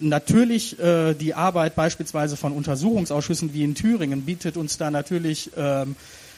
natürlich 0.00 0.78
äh, 0.80 1.14
die 1.14 1.34
Arbeit 1.34 1.74
beispielsweise 1.76 2.36
von 2.36 2.52
Untersuchungsausschüssen 2.52 3.52
wie 3.52 3.64
in 3.64 3.74
Thüringen 3.74 4.22
bietet 4.22 4.56
uns 4.56 4.78
da 4.78 4.90
natürlich 4.90 5.50
ähm, 5.56 5.94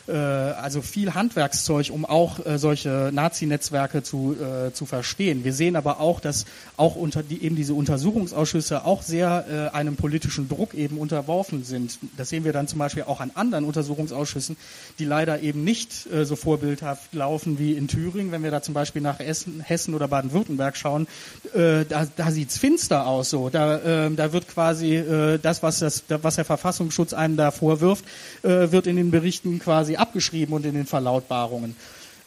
äh, 0.09 0.13
also 0.13 0.83
viel 0.83 1.15
Handwerkszeug, 1.15 1.91
um 1.91 2.05
auch 2.05 2.45
äh, 2.45 2.59
solche 2.59 3.11
Nazi-Netzwerke 3.13 4.03
zu, 4.03 4.37
äh, 4.41 4.73
zu 4.73 4.87
verstehen. 4.87 5.45
Wir 5.45 5.53
sehen 5.53 5.77
aber 5.77 6.01
auch, 6.01 6.21
dass 6.21 6.47
auch 6.77 6.97
unter 6.97 7.23
die, 7.23 7.43
eben 7.43 7.57
diese 7.57 7.75
Untersuchungsausschüsse 7.75 8.85
auch 8.85 9.03
sehr 9.03 9.71
äh, 9.73 9.77
einem 9.77 9.97
politischen 9.97 10.49
Druck 10.49 10.75
eben 10.75 10.99
unterworfen 10.99 11.65
sind. 11.65 11.99
Das 12.17 12.31
sehen 12.31 12.45
wir 12.45 12.53
dann 12.53 12.69
zum 12.69 12.79
Beispiel 12.79 13.05
auch 13.05 13.21
an 13.21 13.33
anderen 13.35 13.65
Untersuchungsausschüssen, 13.65 14.57
die 14.99 15.05
leider 15.05 15.41
eben 15.43 15.65
nicht 15.65 16.11
äh, 16.13 16.25
so 16.25 16.37
vorbildhaft 16.37 17.13
laufen 17.15 17.59
wie 17.59 17.73
in 17.73 17.89
Thüringen. 17.89 18.33
Wenn 18.33 18.43
wir 18.43 18.51
da 18.51 18.63
zum 18.63 18.75
Beispiel 18.75 19.03
nach 19.03 19.21
Essen, 19.21 19.61
Hessen 19.61 19.95
oder 19.95 20.09
Baden-Württemberg 20.09 20.77
schauen, 20.77 21.07
äh, 21.55 21.85
da, 21.85 22.07
da 22.17 22.31
sieht's 22.31 22.59
finster 22.59 23.07
aus. 23.07 23.31
So, 23.31 23.51
da, 23.51 24.07
äh, 24.07 24.11
da 24.15 24.33
wird 24.33 24.49
quasi 24.49 24.97
äh, 24.97 25.39
das, 25.39 25.63
was 25.63 25.81
das, 25.81 26.05
was 26.09 26.37
der 26.37 26.45
Verfassungsschutz 26.45 27.13
einem 27.13 27.37
da 27.37 27.51
vorwirft, 27.51 28.05
äh, 28.43 28.71
wird 28.73 28.87
in 28.87 28.97
den 28.97 29.11
Berichten 29.11 29.59
quasi 29.59 29.98
abgeschrieben 29.99 30.55
und 30.55 30.65
in 30.65 30.75
den 30.75 30.87
Verlautbarungen. 30.87 31.77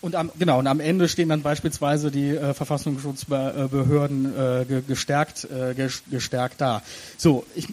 Und 0.01 0.15
am, 0.15 0.31
genau, 0.37 0.59
und 0.59 0.67
am 0.67 0.79
Ende 0.79 1.07
stehen 1.07 1.29
dann 1.29 1.43
beispielsweise 1.43 2.09
die 2.09 2.29
äh, 2.29 2.53
Verfassungsschutzbehörden 2.55 4.33
äh, 4.35 4.81
gestärkt, 4.81 5.45
äh, 5.45 5.75
gestärkt 6.09 6.59
da. 6.59 6.81
So, 7.17 7.45
ich, 7.55 7.67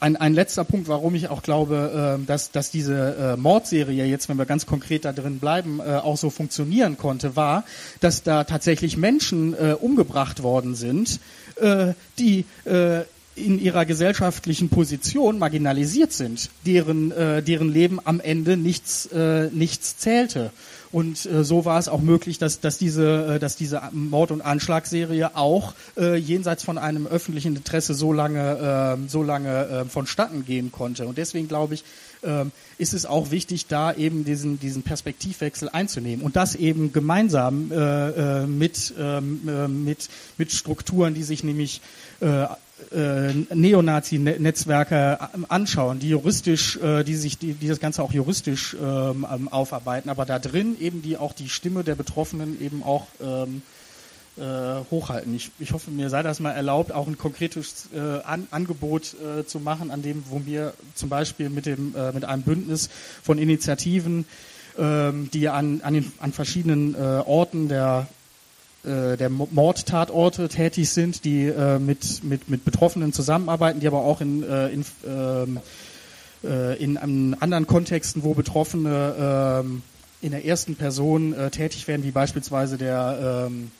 ein, 0.00 0.16
ein 0.16 0.34
letzter 0.34 0.64
Punkt, 0.64 0.88
warum 0.88 1.14
ich 1.14 1.28
auch 1.28 1.42
glaube, 1.42 2.18
äh, 2.20 2.26
dass, 2.26 2.50
dass 2.50 2.70
diese 2.70 3.34
äh, 3.34 3.36
Mordserie 3.36 4.04
jetzt, 4.04 4.28
wenn 4.28 4.38
wir 4.38 4.46
ganz 4.46 4.66
konkret 4.66 5.04
da 5.04 5.12
drin 5.12 5.38
bleiben, 5.38 5.80
äh, 5.80 5.96
auch 5.96 6.16
so 6.16 6.30
funktionieren 6.30 6.96
konnte, 6.96 7.36
war, 7.36 7.64
dass 8.00 8.22
da 8.22 8.44
tatsächlich 8.44 8.96
Menschen 8.96 9.54
äh, 9.54 9.74
umgebracht 9.78 10.42
worden 10.42 10.74
sind, 10.74 11.20
äh, 11.56 11.92
die 12.18 12.44
äh, 12.64 13.02
in 13.36 13.60
ihrer 13.60 13.84
gesellschaftlichen 13.84 14.70
Position 14.70 15.38
marginalisiert 15.38 16.12
sind, 16.12 16.50
deren, 16.64 17.12
äh, 17.12 17.42
deren 17.42 17.72
Leben 17.72 18.00
am 18.02 18.18
Ende 18.20 18.56
nichts, 18.56 19.06
äh, 19.06 19.50
nichts 19.50 19.98
zählte. 19.98 20.50
Und 20.90 21.26
äh, 21.26 21.44
so 21.44 21.64
war 21.64 21.78
es 21.78 21.88
auch 21.88 22.00
möglich, 22.00 22.38
dass, 22.38 22.60
dass, 22.60 22.78
diese, 22.78 23.34
äh, 23.34 23.38
dass 23.38 23.56
diese 23.56 23.82
Mord- 23.92 24.30
und 24.30 24.40
Anschlagsserie 24.40 25.36
auch 25.36 25.74
äh, 25.96 26.16
jenseits 26.16 26.62
von 26.62 26.78
einem 26.78 27.06
öffentlichen 27.06 27.56
Interesse 27.56 27.92
so 27.92 28.12
lange, 28.12 28.96
äh, 29.04 29.08
so 29.08 29.22
lange 29.22 29.66
äh, 29.66 29.84
vonstatten 29.84 30.46
gehen 30.46 30.72
konnte. 30.72 31.06
Und 31.06 31.18
deswegen 31.18 31.48
glaube 31.48 31.74
ich, 31.74 31.84
äh, 32.22 32.46
ist 32.78 32.94
es 32.94 33.04
auch 33.04 33.30
wichtig, 33.30 33.66
da 33.66 33.92
eben 33.92 34.24
diesen, 34.24 34.58
diesen 34.58 34.82
Perspektivwechsel 34.82 35.68
einzunehmen 35.68 36.24
und 36.24 36.36
das 36.36 36.54
eben 36.54 36.92
gemeinsam 36.92 37.70
äh, 37.70 38.44
äh, 38.44 38.46
mit, 38.46 38.94
äh, 38.98 39.20
mit, 39.20 40.08
mit 40.38 40.52
Strukturen, 40.52 41.12
die 41.12 41.24
sich 41.24 41.44
nämlich 41.44 41.82
äh, 42.20 42.46
äh, 42.92 43.32
Neonazi-Netzwerke 43.54 45.18
anschauen, 45.48 45.98
die 45.98 46.10
juristisch, 46.10 46.76
äh, 46.76 47.04
die 47.04 47.16
sich, 47.16 47.38
die, 47.38 47.54
die 47.54 47.68
das 47.68 47.80
Ganze 47.80 48.02
auch 48.02 48.12
juristisch 48.12 48.76
ähm, 48.80 49.26
ähm, 49.30 49.48
aufarbeiten, 49.48 50.10
aber 50.10 50.26
da 50.26 50.38
drin 50.38 50.76
eben 50.80 51.02
die 51.02 51.16
auch 51.16 51.32
die 51.32 51.48
Stimme 51.48 51.84
der 51.84 51.94
Betroffenen 51.94 52.60
eben 52.60 52.82
auch 52.82 53.06
ähm, 53.20 53.62
äh, 54.36 54.42
hochhalten. 54.90 55.34
Ich, 55.34 55.50
ich 55.58 55.72
hoffe, 55.72 55.90
mir 55.90 56.10
sei 56.10 56.22
das 56.22 56.40
mal 56.40 56.52
erlaubt, 56.52 56.92
auch 56.92 57.06
ein 57.06 57.16
konkretes 57.16 57.88
äh, 57.94 57.98
An 58.24 58.46
Angebot 58.50 59.14
äh, 59.14 59.46
zu 59.46 59.60
machen, 59.60 59.90
an 59.90 60.02
dem, 60.02 60.24
wo 60.28 60.42
wir 60.44 60.74
zum 60.94 61.08
Beispiel 61.08 61.48
mit 61.48 61.64
dem 61.66 61.94
äh, 61.96 62.12
mit 62.12 62.24
einem 62.24 62.42
Bündnis 62.42 62.90
von 63.22 63.38
Initiativen, 63.38 64.26
ähm, 64.78 65.30
die 65.32 65.48
an 65.48 65.80
an, 65.82 65.94
den, 65.94 66.12
an 66.18 66.32
verschiedenen 66.32 66.94
äh, 66.94 66.98
Orten 66.98 67.68
der 67.68 68.08
äh, 68.86 69.16
der 69.16 69.28
Mordtatorte 69.28 70.48
tätig 70.48 70.90
sind, 70.90 71.24
die 71.24 71.46
äh, 71.46 71.78
mit, 71.78 72.22
mit, 72.24 72.48
mit 72.48 72.64
Betroffenen 72.64 73.12
zusammenarbeiten, 73.12 73.80
die 73.80 73.86
aber 73.86 74.00
auch 74.02 74.20
in, 74.20 74.42
äh, 74.42 74.68
in, 74.68 74.84
ähm, 75.06 75.60
äh, 76.44 76.82
in, 76.82 76.96
anderen 76.96 77.66
Kontexten, 77.66 78.22
wo 78.22 78.34
Betroffene 78.34 79.64
äh, 80.22 80.24
in 80.26 80.30
der 80.32 80.44
ersten 80.44 80.76
Person 80.76 81.32
äh, 81.34 81.50
tätig 81.50 81.88
werden, 81.88 82.04
wie 82.04 82.10
beispielsweise 82.10 82.78
der 82.78 83.46
ähm, 83.48 83.70
der 83.70 83.75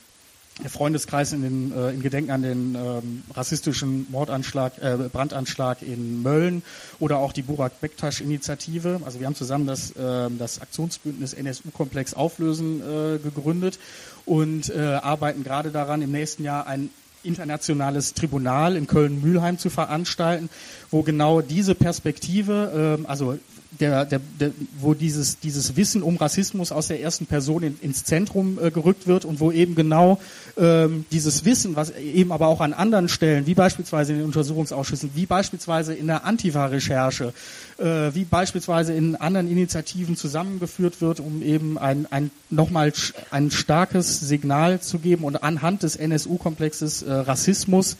Freundeskreis 0.69 1.33
in, 1.33 1.41
den, 1.41 1.71
äh, 1.71 1.91
in 1.91 2.01
Gedenken 2.01 2.31
an 2.31 2.41
den 2.41 2.75
ähm, 2.75 3.23
rassistischen 3.33 4.07
Mordanschlag, 4.09 4.73
äh, 4.81 4.97
Brandanschlag 5.11 5.81
in 5.81 6.23
Mölln 6.23 6.63
oder 6.99 7.17
auch 7.19 7.31
die 7.31 7.43
Burak 7.43 7.79
Bektasch-Initiative. 7.79 9.01
Also 9.05 9.19
wir 9.19 9.27
haben 9.27 9.35
zusammen 9.35 9.67
das, 9.67 9.91
äh, 9.91 10.29
das 10.37 10.61
Aktionsbündnis 10.61 11.33
NSU-Komplex 11.33 12.13
Auflösen 12.15 12.81
äh, 12.81 13.19
gegründet 13.19 13.77
und 14.25 14.69
äh, 14.69 14.79
arbeiten 14.79 15.43
gerade 15.43 15.69
daran, 15.71 16.01
im 16.01 16.11
nächsten 16.11 16.43
Jahr 16.43 16.65
ein 16.67 16.89
internationales 17.23 18.13
Tribunal 18.13 18.75
in 18.75 18.87
Köln-Mülheim 18.87 19.57
zu 19.57 19.69
veranstalten, 19.69 20.49
wo 20.91 21.03
genau 21.03 21.41
diese 21.41 21.75
Perspektive, 21.75 22.99
äh, 23.03 23.07
also 23.07 23.37
der, 23.79 24.05
der, 24.05 24.19
der, 24.39 24.51
wo 24.79 24.93
dieses, 24.93 25.39
dieses 25.39 25.75
Wissen 25.75 26.03
um 26.03 26.17
Rassismus 26.17 26.71
aus 26.71 26.87
der 26.87 27.01
ersten 27.01 27.25
Person 27.25 27.63
in, 27.63 27.79
ins 27.81 28.03
Zentrum 28.03 28.59
äh, 28.61 28.71
gerückt 28.71 29.07
wird 29.07 29.25
und 29.25 29.39
wo 29.39 29.51
eben 29.51 29.75
genau 29.75 30.19
ähm, 30.57 31.05
dieses 31.11 31.45
Wissen, 31.45 31.75
was 31.75 31.91
eben 31.91 32.31
aber 32.31 32.47
auch 32.47 32.61
an 32.61 32.73
anderen 32.73 33.09
Stellen, 33.09 33.45
wie 33.45 33.53
beispielsweise 33.53 34.13
in 34.13 34.19
den 34.19 34.25
Untersuchungsausschüssen, 34.25 35.11
wie 35.15 35.25
beispielsweise 35.25 35.93
in 35.93 36.07
der 36.07 36.25
Antifa-Recherche, 36.25 37.33
äh, 37.77 37.83
wie 38.13 38.25
beispielsweise 38.25 38.93
in 38.93 39.15
anderen 39.15 39.49
Initiativen 39.49 40.15
zusammengeführt 40.15 41.01
wird, 41.01 41.19
um 41.19 41.41
eben 41.41 41.77
ein, 41.77 42.07
ein 42.11 42.31
nochmal 42.49 42.93
ein 43.31 43.51
starkes 43.51 44.19
Signal 44.19 44.81
zu 44.81 44.99
geben 44.99 45.23
und 45.23 45.43
anhand 45.43 45.83
des 45.83 45.95
NSU-Komplexes 45.95 47.03
äh, 47.03 47.11
Rassismus, 47.11 47.97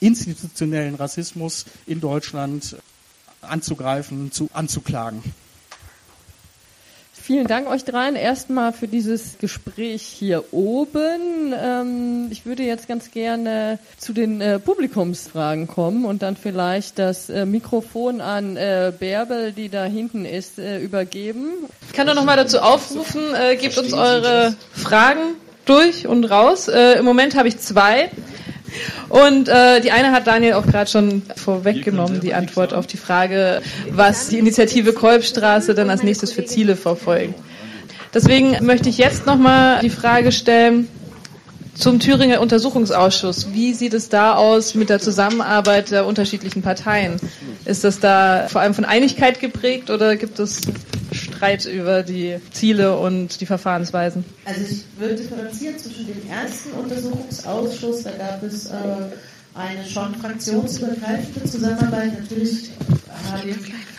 institutionellen 0.00 0.94
Rassismus 0.94 1.64
in 1.86 2.00
Deutschland 2.00 2.76
anzugreifen, 3.48 4.32
zu, 4.32 4.48
anzuklagen. 4.52 5.22
Vielen 7.26 7.48
Dank 7.48 7.68
euch 7.68 7.84
dreien 7.84 8.14
erstmal 8.14 8.72
für 8.72 8.86
dieses 8.86 9.38
Gespräch 9.38 10.02
hier 10.02 10.44
oben. 10.52 11.52
Ähm, 11.60 12.28
ich 12.30 12.46
würde 12.46 12.62
jetzt 12.62 12.86
ganz 12.86 13.10
gerne 13.10 13.80
zu 13.98 14.12
den 14.12 14.40
äh, 14.40 14.60
Publikumsfragen 14.60 15.66
kommen 15.66 16.04
und 16.04 16.22
dann 16.22 16.36
vielleicht 16.36 17.00
das 17.00 17.28
äh, 17.28 17.44
Mikrofon 17.44 18.20
an 18.20 18.56
äh, 18.56 18.92
Bärbel, 18.96 19.50
die 19.50 19.68
da 19.68 19.86
hinten 19.86 20.24
ist, 20.24 20.60
äh, 20.60 20.78
übergeben. 20.78 21.50
Ich 21.88 21.94
kann 21.94 22.06
doch 22.06 22.14
noch 22.14 22.22
mal 22.24 22.36
dazu 22.36 22.60
aufrufen, 22.60 23.22
äh, 23.34 23.56
gebt 23.56 23.76
uns 23.76 23.92
eure 23.92 24.54
Fragen 24.72 25.34
durch 25.64 26.06
und 26.06 26.26
raus. 26.26 26.68
Äh, 26.68 27.00
Im 27.00 27.04
Moment 27.04 27.34
habe 27.34 27.48
ich 27.48 27.58
zwei. 27.58 28.08
Und 29.08 29.48
äh, 29.48 29.80
die 29.80 29.90
eine 29.90 30.12
hat 30.12 30.26
Daniel 30.26 30.54
auch 30.54 30.66
gerade 30.66 30.90
schon 30.90 31.22
vorweggenommen, 31.36 32.20
die 32.20 32.34
Antwort 32.34 32.74
auf 32.74 32.86
die 32.86 32.96
Frage, 32.96 33.62
was 33.90 34.28
die 34.28 34.38
Initiative 34.38 34.92
Kolbstraße 34.92 35.74
dann 35.74 35.90
als 35.90 36.02
nächstes 36.02 36.32
für 36.32 36.44
Ziele 36.44 36.76
verfolgt. 36.76 37.34
Deswegen 38.14 38.64
möchte 38.64 38.88
ich 38.88 38.98
jetzt 38.98 39.26
nochmal 39.26 39.80
die 39.82 39.90
Frage 39.90 40.32
stellen 40.32 40.88
zum 41.74 42.00
Thüringer 42.00 42.40
Untersuchungsausschuss. 42.40 43.48
Wie 43.52 43.74
sieht 43.74 43.92
es 43.92 44.08
da 44.08 44.34
aus 44.34 44.74
mit 44.74 44.88
der 44.88 44.98
Zusammenarbeit 44.98 45.90
der 45.90 46.06
unterschiedlichen 46.06 46.62
Parteien? 46.62 47.16
Ist 47.64 47.84
das 47.84 48.00
da 48.00 48.46
vor 48.48 48.60
allem 48.62 48.74
von 48.74 48.84
Einigkeit 48.84 49.40
geprägt 49.40 49.90
oder 49.90 50.16
gibt 50.16 50.38
es 50.38 50.62
Streit 51.36 51.66
über 51.66 52.02
die 52.02 52.38
Ziele 52.50 52.98
und 52.98 53.40
die 53.40 53.46
Verfahrensweisen? 53.46 54.24
Also 54.44 54.60
ich 54.62 54.84
würde 54.98 55.16
differenzieren 55.16 55.78
zwischen 55.78 56.06
dem 56.06 56.30
ersten 56.30 56.72
Untersuchungsausschuss, 56.72 58.02
da 58.04 58.10
gab 58.12 58.42
es 58.42 58.66
äh, 58.66 58.74
eine 59.54 59.84
schon 59.84 60.14
fraktionsübergreifende 60.14 61.44
Zusammenarbeit. 61.44 62.20
Natürlich 62.20 62.70
haben 63.30 63.48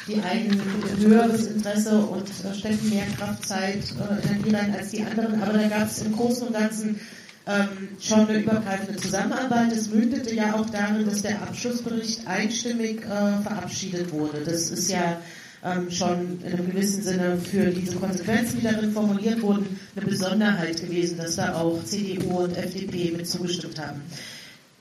die 0.07 0.21
einen 0.21 0.61
ein 0.61 0.97
höheres 0.99 1.47
Interesse 1.47 1.97
und 1.97 2.27
äh, 2.27 2.57
stecken 2.57 2.89
mehr 2.89 3.05
Kraft, 3.17 3.47
Zeit, 3.47 3.83
äh, 3.99 4.27
Energie 4.27 4.55
rein 4.55 4.75
als 4.77 4.91
die 4.91 5.03
anderen, 5.03 5.41
aber 5.41 5.53
da 5.53 5.67
gab 5.67 5.89
es 5.89 5.99
im 5.99 6.15
Großen 6.15 6.47
und 6.47 6.53
Ganzen 6.53 6.99
ähm, 7.45 7.89
schon 7.99 8.27
eine 8.27 8.39
übergreifende 8.39 8.97
Zusammenarbeit. 8.97 9.71
Es 9.71 9.89
mündete 9.89 10.33
ja 10.33 10.55
auch 10.55 10.69
darin, 10.69 11.05
dass 11.05 11.21
der 11.21 11.41
Abschlussbericht 11.41 12.27
einstimmig 12.27 13.01
äh, 13.03 13.41
verabschiedet 13.41 14.11
wurde. 14.11 14.41
Das 14.45 14.69
ist 14.69 14.89
ja 14.89 15.17
ähm, 15.63 15.89
schon 15.91 16.39
in 16.43 16.53
einem 16.53 16.67
gewissen 16.67 17.03
Sinne 17.03 17.37
für 17.37 17.65
diese 17.67 17.95
Konsequenzen, 17.95 18.59
die 18.59 18.63
darin 18.63 18.91
formuliert 18.91 19.41
wurden, 19.41 19.79
eine 19.95 20.05
Besonderheit 20.05 20.79
gewesen, 20.81 21.17
dass 21.17 21.35
da 21.35 21.55
auch 21.55 21.83
CDU 21.83 22.43
und 22.43 22.55
FDP 22.57 23.11
mit 23.11 23.27
zugestimmt 23.27 23.79
haben. 23.79 24.01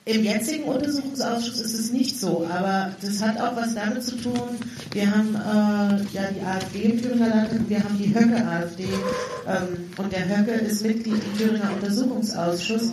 Im 0.09 0.23
jetzigen 0.23 0.65
Untersuchungsausschuss 0.65 1.61
ist 1.61 1.75
es 1.75 1.91
nicht 1.91 2.21
so, 2.21 2.47
aber 2.49 2.95
das 3.03 3.21
hat 3.21 3.41
auch 3.41 3.57
was 3.57 3.75
damit 3.75 4.05
zu 4.05 4.15
tun. 4.17 4.57
Wir 4.93 5.11
haben 5.11 5.35
äh, 5.35 6.15
ja 6.15 6.31
die 6.31 6.43
AfD 6.43 6.83
im 6.83 7.03
Thüringer 7.03 7.29
Land 7.29 7.51
und 7.51 7.69
wir 7.69 7.83
haben 7.83 7.99
die 7.99 8.15
Höcke-AfD. 8.15 8.85
Ähm, 8.85 9.91
und 9.97 10.13
der 10.13 10.29
Höcke 10.29 10.53
ist 10.53 10.85
Mitglied 10.85 11.21
im 11.25 11.39
Thüringer 11.39 11.73
Untersuchungsausschuss. 11.75 12.93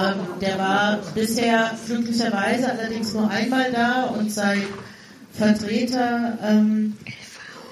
Ähm, 0.00 0.14
der 0.40 0.58
war 0.58 0.98
bisher 1.14 1.72
glücklicherweise 1.86 2.70
allerdings 2.70 3.12
nur 3.12 3.28
einmal 3.28 3.70
da 3.70 4.04
und 4.04 4.32
sein 4.32 4.62
Vertreter 5.38 6.36
ähm, 6.42 6.94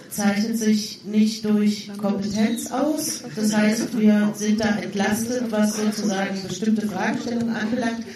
zeichnet 0.08 0.56
sich 0.56 1.04
nicht 1.04 1.44
durch 1.44 1.90
Kompetenz 1.98 2.70
aus. 2.70 3.24
Das 3.34 3.54
heißt, 3.54 3.98
wir 3.98 4.32
sind 4.34 4.60
da 4.60 4.76
entlastet, 4.76 5.50
was 5.50 5.76
sozusagen 5.76 6.40
bestimmte 6.46 6.86
Fragestellungen 6.86 7.54
anbelangt. 7.54 8.06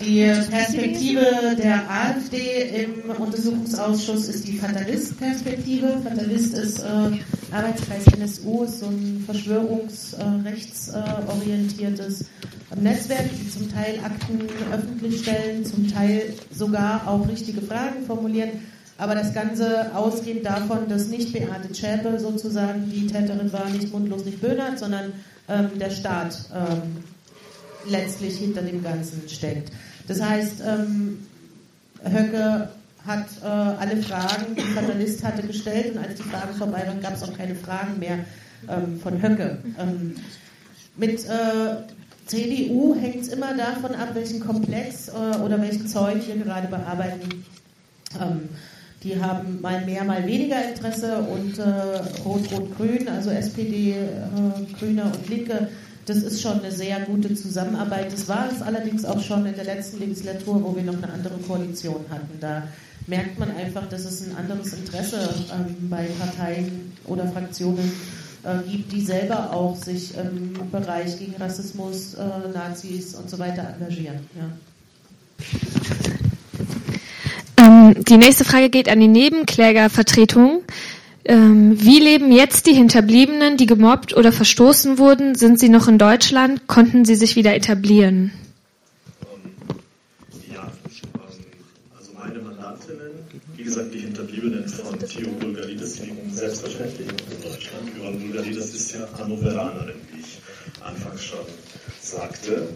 Die 0.00 0.30
Perspektive 0.50 1.56
der 1.56 1.90
AfD 1.90 2.84
im 2.84 3.10
Untersuchungsausschuss 3.10 4.28
ist 4.28 4.46
die 4.46 4.58
Fatalist-Perspektive. 4.58 6.02
Fatalist 6.04 6.52
ist 6.52 6.80
äh, 6.80 7.12
Arbeitskreis 7.50 8.04
NSU, 8.18 8.64
ist 8.64 8.80
so 8.80 8.88
ein 8.88 9.22
verschwörungsrechtsorientiertes 9.24 12.20
äh, 12.20 12.24
Netzwerk, 12.74 13.30
die 13.30 13.48
zum 13.48 13.72
Teil 13.72 14.00
Akten 14.04 14.40
öffentlich 14.72 15.22
stellen, 15.22 15.64
zum 15.64 15.92
Teil 15.92 16.34
sogar 16.50 17.06
auch 17.06 17.28
richtige 17.28 17.62
Fragen 17.62 18.04
formulieren. 18.06 18.50
Aber 18.98 19.14
das 19.14 19.34
Ganze 19.34 19.94
ausgehend 19.94 20.44
davon, 20.46 20.88
dass 20.88 21.08
nicht 21.08 21.32
Beate 21.32 21.70
Zschäpe 21.70 22.18
sozusagen 22.18 22.90
die 22.90 23.06
Täterin 23.06 23.52
war, 23.52 23.68
nicht 23.68 23.92
mundlos, 23.92 24.24
nicht 24.24 24.40
Böhnert, 24.40 24.78
sondern 24.78 25.12
ähm, 25.48 25.78
der 25.78 25.90
Staat 25.90 26.36
ähm, 26.54 27.04
letztlich 27.88 28.38
hinter 28.38 28.62
dem 28.62 28.82
Ganzen 28.82 29.28
steckt. 29.28 29.70
Das 30.08 30.22
heißt, 30.22 30.62
ähm, 30.66 31.18
Höcke 32.02 32.70
hat 33.06 33.26
äh, 33.42 33.46
alle 33.46 33.96
Fragen, 33.98 34.56
die 34.56 34.74
Journalist 34.74 35.22
hatte, 35.22 35.46
gestellt 35.46 35.94
und 35.94 35.98
als 35.98 36.16
die 36.16 36.22
Fragen 36.22 36.54
vorbei 36.54 36.84
waren, 36.86 37.00
gab 37.00 37.14
es 37.14 37.22
auch 37.22 37.36
keine 37.36 37.54
Fragen 37.54 37.98
mehr 37.98 38.20
ähm, 38.68 38.98
von 39.00 39.22
Höcke. 39.22 39.58
Ähm, 39.78 40.16
mit 40.96 41.24
äh, 41.26 41.76
CDU 42.26 42.94
hängt 42.94 43.28
immer 43.28 43.56
davon 43.56 43.94
ab, 43.94 44.10
welchen 44.14 44.40
Komplex 44.40 45.08
äh, 45.08 45.38
oder 45.38 45.60
welchen 45.62 45.86
Zeug 45.86 46.26
wir 46.26 46.36
gerade 46.36 46.66
bearbeiten. 46.66 47.44
Ähm, 48.20 48.48
die 49.02 49.20
haben 49.20 49.60
mal 49.60 49.84
mehr, 49.84 50.04
mal 50.04 50.26
weniger 50.26 50.68
Interesse 50.68 51.18
und 51.18 51.58
äh, 51.58 52.22
Rot-Rot-Grün, 52.24 53.08
also 53.08 53.30
SPD, 53.30 53.92
äh, 53.92 54.74
Grüne 54.78 55.04
und 55.04 55.28
Linke, 55.28 55.68
das 56.06 56.18
ist 56.18 56.40
schon 56.40 56.60
eine 56.60 56.70
sehr 56.70 57.00
gute 57.00 57.34
Zusammenarbeit. 57.34 58.12
Das 58.12 58.28
war 58.28 58.48
es 58.50 58.62
allerdings 58.62 59.04
auch 59.04 59.20
schon 59.20 59.44
in 59.46 59.54
der 59.54 59.64
letzten 59.64 59.98
Legislatur, 59.98 60.62
wo 60.62 60.74
wir 60.74 60.84
noch 60.84 61.00
eine 61.02 61.12
andere 61.12 61.36
Koalition 61.38 62.04
hatten. 62.10 62.38
Da 62.40 62.62
merkt 63.06 63.38
man 63.38 63.54
einfach, 63.56 63.88
dass 63.88 64.04
es 64.04 64.22
ein 64.22 64.36
anderes 64.36 64.72
Interesse 64.72 65.28
ähm, 65.52 65.88
bei 65.88 66.06
Parteien 66.18 66.92
oder 67.06 67.26
Fraktionen 67.28 67.78
gibt, 67.78 68.25
die 68.92 69.00
selber 69.00 69.52
auch 69.52 69.76
sich 69.76 70.14
im 70.16 70.52
Bereich 70.70 71.18
gegen 71.18 71.34
Rassismus, 71.36 72.14
äh, 72.14 72.24
Nazis 72.54 73.14
und 73.14 73.28
so 73.28 73.38
weiter 73.38 73.74
engagieren. 73.78 74.20
Ja. 74.36 74.50
Ähm, 77.58 77.94
die 78.04 78.16
nächste 78.16 78.44
Frage 78.44 78.70
geht 78.70 78.88
an 78.88 79.00
die 79.00 79.08
Nebenklägervertretung. 79.08 80.62
Ähm, 81.24 81.82
wie 81.82 81.98
leben 81.98 82.30
jetzt 82.30 82.66
die 82.66 82.74
Hinterbliebenen, 82.74 83.56
die 83.56 83.66
gemobbt 83.66 84.16
oder 84.16 84.30
verstoßen 84.30 84.98
wurden? 84.98 85.34
Sind 85.34 85.58
sie 85.58 85.68
noch 85.68 85.88
in 85.88 85.98
Deutschland? 85.98 86.68
Konnten 86.68 87.04
sie 87.04 87.16
sich 87.16 87.34
wieder 87.34 87.54
etablieren? 87.54 88.30
Ähm, 89.22 89.74
ja, 90.54 90.62
ähm, 90.62 91.20
also 91.98 92.12
meine 92.12 92.24
Mandantinnen, 92.38 93.12
wie 93.56 93.64
gesagt, 93.64 93.92
die 93.94 94.00
Hinterbliebenen 94.00 94.68
von 94.68 94.98
Theo 94.98 95.30
Bulgarides 95.40 96.00
liegen 96.00 96.32
selbstverständlich 96.32 97.06
noch 97.06 97.30
in 97.30 97.42
Deutschland. 97.42 97.90
Johann 97.98 98.18
Bulgarides 98.20 98.74
ist 98.74 98.92
ja 98.92 99.08
Hannoveranerin, 99.18 99.96
wie 100.12 100.20
ich 100.20 100.38
anfangs 100.82 101.24
schon 101.24 101.46
sagte. 102.00 102.68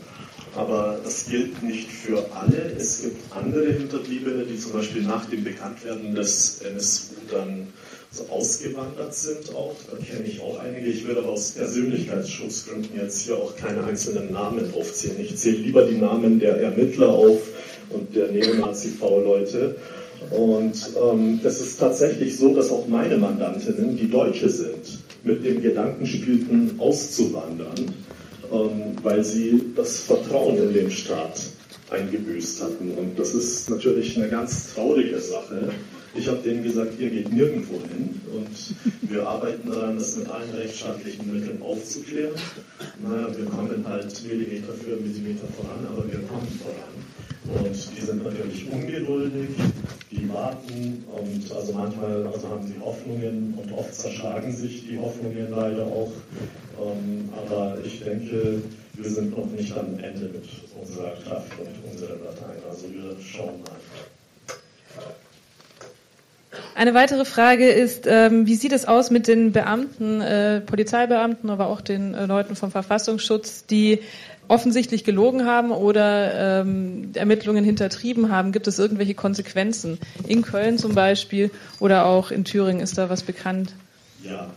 Aber 0.57 0.99
das 1.05 1.27
gilt 1.27 1.63
nicht 1.63 1.89
für 1.89 2.27
alle. 2.33 2.73
Es 2.77 3.03
gibt 3.03 3.33
andere 3.33 3.73
Hinterbliebene, 3.73 4.45
die 4.45 4.59
zum 4.59 4.73
Beispiel 4.73 5.03
nach 5.03 5.27
dem 5.27 5.45
Bekanntwerden 5.45 6.15
des 6.15 6.61
NSU 6.63 7.15
dann 7.31 7.69
so 8.11 8.27
ausgewandert 8.29 9.15
sind 9.15 9.55
auch. 9.55 9.77
Da 9.89 9.97
kenne 9.99 10.27
ich 10.27 10.41
auch 10.41 10.59
einige. 10.59 10.89
Ich 10.89 11.07
würde 11.07 11.21
aber 11.21 11.31
aus 11.31 11.53
Persönlichkeitsschutzgründen 11.53 12.97
jetzt 12.97 13.21
hier 13.21 13.37
auch 13.37 13.55
keine 13.57 13.85
einzelnen 13.85 14.33
Namen 14.33 14.75
aufzählen. 14.75 15.21
Ich 15.21 15.37
zähle 15.37 15.59
lieber 15.59 15.85
die 15.85 15.99
Namen 15.99 16.41
der 16.41 16.57
Ermittler 16.57 17.11
auf 17.11 17.41
und 17.93 18.15
der 18.15 18.31
Neonazi-V-Leute. 18.31 19.77
Und 20.31 20.91
ähm, 21.03 21.41
es 21.43 21.61
ist 21.61 21.81
tatsächlich 21.81 22.37
so, 22.37 22.55
dass 22.55 22.71
auch 22.71 22.87
meine 22.89 23.17
Mandantinnen, 23.17 23.97
die 23.97 24.11
Deutsche 24.11 24.49
sind, 24.49 24.99
mit 25.25 25.45
dem 25.45 25.63
Gedanken 25.63 26.07
spielten, 26.07 26.75
auszuwandern, 26.79 27.93
ähm, 28.53 28.97
weil 29.03 29.25
sie 29.25 29.63
das 29.75 30.01
Vertrauen 30.01 30.57
in 30.59 30.75
den 30.75 30.91
Staat 30.91 31.41
eingebüßt 31.91 32.63
hatten. 32.63 32.93
Und 32.93 33.19
das 33.19 33.35
ist 33.35 33.69
natürlich 33.71 34.17
eine 34.17 34.29
ganz 34.29 34.75
traurige 34.75 35.19
Sache. 35.21 35.71
Ich 36.15 36.27
habe 36.27 36.39
denen 36.39 36.65
gesagt, 36.65 36.99
ihr 36.99 37.11
geht 37.11 37.33
nirgendwo 37.33 37.75
hin 37.75 38.21
und 38.35 39.11
wir 39.11 39.27
arbeiten 39.27 39.71
daran, 39.71 39.97
das 39.97 40.17
mit 40.17 40.29
allen 40.29 40.51
rechtsstaatlichen 40.51 41.33
Mitteln 41.33 41.63
aufzuklären. 41.63 42.35
Naja, 43.03 43.29
wir 43.37 43.45
kommen 43.47 43.85
halt 43.87 44.23
Millimeter 44.27 44.73
für 44.73 44.97
Millimeter 44.97 45.47
voran, 45.57 45.87
aber 45.87 46.05
wir 46.07 46.19
kommen 46.27 46.49
voran. 46.63 47.20
Und 47.45 47.97
die 47.97 48.01
sind 48.05 48.23
natürlich 48.23 48.71
ungeduldig, 48.71 49.49
die 50.11 50.29
warten 50.29 51.05
und 51.11 51.57
also 51.57 51.73
manchmal 51.73 52.27
also 52.27 52.49
haben 52.49 52.67
sie 52.67 52.75
Hoffnungen 52.85 53.55
und 53.57 53.73
oft 53.73 53.95
zerschlagen 53.95 54.53
sich 54.55 54.87
die 54.87 54.99
Hoffnungen 54.99 55.51
leider 55.51 55.87
auch. 55.87 56.13
Ähm, 56.81 57.31
aber 57.35 57.79
ich 57.83 58.05
denke, 58.05 58.61
wir 58.93 59.11
sind 59.11 59.37
noch 59.37 59.47
nicht 59.47 59.73
am 59.77 59.99
Ende 59.99 60.27
mit 60.27 60.45
unserer 60.81 61.13
Kraft 61.25 61.53
und 61.59 61.91
unseren 61.91 62.19
Dateien. 62.23 62.63
Also 62.69 62.87
wir 62.93 63.17
schauen 63.25 63.63
mal. 63.63 63.77
Eine 66.75 66.95
weitere 66.95 67.25
Frage 67.25 67.69
ist, 67.69 68.07
ähm, 68.07 68.47
wie 68.47 68.55
sieht 68.55 68.73
es 68.73 68.87
aus 68.87 69.11
mit 69.11 69.29
den 69.29 69.53
Beamten, 69.53 70.21
äh, 70.21 70.61
Polizeibeamten, 70.61 71.51
aber 71.51 71.67
auch 71.69 71.81
den 71.81 72.15
äh, 72.15 72.27
Leuten 72.27 72.57
vom 72.57 72.71
Verfassungsschutz, 72.71 73.67
die 73.67 74.01
offensichtlich 74.51 75.05
gelogen 75.05 75.47
haben 75.47 75.71
oder 75.71 76.61
ähm, 76.61 77.13
Ermittlungen 77.15 77.65
hintertrieben 77.65 78.33
haben? 78.33 78.51
Gibt 78.51 78.67
es 78.67 78.81
irgendwelche 78.81 79.15
Konsequenzen? 79.15 79.99
In 80.27 80.43
Köln 80.43 80.77
zum 80.77 80.95
Beispiel 80.95 81.53
oder 81.79 82.05
auch 82.05 82.33
in 82.33 82.45
Thüringen 82.45 82.81
ist 82.81 82.99
da 82.99 83.09
was 83.09 83.23
bekannt? 83.23 83.75
Ja, 84.25 84.51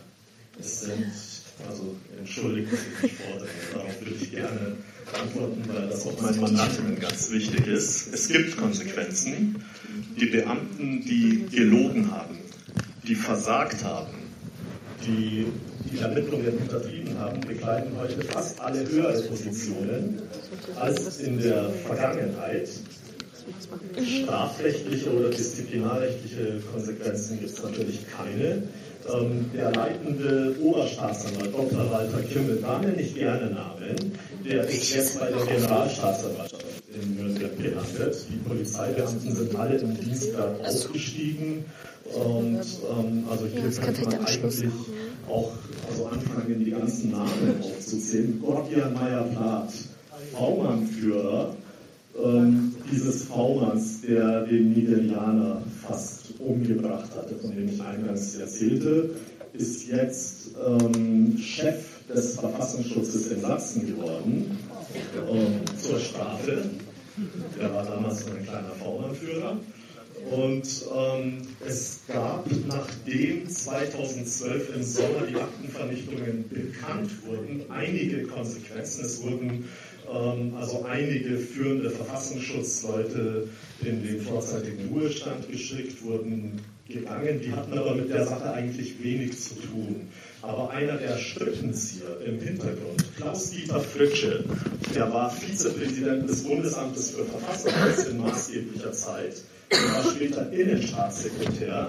Es 0.60 0.82
sind, 0.82 1.06
also 1.70 1.96
entschuldigt, 2.18 2.74
dass 2.74 3.04
ich 3.04 3.14
fordere, 3.14 3.48
darauf 3.74 4.02
würde 4.02 4.16
ich 4.20 4.32
gerne 4.32 4.78
antworten, 5.22 5.64
weil 5.72 5.88
das 5.88 6.08
auch 6.08 6.20
meinen 6.20 6.42
Mandantinnen 6.42 7.00
ganz 7.00 7.30
wichtig 7.30 7.68
ist. 7.68 8.12
Es 8.14 8.30
gibt 8.30 8.58
Konsequenzen. 8.58 9.64
Die 10.20 10.26
Beamten, 10.26 11.02
die 11.06 11.46
gelogen 11.52 12.12
haben, 12.12 12.40
die 13.08 13.14
versagt 13.14 13.84
haben, 13.84 14.14
die 15.06 15.46
die 15.92 16.00
Ermittlungen 16.00 16.58
untertrieben 16.58 17.18
haben, 17.20 17.40
bekleiden 17.42 17.92
heute 18.00 18.22
fast 18.22 18.60
alle 18.60 18.88
höhere 18.88 19.22
Positionen 19.24 20.22
als 20.76 21.20
in 21.20 21.40
der 21.40 21.70
Vergangenheit. 21.70 22.70
Strafrechtliche 24.02 25.12
oder 25.12 25.30
disziplinarrechtliche 25.30 26.62
Konsequenzen 26.72 27.40
gibt 27.40 27.52
es 27.52 27.62
natürlich 27.62 28.00
keine. 28.16 28.64
Ähm, 29.14 29.52
der 29.54 29.72
leitende 29.72 30.56
Oberstaatsanwalt 30.62 31.54
Dr. 31.54 31.92
Walter 31.92 32.22
Kimmel, 32.22 32.62
Namen 32.62 32.96
nicht 32.96 33.16
gerne 33.16 33.52
Namen, 33.52 34.18
der 34.46 34.64
ist 34.64 34.96
jetzt 34.96 35.20
bei 35.20 35.30
der 35.30 35.46
Generalstaatsanwaltschaft 35.46 36.83
in 37.02 37.16
Nürnberg 37.16 37.58
gelandet. 37.58 38.26
Die 38.30 38.38
Polizeibeamten 38.38 39.36
sind 39.36 39.56
alle 39.56 39.78
im 39.78 40.00
Dienstgrad 40.00 40.62
aufgestiegen. 40.66 41.66
Und 42.06 42.62
ähm, 42.62 43.24
also 43.30 43.46
hier 43.48 43.70
ja, 43.70 43.82
könnte 43.82 44.04
man 44.04 44.14
eigentlich 44.16 44.72
auch 45.28 45.52
also 45.90 46.06
anfangen, 46.08 46.64
die 46.64 46.72
ganzen 46.72 47.12
Namen 47.12 47.62
aufzuzählen. 47.62 48.42
Gordian 48.42 48.94
Meyer-Plath, 48.94 49.74
V-Mann-Führer 50.34 51.56
ähm, 52.22 52.76
dieses 52.92 53.24
V-Manns, 53.24 54.02
der 54.02 54.46
den 54.46 54.74
Nigerianer 54.74 55.64
fast 55.82 56.40
umgebracht 56.40 57.10
hatte, 57.16 57.36
von 57.36 57.56
dem 57.56 57.70
ich 57.70 57.82
eingangs 57.82 58.36
erzählte, 58.36 59.10
ist 59.54 59.88
jetzt 59.88 60.52
ähm, 60.66 61.38
Chef 61.38 61.84
des 62.08 62.36
Verfassungsschutzes 62.36 63.32
in 63.32 63.42
Sachsen 63.42 63.88
geworden, 63.88 64.58
ähm, 65.30 65.62
zur 65.82 66.00
Strafe. 66.00 66.64
Er 67.60 67.74
war 67.74 67.86
damals 67.86 68.22
so 68.22 68.32
ein 68.32 68.44
kleiner 68.44 68.72
V-Mann-Führer. 68.80 69.58
Und 70.32 70.86
ähm, 70.96 71.42
es 71.66 72.02
gab, 72.08 72.46
nachdem 72.68 73.50
2012 73.50 74.76
im 74.76 74.84
Sommer 74.84 75.28
die 75.30 75.36
Aktenvernichtungen 75.36 76.46
bekannt 76.50 77.12
wurden, 77.26 77.66
einige 77.70 78.24
Konsequenzen. 78.24 79.06
Es 79.06 79.22
wurden 79.22 79.66
ähm, 80.12 80.54
also 80.56 80.86
einige 80.86 81.38
führende 81.38 81.90
Verfassungsschutzleute 81.90 83.50
in 83.82 84.04
den 84.04 84.22
vorzeitigen 84.22 84.90
Ruhestand 84.90 85.50
geschickt, 85.52 86.02
wurden 86.04 86.62
gegangen. 86.88 87.42
Die 87.42 87.52
hatten 87.52 87.78
aber 87.78 87.96
mit 87.96 88.10
der 88.10 88.26
Sache 88.26 88.54
eigentlich 88.54 89.04
wenig 89.04 89.40
zu 89.40 89.56
tun. 89.56 90.08
Aber 90.44 90.72
einer 90.72 90.98
der 90.98 91.18
Strippenzieher 91.18 92.20
im 92.26 92.38
Hintergrund, 92.40 93.04
Klaus-Dieter 93.16 93.80
Fritsche, 93.80 94.44
der 94.94 95.12
war 95.12 95.32
Vizepräsident 95.32 96.30
des 96.30 96.44
Bundesamtes 96.44 97.12
für 97.12 97.24
Verfassungsschutz 97.24 98.10
in 98.10 98.18
maßgeblicher 98.18 98.92
Zeit, 98.92 99.42
der 99.72 99.80
war 99.80 100.12
später 100.12 100.52
Innenstaatssekretär 100.52 101.88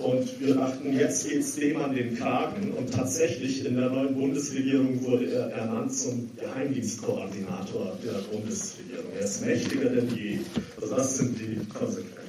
und 0.00 0.38
wir 0.38 0.54
dachten, 0.54 0.92
jetzt 0.92 1.26
geht 1.26 1.40
es 1.40 1.54
dem 1.54 1.78
an 1.78 1.94
den 1.94 2.16
Kragen. 2.18 2.72
Und 2.72 2.92
tatsächlich 2.92 3.64
in 3.64 3.76
der 3.76 3.88
neuen 3.88 4.14
Bundesregierung 4.14 5.02
wurde 5.02 5.30
er 5.30 5.50
ernannt 5.52 5.94
zum 5.94 6.30
Geheimdienstkoordinator 6.36 7.96
der 8.04 8.18
Bundesregierung. 8.30 9.06
Er 9.14 9.24
ist 9.24 9.46
mächtiger 9.46 9.88
denn 9.88 10.14
je. 10.14 10.40
Also 10.80 10.94
das 10.94 11.16
sind 11.16 11.38
die 11.38 11.56
Konsequenzen. 11.72 12.23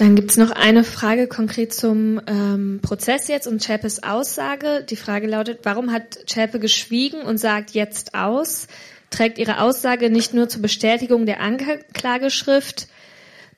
Dann 0.00 0.16
gibt 0.16 0.30
es 0.30 0.38
noch 0.38 0.50
eine 0.50 0.82
Frage 0.82 1.26
konkret 1.26 1.74
zum 1.74 2.22
ähm, 2.26 2.80
Prozess 2.80 3.28
jetzt 3.28 3.46
und 3.46 3.62
Chapes 3.62 4.02
Aussage. 4.02 4.82
Die 4.88 4.96
Frage 4.96 5.26
lautet, 5.26 5.58
warum 5.64 5.92
hat 5.92 6.26
Chape 6.26 6.58
geschwiegen 6.58 7.20
und 7.20 7.36
sagt 7.36 7.72
jetzt 7.72 8.14
aus? 8.14 8.66
trägt 9.10 9.36
ihre 9.36 9.60
Aussage 9.60 10.08
nicht 10.08 10.32
nur 10.32 10.48
zur 10.48 10.62
Bestätigung 10.62 11.26
der 11.26 11.40
Anklageschrift 11.40 12.88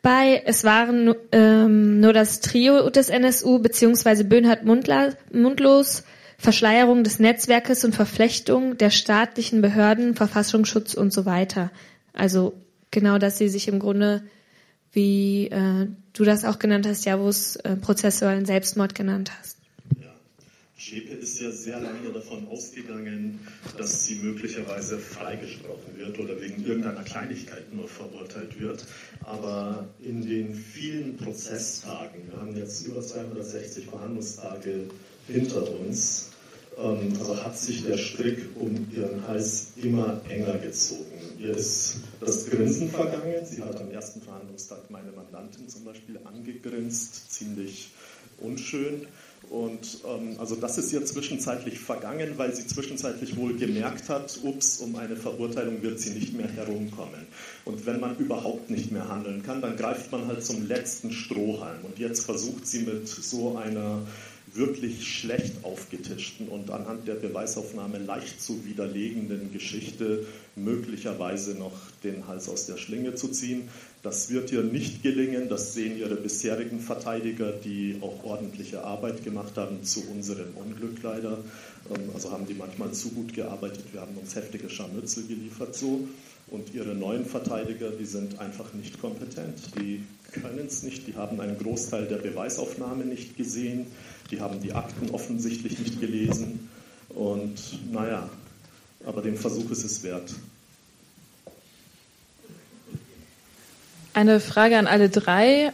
bei, 0.02 0.42
es 0.44 0.64
waren 0.64 1.14
ähm, 1.30 2.00
nur 2.00 2.12
das 2.12 2.40
Trio 2.40 2.90
des 2.90 3.08
NSU 3.08 3.60
bzw. 3.60 4.24
Böhnhardt 4.24 4.64
Mundlos, 4.64 6.02
Verschleierung 6.38 7.04
des 7.04 7.20
Netzwerkes 7.20 7.84
und 7.84 7.94
Verflechtung 7.94 8.76
der 8.78 8.90
staatlichen 8.90 9.62
Behörden, 9.62 10.16
Verfassungsschutz 10.16 10.94
und 10.94 11.12
so 11.12 11.24
weiter. 11.24 11.70
Also 12.14 12.54
genau, 12.90 13.18
dass 13.18 13.38
sie 13.38 13.48
sich 13.48 13.68
im 13.68 13.78
Grunde, 13.78 14.24
wie 14.92 15.48
äh, 15.48 15.88
du 16.12 16.24
das 16.24 16.44
auch 16.44 16.58
genannt 16.58 16.86
hast, 16.86 17.04
ja, 17.04 17.18
wo 17.18 17.28
es 17.28 17.56
äh, 17.56 17.76
prozessualen 17.76 18.44
Selbstmord 18.44 18.94
genannt 18.94 19.32
hast. 19.38 19.56
Schäpe 20.82 21.14
ist 21.14 21.40
ja 21.40 21.52
sehr 21.52 21.78
lange 21.78 22.10
davon 22.12 22.48
ausgegangen, 22.48 23.38
dass 23.78 24.04
sie 24.04 24.16
möglicherweise 24.16 24.98
freigesprochen 24.98 25.96
wird 25.96 26.18
oder 26.18 26.40
wegen 26.40 26.66
irgendeiner 26.66 27.04
Kleinigkeit 27.04 27.72
nur 27.72 27.86
verurteilt 27.86 28.60
wird. 28.60 28.84
Aber 29.20 29.88
in 30.02 30.26
den 30.26 30.56
vielen 30.56 31.16
Prozesstagen, 31.18 32.28
wir 32.28 32.36
haben 32.36 32.56
jetzt 32.56 32.84
über 32.84 33.00
260 33.00 33.86
Verhandlungstage 33.86 34.88
hinter 35.28 35.70
uns, 35.78 36.31
also 36.76 37.44
hat 37.44 37.58
sich 37.58 37.84
der 37.84 37.98
Strick 37.98 38.48
um 38.58 38.86
ihren 38.94 39.26
Hals 39.26 39.72
immer 39.76 40.20
enger 40.28 40.58
gezogen. 40.58 41.04
Ihr 41.38 41.56
ist 41.56 41.96
das 42.20 42.46
Grinsen 42.46 42.88
vergangen. 42.90 43.44
Sie 43.44 43.62
hat 43.62 43.80
am 43.80 43.90
ersten 43.90 44.20
Verhandlungstag 44.22 44.90
meine 44.90 45.12
Mandantin 45.12 45.68
zum 45.68 45.84
Beispiel 45.84 46.18
angegrinst, 46.24 47.32
ziemlich 47.32 47.90
unschön. 48.40 49.06
Und 49.50 49.98
ähm, 50.08 50.36
also 50.38 50.54
das 50.54 50.78
ist 50.78 50.92
ihr 50.92 51.04
zwischenzeitlich 51.04 51.78
vergangen, 51.78 52.34
weil 52.36 52.54
sie 52.54 52.66
zwischenzeitlich 52.66 53.36
wohl 53.36 53.54
gemerkt 53.54 54.08
hat, 54.08 54.38
ups, 54.42 54.78
um 54.78 54.96
eine 54.96 55.16
Verurteilung 55.16 55.82
wird 55.82 56.00
sie 56.00 56.10
nicht 56.10 56.32
mehr 56.32 56.48
herumkommen. 56.48 57.26
Und 57.64 57.84
wenn 57.84 58.00
man 58.00 58.16
überhaupt 58.16 58.70
nicht 58.70 58.92
mehr 58.92 59.08
handeln 59.08 59.42
kann, 59.42 59.60
dann 59.60 59.76
greift 59.76 60.10
man 60.12 60.26
halt 60.26 60.44
zum 60.44 60.66
letzten 60.66 61.10
Strohhalm. 61.10 61.84
Und 61.84 61.98
jetzt 61.98 62.24
versucht 62.24 62.66
sie 62.66 62.80
mit 62.80 63.08
so 63.08 63.58
einer 63.58 64.02
wirklich 64.54 65.06
schlecht 65.06 65.64
aufgetischten 65.64 66.48
und 66.48 66.70
anhand 66.70 67.08
der 67.08 67.14
Beweisaufnahme 67.14 67.98
leicht 67.98 68.42
zu 68.42 68.64
widerlegenden 68.66 69.52
Geschichte 69.52 70.26
möglicherweise 70.56 71.54
noch 71.54 71.72
den 72.04 72.26
Hals 72.26 72.48
aus 72.48 72.66
der 72.66 72.76
Schlinge 72.76 73.14
zu 73.14 73.28
ziehen. 73.28 73.68
Das 74.02 74.30
wird 74.30 74.52
ihr 74.52 74.62
nicht 74.62 75.02
gelingen. 75.02 75.48
Das 75.48 75.74
sehen 75.74 75.96
ihre 75.96 76.16
bisherigen 76.16 76.80
Verteidiger, 76.80 77.52
die 77.52 77.96
auch 78.00 78.24
ordentliche 78.24 78.84
Arbeit 78.84 79.24
gemacht 79.24 79.56
haben, 79.56 79.84
zu 79.84 80.02
unserem 80.10 80.54
Unglück 80.54 81.02
leider. 81.02 81.38
Ähm, 81.90 82.10
also 82.12 82.30
haben 82.30 82.46
die 82.46 82.54
manchmal 82.54 82.92
zu 82.92 83.10
gut 83.10 83.32
gearbeitet. 83.32 83.84
Wir 83.92 84.00
haben 84.00 84.16
uns 84.16 84.34
heftige 84.34 84.68
Scharmützel 84.68 85.26
geliefert 85.26 85.74
so. 85.74 86.08
Und 86.52 86.74
ihre 86.74 86.94
neuen 86.94 87.24
Verteidiger, 87.24 87.88
die 87.90 88.04
sind 88.04 88.38
einfach 88.38 88.74
nicht 88.74 89.00
kompetent. 89.00 89.58
Die 89.78 90.04
können 90.32 90.66
es 90.66 90.82
nicht. 90.82 91.06
Die 91.06 91.16
haben 91.16 91.40
einen 91.40 91.56
Großteil 91.56 92.04
der 92.06 92.18
Beweisaufnahme 92.18 93.06
nicht 93.06 93.38
gesehen. 93.38 93.86
Die 94.30 94.42
haben 94.42 94.60
die 94.60 94.74
Akten 94.74 95.08
offensichtlich 95.12 95.78
nicht 95.78 95.98
gelesen. 95.98 96.68
Und 97.08 97.54
naja, 97.90 98.28
aber 99.06 99.22
den 99.22 99.36
Versuch 99.36 99.70
ist 99.70 99.82
es 99.82 100.02
wert. 100.02 100.34
Eine 104.12 104.38
Frage 104.38 104.76
an 104.76 104.86
alle 104.86 105.08
drei. 105.08 105.72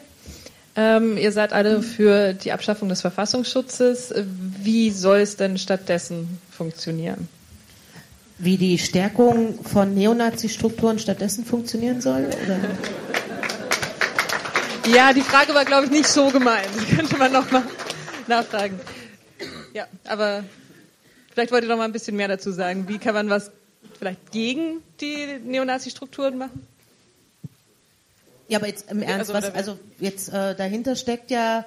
Ähm, 0.76 1.16
ihr 1.16 1.32
seid 1.32 1.52
alle 1.52 1.82
für 1.82 2.34
die 2.34 2.52
Abschaffung 2.52 2.88
des 2.88 3.00
Verfassungsschutzes. 3.00 4.14
Wie 4.62 4.92
soll 4.92 5.18
es 5.18 5.34
denn 5.34 5.58
stattdessen 5.58 6.38
funktionieren? 6.52 7.28
Wie 8.38 8.56
die 8.56 8.78
Stärkung 8.78 9.64
von 9.64 9.94
Neonazi-Strukturen 9.94 10.98
stattdessen 10.98 11.44
funktionieren 11.44 12.00
soll? 12.00 12.26
Oder? 12.26 12.60
Ja, 14.94 15.12
die 15.12 15.22
Frage 15.22 15.54
war, 15.54 15.64
glaube 15.64 15.86
ich, 15.86 15.90
nicht 15.90 16.06
so 16.06 16.30
gemeint. 16.30 16.68
Das 16.74 16.86
könnte 16.86 17.16
man 17.18 17.32
nochmal 17.32 17.64
nachfragen. 18.28 18.78
Ja, 19.74 19.86
aber 20.06 20.44
vielleicht 21.32 21.50
wollt 21.50 21.64
ihr 21.64 21.68
noch 21.68 21.76
mal 21.76 21.84
ein 21.84 21.92
bisschen 21.92 22.16
mehr 22.16 22.28
dazu 22.28 22.52
sagen. 22.52 22.88
Wie 22.88 22.98
kann 22.98 23.14
man 23.14 23.28
was 23.28 23.50
vielleicht 23.98 24.30
gegen 24.30 24.82
die 25.00 25.40
Neonazi-Strukturen 25.44 26.38
machen? 26.38 26.66
Ja, 28.48 28.58
aber 28.58 28.68
jetzt 28.68 28.90
im 28.90 29.02
Ernst, 29.02 29.30
also, 29.30 29.48
was 29.48 29.54
also 29.54 29.78
jetzt 29.98 30.28
äh, 30.30 30.54
dahinter 30.54 30.96
steckt 30.96 31.30
ja 31.30 31.66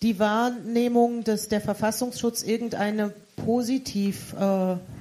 die 0.00 0.18
Wahrnehmung, 0.18 1.24
dass 1.24 1.48
der 1.48 1.60
Verfassungsschutz 1.60 2.42
irgendeine 2.42 3.12
Positivbehörde 3.36 4.80
äh, 4.80 4.97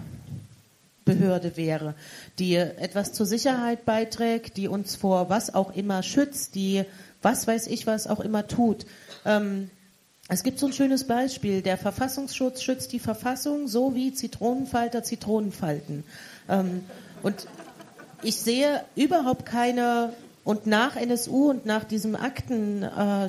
wäre, 1.08 1.96
die 2.40 2.56
etwas 2.56 3.14
zur 3.14 3.26
Sicherheit 3.26 3.86
beiträgt, 3.86 4.58
die 4.58 4.68
uns 4.68 4.96
vor 4.96 5.30
was 5.30 5.54
auch 5.54 5.76
immer 5.76 6.04
schützt, 6.04 6.56
die 6.56 6.84
was 7.22 7.48
weiß 7.48 7.68
ich 7.68 7.88
was 7.88 8.08
auch 8.08 8.20
immer 8.20 8.48
tut. 8.48 8.86
Ähm, 9.26 9.70
es 10.30 10.44
gibt 10.44 10.60
so 10.60 10.66
ein 10.66 10.74
schönes 10.74 11.06
Beispiel. 11.06 11.62
Der 11.62 11.78
Verfassungsschutz 11.78 12.62
schützt 12.62 12.92
die 12.92 13.00
Verfassung 13.00 13.68
so 13.68 13.96
wie 13.96 14.14
Zitronenfalter 14.14 15.04
Zitronenfalten. 15.04 16.04
Ähm, 16.50 16.84
und 17.24 17.48
ich 18.24 18.36
sehe 18.38 18.84
überhaupt 18.96 19.46
keine 19.46 20.14
und 20.44 20.66
nach 20.66 20.96
NSU 20.96 21.50
und 21.50 21.66
nach 21.66 21.84
diesem 21.84 22.16
Akten, 22.16 22.84
äh. 22.84 23.28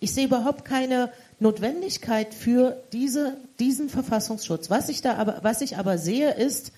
Ich 0.00 0.12
sehe 0.12 0.26
überhaupt 0.26 0.64
keine 0.64 1.10
Notwendigkeit 1.38 2.32
für 2.32 2.76
diese, 2.92 3.36
diesen 3.58 3.88
Verfassungsschutz. 3.88 4.70
Was 4.70 4.88
ich, 4.88 5.02
da 5.02 5.14
aber, 5.14 5.40
was 5.42 5.60
ich 5.60 5.76
aber 5.76 5.98
sehe, 5.98 6.32
ist, 6.32 6.72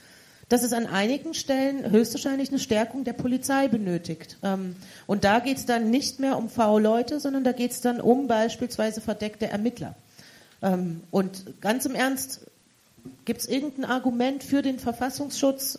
dass 0.49 0.63
es 0.63 0.73
an 0.73 0.87
einigen 0.87 1.35
Stellen 1.35 1.91
höchstwahrscheinlich 1.91 2.49
eine 2.49 2.59
Stärkung 2.59 3.05
der 3.05 3.13
Polizei 3.13 3.69
benötigt. 3.69 4.39
Ähm, 4.43 4.77
und 5.07 5.25
da 5.25 5.41
geht 5.41 5.59
es 5.59 5.67
dann 5.67 5.91
nicht 5.91 6.21
mehr 6.21 6.39
um 6.39 6.49
V-Leute, 6.49 7.21
sondern 7.21 7.45
da 7.45 7.53
geht 7.53 7.73
es 7.73 7.81
dann 7.81 8.01
um 8.01 8.27
beispielsweise 8.27 9.01
verdeckte 9.01 9.47
Ermittler. 9.47 9.95
Ähm, 10.63 11.03
und 11.11 11.61
ganz 11.61 11.85
im 11.87 11.95
Ernst, 11.95 12.41
gibt 13.25 13.43
es 13.43 13.49
irgendein 13.49 13.85
Argument 13.85 14.43
für 14.43 14.63
den 14.63 14.79
Verfassungsschutz? 14.79 15.79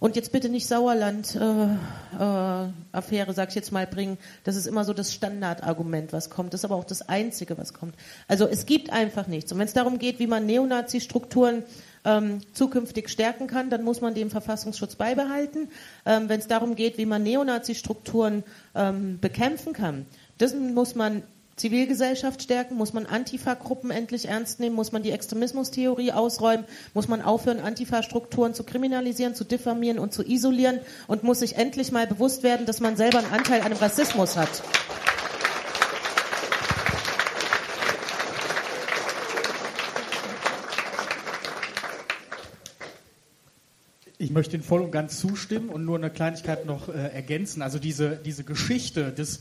Und 0.00 0.14
jetzt 0.14 0.30
bitte 0.30 0.48
nicht 0.48 0.68
Sauerland-Affäre, 0.68 3.26
äh, 3.26 3.30
äh, 3.30 3.34
sag 3.34 3.48
ich 3.48 3.56
jetzt 3.56 3.72
mal, 3.72 3.86
bringen. 3.86 4.16
Das 4.44 4.54
ist 4.54 4.66
immer 4.66 4.84
so 4.84 4.92
das 4.92 5.12
Standardargument, 5.12 6.12
was 6.12 6.30
kommt. 6.30 6.54
Das 6.54 6.60
ist 6.60 6.64
aber 6.64 6.76
auch 6.76 6.84
das 6.84 7.08
Einzige, 7.08 7.58
was 7.58 7.74
kommt. 7.74 7.96
Also 8.28 8.46
es 8.46 8.64
gibt 8.64 8.90
einfach 8.90 9.26
nichts. 9.26 9.50
Und 9.50 9.58
wenn 9.58 9.66
es 9.66 9.72
darum 9.72 9.98
geht, 9.98 10.20
wie 10.20 10.28
man 10.28 10.46
Neonazi-Strukturen 10.46 11.64
ähm, 12.04 12.40
zukünftig 12.52 13.08
stärken 13.08 13.48
kann, 13.48 13.70
dann 13.70 13.82
muss 13.82 14.00
man 14.00 14.14
den 14.14 14.30
Verfassungsschutz 14.30 14.94
beibehalten. 14.94 15.68
Ähm, 16.06 16.28
wenn 16.28 16.38
es 16.38 16.46
darum 16.46 16.76
geht, 16.76 16.96
wie 16.96 17.06
man 17.06 17.24
Neonazi-Strukturen 17.24 18.44
ähm, 18.76 19.18
bekämpfen 19.20 19.72
kann, 19.72 20.06
das 20.38 20.54
muss 20.54 20.94
man 20.94 21.24
Zivilgesellschaft 21.58 22.42
stärken? 22.42 22.76
Muss 22.76 22.92
man 22.92 23.04
Antifa-Gruppen 23.06 23.90
endlich 23.90 24.28
ernst 24.28 24.60
nehmen? 24.60 24.74
Muss 24.74 24.92
man 24.92 25.02
die 25.02 25.10
Extremismustheorie 25.10 26.12
ausräumen? 26.12 26.64
Muss 26.94 27.08
man 27.08 27.20
aufhören, 27.20 27.60
Antifa-Strukturen 27.60 28.54
zu 28.54 28.64
kriminalisieren, 28.64 29.34
zu 29.34 29.44
diffamieren 29.44 29.98
und 29.98 30.12
zu 30.12 30.22
isolieren? 30.22 30.80
Und 31.06 31.24
muss 31.24 31.40
sich 31.40 31.56
endlich 31.56 31.92
mal 31.92 32.06
bewusst 32.06 32.42
werden, 32.42 32.64
dass 32.64 32.80
man 32.80 32.96
selber 32.96 33.18
einen 33.18 33.32
Anteil 33.32 33.62
an 33.62 33.70
dem 33.70 33.78
Rassismus 33.78 34.36
hat? 34.36 34.62
Ich 44.20 44.32
möchte 44.32 44.56
Ihnen 44.56 44.64
voll 44.64 44.82
und 44.82 44.90
ganz 44.90 45.18
zustimmen 45.20 45.68
und 45.68 45.84
nur 45.84 45.96
eine 45.96 46.10
Kleinigkeit 46.10 46.66
noch 46.66 46.88
äh, 46.88 46.92
ergänzen. 46.92 47.62
Also 47.62 47.78
diese, 47.78 48.16
diese 48.16 48.42
Geschichte 48.42 49.12
des 49.12 49.40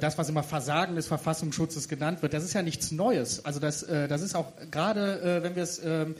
das, 0.00 0.18
was 0.18 0.28
immer 0.28 0.42
Versagen 0.42 0.96
des 0.96 1.06
Verfassungsschutzes 1.06 1.88
genannt 1.88 2.22
wird, 2.22 2.32
das 2.32 2.44
ist 2.44 2.52
ja 2.52 2.62
nichts 2.62 2.92
Neues. 2.92 3.44
Also 3.44 3.60
das, 3.60 3.82
äh, 3.82 4.08
das 4.08 4.22
ist 4.22 4.34
auch 4.34 4.52
gerade, 4.70 5.20
äh, 5.20 5.42
wenn 5.42 5.56
wir 5.56 5.62
es 5.62 5.80
ähm, 5.84 6.14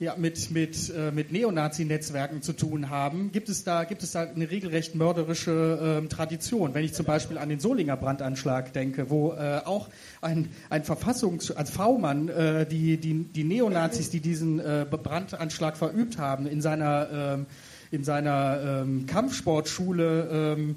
ja, 0.00 0.16
mit, 0.16 0.50
mit, 0.50 0.92
mit 1.14 1.30
Neonazi-Netzwerken 1.30 2.42
zu 2.42 2.52
tun 2.52 2.90
haben, 2.90 3.30
gibt 3.30 3.48
es 3.48 3.62
da, 3.62 3.84
gibt 3.84 4.02
es 4.02 4.10
da 4.10 4.22
eine 4.22 4.50
regelrecht 4.50 4.96
mörderische 4.96 5.98
ähm, 6.02 6.08
Tradition. 6.08 6.74
Wenn 6.74 6.84
ich 6.84 6.94
zum 6.94 7.06
Beispiel 7.06 7.38
an 7.38 7.48
den 7.48 7.60
Solinger 7.60 7.96
Brandanschlag 7.96 8.72
denke, 8.72 9.08
wo 9.08 9.34
äh, 9.34 9.60
auch 9.64 9.88
ein, 10.20 10.50
ein 10.68 10.82
Verfassungs-, 10.82 11.52
als 11.52 11.70
V-Mann 11.70 12.28
äh, 12.28 12.66
die, 12.66 12.96
die, 12.96 13.22
die 13.22 13.44
Neonazis, 13.44 14.10
die 14.10 14.18
diesen 14.18 14.58
äh, 14.58 14.84
Brandanschlag 14.90 15.76
verübt 15.76 16.18
haben, 16.18 16.46
in 16.46 16.60
seiner, 16.60 17.08
ähm, 17.12 17.46
in 17.92 18.02
seiner 18.02 18.82
ähm, 18.82 19.06
Kampfsportschule 19.06 20.74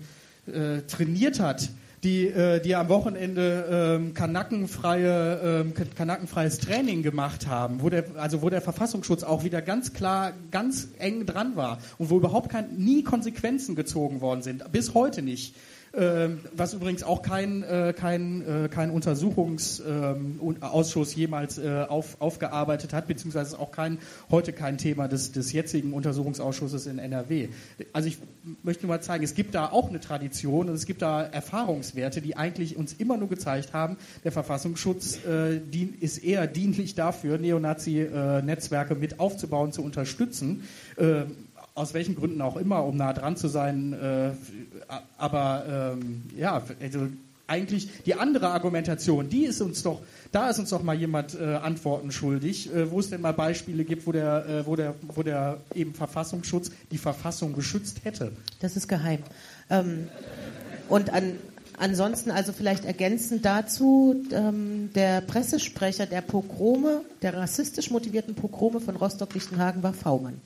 trainiert 0.87 1.41
hat, 1.41 1.71
die, 2.03 2.27
äh, 2.27 2.59
die 2.61 2.75
am 2.75 2.89
Wochenende 2.89 3.97
ähm, 3.99 4.13
kanackenfreie, 4.13 5.63
ähm, 5.65 5.73
kanackenfreies 5.95 6.59
Training 6.59 7.01
gemacht 7.01 7.47
haben, 7.47 7.81
wo 7.81 7.89
der, 7.89 8.05
also 8.17 8.41
wo 8.41 8.49
der 8.49 8.61
Verfassungsschutz 8.61 9.23
auch 9.23 9.43
wieder 9.43 9.61
ganz 9.61 9.93
klar, 9.93 10.33
ganz 10.51 10.89
eng 10.99 11.25
dran 11.25 11.55
war 11.55 11.79
und 11.97 12.09
wo 12.09 12.17
überhaupt 12.17 12.49
kein, 12.49 12.75
nie 12.77 13.03
Konsequenzen 13.03 13.75
gezogen 13.75 14.21
worden 14.21 14.41
sind, 14.41 14.71
bis 14.71 14.93
heute 14.93 15.21
nicht. 15.21 15.55
Ähm, 15.97 16.39
was 16.55 16.75
übrigens 16.75 17.01
auch 17.01 17.23
kein, 17.23 17.63
äh, 17.63 17.91
kein, 17.97 18.65
äh, 18.65 18.69
kein 18.69 18.91
Untersuchungsausschuss 18.91 21.13
ähm, 21.13 21.19
jemals 21.19 21.57
äh, 21.57 21.85
auf, 21.89 22.21
aufgearbeitet 22.21 22.93
hat, 22.93 23.07
beziehungsweise 23.07 23.57
auch 23.57 23.71
kein, 23.71 23.97
heute 24.29 24.53
kein 24.53 24.77
Thema 24.77 25.07
des, 25.07 25.31
des 25.31 25.53
jetzigen 25.53 25.93
Untersuchungsausschusses 25.93 26.85
in 26.85 26.99
NRW. 26.99 27.49
Also 27.93 28.09
ich 28.09 28.19
möchte 28.61 28.85
nur 28.85 28.95
mal 28.95 29.01
zeigen, 29.01 29.23
es 29.23 29.33
gibt 29.33 29.55
da 29.55 29.71
auch 29.71 29.89
eine 29.89 29.99
Tradition 29.99 30.69
und 30.69 30.75
es 30.75 30.85
gibt 30.85 31.01
da 31.01 31.23
Erfahrungswerte, 31.23 32.21
die 32.21 32.37
eigentlich 32.37 32.77
uns 32.77 32.93
immer 32.93 33.17
nur 33.17 33.29
gezeigt 33.29 33.73
haben, 33.73 33.97
der 34.23 34.31
Verfassungsschutz 34.31 35.17
ist 35.99 36.23
eher 36.23 36.45
dienlich 36.45 36.93
dafür, 36.93 37.39
Neonazi-Netzwerke 37.39 38.93
mit 38.93 39.19
aufzubauen, 39.19 39.71
zu 39.71 39.81
unterstützen. 39.81 40.61
Aus 41.77 41.93
welchen 41.93 42.15
Gründen 42.15 42.41
auch 42.41 42.57
immer, 42.57 42.83
um 42.85 42.97
nah 42.97 43.13
dran 43.13 43.37
zu 43.37 43.47
sein. 43.47 43.93
Äh, 43.93 44.31
aber 45.17 45.95
ähm, 45.95 46.23
ja, 46.35 46.63
also 46.81 47.07
eigentlich 47.45 48.03
die 48.05 48.15
andere 48.15 48.49
Argumentation, 48.49 49.29
die 49.29 49.45
ist 49.45 49.61
uns 49.61 49.83
doch, 49.83 50.01
da 50.31 50.49
ist 50.49 50.57
uns 50.57 50.71
doch 50.71 50.81
mal 50.81 50.95
jemand 50.95 51.39
äh, 51.39 51.55
Antworten 51.55 52.11
schuldig, 52.11 52.73
äh, 52.73 52.91
wo 52.91 52.99
es 52.99 53.11
denn 53.11 53.21
mal 53.21 53.31
Beispiele 53.33 53.85
gibt, 53.85 54.07
wo 54.07 54.11
der, 54.11 54.45
äh, 54.47 54.65
wo 54.65 54.75
der, 54.75 54.95
wo 55.07 55.21
der 55.21 55.59
eben 55.75 55.93
Verfassungsschutz 55.93 56.71
die 56.91 56.97
Verfassung 56.97 57.53
geschützt 57.53 58.01
hätte. 58.03 58.31
Das 58.59 58.75
ist 58.75 58.87
geheim. 58.87 59.19
Ähm, 59.69 60.07
und 60.89 61.11
an, 61.11 61.33
ansonsten 61.77 62.31
also 62.31 62.53
vielleicht 62.53 62.85
ergänzend 62.85 63.45
dazu, 63.45 64.15
ähm, 64.31 64.89
der 64.95 65.21
Pressesprecher 65.21 66.05
der 66.05 66.21
Pogrome, 66.21 67.01
der 67.21 67.35
rassistisch 67.35 67.91
motivierten 67.91 68.35
Pogrome 68.35 68.81
von 68.81 68.95
Rostock-Lichtenhagen 68.95 69.83
war 69.83 69.93
V-Mann. 69.93 70.41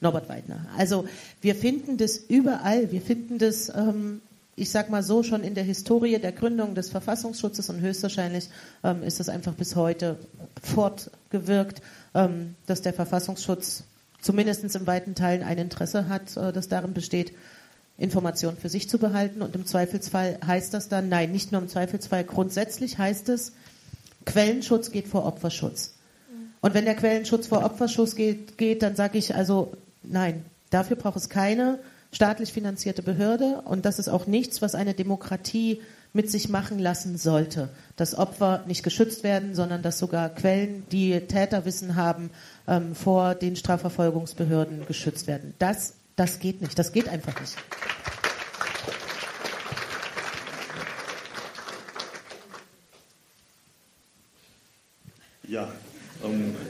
Norbert 0.00 0.28
Weidner. 0.28 0.66
Also 0.76 1.06
wir 1.40 1.54
finden 1.54 1.96
das 1.96 2.16
überall. 2.16 2.90
Wir 2.90 3.00
finden 3.02 3.38
das, 3.38 3.68
ähm, 3.68 4.22
ich 4.56 4.70
sag 4.70 4.90
mal 4.90 5.02
so, 5.02 5.22
schon 5.22 5.44
in 5.44 5.54
der 5.54 5.64
Historie 5.64 6.18
der 6.18 6.32
Gründung 6.32 6.74
des 6.74 6.90
Verfassungsschutzes 6.90 7.68
und 7.68 7.80
höchstwahrscheinlich 7.80 8.48
ähm, 8.82 9.02
ist 9.02 9.20
das 9.20 9.28
einfach 9.28 9.54
bis 9.54 9.76
heute 9.76 10.16
fortgewirkt, 10.62 11.82
ähm, 12.14 12.54
dass 12.66 12.82
der 12.82 12.94
Verfassungsschutz 12.94 13.84
zumindest 14.20 14.64
in 14.64 14.86
weiten 14.86 15.14
Teilen 15.14 15.42
ein 15.42 15.58
Interesse 15.58 16.08
hat, 16.08 16.36
äh, 16.36 16.52
das 16.52 16.68
darin 16.68 16.94
besteht, 16.94 17.32
Informationen 17.98 18.56
für 18.56 18.70
sich 18.70 18.88
zu 18.88 18.98
behalten. 18.98 19.42
Und 19.42 19.54
im 19.54 19.66
Zweifelsfall 19.66 20.38
heißt 20.46 20.72
das 20.72 20.88
dann, 20.88 21.10
nein, 21.10 21.30
nicht 21.32 21.52
nur 21.52 21.60
im 21.60 21.68
Zweifelsfall, 21.68 22.24
grundsätzlich 22.24 22.96
heißt 22.96 23.28
es, 23.28 23.52
Quellenschutz 24.24 24.90
geht 24.90 25.08
vor 25.08 25.26
Opferschutz. 25.26 25.94
Und 26.62 26.74
wenn 26.74 26.84
der 26.84 26.94
Quellenschutz 26.94 27.46
vor 27.46 27.64
Opferschutz 27.64 28.14
geht, 28.14 28.58
geht 28.58 28.82
dann 28.82 28.96
sage 28.96 29.18
ich 29.18 29.34
also, 29.34 29.72
Nein, 30.02 30.44
dafür 30.70 30.96
braucht 30.96 31.16
es 31.16 31.28
keine 31.28 31.78
staatlich 32.12 32.52
finanzierte 32.52 33.02
Behörde 33.02 33.62
und 33.64 33.84
das 33.84 33.98
ist 33.98 34.08
auch 34.08 34.26
nichts, 34.26 34.62
was 34.62 34.74
eine 34.74 34.94
Demokratie 34.94 35.80
mit 36.12 36.28
sich 36.30 36.48
machen 36.48 36.78
lassen 36.78 37.16
sollte. 37.18 37.68
Dass 37.96 38.16
Opfer 38.16 38.64
nicht 38.66 38.82
geschützt 38.82 39.22
werden, 39.22 39.54
sondern 39.54 39.82
dass 39.82 39.98
sogar 39.98 40.28
Quellen, 40.28 40.84
die 40.90 41.20
Täterwissen 41.20 41.94
haben, 41.94 42.30
ähm, 42.66 42.94
vor 42.94 43.34
den 43.36 43.54
Strafverfolgungsbehörden 43.54 44.86
geschützt 44.86 45.28
werden. 45.28 45.54
Das, 45.58 45.94
das 46.16 46.40
geht 46.40 46.62
nicht. 46.62 46.78
Das 46.78 46.92
geht 46.92 47.08
einfach 47.08 47.38
nicht. 47.40 47.56
Ja, 55.46 55.68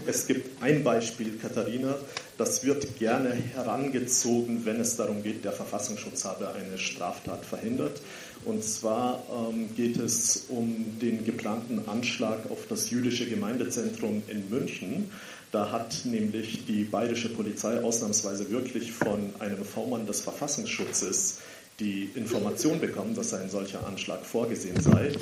es 0.07 0.27
gibt 0.27 0.63
ein 0.63 0.85
Beispiel, 0.85 1.39
Katharina, 1.39 1.97
das 2.39 2.65
wird 2.65 2.99
gerne 2.99 3.33
herangezogen, 3.33 4.65
wenn 4.65 4.81
es 4.81 4.97
darum 4.97 5.23
geht, 5.23 5.45
der 5.45 5.53
Verfassungsschutz 5.53 6.25
habe 6.25 6.49
eine 6.53 6.79
Straftat 6.79 7.45
verhindert. 7.45 8.01
Und 8.45 8.65
zwar 8.65 9.23
ähm, 9.31 9.75
geht 9.77 9.99
es 9.99 10.47
um 10.49 10.99
den 11.01 11.25
geplanten 11.25 11.87
Anschlag 11.89 12.51
auf 12.51 12.67
das 12.69 12.91
jüdische 12.91 13.29
Gemeindezentrum 13.29 14.23
in 14.29 14.49
München. 14.49 15.11
Da 15.53 15.71
hat 15.73 16.05
nämlich 16.05 16.65
die 16.67 16.85
bayerische 16.85 17.29
Polizei 17.29 17.83
ausnahmsweise 17.83 18.51
wirklich 18.51 18.93
von 18.93 19.35
einem 19.41 19.65
V-Mann 19.65 20.07
des 20.07 20.21
Verfassungsschutzes 20.21 21.39
die 21.81 22.11
Information 22.15 22.79
bekommen, 22.79 23.15
dass 23.15 23.35
ein 23.35 23.51
solcher 23.51 23.87
Anschlag 23.87 24.25
vorgesehen 24.25 24.81
sei. 24.81 25.13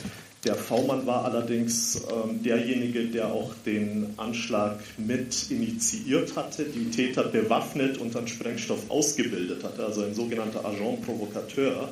Der 0.44 0.54
V-Mann 0.54 1.04
war 1.04 1.24
allerdings 1.24 1.96
ähm, 1.96 2.42
derjenige, 2.44 3.06
der 3.06 3.26
auch 3.26 3.54
den 3.66 4.14
Anschlag 4.16 4.78
mit 4.96 5.50
initiiert 5.50 6.36
hatte, 6.36 6.64
die 6.64 6.90
Täter 6.90 7.24
bewaffnet 7.24 7.98
und 7.98 8.14
an 8.14 8.28
Sprengstoff 8.28 8.88
ausgebildet 8.88 9.64
hatte, 9.64 9.84
also 9.84 10.02
ein 10.02 10.14
sogenannter 10.14 10.64
Agent 10.64 11.04
Provocateur. 11.04 11.88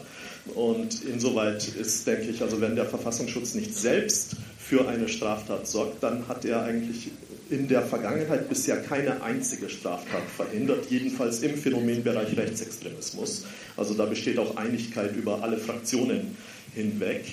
Und 0.54 1.02
insoweit 1.04 1.66
ist, 1.66 2.06
denke 2.06 2.30
ich, 2.30 2.40
also 2.40 2.60
wenn 2.60 2.76
der 2.76 2.86
Verfassungsschutz 2.86 3.54
nicht 3.54 3.74
selbst 3.74 4.36
für 4.60 4.86
eine 4.88 5.08
Straftat 5.08 5.66
sorgt, 5.66 6.04
dann 6.04 6.28
hat 6.28 6.44
er 6.44 6.62
eigentlich 6.62 7.10
in 7.50 7.66
der 7.66 7.82
Vergangenheit 7.82 8.48
bisher 8.48 8.76
keine 8.80 9.22
einzige 9.22 9.68
Straftat 9.68 10.22
verhindert, 10.36 10.86
jedenfalls 10.88 11.42
im 11.42 11.56
Phänomenbereich 11.56 12.36
Rechtsextremismus. 12.36 13.44
Also 13.76 13.94
da 13.94 14.04
besteht 14.04 14.38
auch 14.38 14.56
Einigkeit 14.56 15.16
über 15.16 15.42
alle 15.42 15.58
Fraktionen 15.58 16.36
hinweg. 16.74 17.24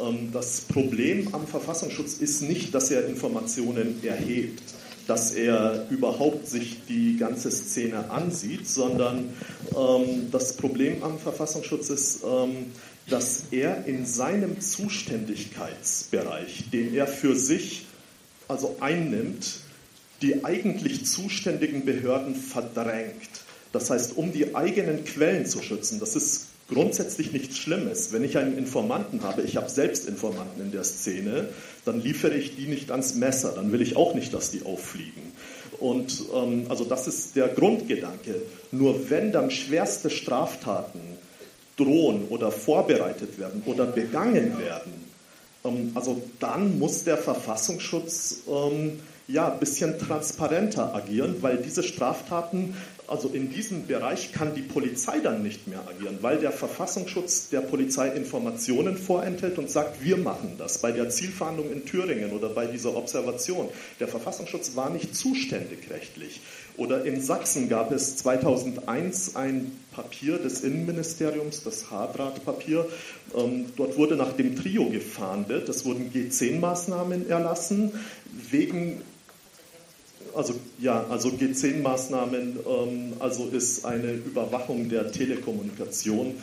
Ähm, 0.00 0.30
das 0.32 0.62
Problem 0.62 1.34
am 1.34 1.46
Verfassungsschutz 1.46 2.14
ist 2.14 2.40
nicht, 2.42 2.74
dass 2.74 2.90
er 2.90 3.06
Informationen 3.06 4.02
erhebt, 4.04 4.62
dass 5.06 5.32
er 5.32 5.86
überhaupt 5.90 6.48
sich 6.48 6.78
die 6.88 7.16
ganze 7.16 7.50
Szene 7.50 8.10
ansieht, 8.10 8.68
sondern 8.68 9.30
ähm, 9.74 10.28
das 10.30 10.56
Problem 10.56 11.02
am 11.02 11.18
Verfassungsschutz 11.18 11.88
ist, 11.90 12.22
ähm, 12.24 12.66
dass 13.08 13.44
er 13.50 13.86
in 13.86 14.04
seinem 14.04 14.60
Zuständigkeitsbereich, 14.60 16.68
den 16.70 16.94
er 16.94 17.06
für 17.06 17.34
sich 17.34 17.86
also 18.48 18.76
einnimmt, 18.80 19.60
die 20.20 20.44
eigentlich 20.44 21.06
zuständigen 21.06 21.86
Behörden 21.86 22.34
verdrängt. 22.34 23.30
Das 23.72 23.88
heißt, 23.90 24.16
um 24.16 24.32
die 24.32 24.54
eigenen 24.54 25.04
Quellen 25.04 25.46
zu 25.46 25.62
schützen, 25.62 26.00
das 26.00 26.16
ist 26.16 26.47
grundsätzlich 26.68 27.32
nichts 27.32 27.56
Schlimmes. 27.56 28.12
Wenn 28.12 28.22
ich 28.22 28.36
einen 28.36 28.56
Informanten 28.56 29.22
habe, 29.22 29.42
ich 29.42 29.56
habe 29.56 29.68
selbst 29.68 30.06
Informanten 30.06 30.60
in 30.60 30.70
der 30.70 30.84
Szene, 30.84 31.48
dann 31.84 32.00
liefere 32.00 32.34
ich 32.34 32.56
die 32.56 32.66
nicht 32.66 32.90
ans 32.90 33.14
Messer, 33.14 33.52
dann 33.54 33.72
will 33.72 33.80
ich 33.80 33.96
auch 33.96 34.14
nicht, 34.14 34.34
dass 34.34 34.50
die 34.50 34.64
auffliegen. 34.64 35.32
Und 35.80 36.24
ähm, 36.34 36.66
also 36.68 36.84
das 36.84 37.06
ist 37.06 37.36
der 37.36 37.48
Grundgedanke. 37.48 38.42
Nur 38.70 39.10
wenn 39.10 39.32
dann 39.32 39.50
schwerste 39.50 40.10
Straftaten 40.10 41.00
drohen 41.76 42.26
oder 42.28 42.50
vorbereitet 42.50 43.38
werden 43.38 43.62
oder 43.64 43.86
begangen 43.86 44.58
werden, 44.58 44.92
ähm, 45.64 45.92
also 45.94 46.20
dann 46.40 46.78
muss 46.78 47.04
der 47.04 47.16
Verfassungsschutz 47.16 48.42
ähm, 48.48 49.00
ja, 49.28 49.52
ein 49.52 49.60
bisschen 49.60 49.98
transparenter 49.98 50.94
agieren, 50.94 51.36
weil 51.42 51.58
diese 51.58 51.82
Straftaten, 51.82 52.74
also 53.08 53.28
in 53.28 53.50
diesem 53.50 53.86
Bereich 53.86 54.32
kann 54.32 54.54
die 54.54 54.62
Polizei 54.62 55.20
dann 55.20 55.42
nicht 55.42 55.66
mehr 55.66 55.80
agieren, 55.88 56.18
weil 56.20 56.38
der 56.38 56.52
Verfassungsschutz 56.52 57.48
der 57.48 57.62
Polizei 57.62 58.08
Informationen 58.08 58.98
vorenthält 58.98 59.58
und 59.58 59.70
sagt, 59.70 60.04
wir 60.04 60.18
machen 60.18 60.56
das. 60.58 60.78
Bei 60.78 60.92
der 60.92 61.08
Zielverhandlung 61.08 61.72
in 61.72 61.86
Thüringen 61.86 62.32
oder 62.32 62.50
bei 62.50 62.66
dieser 62.66 62.94
Observation. 62.94 63.70
Der 63.98 64.08
Verfassungsschutz 64.08 64.76
war 64.76 64.90
nicht 64.90 65.16
zuständig 65.16 65.90
rechtlich. 65.90 66.40
Oder 66.76 67.06
in 67.06 67.20
Sachsen 67.22 67.70
gab 67.70 67.92
es 67.92 68.16
2001 68.18 69.36
ein 69.36 69.72
Papier 69.90 70.36
des 70.38 70.60
Innenministeriums, 70.60 71.64
das 71.64 71.90
Hadrat-Papier. 71.90 72.86
Ähm, 73.34 73.66
dort 73.76 73.96
wurde 73.96 74.16
nach 74.16 74.34
dem 74.34 74.54
Trio 74.54 74.90
gefahndet. 74.90 75.68
Es 75.68 75.86
wurden 75.86 76.12
G10-Maßnahmen 76.12 77.28
erlassen 77.28 77.92
wegen 78.50 79.02
also 80.34 80.54
ja, 80.78 81.04
also 81.08 81.28
G10-Maßnahmen, 81.28 82.58
ähm, 82.66 83.12
also 83.18 83.46
ist 83.48 83.84
eine 83.84 84.12
Überwachung 84.12 84.88
der 84.88 85.10
Telekommunikation 85.12 86.34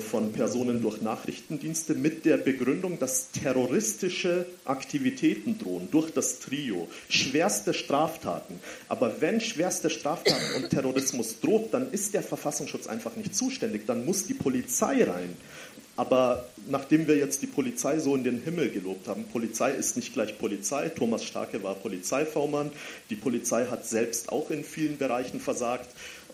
von 0.00 0.32
Personen 0.32 0.82
durch 0.82 1.02
Nachrichtendienste 1.02 1.94
mit 1.94 2.24
der 2.24 2.36
Begründung, 2.36 2.98
dass 2.98 3.30
terroristische 3.30 4.46
Aktivitäten 4.64 5.58
drohen 5.58 5.88
durch 5.90 6.10
das 6.12 6.40
Trio, 6.40 6.88
schwerste 7.08 7.72
Straftaten. 7.72 8.58
Aber 8.88 9.20
wenn 9.20 9.40
schwerste 9.40 9.88
Straftaten 9.88 10.62
und 10.62 10.70
Terrorismus 10.70 11.40
droht, 11.40 11.72
dann 11.72 11.92
ist 11.92 12.14
der 12.14 12.22
Verfassungsschutz 12.22 12.86
einfach 12.86 13.14
nicht 13.16 13.34
zuständig, 13.34 13.86
dann 13.86 14.04
muss 14.04 14.26
die 14.26 14.34
Polizei 14.34 15.04
rein. 15.04 15.36
Aber 15.98 16.46
nachdem 16.68 17.08
wir 17.08 17.16
jetzt 17.16 17.42
die 17.42 17.48
Polizei 17.48 17.98
so 17.98 18.14
in 18.14 18.22
den 18.22 18.40
Himmel 18.40 18.70
gelobt 18.70 19.08
haben, 19.08 19.24
Polizei 19.24 19.72
ist 19.72 19.96
nicht 19.96 20.12
gleich 20.12 20.38
Polizei. 20.38 20.90
Thomas 20.90 21.24
Starke 21.24 21.64
war 21.64 21.74
Polizeivormann. 21.74 22.70
Die 23.10 23.16
Polizei 23.16 23.66
hat 23.66 23.84
selbst 23.84 24.30
auch 24.30 24.50
in 24.50 24.62
vielen 24.62 24.96
Bereichen 24.96 25.40
versagt. 25.40 25.88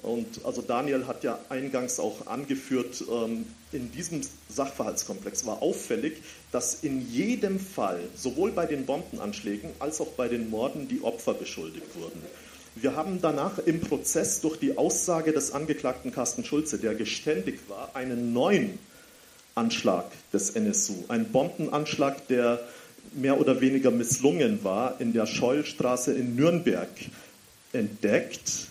Und 0.05 0.45
also 0.45 0.61
Daniel 0.61 1.07
hat 1.07 1.25
ja 1.25 1.39
eingangs 1.49 1.99
auch 1.99 2.27
angeführt, 2.27 3.03
ähm, 3.11 3.47
in 3.73 3.91
diesem 3.91 4.21
Sachverhaltskomplex 4.49 5.47
war 5.47 5.63
auffällig, 5.63 6.23
dass 6.53 6.85
in 6.85 7.11
jedem 7.11 7.59
Fall, 7.59 8.01
sowohl 8.15 8.53
bei 8.53 8.67
den 8.67 8.85
Bombenanschlägen 8.85 9.71
als 9.79 10.01
auch 10.01 10.13
bei 10.13 10.29
den 10.29 10.51
Morden, 10.51 10.89
die 10.89 11.03
Opfer 11.03 11.33
beschuldigt 11.33 11.97
wurden. 11.99 12.21
Wir 12.77 12.97
haben 12.97 13.21
danach 13.23 13.59
im 13.59 13.81
Prozess 13.81 14.41
durch 14.41 14.59
die 14.59 14.77
Aussage 14.77 15.33
des 15.33 15.53
Angeklagten 15.53 16.13
Carsten 16.13 16.45
Schulze, 16.45 16.79
der 16.79 16.95
geständig 16.95 17.61
war, 17.69 17.95
einen 17.95 18.33
neuen 18.33 18.79
Anschlag 19.55 20.11
des 20.33 20.51
NSU. 20.51 21.05
Ein 21.09 21.31
Bombenanschlag, 21.31 22.27
der 22.29 22.61
mehr 23.13 23.41
oder 23.41 23.61
weniger 23.61 23.91
misslungen 23.91 24.65
war, 24.65 25.01
in 25.01 25.13
der 25.13 25.27
Scheulstraße 25.27 26.13
in 26.13 26.37
Nürnberg 26.37 26.91
entdeckt. 27.73 28.69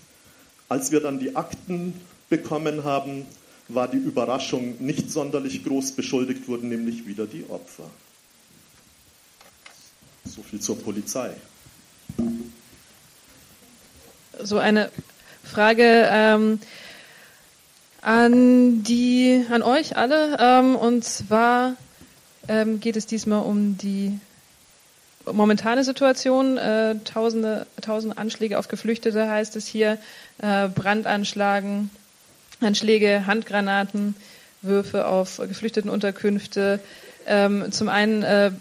Als 0.73 0.91
wir 0.91 1.01
dann 1.01 1.19
die 1.19 1.35
Akten 1.35 1.93
bekommen 2.29 2.83
haben, 2.83 3.27
war 3.67 3.87
die 3.87 3.97
Überraschung 3.97 4.75
nicht 4.79 5.11
sonderlich 5.11 5.63
groß. 5.63 5.91
Beschuldigt 5.91 6.47
wurden 6.47 6.69
nämlich 6.69 7.05
wieder 7.05 7.27
die 7.27 7.45
Opfer. 7.47 7.87
So 10.25 10.41
viel 10.41 10.59
zur 10.59 10.79
Polizei. 10.81 11.29
So 14.41 14.57
eine 14.57 14.89
Frage. 15.43 16.09
Ähm 16.11 16.59
an 18.01 18.81
die, 18.81 19.45
an 19.51 19.61
euch 19.61 19.95
alle. 19.95 20.37
Ähm, 20.39 20.75
und 20.75 21.03
zwar 21.05 21.75
ähm, 22.47 22.79
geht 22.79 22.95
es 22.97 23.05
diesmal 23.05 23.43
um 23.43 23.77
die 23.77 24.19
momentane 25.31 25.83
Situation. 25.83 26.57
Äh, 26.57 26.95
tausende, 27.05 27.65
tausende 27.81 28.17
Anschläge 28.17 28.59
auf 28.59 28.67
Geflüchtete 28.67 29.29
heißt 29.29 29.55
es 29.55 29.67
hier, 29.67 29.97
äh, 30.41 30.67
Brandanschlagen, 30.67 31.89
Anschläge, 32.59 33.25
Handgranaten, 33.25 34.15
Würfe 34.61 35.07
auf 35.07 35.37
Geflüchtetenunterkünfte. 35.37 36.79
Ähm, 37.25 37.71
zum 37.71 37.89
einen 37.89 38.23
äh, 38.23 38.51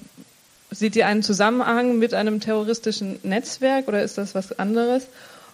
seht 0.70 0.97
ihr 0.97 1.06
einen 1.06 1.22
Zusammenhang 1.22 1.98
mit 1.98 2.14
einem 2.14 2.40
terroristischen 2.40 3.18
Netzwerk 3.22 3.89
oder 3.89 4.02
ist 4.02 4.18
das 4.18 4.34
was 4.34 4.59
anderes? 4.59 5.06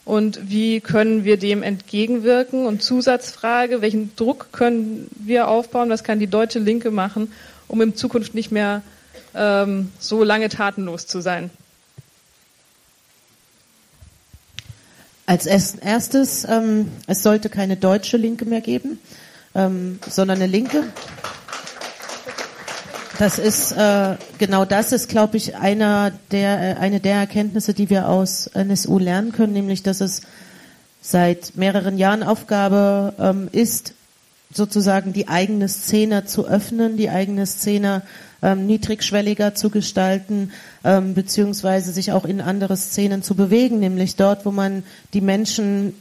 und 0.09 0.49
wie 0.49 0.81
können 0.81 1.25
wir 1.25 1.37
dem 1.37 1.63
entgegenwirken? 1.63 2.65
Und 2.65 2.83
Zusatzfrage, 2.83 3.83
welchen 3.83 4.17
Druck 4.17 4.53
können 4.53 5.07
wir 5.15 5.49
aufbauen? 5.49 5.91
Was 5.91 6.03
kann 6.03 6.19
die 6.19 6.27
deutsche 6.27 6.61
Linke 6.61 6.91
machen, 6.91 7.31
um 7.69 7.83
in 7.83 7.95
Zukunft 7.95 8.35
nicht 8.35 8.51
mehr 8.51 8.81
ähm, 9.39 9.93
so 9.99 10.25
lange 10.25 10.49
tatenlos 10.49 11.07
zu 11.07 11.21
sein? 11.21 11.51
Als 15.27 15.47
erstes, 15.47 16.47
ähm, 16.49 16.91
es 17.07 17.23
sollte 17.23 17.51
keine 17.51 17.77
deutsche 17.77 18.17
Linke 18.17 18.47
mehr 18.47 18.63
geben, 18.63 18.99
ähm, 19.55 19.99
sondern 20.09 20.39
eine 20.39 20.47
Linke. 20.47 20.85
Das 23.19 23.39
ist 23.39 23.73
äh, 23.73 24.17
genau 24.39 24.65
das 24.65 24.93
ist, 24.93 25.09
glaube 25.09 25.37
ich, 25.37 25.57
einer 25.57 26.13
der 26.31 26.77
äh, 26.77 26.81
eine 26.81 27.01
der 27.01 27.17
Erkenntnisse, 27.17 27.75
die 27.75 27.91
wir 27.91 28.09
aus 28.09 28.47
NSU 28.47 28.99
lernen 28.99 29.33
können, 29.33 29.53
nämlich 29.53 29.83
dass 29.83 30.01
es 30.01 30.23
seit 31.03 31.57
mehreren 31.57 31.99
Jahren 31.99 32.23
Aufgabe 32.23 33.15
ähm, 33.19 33.49
ist, 33.53 33.95
sozusagen 34.53 35.13
die 35.13 35.29
eigene 35.29 35.69
Szene 35.69 36.27
zu 36.27 36.47
öffnen, 36.47 36.97
die 36.97 37.11
eigene 37.11 37.45
Szene 37.47 38.03
ähm, 38.43 38.67
niedrigschwelliger 38.67 39.55
zu 39.55 39.71
gestalten, 39.71 40.53
ähm, 40.85 41.15
beziehungsweise 41.15 41.93
sich 41.93 42.13
auch 42.13 42.25
in 42.25 42.41
andere 42.41 42.77
Szenen 42.77 43.23
zu 43.23 43.35
bewegen, 43.35 43.81
nämlich 43.81 44.17
dort, 44.17 44.47
wo 44.47 44.51
man 44.51 44.85
die 45.15 45.21
Menschen 45.21 45.95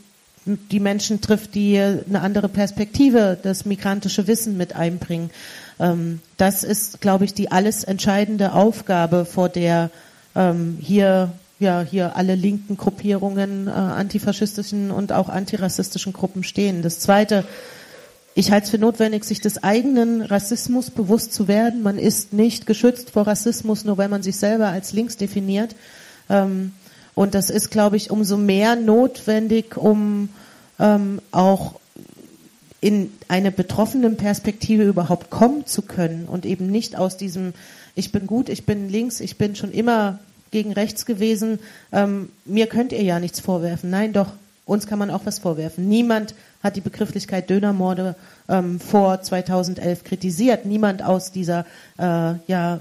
die 0.71 0.79
Menschen 0.79 1.19
trifft, 1.19 1.55
die 1.55 1.77
eine 1.77 2.21
andere 2.21 2.47
Perspektive, 2.47 3.37
das 3.41 3.65
migrantische 3.65 4.27
Wissen 4.27 4.55
mit 4.55 4.77
einbringen. 4.77 5.29
Ähm, 5.79 6.21
das 6.37 6.63
ist, 6.63 7.01
glaube 7.01 7.25
ich, 7.25 7.33
die 7.33 7.51
alles 7.51 7.83
entscheidende 7.83 8.53
Aufgabe, 8.53 9.25
vor 9.25 9.49
der 9.49 9.89
ähm, 10.35 10.77
hier 10.79 11.33
ja 11.59 11.81
hier 11.81 12.15
alle 12.15 12.35
linken 12.35 12.77
Gruppierungen, 12.77 13.67
äh, 13.67 13.71
antifaschistischen 13.71 14.91
und 14.91 15.11
auch 15.11 15.29
antirassistischen 15.29 16.13
Gruppen 16.13 16.43
stehen. 16.43 16.81
Das 16.81 16.99
Zweite, 16.99 17.43
ich 18.37 18.51
halte 18.51 18.65
es 18.65 18.69
für 18.69 18.77
notwendig, 18.77 19.23
sich 19.23 19.41
des 19.41 19.63
eigenen 19.63 20.21
Rassismus 20.21 20.91
bewusst 20.91 21.33
zu 21.33 21.47
werden. 21.47 21.81
Man 21.81 21.97
ist 21.97 22.33
nicht 22.33 22.67
geschützt 22.67 23.09
vor 23.09 23.25
Rassismus, 23.25 23.83
nur 23.83 23.97
weil 23.97 24.09
man 24.09 24.21
sich 24.21 24.37
selber 24.37 24.67
als 24.67 24.93
links 24.93 25.17
definiert. 25.17 25.75
Ähm, 26.29 26.73
und 27.15 27.33
das 27.33 27.49
ist, 27.49 27.71
glaube 27.71 27.97
ich, 27.97 28.11
umso 28.11 28.37
mehr 28.37 28.75
notwendig, 28.75 29.75
um 29.75 30.29
ähm, 30.79 31.19
auch 31.31 31.79
in 32.79 33.11
eine 33.27 33.51
betroffenen 33.51 34.17
Perspektive 34.17 34.83
überhaupt 34.83 35.31
kommen 35.31 35.65
zu 35.65 35.81
können 35.81 36.27
und 36.27 36.45
eben 36.45 36.67
nicht 36.67 36.95
aus 36.95 37.17
diesem 37.17 37.53
ich 37.95 38.11
bin 38.11 38.27
gut, 38.27 38.49
ich 38.49 38.67
bin 38.67 38.87
links, 38.87 39.19
ich 39.19 39.39
bin 39.39 39.55
schon 39.55 39.71
immer 39.71 40.19
gegen 40.51 40.73
rechts 40.73 41.07
gewesen, 41.07 41.57
ähm, 41.91 42.29
mir 42.45 42.67
könnt 42.67 42.91
ihr 42.91 43.01
ja 43.01 43.19
nichts 43.19 43.39
vorwerfen. 43.39 43.89
Nein, 43.89 44.13
doch, 44.13 44.33
uns 44.67 44.85
kann 44.85 44.99
man 44.99 45.09
auch 45.09 45.25
was 45.25 45.39
vorwerfen. 45.39 45.89
Niemand 45.89 46.35
hat 46.67 46.75
die 46.75 46.81
Begrifflichkeit 46.81 47.49
Dönermorde 47.49 48.15
ähm, 48.47 48.79
vor 48.79 49.21
2011 49.21 50.03
kritisiert. 50.03 50.65
Niemand 50.65 51.03
aus 51.03 51.31
dieser 51.31 51.65
äh, 51.97 52.33
ja, 52.47 52.79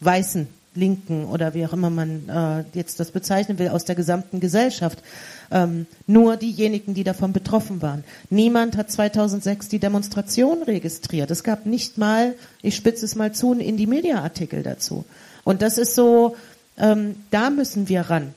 weißen 0.00 0.48
Linken 0.74 1.24
oder 1.24 1.54
wie 1.54 1.66
auch 1.66 1.72
immer 1.72 1.90
man 1.90 2.28
äh, 2.28 2.64
jetzt 2.76 3.00
das 3.00 3.10
bezeichnen 3.10 3.58
will, 3.58 3.68
aus 3.68 3.84
der 3.84 3.94
gesamten 3.94 4.40
Gesellschaft. 4.40 5.02
Ähm, 5.50 5.86
nur 6.06 6.36
diejenigen, 6.36 6.94
die 6.94 7.04
davon 7.04 7.32
betroffen 7.32 7.82
waren. 7.82 8.04
Niemand 8.30 8.76
hat 8.76 8.90
2006 8.90 9.68
die 9.68 9.78
Demonstration 9.78 10.62
registriert. 10.62 11.30
Es 11.30 11.42
gab 11.42 11.66
nicht 11.66 11.98
mal, 11.98 12.34
ich 12.62 12.76
spitze 12.76 13.04
es 13.04 13.14
mal 13.14 13.32
zu, 13.32 13.52
einen 13.52 13.60
Indie-Media-Artikel 13.60 14.62
dazu. 14.62 15.04
Und 15.44 15.62
das 15.62 15.78
ist 15.78 15.94
so, 15.94 16.36
ähm, 16.76 17.16
da 17.30 17.50
müssen 17.50 17.88
wir 17.88 18.02
ran. 18.02 18.34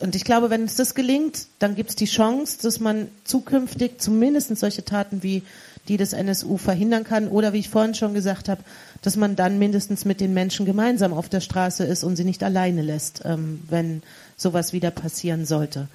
Und 0.00 0.14
ich 0.14 0.24
glaube, 0.24 0.50
wenn 0.50 0.62
uns 0.62 0.76
das 0.76 0.94
gelingt, 0.94 1.46
dann 1.58 1.74
gibt 1.74 1.90
es 1.90 1.96
die 1.96 2.06
Chance, 2.06 2.58
dass 2.62 2.80
man 2.80 3.08
zukünftig 3.24 3.98
zumindest 3.98 4.54
solche 4.56 4.84
Taten 4.84 5.22
wie 5.22 5.42
die 5.88 5.96
das 5.96 6.12
NSU 6.12 6.56
verhindern 6.56 7.04
kann. 7.04 7.28
Oder 7.28 7.52
wie 7.52 7.60
ich 7.60 7.70
vorhin 7.70 7.94
schon 7.94 8.12
gesagt 8.12 8.48
habe, 8.48 8.62
dass 9.02 9.16
man 9.16 9.36
dann 9.36 9.58
mindestens 9.58 10.04
mit 10.04 10.20
den 10.20 10.34
Menschen 10.34 10.66
gemeinsam 10.66 11.12
auf 11.12 11.28
der 11.28 11.40
Straße 11.40 11.84
ist 11.84 12.04
und 12.04 12.16
sie 12.16 12.24
nicht 12.24 12.42
alleine 12.42 12.82
lässt, 12.82 13.22
ähm, 13.24 13.62
wenn 13.68 14.02
sowas 14.36 14.72
wieder 14.72 14.90
passieren 14.90 15.46
sollte. 15.46 15.88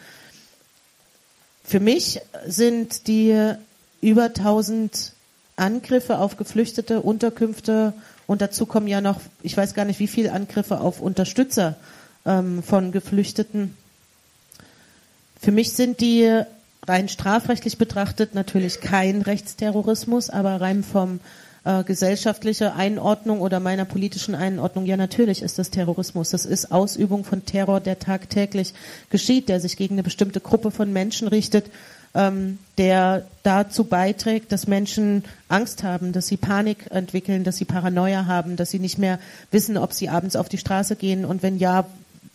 Für 1.64 1.80
mich 1.80 2.22
sind 2.48 3.08
die 3.08 3.54
über 4.02 4.26
1000 4.26 5.14
Angriffe 5.58 6.18
auf 6.18 6.38
geflüchtete 6.38 7.02
Unterkünfte 7.02 7.94
und 8.26 8.42
dazu 8.42 8.66
kommen 8.66 8.88
ja 8.88 9.02
noch, 9.02 9.22
ich 9.44 9.56
weiß 9.56 9.74
gar 9.74 9.86
nicht, 9.86 10.00
wie 10.00 10.08
viele 10.08 10.32
Angriffe 10.32 10.80
auf 10.80 11.02
Unterstützer 11.02 11.76
ähm, 12.26 12.64
von 12.64 12.92
Geflüchteten. 12.92 13.78
Für 15.42 15.52
mich 15.52 15.74
sind 15.74 16.02
die 16.02 16.44
rein 16.88 17.10
strafrechtlich 17.10 17.80
betrachtet 17.80 18.36
natürlich 18.36 18.80
kein 18.80 19.24
Rechtsterrorismus, 19.24 20.30
aber 20.30 20.62
rein 20.62 20.84
vom 20.84 21.20
äh, 21.64 21.84
gesellschaftliche 21.84 22.76
Einordnung 22.76 23.42
oder 23.42 23.60
meiner 23.60 23.86
politischen 23.86 24.36
Einordnung, 24.36 24.86
ja 24.86 24.98
natürlich 24.98 25.42
ist 25.42 25.58
das 25.58 25.72
Terrorismus. 25.72 26.30
Das 26.30 26.46
ist 26.46 26.72
Ausübung 26.72 27.24
von 27.24 27.44
Terror, 27.44 27.80
der 27.80 27.98
tagtäglich 27.98 28.76
geschieht, 29.10 29.50
der 29.50 29.60
sich 29.60 29.78
gegen 29.78 29.96
eine 29.96 30.04
bestimmte 30.04 30.42
Gruppe 30.42 30.70
von 30.70 30.94
Menschen 30.94 31.28
richtet, 31.28 31.66
ähm, 32.14 32.60
der 32.78 33.26
dazu 33.42 33.86
beiträgt, 33.86 34.52
dass 34.52 34.68
Menschen 34.68 35.24
Angst 35.48 35.84
haben, 35.84 36.12
dass 36.12 36.28
sie 36.28 36.38
Panik 36.38 36.86
entwickeln, 36.92 37.44
dass 37.44 37.58
sie 37.58 37.66
Paranoia 37.66 38.28
haben, 38.28 38.58
dass 38.58 38.70
sie 38.70 38.80
nicht 38.80 39.00
mehr 39.00 39.18
wissen, 39.50 39.78
ob 39.78 39.94
sie 39.94 40.10
abends 40.10 40.36
auf 40.36 40.50
die 40.50 40.60
Straße 40.60 40.96
gehen 40.96 41.26
und 41.26 41.42
wenn 41.42 41.58
ja, 41.58 41.86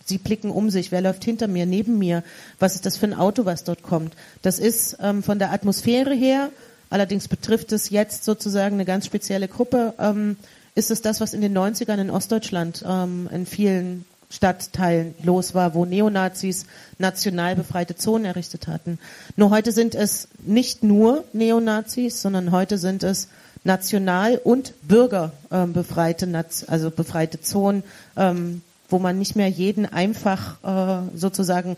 Sie 0.07 0.17
blicken 0.17 0.51
um 0.51 0.69
sich, 0.69 0.91
wer 0.91 1.01
läuft 1.01 1.23
hinter 1.25 1.47
mir, 1.47 1.65
neben 1.65 1.97
mir, 1.97 2.23
was 2.59 2.75
ist 2.75 2.85
das 2.85 2.95
für 2.97 3.07
ein 3.07 3.13
Auto, 3.13 3.45
was 3.45 3.63
dort 3.63 3.83
kommt. 3.83 4.13
Das 4.41 4.57
ist 4.57 4.97
ähm, 5.01 5.21
von 5.21 5.37
der 5.37 5.51
Atmosphäre 5.51 6.13
her, 6.13 6.49
allerdings 6.89 7.27
betrifft 7.27 7.73
es 7.73 7.89
jetzt 7.89 8.23
sozusagen 8.23 8.75
eine 8.75 8.85
ganz 8.85 9.05
spezielle 9.05 9.47
Gruppe, 9.47 9.93
ähm, 9.99 10.37
ist 10.75 10.91
es 10.91 11.01
das, 11.01 11.19
was 11.19 11.33
in 11.33 11.41
den 11.41 11.57
90ern 11.57 11.99
in 11.99 12.09
Ostdeutschland 12.09 12.85
ähm, 12.87 13.27
in 13.33 13.45
vielen 13.45 14.05
Stadtteilen 14.29 15.15
los 15.23 15.55
war, 15.55 15.73
wo 15.73 15.85
Neonazis 15.85 16.65
national 16.97 17.55
befreite 17.55 17.95
Zonen 17.95 18.25
errichtet 18.25 18.67
hatten. 18.67 18.99
Nur 19.35 19.49
heute 19.49 19.71
sind 19.71 19.95
es 19.95 20.27
nicht 20.45 20.83
nur 20.83 21.23
Neonazis, 21.33 22.21
sondern 22.21 22.51
heute 22.51 22.77
sind 22.77 23.03
es 23.03 23.29
national 23.63 24.39
und 24.43 24.73
bürgerbefreite, 24.87 26.25
ähm, 26.25 26.45
also 26.67 26.91
befreite 26.91 27.41
Zonen, 27.41 27.83
ähm, 28.15 28.61
wo 28.89 28.99
man 28.99 29.17
nicht 29.17 29.35
mehr 29.35 29.49
jeden 29.49 29.85
einfach 29.85 30.63
äh, 30.63 31.17
sozusagen 31.17 31.77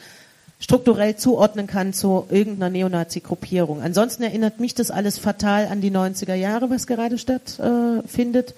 strukturell 0.59 1.15
zuordnen 1.15 1.67
kann 1.67 1.93
zu 1.93 2.25
irgendeiner 2.29 2.69
Neonazi-Gruppierung. 2.69 3.81
Ansonsten 3.81 4.23
erinnert 4.23 4.59
mich 4.59 4.75
das 4.75 4.91
alles 4.91 5.17
fatal 5.17 5.67
an 5.67 5.81
die 5.81 5.91
90er 5.91 6.35
Jahre, 6.35 6.69
was 6.69 6.85
gerade 6.85 7.17
stattfindet. 7.17 8.51
Äh, 8.51 8.53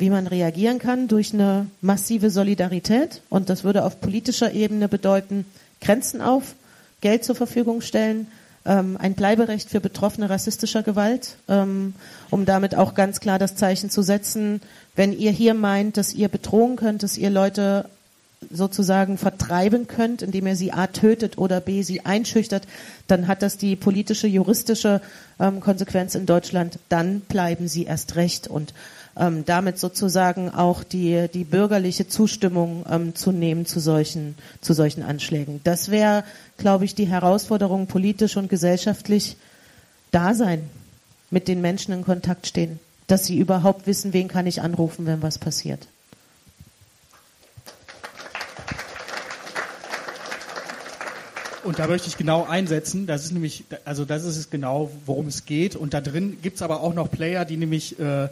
wie 0.00 0.10
man 0.10 0.26
reagieren 0.26 0.78
kann 0.78 1.08
durch 1.08 1.34
eine 1.34 1.66
massive 1.80 2.30
Solidarität. 2.30 3.20
Und 3.28 3.50
das 3.50 3.64
würde 3.64 3.84
auf 3.84 4.00
politischer 4.00 4.52
Ebene 4.52 4.88
bedeuten, 4.88 5.44
Grenzen 5.80 6.20
auf, 6.20 6.54
Geld 7.00 7.24
zur 7.24 7.36
Verfügung 7.36 7.82
stellen, 7.82 8.26
ähm, 8.66 8.96
ein 8.98 9.14
Bleiberecht 9.14 9.70
für 9.70 9.80
Betroffene 9.80 10.28
rassistischer 10.28 10.82
Gewalt, 10.82 11.36
ähm, 11.48 11.94
um 12.30 12.44
damit 12.44 12.74
auch 12.74 12.94
ganz 12.94 13.20
klar 13.20 13.38
das 13.38 13.56
Zeichen 13.56 13.90
zu 13.90 14.02
setzen, 14.02 14.60
wenn 15.00 15.18
ihr 15.18 15.30
hier 15.30 15.54
meint, 15.54 15.96
dass 15.96 16.12
ihr 16.12 16.28
bedrohen 16.28 16.76
könnt, 16.76 17.02
dass 17.02 17.16
ihr 17.16 17.30
Leute 17.30 17.86
sozusagen 18.50 19.16
vertreiben 19.16 19.86
könnt, 19.86 20.20
indem 20.20 20.46
ihr 20.46 20.56
sie 20.56 20.72
A 20.72 20.88
tötet 20.88 21.38
oder 21.38 21.62
B 21.62 21.80
sie 21.80 22.04
einschüchtert, 22.04 22.64
dann 23.06 23.26
hat 23.26 23.40
das 23.40 23.56
die 23.56 23.76
politische, 23.76 24.26
juristische 24.26 25.00
ähm, 25.38 25.60
Konsequenz 25.60 26.14
in 26.14 26.26
Deutschland, 26.26 26.78
dann 26.90 27.20
bleiben 27.20 27.66
sie 27.66 27.84
erst 27.84 28.16
recht 28.16 28.46
und 28.46 28.74
ähm, 29.16 29.46
damit 29.46 29.78
sozusagen 29.78 30.50
auch 30.50 30.84
die, 30.84 31.28
die 31.32 31.44
bürgerliche 31.44 32.06
Zustimmung 32.06 32.84
ähm, 32.86 33.14
zu 33.14 33.32
nehmen 33.32 33.64
zu 33.64 33.80
solchen, 33.80 34.34
zu 34.60 34.74
solchen 34.74 35.02
Anschlägen. 35.02 35.62
Das 35.64 35.90
wäre, 35.90 36.24
glaube 36.58 36.84
ich, 36.84 36.94
die 36.94 37.06
Herausforderung 37.06 37.86
politisch 37.86 38.36
und 38.36 38.50
gesellschaftlich 38.50 39.38
da 40.10 40.34
sein, 40.34 40.68
mit 41.30 41.48
den 41.48 41.62
Menschen 41.62 41.94
in 41.94 42.04
Kontakt 42.04 42.46
stehen, 42.46 42.78
dass 43.10 43.24
sie 43.26 43.38
überhaupt 43.38 43.86
wissen, 43.86 44.12
wen 44.12 44.28
kann 44.28 44.46
ich 44.46 44.62
anrufen, 44.62 45.06
wenn 45.06 45.22
was 45.22 45.38
passiert. 45.38 45.88
Und 51.64 51.78
da 51.78 51.86
möchte 51.88 52.08
ich 52.08 52.16
genau 52.16 52.44
einsetzen. 52.44 53.06
Das 53.06 53.24
ist 53.24 53.32
nämlich, 53.32 53.64
also 53.84 54.04
das 54.04 54.24
ist 54.24 54.36
es 54.36 54.50
genau, 54.50 54.90
worum 55.06 55.26
es 55.26 55.44
geht. 55.44 55.76
Und 55.76 55.92
da 55.92 56.00
drin 56.00 56.38
gibt 56.40 56.56
es 56.56 56.62
aber 56.62 56.80
auch 56.82 56.94
noch 56.94 57.10
Player, 57.10 57.44
die 57.44 57.56
nämlich, 57.56 57.98
äh, 57.98 58.28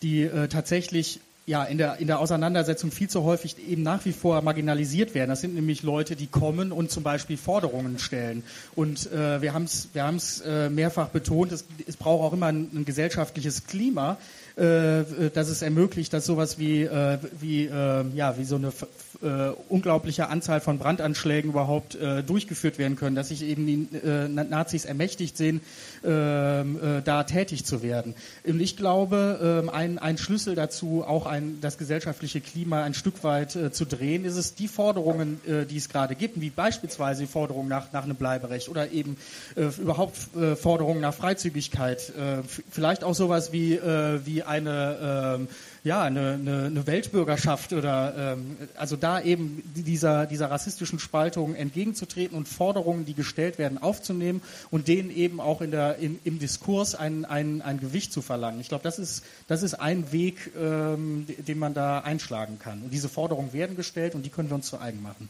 die 0.00 0.22
äh, 0.22 0.48
tatsächlich 0.48 1.20
ja, 1.44 1.64
in 1.64 1.78
der, 1.78 1.96
in 1.98 2.06
der 2.06 2.20
Auseinandersetzung 2.20 2.92
viel 2.92 3.08
zu 3.08 3.24
häufig 3.24 3.56
eben 3.68 3.82
nach 3.82 4.04
wie 4.04 4.12
vor 4.12 4.40
marginalisiert 4.42 5.14
werden. 5.14 5.30
Das 5.30 5.40
sind 5.40 5.54
nämlich 5.54 5.82
Leute, 5.82 6.14
die 6.14 6.28
kommen 6.28 6.70
und 6.70 6.90
zum 6.90 7.02
Beispiel 7.02 7.36
Forderungen 7.36 7.98
stellen. 7.98 8.44
Und 8.76 9.10
äh, 9.12 9.42
wir 9.42 9.52
haben 9.52 9.64
es 9.64 9.88
wir 9.92 10.04
haben's, 10.04 10.40
äh, 10.40 10.70
mehrfach 10.70 11.08
betont, 11.08 11.50
es, 11.52 11.64
es 11.86 11.96
braucht 11.96 12.22
auch 12.22 12.32
immer 12.32 12.46
ein, 12.46 12.70
ein 12.72 12.84
gesellschaftliches 12.84 13.66
Klima, 13.66 14.18
äh, 14.54 15.30
dass 15.32 15.48
es 15.48 15.62
ermöglicht, 15.62 16.12
dass 16.12 16.26
sowas 16.26 16.58
wie, 16.58 16.82
äh, 16.82 17.18
wie, 17.40 17.64
äh, 17.64 18.04
ja, 18.14 18.38
wie 18.38 18.44
so 18.44 18.56
eine 18.56 18.72
äh, 19.22 19.52
unglaubliche 19.68 20.28
Anzahl 20.28 20.60
von 20.60 20.78
Brandanschlägen 20.78 21.50
überhaupt 21.50 21.94
äh, 21.94 22.22
durchgeführt 22.22 22.78
werden 22.78 22.96
können, 22.96 23.16
dass 23.16 23.28
sich 23.28 23.42
eben 23.42 23.66
die 23.66 23.96
äh, 23.96 24.28
Nazis 24.28 24.84
ermächtigt 24.84 25.36
sehen, 25.36 25.60
da 26.02 27.24
tätig 27.24 27.64
zu 27.64 27.82
werden. 27.82 28.14
Und 28.44 28.60
ich 28.60 28.76
glaube, 28.76 29.64
äh, 29.66 29.70
ein, 29.70 29.98
ein 29.98 30.18
Schlüssel 30.18 30.54
dazu, 30.54 31.04
auch 31.06 31.26
ein, 31.26 31.58
das 31.60 31.78
gesellschaftliche 31.78 32.40
Klima 32.40 32.82
ein 32.82 32.94
Stück 32.94 33.24
weit 33.24 33.56
äh, 33.56 33.72
zu 33.72 33.84
drehen, 33.84 34.24
ist 34.24 34.36
es 34.36 34.54
die 34.54 34.68
Forderungen, 34.68 35.40
äh, 35.46 35.64
die 35.64 35.76
es 35.76 35.88
gerade 35.88 36.14
gibt, 36.14 36.40
wie 36.40 36.50
beispielsweise 36.50 37.22
die 37.22 37.28
Forderung 37.28 37.68
nach, 37.68 37.92
nach 37.92 38.04
einem 38.04 38.16
Bleiberecht 38.16 38.68
oder 38.68 38.90
eben 38.90 39.16
äh, 39.56 39.64
überhaupt 39.80 40.34
äh, 40.36 40.56
Forderungen 40.56 41.00
nach 41.00 41.14
Freizügigkeit, 41.14 42.10
äh, 42.10 42.42
vielleicht 42.70 43.04
auch 43.04 43.14
sowas 43.14 43.52
wie, 43.52 43.74
äh, 43.74 44.20
wie 44.24 44.42
eine 44.42 45.38
äh, 45.48 45.52
ja, 45.84 46.02
eine, 46.02 46.34
eine, 46.34 46.66
eine 46.66 46.86
Weltbürgerschaft 46.86 47.72
oder 47.72 48.14
ähm, 48.16 48.56
also 48.76 48.96
da 48.96 49.20
eben 49.20 49.62
dieser, 49.74 50.26
dieser 50.26 50.50
rassistischen 50.50 51.00
Spaltung 51.00 51.56
entgegenzutreten 51.56 52.36
und 52.36 52.48
Forderungen, 52.48 53.04
die 53.04 53.14
gestellt 53.14 53.58
werden, 53.58 53.78
aufzunehmen 53.78 54.42
und 54.70 54.86
denen 54.86 55.10
eben 55.10 55.40
auch 55.40 55.60
in 55.60 55.72
der, 55.72 55.96
in, 55.96 56.20
im 56.22 56.38
Diskurs 56.38 56.94
ein, 56.94 57.24
ein, 57.24 57.62
ein 57.62 57.80
Gewicht 57.80 58.12
zu 58.12 58.22
verlangen. 58.22 58.60
Ich 58.60 58.68
glaube, 58.68 58.84
das 58.84 59.00
ist, 59.00 59.24
das 59.48 59.64
ist 59.64 59.74
ein 59.74 60.12
Weg, 60.12 60.52
ähm, 60.56 61.26
den 61.26 61.58
man 61.58 61.74
da 61.74 61.98
einschlagen 62.00 62.60
kann. 62.60 62.82
Und 62.82 62.92
diese 62.92 63.08
Forderungen 63.08 63.52
werden 63.52 63.74
gestellt 63.74 64.14
und 64.14 64.24
die 64.24 64.30
können 64.30 64.50
wir 64.50 64.54
uns 64.54 64.68
zu 64.68 64.80
eigen 64.80 65.02
machen. 65.02 65.28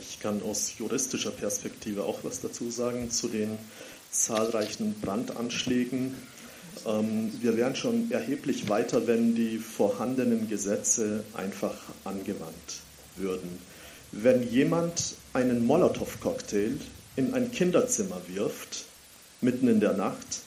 Ich 0.00 0.20
kann 0.20 0.42
aus 0.42 0.74
juristischer 0.78 1.30
Perspektive 1.30 2.04
auch 2.04 2.18
was 2.22 2.40
dazu 2.40 2.70
sagen 2.70 3.10
zu 3.10 3.28
den 3.28 3.58
zahlreichen 4.10 4.94
Brandanschlägen. 5.00 6.14
Ähm, 6.86 7.32
wir 7.40 7.56
wären 7.56 7.76
schon 7.76 8.10
erheblich 8.10 8.68
weiter, 8.68 9.06
wenn 9.06 9.34
die 9.34 9.58
vorhandenen 9.58 10.48
Gesetze 10.48 11.24
einfach 11.34 11.76
angewandt 12.04 12.80
würden. 13.16 13.58
Wenn 14.12 14.42
jemand 14.50 15.14
einen 15.32 15.66
Molotow-Cocktail 15.66 16.78
in 17.16 17.34
ein 17.34 17.50
Kinderzimmer 17.50 18.20
wirft, 18.28 18.84
mitten 19.40 19.68
in 19.68 19.80
der 19.80 19.92
Nacht, 19.92 20.42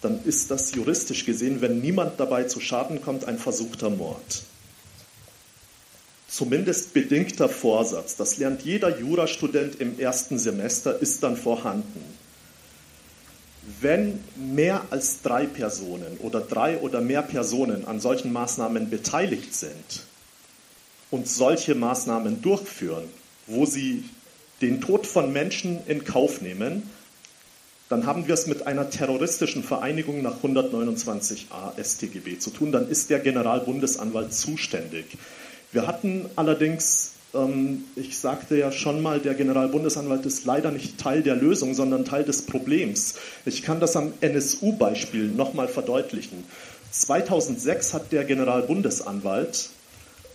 dann 0.00 0.22
ist 0.24 0.50
das 0.50 0.74
juristisch 0.74 1.24
gesehen, 1.24 1.60
wenn 1.60 1.80
niemand 1.80 2.20
dabei 2.20 2.44
zu 2.44 2.60
Schaden 2.60 3.00
kommt, 3.00 3.26
ein 3.26 3.38
versuchter 3.38 3.90
Mord 3.90 4.44
zumindest 6.34 6.92
bedingter 6.94 7.48
Vorsatz, 7.48 8.16
das 8.16 8.38
lernt 8.38 8.62
jeder 8.62 8.98
Jurastudent 8.98 9.80
im 9.80 10.00
ersten 10.00 10.36
Semester, 10.36 10.98
ist 11.00 11.22
dann 11.22 11.36
vorhanden. 11.36 12.02
Wenn 13.80 14.18
mehr 14.34 14.82
als 14.90 15.22
drei 15.22 15.46
Personen 15.46 16.18
oder 16.18 16.40
drei 16.40 16.78
oder 16.78 17.00
mehr 17.00 17.22
Personen 17.22 17.86
an 17.86 18.00
solchen 18.00 18.32
Maßnahmen 18.32 18.90
beteiligt 18.90 19.54
sind 19.54 20.02
und 21.10 21.28
solche 21.28 21.76
Maßnahmen 21.76 22.42
durchführen, 22.42 23.04
wo 23.46 23.64
sie 23.64 24.04
den 24.60 24.80
Tod 24.80 25.06
von 25.06 25.32
Menschen 25.32 25.78
in 25.86 26.04
Kauf 26.04 26.40
nehmen, 26.40 26.82
dann 27.88 28.06
haben 28.06 28.26
wir 28.26 28.34
es 28.34 28.48
mit 28.48 28.66
einer 28.66 28.90
terroristischen 28.90 29.62
Vereinigung 29.62 30.20
nach 30.20 30.42
129a 30.42 31.80
StGB 31.80 32.38
zu 32.38 32.50
tun. 32.50 32.72
Dann 32.72 32.88
ist 32.88 33.10
der 33.10 33.20
Generalbundesanwalt 33.20 34.34
zuständig. 34.34 35.04
Wir 35.74 35.86
hatten 35.88 36.30
allerdings, 36.36 37.14
ähm, 37.34 37.82
ich 37.96 38.16
sagte 38.16 38.56
ja 38.56 38.70
schon 38.70 39.02
mal, 39.02 39.18
der 39.18 39.34
Generalbundesanwalt 39.34 40.24
ist 40.24 40.44
leider 40.44 40.70
nicht 40.70 40.98
Teil 40.98 41.24
der 41.24 41.34
Lösung, 41.34 41.74
sondern 41.74 42.04
Teil 42.04 42.22
des 42.22 42.42
Problems. 42.46 43.16
Ich 43.44 43.64
kann 43.64 43.80
das 43.80 43.96
am 43.96 44.12
NSU-Beispiel 44.20 45.26
nochmal 45.26 45.66
verdeutlichen. 45.66 46.44
2006 46.92 47.92
hat 47.92 48.12
der 48.12 48.22
Generalbundesanwalt 48.24 49.70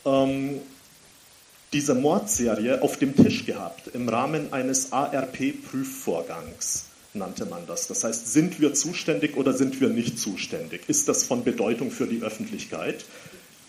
ähm, 0.06 0.60
diese 1.72 1.95
Mordserie 1.95 2.82
auf 2.82 2.98
dem 2.98 3.16
Tisch 3.16 3.45
gehabt 3.45 3.88
im 3.94 4.10
Rahmen 4.10 4.52
eines 4.52 4.91
ARP-Prüfvorgangs 4.91 6.88
nannte 7.14 7.45
man 7.45 7.66
das. 7.66 7.88
Das 7.88 8.03
heißt, 8.03 8.32
sind 8.32 8.60
wir 8.60 8.74
zuständig 8.74 9.38
oder 9.38 9.53
sind 9.53 9.80
wir 9.80 9.90
nicht 9.90 10.20
zuständig? 10.20 10.82
Ist 10.88 11.07
das 11.07 11.24
von 11.24 11.44
Bedeutung 11.44 11.91
für 11.91 12.07
die 12.07 12.22
Öffentlichkeit? 12.22 13.06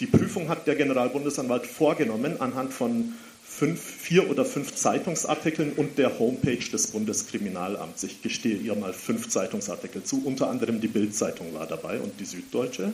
Die 0.00 0.06
Prüfung 0.06 0.48
hat 0.48 0.66
der 0.66 0.76
Generalbundesanwalt 0.76 1.66
vorgenommen 1.66 2.40
anhand 2.40 2.72
von 2.72 3.12
fünf, 3.44 3.82
vier 3.82 4.30
oder 4.30 4.46
fünf 4.46 4.74
Zeitungsartikeln 4.74 5.72
und 5.76 5.98
der 5.98 6.18
Homepage 6.18 6.64
des 6.72 6.86
Bundeskriminalamts. 6.86 8.04
Ich 8.04 8.22
gestehe 8.22 8.56
ihr 8.56 8.74
mal 8.74 8.94
fünf 8.94 9.28
Zeitungsartikel 9.28 10.02
zu, 10.02 10.22
unter 10.24 10.48
anderem 10.48 10.80
die 10.80 10.88
Bildzeitung 10.88 11.52
war 11.52 11.66
dabei 11.66 12.00
und 12.00 12.18
die 12.18 12.24
Süddeutsche. 12.24 12.92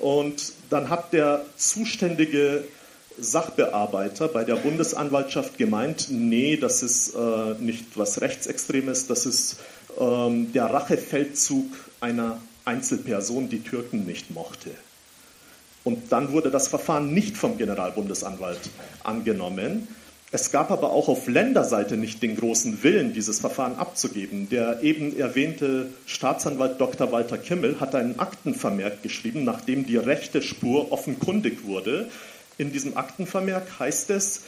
Und 0.00 0.52
dann 0.70 0.88
hat 0.88 1.12
der 1.12 1.44
zuständige 1.56 2.64
Sachbearbeiter 3.18 4.28
bei 4.28 4.44
der 4.44 4.56
Bundesanwaltschaft 4.56 5.58
gemeint, 5.58 6.08
nee, 6.10 6.56
das 6.56 6.82
ist 6.82 7.14
äh, 7.14 7.54
nicht 7.60 7.84
was 7.96 8.22
Rechtsextremes, 8.22 9.06
das 9.06 9.26
ist 9.26 9.56
ähm, 9.98 10.52
der 10.52 10.64
Rachefeldzug 10.64 11.66
einer 12.00 12.40
Einzelperson, 12.64 13.50
die 13.50 13.60
Türken 13.60 14.06
nicht 14.06 14.30
mochte. 14.30 14.70
Und 15.86 16.10
dann 16.10 16.32
wurde 16.32 16.50
das 16.50 16.66
Verfahren 16.66 17.14
nicht 17.14 17.36
vom 17.36 17.58
Generalbundesanwalt 17.58 18.58
angenommen. 19.04 19.86
Es 20.32 20.50
gab 20.50 20.72
aber 20.72 20.90
auch 20.90 21.06
auf 21.06 21.28
Länderseite 21.28 21.96
nicht 21.96 22.24
den 22.24 22.36
großen 22.36 22.82
Willen, 22.82 23.12
dieses 23.12 23.38
Verfahren 23.38 23.76
abzugeben. 23.76 24.48
Der 24.48 24.82
eben 24.82 25.16
erwähnte 25.16 25.86
Staatsanwalt 26.06 26.80
Dr. 26.80 27.12
Walter 27.12 27.38
Kimmel 27.38 27.78
hat 27.78 27.94
einen 27.94 28.18
Aktenvermerk 28.18 29.04
geschrieben, 29.04 29.44
nachdem 29.44 29.86
die 29.86 29.96
rechte 29.96 30.42
Spur 30.42 30.90
offenkundig 30.90 31.64
wurde. 31.64 32.08
In 32.58 32.72
diesem 32.72 32.96
Aktenvermerk 32.96 33.78
heißt 33.78 34.10
es, 34.10 34.40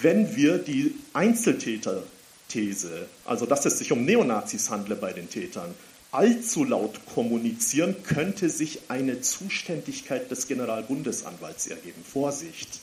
wenn 0.00 0.36
wir 0.36 0.56
die 0.56 0.94
Einzeltäter-These, 1.12 3.08
also 3.26 3.44
dass 3.44 3.66
es 3.66 3.76
sich 3.76 3.92
um 3.92 4.06
Neonazis 4.06 4.70
handle 4.70 4.96
bei 4.96 5.12
den 5.12 5.28
Tätern, 5.28 5.74
allzu 6.10 6.64
laut 6.64 7.00
kommunizieren, 7.14 7.96
könnte 8.02 8.48
sich 8.48 8.80
eine 8.88 9.20
Zuständigkeit 9.20 10.30
des 10.30 10.48
Generalbundesanwalts 10.48 11.66
ergeben. 11.66 12.02
Vorsicht! 12.04 12.80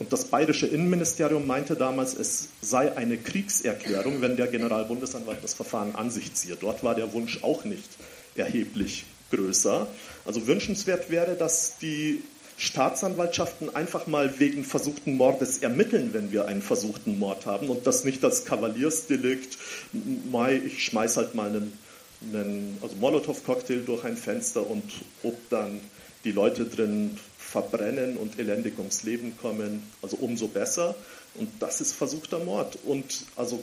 Und 0.00 0.14
das 0.14 0.24
bayerische 0.24 0.66
Innenministerium 0.66 1.46
meinte 1.46 1.76
damals, 1.76 2.14
es 2.14 2.48
sei 2.62 2.96
eine 2.96 3.18
Kriegserklärung, 3.18 4.22
wenn 4.22 4.36
der 4.36 4.46
Generalbundesanwalt 4.46 5.44
das 5.44 5.52
Verfahren 5.52 5.94
an 5.94 6.10
sich 6.10 6.32
ziehe. 6.32 6.56
Dort 6.56 6.82
war 6.82 6.94
der 6.94 7.12
Wunsch 7.12 7.42
auch 7.42 7.64
nicht 7.64 7.88
erheblich 8.34 9.04
größer. 9.30 9.86
Also 10.24 10.46
wünschenswert 10.46 11.10
wäre, 11.10 11.34
dass 11.36 11.76
die 11.78 12.22
Staatsanwaltschaften 12.56 13.74
einfach 13.74 14.06
mal 14.06 14.38
wegen 14.38 14.64
versuchten 14.64 15.16
Mordes 15.16 15.58
ermitteln, 15.58 16.12
wenn 16.12 16.32
wir 16.32 16.46
einen 16.46 16.62
versuchten 16.62 17.18
Mord 17.18 17.44
haben 17.44 17.68
und 17.68 17.86
das 17.86 18.04
nicht 18.04 18.24
als 18.24 18.44
Kavaliersdelikt, 18.46 19.58
ich 20.64 20.84
schmeiß 20.84 21.16
halt 21.18 21.34
mal 21.34 21.48
einen 21.48 21.72
einen 22.22 22.78
also 22.82 22.96
Molotow-Cocktail 22.96 23.80
durch 23.84 24.04
ein 24.04 24.16
Fenster 24.16 24.68
und 24.68 24.84
ob 25.22 25.36
dann 25.48 25.80
die 26.24 26.32
Leute 26.32 26.66
drin 26.66 27.16
verbrennen 27.38 28.16
und 28.16 28.38
elendig 28.38 28.78
ums 28.78 29.02
Leben 29.02 29.36
kommen, 29.40 29.82
also 30.02 30.16
umso 30.18 30.48
besser. 30.48 30.94
Und 31.34 31.50
das 31.60 31.80
ist 31.80 31.94
versuchter 31.94 32.38
Mord. 32.38 32.78
Und 32.84 33.24
also 33.36 33.62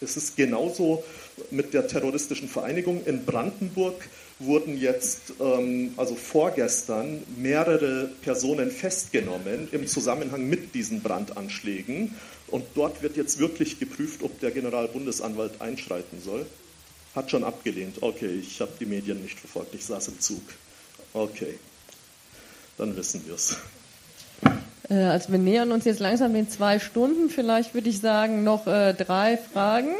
es 0.00 0.16
ist 0.16 0.36
genauso 0.36 1.04
mit 1.50 1.74
der 1.74 1.86
terroristischen 1.86 2.48
Vereinigung. 2.48 3.04
In 3.04 3.26
Brandenburg 3.26 4.08
wurden 4.38 4.78
jetzt, 4.78 5.34
ähm, 5.40 5.92
also 5.98 6.14
vorgestern, 6.14 7.22
mehrere 7.36 8.10
Personen 8.22 8.70
festgenommen 8.70 9.68
im 9.72 9.86
Zusammenhang 9.86 10.48
mit 10.48 10.74
diesen 10.74 11.02
Brandanschlägen. 11.02 12.14
Und 12.46 12.64
dort 12.74 13.02
wird 13.02 13.16
jetzt 13.16 13.38
wirklich 13.38 13.78
geprüft, 13.78 14.22
ob 14.22 14.40
der 14.40 14.50
Generalbundesanwalt 14.50 15.60
einschreiten 15.60 16.22
soll. 16.24 16.46
Hat 17.14 17.30
schon 17.30 17.44
abgelehnt. 17.44 17.96
Okay, 18.02 18.40
ich 18.40 18.60
habe 18.60 18.72
die 18.78 18.86
Medien 18.86 19.20
nicht 19.22 19.38
verfolgt. 19.38 19.74
Ich 19.74 19.84
saß 19.84 20.08
im 20.08 20.20
Zug. 20.20 20.42
Okay, 21.12 21.58
dann 22.78 22.96
wissen 22.96 23.22
wir 23.26 23.34
es. 23.34 23.56
Äh, 24.88 24.94
also 24.94 25.32
wir 25.32 25.38
nähern 25.38 25.72
uns 25.72 25.84
jetzt 25.84 26.00
langsam 26.00 26.34
den 26.34 26.48
zwei 26.48 26.78
Stunden. 26.78 27.30
Vielleicht 27.30 27.74
würde 27.74 27.88
ich 27.88 28.00
sagen, 28.00 28.44
noch 28.44 28.66
äh, 28.66 28.94
drei 28.94 29.36
Fragen. 29.36 29.94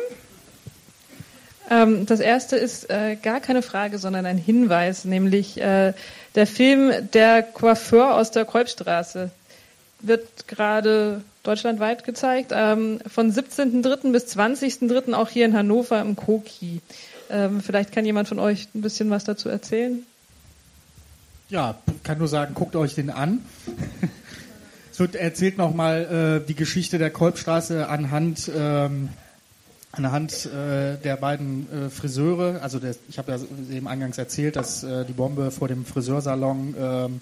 Ähm, 1.71 2.07
das 2.07 2.21
erste 2.21 2.57
ist 2.57 2.91
äh, 2.91 3.17
gar 3.17 3.41
keine 3.41 3.63
Frage, 3.63 3.99
sondern 3.99 4.27
ein 4.27 4.39
Hinweis, 4.39 5.05
nämlich 5.05 5.61
äh, 5.61 5.95
der 6.35 6.47
Film 6.47 6.93
Der 7.13 7.43
Coiffeur 7.43 8.17
aus 8.17 8.31
der 8.31 8.45
Kolbstraße 8.45 9.31
wird 10.01 10.49
gerade 10.49 11.23
deutschlandweit 11.43 12.05
gezeigt, 12.05 12.53
ähm, 12.55 13.01
von 13.07 13.33
17.03. 13.33 14.13
bis 14.13 14.37
20.03. 14.37 15.15
auch 15.15 15.29
hier 15.29 15.47
in 15.47 15.55
Hannover 15.55 16.01
im 16.01 16.17
Koki. 16.17 16.81
Ähm, 17.31 17.61
vielleicht 17.61 17.93
kann 17.93 18.05
jemand 18.05 18.29
von 18.29 18.39
euch 18.39 18.69
ein 18.75 18.83
bisschen 18.83 19.11
was 19.11 19.25
dazu 19.25 19.49
erzählen. 19.49 20.05
Ja, 21.49 21.77
kann 22.05 22.19
nur 22.19 22.29
sagen, 22.29 22.55
guckt 22.55 22.77
euch 22.77 22.95
den 22.95 23.11
an. 23.11 23.41
es 24.93 25.01
wird 25.01 25.17
erzählt 25.17 25.59
nochmal 25.59 26.43
äh, 26.43 26.47
die 26.47 26.55
Geschichte 26.55 26.99
der 26.99 27.11
Kolbstraße 27.11 27.89
anhand, 27.89 28.51
ähm, 28.55 29.09
anhand 29.93 30.47
äh, 30.47 30.97
der 30.99 31.17
beiden 31.17 31.67
äh, 31.87 31.91
Friseure. 31.91 32.63
Also 32.63 32.79
der, 32.79 32.95
ich 33.09 33.19
habe 33.19 33.33
ja 33.33 33.39
eben 33.75 33.89
eingangs 33.89 34.19
erzählt, 34.19 34.57
dass 34.57 34.85
äh, 34.85 35.05
die 35.05 35.13
Bombe 35.13 35.51
vor 35.51 35.69
dem 35.69 35.85
Friseursalon 35.85 37.21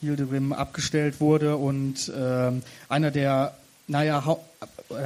Hildegrim 0.00 0.52
abgestellt 0.52 1.20
wurde 1.20 1.56
und 1.56 2.08
äh, 2.08 2.52
einer 2.88 3.10
der 3.10 3.54
naja, 3.88 4.36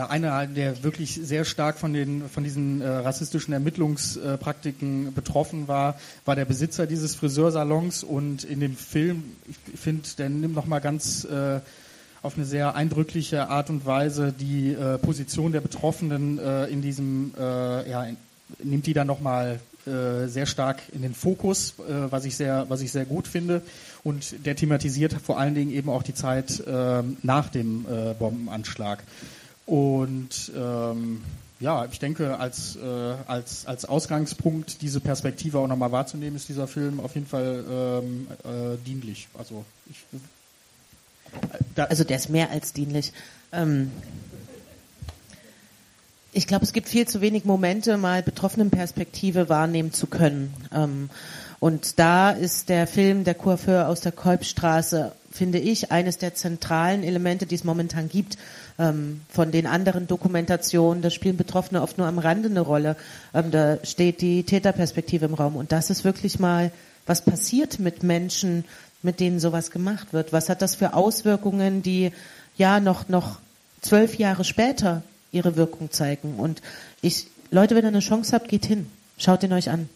einer, 0.09 0.47
der 0.47 0.83
wirklich 0.83 1.15
sehr 1.23 1.45
stark 1.45 1.79
von, 1.79 1.93
den, 1.93 2.29
von 2.29 2.45
diesen 2.45 2.81
äh, 2.81 2.89
rassistischen 2.89 3.53
Ermittlungspraktiken 3.53 5.13
betroffen 5.15 5.69
war, 5.69 5.99
war 6.25 6.37
der 6.37 6.45
Besitzer 6.45 6.87
dieses 6.87 7.15
Friseursalons. 7.15 8.05
Und 8.05 8.45
in 8.45 8.61
dem 8.61 8.77
Film, 8.77 9.25
ich 9.49 9.79
finde, 9.79 10.09
der 10.19 10.29
nimmt 10.29 10.55
nochmal 10.55 10.81
ganz 10.81 11.25
äh, 11.25 11.61
auf 12.23 12.37
eine 12.37 12.45
sehr 12.45 12.75
eindrückliche 12.75 13.49
Art 13.49 13.71
und 13.71 13.87
Weise 13.87 14.33
die 14.33 14.73
äh, 14.73 14.99
Position 14.99 15.53
der 15.53 15.63
Betroffenen 15.63 16.39
äh, 16.39 16.67
in 16.67 16.83
diesem, 16.83 17.33
äh, 17.39 17.91
ja, 17.91 18.07
nimmt 18.63 18.87
die 18.87 18.93
dann 18.93 19.07
nochmal 19.07 19.61
äh, 19.87 20.27
sehr 20.27 20.45
stark 20.45 20.83
in 20.93 21.01
den 21.01 21.15
Fokus, 21.15 21.75
äh, 21.79 22.11
was, 22.11 22.27
ich 22.27 22.37
sehr, 22.37 22.67
was 22.69 22.83
ich 22.83 22.93
sehr 22.93 23.07
gut 23.07 23.27
finde. 23.27 23.63
Und 24.03 24.47
der 24.47 24.57
thematisiert 24.57 25.13
vor 25.13 25.39
allen 25.39 25.55
Dingen 25.55 25.71
eben 25.71 25.91
auch 25.91 26.03
die 26.03 26.15
Zeit 26.15 26.61
äh, 26.61 27.03
nach 27.23 27.49
dem 27.49 27.85
äh, 27.85 28.15
Bombenanschlag. 28.15 29.03
Und 29.67 30.51
ähm, 30.57 31.21
ja, 31.61 31.85
ich 31.93 31.99
denke, 31.99 32.39
als, 32.39 32.77
äh, 32.77 33.15
als, 33.27 33.67
als 33.67 33.85
Ausgangspunkt 33.85 34.81
diese 34.81 35.01
Perspektive 35.01 35.59
auch 35.59 35.67
nochmal 35.67 35.93
wahrzunehmen, 35.93 36.37
ist 36.37 36.49
dieser 36.49 36.67
Film 36.67 37.01
auf 37.01 37.15
jeden 37.15 37.27
Fall 37.27 37.65
ähm, 37.71 38.27
äh, 38.45 38.79
dienlich. 38.87 39.29
Also, 39.39 39.65
ich, 39.91 39.99
also 41.77 42.05
der 42.05 42.17
ist 42.17 42.31
mehr 42.31 42.51
als 42.51 42.73
dienlich. 42.73 43.13
Ähm, 43.53 43.91
ich 46.33 46.47
glaube, 46.47 46.65
es 46.65 46.73
gibt 46.73 46.89
viel 46.89 47.07
zu 47.07 47.21
wenig 47.21 47.45
Momente, 47.45 47.99
mal 47.99 48.23
betroffenen 48.23 48.71
Perspektive 48.71 49.49
wahrnehmen 49.49 49.93
zu 49.93 50.07
können. 50.07 50.55
Und 51.61 51.99
da 51.99 52.31
ist 52.31 52.69
der 52.69 52.87
Film 52.87 53.25
Der 53.25 53.35
Coiffeur 53.35 53.89
aus 53.89 54.01
der 54.01 54.13
Kolbstraße, 54.13 55.13
finde 55.31 55.59
ich, 55.59 55.93
eines 55.93 56.19
der 56.19 56.35
zentralen 56.35 57.05
Elemente, 57.05 57.47
die 57.47 57.55
es 57.55 57.65
momentan 57.65 58.09
gibt. 58.09 58.39
Ähm, 58.79 59.21
von 59.29 59.53
den 59.53 59.67
anderen 59.67 60.07
Dokumentationen, 60.07 61.03
da 61.03 61.11
spielen 61.11 61.37
Betroffene 61.37 61.83
oft 61.83 61.99
nur 61.99 62.07
am 62.07 62.19
Rande 62.19 62.49
eine 62.49 62.61
Rolle. 62.61 62.97
Ähm, 63.35 63.51
da 63.51 63.79
steht 63.85 64.23
die 64.23 64.43
Täterperspektive 64.43 65.27
im 65.27 65.35
Raum. 65.35 65.57
Und 65.57 65.71
das 65.71 65.91
ist 65.91 66.03
wirklich 66.03 66.39
mal, 66.39 66.73
was 67.07 67.23
passiert 67.23 67.79
mit 67.79 68.03
Menschen, 68.03 68.65
mit 69.03 69.21
denen 69.21 69.39
sowas 69.39 69.71
gemacht 69.71 70.13
wird? 70.13 70.33
Was 70.33 70.49
hat 70.49 70.63
das 70.63 70.75
für 70.75 70.95
Auswirkungen, 70.95 71.83
die 71.83 72.13
ja 72.57 72.81
noch, 72.81 73.09
noch 73.09 73.39
zwölf 73.81 74.19
Jahre 74.19 74.45
später 74.45 75.03
ihre 75.33 75.57
Wirkung 75.57 75.91
zeigen. 75.91 76.35
Und 76.37 76.63
ich, 77.03 77.27
Leute, 77.51 77.75
wenn 77.75 77.85
ihr 77.85 77.89
eine 77.89 78.01
Chance 78.01 78.33
habt, 78.35 78.49
geht 78.49 78.67
hin. 78.67 78.87
Schaut 79.19 79.43
ihn 79.43 79.53
euch 79.53 79.71
an. 79.71 79.89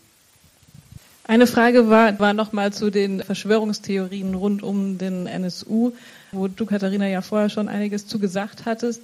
Eine 1.27 1.47
Frage 1.47 1.89
war, 1.89 2.19
war 2.21 2.35
nochmal 2.35 2.75
zu 2.75 2.91
den 2.91 3.23
Verschwörungstheorien 3.23 4.35
rund 4.35 4.63
um 4.63 4.99
den 4.99 5.27
NSU, 5.27 5.93
wo 6.33 6.49
du, 6.49 6.67
Katharina, 6.67 7.09
ja 7.09 7.23
vorher 7.23 7.49
schon 7.49 7.69
einiges 7.69 8.07
zu 8.07 8.19
gesagt 8.19 8.67
hattest. 8.67 9.01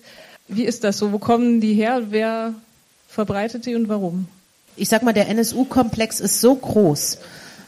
Wie 0.47 0.65
ist 0.65 0.85
das 0.85 0.99
so? 0.99 1.13
Wo 1.13 1.19
kommen 1.19 1.63
die 1.63 1.73
her? 1.73 2.03
Wer 2.11 2.55
verbreitet 3.09 3.65
die 3.65 3.75
und 3.75 3.89
warum? 3.89 4.29
Ich 4.77 4.91
sag 4.91 5.03
mal, 5.03 5.15
der 5.15 5.29
NSU-Komplex 5.29 6.21
ist 6.21 6.43
so 6.43 6.55
groß 6.55 7.19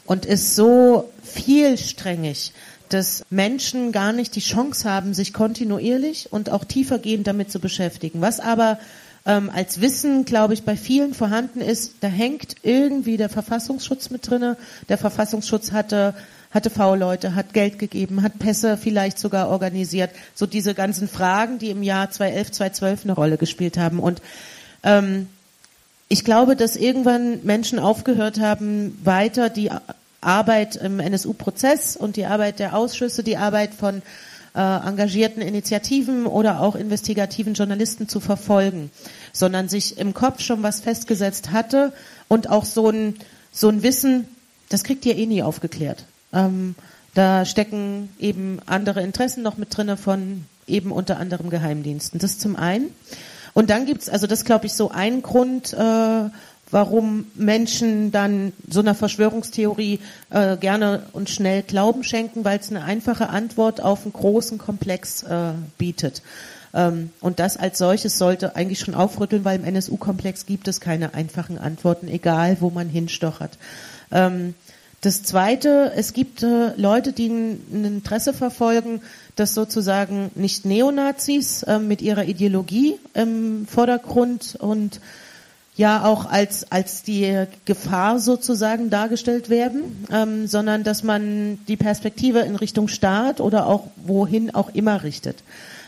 und 0.05 0.25
ist 0.25 0.55
so 0.55 1.09
vielsträngig, 1.23 2.53
dass 2.89 3.23
Menschen 3.31 3.91
gar 3.91 4.13
nicht 4.13 4.35
die 4.35 4.39
Chance 4.39 4.87
haben, 4.87 5.15
sich 5.15 5.33
kontinuierlich 5.33 6.31
und 6.31 6.51
auch 6.51 6.63
tiefergehend 6.63 7.25
damit 7.25 7.51
zu 7.51 7.59
beschäftigen. 7.59 8.21
Was 8.21 8.39
aber 8.39 8.77
ähm, 9.25 9.49
als 9.53 9.81
Wissen, 9.81 10.25
glaube 10.25 10.53
ich, 10.53 10.63
bei 10.63 10.75
vielen 10.75 11.13
vorhanden 11.13 11.61
ist, 11.61 11.95
da 12.01 12.07
hängt 12.07 12.55
irgendwie 12.63 13.17
der 13.17 13.29
Verfassungsschutz 13.29 14.09
mit 14.09 14.29
drinne. 14.29 14.57
Der 14.89 14.97
Verfassungsschutz 14.97 15.71
hatte 15.71 16.13
hatte 16.53 16.69
V-Leute, 16.69 17.33
hat 17.33 17.53
Geld 17.53 17.79
gegeben, 17.79 18.21
hat 18.21 18.37
Pässe 18.37 18.77
vielleicht 18.77 19.17
sogar 19.17 19.49
organisiert. 19.49 20.11
So 20.35 20.45
diese 20.45 20.75
ganzen 20.75 21.07
Fragen, 21.07 21.57
die 21.57 21.71
im 21.71 21.81
Jahr 21.81 22.11
2011, 22.11 22.51
2012 22.51 23.03
eine 23.05 23.13
Rolle 23.13 23.37
gespielt 23.37 23.77
haben. 23.77 23.99
Und 23.99 24.21
ähm, 24.83 25.27
ich 26.09 26.23
glaube, 26.23 26.55
dass 26.55 26.75
irgendwann 26.75 27.43
Menschen 27.43 27.79
aufgehört 27.79 28.39
haben, 28.39 28.99
weiter 29.03 29.49
die 29.49 29.71
Arbeit 30.21 30.75
im 30.75 30.99
NSU-Prozess 30.99 31.97
und 31.97 32.17
die 32.17 32.25
Arbeit 32.25 32.59
der 32.59 32.75
Ausschüsse, 32.75 33.23
die 33.23 33.37
Arbeit 33.37 33.73
von 33.73 34.03
äh, 34.55 34.87
engagierten 34.87 35.41
Initiativen 35.41 36.25
oder 36.25 36.61
auch 36.61 36.75
investigativen 36.75 37.53
Journalisten 37.53 38.07
zu 38.07 38.19
verfolgen, 38.19 38.91
sondern 39.31 39.69
sich 39.69 39.97
im 39.97 40.13
Kopf 40.13 40.41
schon 40.41 40.63
was 40.63 40.81
festgesetzt 40.81 41.51
hatte 41.51 41.93
und 42.27 42.49
auch 42.49 42.65
so 42.65 42.89
ein, 42.89 43.15
so 43.51 43.69
ein 43.69 43.83
Wissen, 43.83 44.27
das 44.69 44.83
kriegt 44.83 45.05
ihr 45.05 45.17
eh 45.17 45.25
nie 45.25 45.43
aufgeklärt. 45.43 46.05
Ähm, 46.33 46.75
da 47.13 47.45
stecken 47.45 48.09
eben 48.19 48.59
andere 48.65 49.01
Interessen 49.01 49.43
noch 49.43 49.57
mit 49.57 49.75
drinne 49.75 49.97
von 49.97 50.45
eben 50.67 50.91
unter 50.91 51.17
anderem 51.17 51.49
Geheimdiensten. 51.49 52.19
Das 52.19 52.39
zum 52.39 52.55
einen. 52.55 52.89
Und 53.53 53.69
dann 53.69 53.85
gibt's, 53.85 54.09
also 54.09 54.25
das 54.25 54.45
glaube 54.45 54.65
ich 54.65 54.73
so 54.73 54.89
ein 54.89 55.21
Grund, 55.21 55.73
äh, 55.73 56.29
warum 56.73 57.27
Menschen 57.35 58.11
dann 58.11 58.51
so 58.67 58.79
einer 58.79 58.95
Verschwörungstheorie 58.95 59.99
äh, 60.31 60.57
gerne 60.57 61.03
und 61.13 61.29
schnell 61.29 61.61
Glauben 61.61 62.03
schenken, 62.03 62.43
weil 62.43 62.59
es 62.59 62.69
eine 62.71 62.83
einfache 62.83 63.29
Antwort 63.29 63.81
auf 63.81 64.03
einen 64.03 64.13
großen 64.13 64.57
Komplex 64.57 65.21
äh, 65.23 65.53
bietet. 65.77 66.23
Ähm, 66.73 67.11
und 67.21 67.39
das 67.39 67.57
als 67.57 67.77
solches 67.77 68.17
sollte 68.17 68.55
eigentlich 68.55 68.79
schon 68.79 68.95
aufrütteln, 68.95 69.45
weil 69.45 69.59
im 69.59 69.65
NSU-Komplex 69.65 70.47
gibt 70.47 70.67
es 70.67 70.81
keine 70.81 71.13
einfachen 71.13 71.59
Antworten, 71.59 72.07
egal 72.07 72.57
wo 72.59 72.71
man 72.71 72.89
hinstochert. 72.89 73.57
Ähm, 74.11 74.55
das 75.01 75.21
Zweite, 75.21 75.91
es 75.95 76.13
gibt 76.13 76.41
äh, 76.41 76.71
Leute, 76.75 77.13
die 77.13 77.27
ein, 77.27 77.59
Interesse 77.85 78.33
verfolgen, 78.33 79.01
dass 79.35 79.53
sozusagen 79.53 80.31
nicht 80.33 80.65
Neonazis 80.65 81.61
äh, 81.63 81.77
mit 81.77 82.01
ihrer 82.01 82.23
Ideologie 82.23 82.95
im 83.13 83.67
Vordergrund 83.67 84.55
und 84.59 85.01
ja 85.75 86.05
auch 86.05 86.29
als, 86.29 86.71
als 86.71 87.03
die 87.03 87.45
Gefahr 87.65 88.19
sozusagen 88.19 88.89
dargestellt 88.89 89.49
werden, 89.49 90.05
ähm, 90.11 90.47
sondern 90.47 90.83
dass 90.83 91.03
man 91.03 91.59
die 91.67 91.77
Perspektive 91.77 92.39
in 92.39 92.55
Richtung 92.55 92.87
Staat 92.87 93.39
oder 93.39 93.65
auch 93.65 93.87
wohin 94.05 94.53
auch 94.53 94.69
immer 94.73 95.03
richtet. 95.03 95.43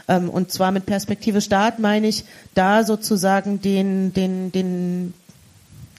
Ähm, 0.07 0.29
und 0.29 0.51
zwar 0.51 0.71
mit 0.71 0.85
Perspektive 0.85 1.41
Staat 1.41 1.79
meine 1.79 2.07
ich, 2.07 2.25
da 2.55 2.83
sozusagen 2.83 3.61
den, 3.61 4.13
den, 4.13 4.51
den, 4.51 5.13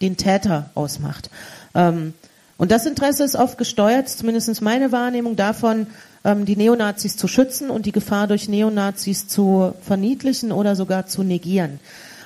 den 0.01 0.17
Täter 0.17 0.71
ausmacht. 0.75 1.31
Ähm, 1.75 2.13
und 2.59 2.71
das 2.71 2.87
Interesse 2.87 3.23
ist 3.23 3.37
oft 3.37 3.59
gesteuert, 3.59 4.09
zumindest 4.09 4.63
meine 4.63 4.91
Wahrnehmung 4.91 5.37
davon, 5.37 5.87
ähm, 6.25 6.45
die 6.45 6.57
Neonazis 6.57 7.17
zu 7.17 7.29
schützen 7.29 7.71
und 7.71 7.87
die 7.87 7.93
Gefahr 7.93 8.27
durch 8.27 8.49
Neonazis 8.49 9.29
zu 9.29 9.75
verniedlichen 9.83 10.51
oder 10.51 10.75
sogar 10.75 11.07
zu 11.07 11.23
negieren. 11.23 11.79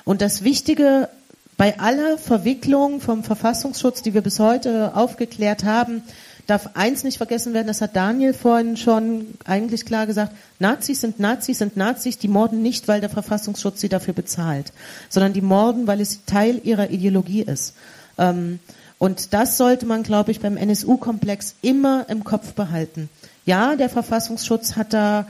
Und 0.05 0.21
das 0.21 0.43
Wichtige 0.43 1.09
bei 1.57 1.79
aller 1.79 2.17
Verwicklung 2.17 3.01
vom 3.01 3.23
Verfassungsschutz, 3.23 4.01
die 4.01 4.13
wir 4.13 4.21
bis 4.21 4.39
heute 4.39 4.95
aufgeklärt 4.95 5.63
haben, 5.63 6.03
darf 6.47 6.71
eins 6.73 7.03
nicht 7.03 7.17
vergessen 7.17 7.53
werden, 7.53 7.67
das 7.67 7.81
hat 7.81 7.95
Daniel 7.95 8.33
vorhin 8.33 8.75
schon 8.77 9.27
eigentlich 9.45 9.85
klar 9.85 10.07
gesagt, 10.07 10.33
Nazis 10.59 11.01
sind 11.01 11.19
Nazis 11.19 11.59
sind 11.59 11.77
Nazis, 11.77 12.17
die 12.17 12.27
morden 12.27 12.61
nicht, 12.61 12.87
weil 12.87 12.99
der 12.99 13.09
Verfassungsschutz 13.09 13.79
sie 13.79 13.89
dafür 13.89 14.13
bezahlt, 14.13 14.73
sondern 15.09 15.33
die 15.33 15.41
morden, 15.41 15.87
weil 15.87 16.01
es 16.01 16.25
Teil 16.25 16.59
ihrer 16.63 16.89
Ideologie 16.89 17.43
ist. 17.43 17.75
Ähm, 18.17 18.59
und 18.97 19.33
das 19.33 19.57
sollte 19.57 19.85
man, 19.85 20.03
glaube 20.03 20.31
ich, 20.31 20.41
beim 20.41 20.57
NSU-Komplex 20.57 21.55
immer 21.61 22.05
im 22.09 22.23
Kopf 22.23 22.53
behalten. 22.53 23.09
Ja, 23.45 23.75
der 23.75 23.89
Verfassungsschutz 23.89 24.75
hat 24.75 24.93
da 24.93 25.25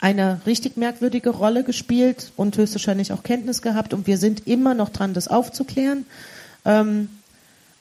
eine 0.00 0.40
richtig 0.46 0.76
merkwürdige 0.76 1.30
Rolle 1.30 1.64
gespielt 1.64 2.32
und 2.36 2.56
höchstwahrscheinlich 2.56 3.12
auch 3.12 3.22
Kenntnis 3.22 3.62
gehabt 3.62 3.94
und 3.94 4.06
wir 4.06 4.18
sind 4.18 4.46
immer 4.46 4.74
noch 4.74 4.90
dran, 4.90 5.14
das 5.14 5.28
aufzuklären. 5.28 6.04
Ähm, 6.64 7.08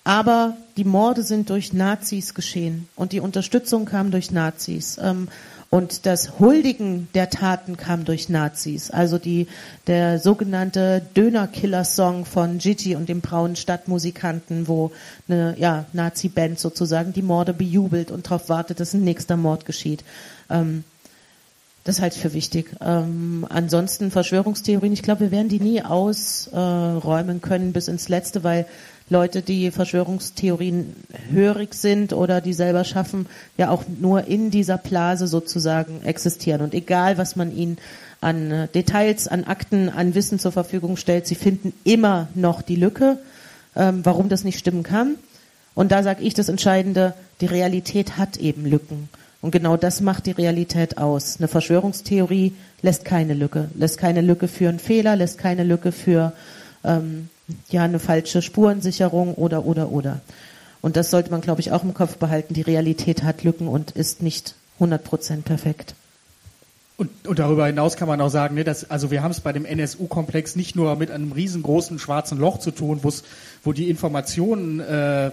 aber 0.03 0.55
die 0.77 0.83
Morde 0.83 1.23
sind 1.23 1.49
durch 1.49 1.73
Nazis 1.73 2.35
geschehen 2.35 2.87
und 2.95 3.11
die 3.11 3.19
Unterstützung 3.19 3.85
kam 3.85 4.11
durch 4.11 4.31
Nazis. 4.31 4.99
Ähm, 5.01 5.27
und 5.71 6.05
das 6.05 6.39
Huldigen 6.39 7.09
der 7.15 7.29
Taten 7.29 7.75
kam 7.75 8.05
durch 8.05 8.29
Nazis. 8.29 8.91
Also 8.91 9.17
die, 9.17 9.47
der 9.87 10.19
sogenannte 10.19 11.01
Dönerkiller-Song 11.17 12.25
von 12.25 12.59
Gigi 12.59 12.95
und 12.95 13.09
dem 13.09 13.21
braunen 13.21 13.55
Stadtmusikanten, 13.55 14.67
wo 14.67 14.91
eine 15.27 15.55
ja, 15.57 15.85
Nazi-Band 15.91 16.59
sozusagen 16.59 17.13
die 17.13 17.23
Morde 17.23 17.53
bejubelt 17.53 18.11
und 18.11 18.27
darauf 18.27 18.47
wartet, 18.47 18.79
dass 18.79 18.93
ein 18.93 19.03
nächster 19.03 19.37
Mord 19.37 19.65
geschieht. 19.65 20.05
Ähm, 20.49 20.83
das 21.85 22.01
halte 22.01 22.15
ich 22.17 22.21
für 22.23 22.33
wichtig. 22.33 22.71
Ähm, 22.81 23.45
ansonsten 23.47 24.09
Verschwörungstheorien, 24.09 24.91
ich 24.91 25.03
glaube, 25.03 25.21
wir 25.21 25.31
werden 25.31 25.49
die 25.49 25.59
nie 25.59 25.83
ausräumen 25.83 27.41
können 27.41 27.73
bis 27.73 27.87
ins 27.87 28.09
Letzte, 28.09 28.43
weil 28.43 28.65
Leute, 29.07 29.43
die 29.43 29.69
Verschwörungstheorien 29.69 30.95
hörig 31.29 31.75
sind 31.75 32.11
oder 32.11 32.41
die 32.41 32.53
selber 32.53 32.83
schaffen, 32.83 33.27
ja 33.55 33.69
auch 33.69 33.83
nur 33.99 34.25
in 34.25 34.49
dieser 34.49 34.79
Blase 34.79 35.27
sozusagen 35.27 36.01
existieren. 36.03 36.61
Und 36.61 36.73
egal, 36.73 37.19
was 37.19 37.35
man 37.35 37.55
ihnen 37.55 37.77
an 38.19 38.49
äh, 38.49 38.67
Details, 38.67 39.27
an 39.27 39.43
Akten, 39.43 39.89
an 39.89 40.15
Wissen 40.15 40.39
zur 40.39 40.51
Verfügung 40.51 40.97
stellt, 40.97 41.27
sie 41.27 41.35
finden 41.35 41.71
immer 41.83 42.29
noch 42.33 42.63
die 42.63 42.77
Lücke, 42.77 43.19
ähm, 43.75 44.03
warum 44.03 44.27
das 44.27 44.43
nicht 44.43 44.57
stimmen 44.57 44.81
kann. 44.81 45.17
Und 45.75 45.91
da 45.91 46.01
sage 46.01 46.23
ich 46.23 46.33
das 46.33 46.49
Entscheidende, 46.49 47.13
die 47.41 47.45
Realität 47.45 48.17
hat 48.17 48.37
eben 48.37 48.65
Lücken. 48.65 49.07
Und 49.41 49.51
genau 49.51 49.77
das 49.77 50.01
macht 50.01 50.25
die 50.25 50.31
Realität 50.31 50.97
aus. 50.97 51.37
Eine 51.37 51.47
Verschwörungstheorie 51.47 52.53
lässt 52.81 53.05
keine 53.05 53.33
Lücke, 53.33 53.69
lässt 53.75 53.97
keine 53.97 54.21
Lücke 54.21 54.47
für 54.47 54.69
einen 54.69 54.79
Fehler, 54.79 55.15
lässt 55.15 55.37
keine 55.37 55.63
Lücke 55.63 55.91
für 55.91 56.33
ähm, 56.83 57.29
ja 57.69 57.83
eine 57.83 57.99
falsche 57.99 58.41
Spurensicherung 58.41 59.35
oder 59.35 59.65
oder 59.65 59.91
oder. 59.91 60.21
Und 60.81 60.97
das 60.97 61.09
sollte 61.09 61.31
man, 61.31 61.41
glaube 61.41 61.61
ich, 61.61 61.71
auch 61.71 61.83
im 61.83 61.93
Kopf 61.93 62.17
behalten. 62.17 62.53
Die 62.53 62.61
Realität 62.61 63.23
hat 63.23 63.43
Lücken 63.43 63.67
und 63.67 63.91
ist 63.91 64.21
nicht 64.21 64.55
100% 64.79 65.41
perfekt. 65.41 65.95
Und, 66.97 67.09
und 67.27 67.39
darüber 67.39 67.65
hinaus 67.65 67.97
kann 67.97 68.07
man 68.07 68.21
auch 68.21 68.29
sagen, 68.29 68.55
ne, 68.55 68.63
dass, 68.63 68.89
also 68.89 69.11
wir 69.11 69.21
haben 69.21 69.31
es 69.31 69.41
bei 69.41 69.51
dem 69.51 69.65
NSU-Komplex 69.65 70.55
nicht 70.55 70.75
nur 70.77 70.95
mit 70.95 71.11
einem 71.11 71.33
riesengroßen 71.33 71.99
schwarzen 71.99 72.37
Loch 72.37 72.59
zu 72.59 72.71
tun, 72.71 72.99
wo 73.01 73.09
die 73.73 73.89
Informationen 73.89 74.79
äh, 74.79 75.27
äh, 75.27 75.31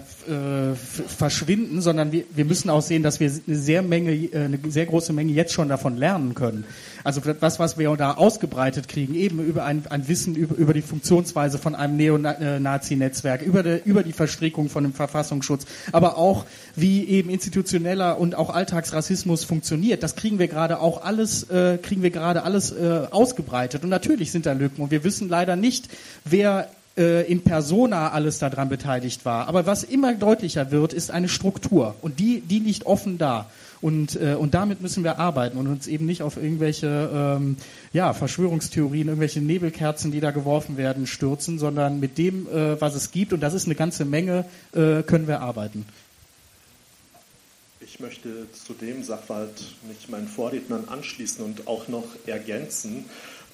verschwinden, 0.75 1.81
sondern 1.81 2.11
wir, 2.11 2.23
wir 2.33 2.45
müssen 2.45 2.69
auch 2.69 2.81
sehen, 2.81 3.03
dass 3.03 3.19
wir 3.19 3.31
eine 3.47 3.55
sehr 3.55 3.81
Menge, 3.81 4.11
äh, 4.11 4.45
eine 4.45 4.59
sehr 4.69 4.85
große 4.85 5.13
Menge 5.13 5.31
jetzt 5.33 5.53
schon 5.53 5.69
davon 5.69 5.97
lernen 5.97 6.33
können. 6.33 6.65
Also 7.03 7.21
das, 7.21 7.59
was 7.59 7.77
wir 7.77 7.95
da 7.95 8.13
ausgebreitet 8.13 8.87
kriegen, 8.87 9.13
eben 9.13 9.39
über 9.39 9.65
ein, 9.65 9.83
ein 9.89 10.07
Wissen 10.07 10.35
über, 10.35 10.55
über 10.55 10.73
die 10.73 10.81
Funktionsweise 10.81 11.57
von 11.57 11.75
einem 11.75 11.97
Neonazi-Netzwerk, 11.97 13.41
über, 13.41 13.61
die, 13.61 13.81
über 13.85 14.03
die 14.03 14.13
Verstrickung 14.13 14.69
von 14.69 14.83
dem 14.83 14.93
Verfassungsschutz, 14.93 15.65
aber 15.91 16.17
auch 16.17 16.45
wie 16.75 17.05
eben 17.07 17.29
institutioneller 17.29 18.17
und 18.19 18.35
auch 18.35 18.49
Alltagsrassismus 18.49 19.43
funktioniert. 19.43 20.01
Das 20.01 20.15
kriegen 20.15 20.39
wir 20.39 20.47
gerade 20.47 20.79
auch 20.79 21.03
alles, 21.03 21.49
äh, 21.49 21.77
kriegen 21.77 22.01
wir 22.01 22.11
gerade 22.11 22.43
alles 22.43 22.71
äh, 22.71 23.07
ausgebreitet. 23.11 23.83
Und 23.83 23.89
natürlich 23.89 24.31
sind 24.31 24.45
da 24.45 24.53
Lücken. 24.53 24.81
Und 24.81 24.91
wir 24.91 25.03
wissen 25.03 25.29
leider 25.29 25.55
nicht, 25.55 25.89
wer 26.25 26.69
äh, 26.97 27.29
in 27.31 27.41
persona 27.41 28.11
alles 28.11 28.39
daran 28.39 28.69
beteiligt 28.69 29.25
war. 29.25 29.47
Aber 29.47 29.65
was 29.65 29.83
immer 29.83 30.13
deutlicher 30.13 30.71
wird, 30.71 30.93
ist 30.93 31.11
eine 31.11 31.29
Struktur. 31.29 31.95
Und 32.01 32.19
die, 32.19 32.41
die 32.41 32.59
liegt 32.59 32.85
offen 32.85 33.17
da. 33.17 33.49
Und, 33.81 34.15
äh, 34.15 34.35
und 34.35 34.53
damit 34.53 34.81
müssen 34.81 35.03
wir 35.03 35.19
arbeiten 35.19 35.57
und 35.57 35.67
uns 35.67 35.87
eben 35.87 36.05
nicht 36.05 36.21
auf 36.21 36.37
irgendwelche 36.37 37.09
ähm, 37.13 37.57
ja, 37.91 38.13
Verschwörungstheorien, 38.13 39.09
irgendwelche 39.09 39.41
Nebelkerzen, 39.41 40.11
die 40.13 40.21
da 40.21 40.31
geworfen 40.31 40.77
werden, 40.77 41.05
stürzen, 41.05 41.59
sondern 41.59 41.99
mit 41.99 42.17
dem, 42.17 42.47
äh, 42.47 42.79
was 42.79 42.95
es 42.95 43.11
gibt, 43.11 43.33
und 43.33 43.41
das 43.41 43.53
ist 43.53 43.65
eine 43.65 43.75
ganze 43.75 44.05
Menge, 44.05 44.45
äh, 44.71 45.03
können 45.03 45.27
wir 45.27 45.41
arbeiten. 45.41 45.85
Ich 47.81 47.99
möchte 47.99 48.47
zu 48.53 48.73
dem 48.73 49.03
Sachverhalt 49.03 49.75
mich 49.85 50.07
meinen 50.07 50.29
Vorrednern 50.29 50.85
anschließen 50.87 51.43
und 51.43 51.67
auch 51.67 51.89
noch 51.89 52.05
ergänzen. 52.25 53.05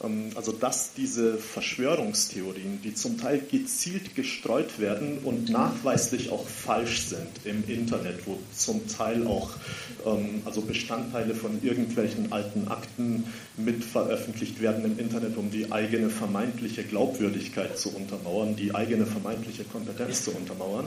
Ähm, 0.03 0.31
also 0.35 0.51
dass 0.51 0.93
diese 0.93 1.37
Verschwörungstheorien, 1.37 2.81
die 2.83 2.93
zum 2.93 3.17
Teil 3.17 3.39
gezielt 3.39 4.15
gestreut 4.15 4.79
werden 4.79 5.19
und 5.19 5.49
nachweislich 5.49 6.31
auch 6.31 6.47
falsch 6.47 7.01
sind 7.03 7.45
im 7.45 7.63
Internet, 7.67 8.25
wo 8.25 8.37
zum 8.55 8.87
Teil 8.87 9.27
auch 9.27 9.51
ähm, 10.05 10.41
also 10.45 10.61
Bestandteile 10.61 11.35
von 11.35 11.61
irgendwelchen 11.63 12.31
alten 12.31 12.67
Akten 12.67 13.25
mit 13.57 13.83
veröffentlicht 13.83 14.61
werden 14.61 14.85
im 14.85 14.99
Internet, 14.99 15.37
um 15.37 15.51
die 15.51 15.71
eigene 15.71 16.09
vermeintliche 16.09 16.83
Glaubwürdigkeit 16.83 17.77
zu 17.77 17.95
untermauern, 17.95 18.55
die 18.55 18.73
eigene 18.73 19.05
vermeintliche 19.05 19.63
Kompetenz 19.65 20.23
zu 20.23 20.31
untermauern. 20.31 20.85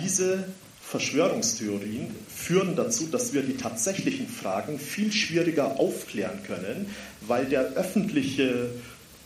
Diese 0.00 0.44
Verschwörungstheorien 0.86 2.14
führen 2.28 2.76
dazu, 2.76 3.06
dass 3.06 3.32
wir 3.32 3.42
die 3.42 3.56
tatsächlichen 3.56 4.28
Fragen 4.28 4.78
viel 4.78 5.12
schwieriger 5.12 5.80
aufklären 5.80 6.40
können, 6.46 6.94
weil 7.26 7.46
der 7.46 7.72
öffentliche 7.72 8.70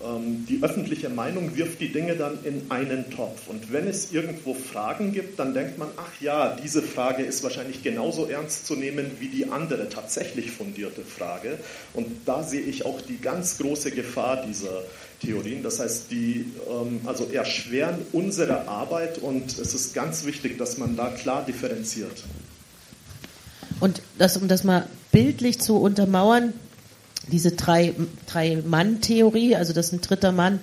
ähm, 0.04 0.46
die 0.48 0.62
öffentliche 0.62 1.08
Meinung 1.08 1.56
wirft 1.56 1.80
die 1.80 1.90
Dinge 1.90 2.14
dann 2.14 2.44
in 2.44 2.70
einen 2.70 3.10
Topf. 3.10 3.48
Und 3.48 3.72
wenn 3.72 3.88
es 3.88 4.12
irgendwo 4.12 4.54
Fragen 4.54 5.12
gibt, 5.12 5.38
dann 5.40 5.54
denkt 5.54 5.78
man, 5.78 5.88
ach 5.96 6.20
ja, 6.20 6.56
diese 6.62 6.82
Frage 6.82 7.24
ist 7.24 7.42
wahrscheinlich 7.42 7.82
genauso 7.82 8.26
ernst 8.26 8.66
zu 8.66 8.76
nehmen 8.76 9.10
wie 9.18 9.28
die 9.28 9.50
andere 9.50 9.88
tatsächlich 9.88 10.52
fundierte 10.52 11.02
Frage. 11.02 11.58
Und 11.94 12.06
da 12.26 12.44
sehe 12.44 12.60
ich 12.60 12.86
auch 12.86 13.00
die 13.00 13.18
ganz 13.18 13.58
große 13.58 13.90
Gefahr 13.90 14.44
dieser 14.46 14.84
Theorien. 15.20 15.62
Das 15.62 15.80
heißt, 15.80 16.10
die 16.10 16.46
ähm, 16.70 17.00
also 17.06 17.24
erschweren 17.24 17.98
unsere 18.12 18.68
Arbeit 18.68 19.18
und 19.18 19.58
es 19.58 19.74
ist 19.74 19.94
ganz 19.94 20.24
wichtig, 20.24 20.58
dass 20.58 20.78
man 20.78 20.96
da 20.96 21.10
klar 21.10 21.44
differenziert. 21.44 22.24
Und 23.80 24.02
das, 24.18 24.36
um 24.36 24.48
das 24.48 24.64
mal 24.64 24.86
bildlich 25.12 25.60
zu 25.60 25.76
untermauern, 25.76 26.52
diese 27.30 27.52
Drei-Mann-Theorie, 27.52 29.56
also 29.56 29.72
dass 29.72 29.92
ein 29.92 30.00
dritter 30.00 30.32
Mann 30.32 30.58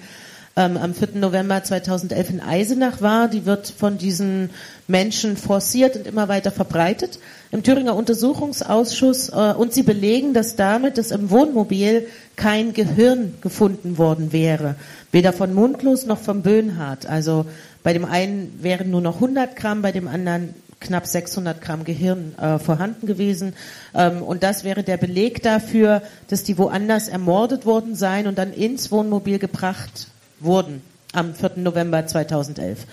ähm, 0.58 0.78
am 0.78 0.94
4. 0.94 1.10
November 1.16 1.64
2011 1.64 2.30
in 2.30 2.40
Eisenach 2.40 3.02
war, 3.02 3.28
die 3.28 3.46
wird 3.46 3.68
von 3.68 3.98
diesen 3.98 4.52
Menschen 4.88 5.36
forciert 5.36 5.98
und 5.98 6.08
immer 6.08 6.30
weiter 6.30 6.52
verbreitet 6.52 7.20
im 7.52 7.62
Thüringer 7.62 7.96
Untersuchungsausschuss 7.96 9.30
äh, 9.30 9.54
und 9.58 9.74
sie 9.74 9.84
belegen, 9.84 10.34
dass 10.34 10.56
damit, 10.56 10.98
dass 10.98 11.12
im 11.12 11.30
Wohnmobil 11.30 12.08
kein 12.38 12.72
Gehirn 12.72 13.34
gefunden 13.42 13.98
worden 13.98 14.32
wäre, 14.32 14.76
weder 15.12 15.34
von 15.34 15.54
Mundlos 15.54 16.06
noch 16.06 16.20
vom 16.20 16.42
Böhnhardt. 16.42 17.06
Also 17.06 17.46
bei 17.84 17.92
dem 17.92 18.06
einen 18.06 18.58
wären 18.62 18.92
nur 18.92 19.02
noch 19.02 19.16
100 19.16 19.58
Gramm, 19.58 19.82
bei 19.82 19.92
dem 19.92 20.08
anderen 20.08 20.54
knapp 20.80 21.06
600 21.06 21.62
Gramm 21.62 21.84
Gehirn 21.84 22.34
äh, 22.38 22.60
vorhanden 22.60 23.08
gewesen. 23.08 23.56
Ähm, 23.94 24.22
und 24.22 24.44
das 24.44 24.64
wäre 24.64 24.84
der 24.84 24.98
Beleg 24.98 25.44
dafür, 25.44 26.02
dass 26.30 26.44
die 26.44 26.58
woanders 26.58 27.10
ermordet 27.10 27.66
worden 27.66 27.96
seien 27.96 28.28
und 28.28 28.38
dann 28.38 28.54
ins 28.54 28.90
Wohnmobil 28.92 29.38
gebracht 29.38 30.08
wurden 30.46 30.82
am 31.14 31.34
4. 31.34 31.54
November 31.58 32.06
2011. 32.06 32.86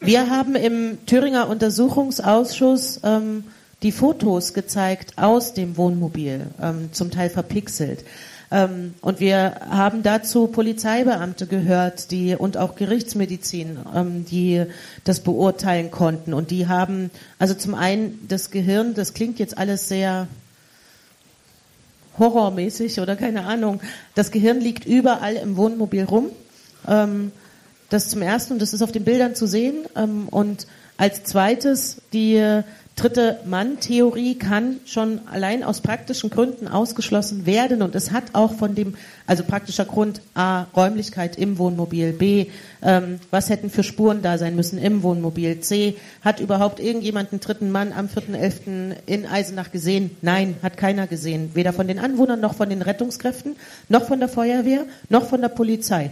Wir 0.00 0.30
haben 0.30 0.54
im 0.54 0.98
Thüringer 1.06 1.48
Untersuchungsausschuss 1.48 3.00
ähm, 3.02 3.44
die 3.82 3.92
Fotos 3.92 4.54
gezeigt 4.54 5.14
aus 5.16 5.54
dem 5.54 5.76
Wohnmobil, 5.76 6.46
ähm, 6.60 6.90
zum 6.92 7.10
Teil 7.10 7.30
verpixelt. 7.30 8.04
Ähm, 8.50 8.94
und 9.00 9.20
wir 9.20 9.60
haben 9.68 10.02
dazu 10.02 10.46
Polizeibeamte 10.46 11.46
gehört, 11.46 12.10
die 12.10 12.34
und 12.34 12.56
auch 12.56 12.76
Gerichtsmedizin, 12.76 13.78
ähm, 13.94 14.24
die 14.24 14.64
das 15.04 15.20
beurteilen 15.20 15.90
konnten. 15.90 16.32
Und 16.32 16.50
die 16.50 16.66
haben, 16.66 17.10
also 17.38 17.54
zum 17.54 17.74
einen 17.74 18.26
das 18.28 18.50
Gehirn, 18.50 18.94
das 18.94 19.14
klingt 19.14 19.38
jetzt 19.38 19.58
alles 19.58 19.88
sehr 19.88 20.28
horrormäßig 22.18 23.00
oder 23.00 23.16
keine 23.16 23.44
Ahnung. 23.44 23.80
Das 24.14 24.30
Gehirn 24.30 24.60
liegt 24.60 24.86
überall 24.86 25.36
im 25.36 25.56
Wohnmobil 25.56 26.04
rum. 26.04 26.30
Ähm, 26.86 27.32
das 27.90 28.08
zum 28.08 28.22
ersten, 28.22 28.54
und 28.54 28.62
das 28.62 28.74
ist 28.74 28.82
auf 28.82 28.92
den 28.92 29.04
Bildern 29.04 29.34
zu 29.34 29.46
sehen. 29.46 29.86
Ähm, 29.96 30.28
und 30.28 30.66
als 30.96 31.24
zweites 31.24 32.02
die 32.12 32.62
dritte 32.98 33.38
Mann-Theorie 33.44 34.34
kann 34.34 34.80
schon 34.84 35.20
allein 35.30 35.62
aus 35.62 35.80
praktischen 35.80 36.30
Gründen 36.30 36.66
ausgeschlossen 36.66 37.46
werden 37.46 37.82
und 37.82 37.94
es 37.94 38.10
hat 38.10 38.24
auch 38.32 38.54
von 38.54 38.74
dem, 38.74 38.96
also 39.26 39.44
praktischer 39.44 39.84
Grund 39.84 40.20
A, 40.34 40.64
Räumlichkeit 40.74 41.38
im 41.38 41.58
Wohnmobil, 41.58 42.12
B, 42.12 42.46
ähm, 42.82 43.20
was 43.30 43.50
hätten 43.50 43.70
für 43.70 43.84
Spuren 43.84 44.22
da 44.22 44.36
sein 44.36 44.56
müssen 44.56 44.78
im 44.78 45.02
Wohnmobil, 45.02 45.60
C, 45.60 45.96
hat 46.22 46.40
überhaupt 46.40 46.80
irgendjemand 46.80 47.32
einen 47.32 47.40
dritten 47.40 47.70
Mann 47.70 47.92
am 47.92 48.06
4.11. 48.06 48.96
in 49.06 49.26
Eisenach 49.26 49.70
gesehen? 49.70 50.10
Nein, 50.20 50.56
hat 50.62 50.76
keiner 50.76 51.06
gesehen, 51.06 51.50
weder 51.54 51.72
von 51.72 51.86
den 51.86 52.00
Anwohnern 52.00 52.40
noch 52.40 52.54
von 52.54 52.68
den 52.68 52.82
Rettungskräften, 52.82 53.54
noch 53.88 54.06
von 54.06 54.18
der 54.18 54.28
Feuerwehr, 54.28 54.84
noch 55.08 55.28
von 55.28 55.40
der 55.40 55.50
Polizei. 55.50 56.10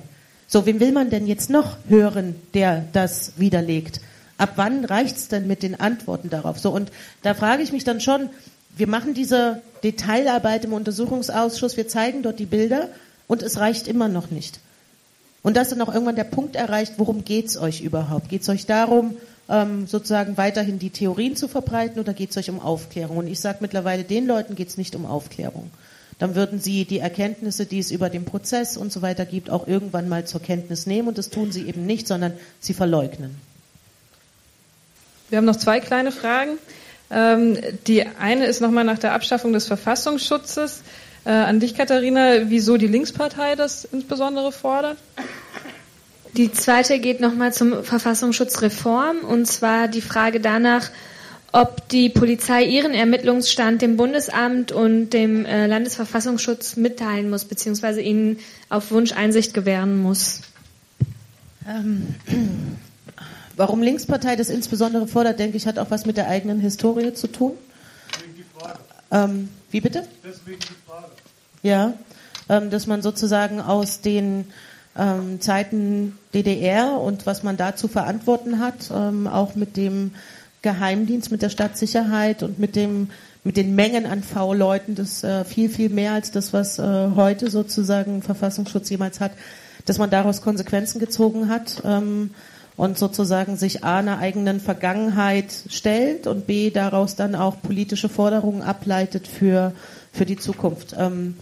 So, 0.48 0.64
wen 0.64 0.78
will 0.78 0.92
man 0.92 1.10
denn 1.10 1.26
jetzt 1.26 1.50
noch 1.50 1.76
hören, 1.88 2.36
der 2.54 2.84
das 2.92 3.32
widerlegt? 3.36 4.00
Ab 4.38 4.52
wann 4.56 4.84
reicht's 4.84 5.28
denn 5.28 5.46
mit 5.46 5.62
den 5.62 5.78
Antworten 5.80 6.30
darauf? 6.30 6.58
So, 6.58 6.70
und 6.70 6.92
da 7.22 7.34
frage 7.34 7.62
ich 7.62 7.72
mich 7.72 7.84
dann 7.84 8.00
schon, 8.00 8.30
wir 8.76 8.86
machen 8.86 9.14
diese 9.14 9.62
Detailarbeit 9.82 10.64
im 10.64 10.72
Untersuchungsausschuss, 10.72 11.76
wir 11.76 11.88
zeigen 11.88 12.22
dort 12.22 12.38
die 12.38 12.46
Bilder 12.46 12.88
und 13.26 13.42
es 13.42 13.58
reicht 13.58 13.88
immer 13.88 14.08
noch 14.08 14.30
nicht. 14.30 14.60
Und 15.42 15.56
da 15.56 15.62
ist 15.62 15.72
dann 15.72 15.80
auch 15.80 15.92
irgendwann 15.92 16.16
der 16.16 16.24
Punkt 16.24 16.54
erreicht, 16.54 16.94
worum 16.98 17.24
geht's 17.24 17.56
euch 17.56 17.80
überhaupt? 17.80 18.28
Geht's 18.28 18.48
euch 18.48 18.66
darum, 18.66 19.16
ähm, 19.48 19.86
sozusagen 19.86 20.36
weiterhin 20.36 20.78
die 20.78 20.90
Theorien 20.90 21.34
zu 21.34 21.48
verbreiten 21.48 21.98
oder 22.00 22.12
geht's 22.12 22.36
euch 22.36 22.50
um 22.50 22.60
Aufklärung? 22.60 23.16
Und 23.16 23.26
ich 23.26 23.40
sage 23.40 23.58
mittlerweile, 23.60 24.04
den 24.04 24.26
Leuten 24.26 24.54
geht's 24.54 24.76
nicht 24.76 24.94
um 24.94 25.06
Aufklärung 25.06 25.70
dann 26.18 26.34
würden 26.34 26.60
sie 26.60 26.84
die 26.86 26.98
Erkenntnisse, 26.98 27.66
die 27.66 27.78
es 27.78 27.90
über 27.90 28.08
den 28.08 28.24
Prozess 28.24 28.76
und 28.76 28.92
so 28.92 29.02
weiter 29.02 29.26
gibt, 29.26 29.50
auch 29.50 29.66
irgendwann 29.66 30.08
mal 30.08 30.26
zur 30.26 30.40
Kenntnis 30.40 30.86
nehmen. 30.86 31.08
Und 31.08 31.18
das 31.18 31.28
tun 31.28 31.52
sie 31.52 31.68
eben 31.68 31.84
nicht, 31.84 32.06
sondern 32.08 32.32
sie 32.58 32.72
verleugnen. 32.72 33.36
Wir 35.28 35.38
haben 35.38 35.44
noch 35.44 35.56
zwei 35.56 35.80
kleine 35.80 36.12
Fragen. 36.12 36.52
Ähm, 37.10 37.58
die 37.86 38.06
eine 38.06 38.46
ist 38.46 38.60
nochmal 38.60 38.84
nach 38.84 38.98
der 38.98 39.12
Abschaffung 39.12 39.52
des 39.52 39.66
Verfassungsschutzes. 39.66 40.82
Äh, 41.24 41.30
an 41.30 41.60
dich, 41.60 41.74
Katharina, 41.74 42.48
wieso 42.48 42.76
die 42.76 42.86
Linkspartei 42.86 43.54
das 43.54 43.84
insbesondere 43.84 44.52
fordert? 44.52 44.96
Die 46.32 46.52
zweite 46.52 46.98
geht 46.98 47.20
nochmal 47.20 47.52
zum 47.52 47.82
Verfassungsschutzreform 47.82 49.18
und 49.20 49.46
zwar 49.46 49.88
die 49.88 50.02
Frage 50.02 50.40
danach, 50.40 50.90
ob 51.56 51.88
die 51.88 52.10
Polizei 52.10 52.64
ihren 52.64 52.92
Ermittlungsstand 52.92 53.80
dem 53.80 53.96
Bundesamt 53.96 54.72
und 54.72 55.10
dem 55.10 55.46
äh, 55.46 55.66
Landesverfassungsschutz 55.66 56.76
mitteilen 56.76 57.30
muss, 57.30 57.46
beziehungsweise 57.46 58.02
ihnen 58.02 58.40
auf 58.68 58.90
Wunsch 58.90 59.12
Einsicht 59.12 59.54
gewähren 59.54 60.02
muss. 60.02 60.42
Ähm, 61.66 62.14
warum 63.56 63.80
Linkspartei 63.80 64.36
das 64.36 64.50
insbesondere 64.50 65.08
fordert, 65.08 65.38
denke 65.38 65.56
ich, 65.56 65.66
hat 65.66 65.78
auch 65.78 65.90
was 65.90 66.04
mit 66.04 66.18
der 66.18 66.28
eigenen 66.28 66.60
Historie 66.60 67.14
zu 67.14 67.26
tun. 67.26 67.52
Deswegen 68.12 68.34
die 68.36 68.44
Frage. 68.60 68.78
Ähm, 69.10 69.48
wie 69.70 69.80
bitte? 69.80 70.06
Deswegen 70.22 70.60
die 70.60 70.86
Frage. 70.86 71.12
Ja, 71.62 71.94
ähm, 72.50 72.68
dass 72.68 72.86
man 72.86 73.00
sozusagen 73.00 73.62
aus 73.62 74.02
den 74.02 74.44
ähm, 74.94 75.40
Zeiten 75.40 76.18
DDR 76.34 77.00
und 77.00 77.24
was 77.24 77.42
man 77.42 77.56
da 77.56 77.76
zu 77.76 77.88
verantworten 77.88 78.58
hat, 78.60 78.90
ähm, 78.94 79.26
auch 79.26 79.54
mit 79.54 79.78
dem 79.78 80.12
Geheimdienst, 80.66 81.30
mit 81.30 81.42
der 81.42 81.48
Stadtsicherheit 81.48 82.42
und 82.42 82.58
mit 82.58 82.74
dem 82.74 83.08
mit 83.44 83.56
den 83.56 83.76
Mengen 83.76 84.06
an 84.06 84.24
V-Leuten, 84.24 84.96
das 84.96 85.22
äh, 85.22 85.44
viel, 85.44 85.68
viel 85.68 85.88
mehr 85.88 86.14
als 86.14 86.32
das, 86.32 86.52
was 86.52 86.80
äh, 86.80 87.10
heute 87.14 87.48
sozusagen 87.48 88.20
Verfassungsschutz 88.20 88.90
jemals 88.90 89.20
hat, 89.20 89.30
dass 89.84 89.98
man 89.98 90.10
daraus 90.10 90.42
Konsequenzen 90.42 90.98
gezogen 90.98 91.48
hat 91.48 91.80
ähm, 91.84 92.30
und 92.76 92.98
sozusagen 92.98 93.56
sich 93.56 93.84
A 93.84 93.98
einer 93.98 94.18
eigenen 94.18 94.58
Vergangenheit 94.58 95.54
stellt 95.70 96.26
und 96.26 96.48
B 96.48 96.70
daraus 96.70 97.14
dann 97.14 97.36
auch 97.36 97.62
politische 97.62 98.08
Forderungen 98.08 98.62
ableitet 98.62 99.28
für, 99.28 99.72
für 100.12 100.26
die 100.26 100.36
Zukunft. 100.36 100.96
Ähm, 100.98 101.36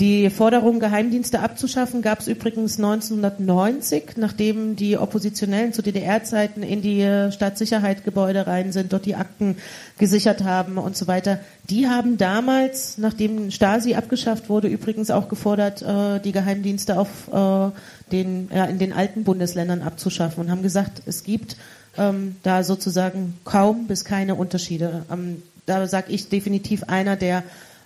die 0.00 0.28
Forderung, 0.28 0.80
Geheimdienste 0.80 1.38
abzuschaffen, 1.38 2.02
gab 2.02 2.18
es 2.18 2.26
übrigens 2.26 2.78
1990, 2.78 4.16
nachdem 4.16 4.74
die 4.74 4.98
Oppositionellen 4.98 5.72
zu 5.72 5.82
DDR-Zeiten 5.82 6.64
in 6.64 6.82
die 6.82 7.30
Staatssicherheitsgebäude 7.30 8.48
rein 8.48 8.72
sind, 8.72 8.92
dort 8.92 9.06
die 9.06 9.14
Akten 9.14 9.56
gesichert 9.96 10.42
haben 10.42 10.78
und 10.78 10.96
so 10.96 11.06
weiter. 11.06 11.38
Die 11.70 11.86
haben 11.86 12.18
damals, 12.18 12.98
nachdem 12.98 13.52
Stasi 13.52 13.94
abgeschafft 13.94 14.48
wurde, 14.48 14.66
übrigens 14.66 15.12
auch 15.12 15.28
gefordert, 15.28 15.82
äh, 15.82 16.18
die 16.18 16.32
Geheimdienste 16.32 16.98
auf 16.98 17.28
äh, 17.32 17.70
den, 18.10 18.50
ja, 18.52 18.64
in 18.64 18.80
den 18.80 18.92
alten 18.92 19.22
Bundesländern 19.22 19.82
abzuschaffen 19.82 20.44
und 20.44 20.50
haben 20.50 20.62
gesagt, 20.62 21.02
es 21.06 21.22
gibt 21.22 21.56
ähm, 21.96 22.34
da 22.42 22.64
sozusagen 22.64 23.34
kaum 23.44 23.86
bis 23.86 24.04
keine 24.04 24.34
Unterschiede. 24.34 25.04
Ähm, 25.08 25.42
da 25.66 25.86
sage 25.86 26.12
ich 26.12 26.28
definitiv 26.28 26.82
einer 26.84 27.14
der 27.14 27.44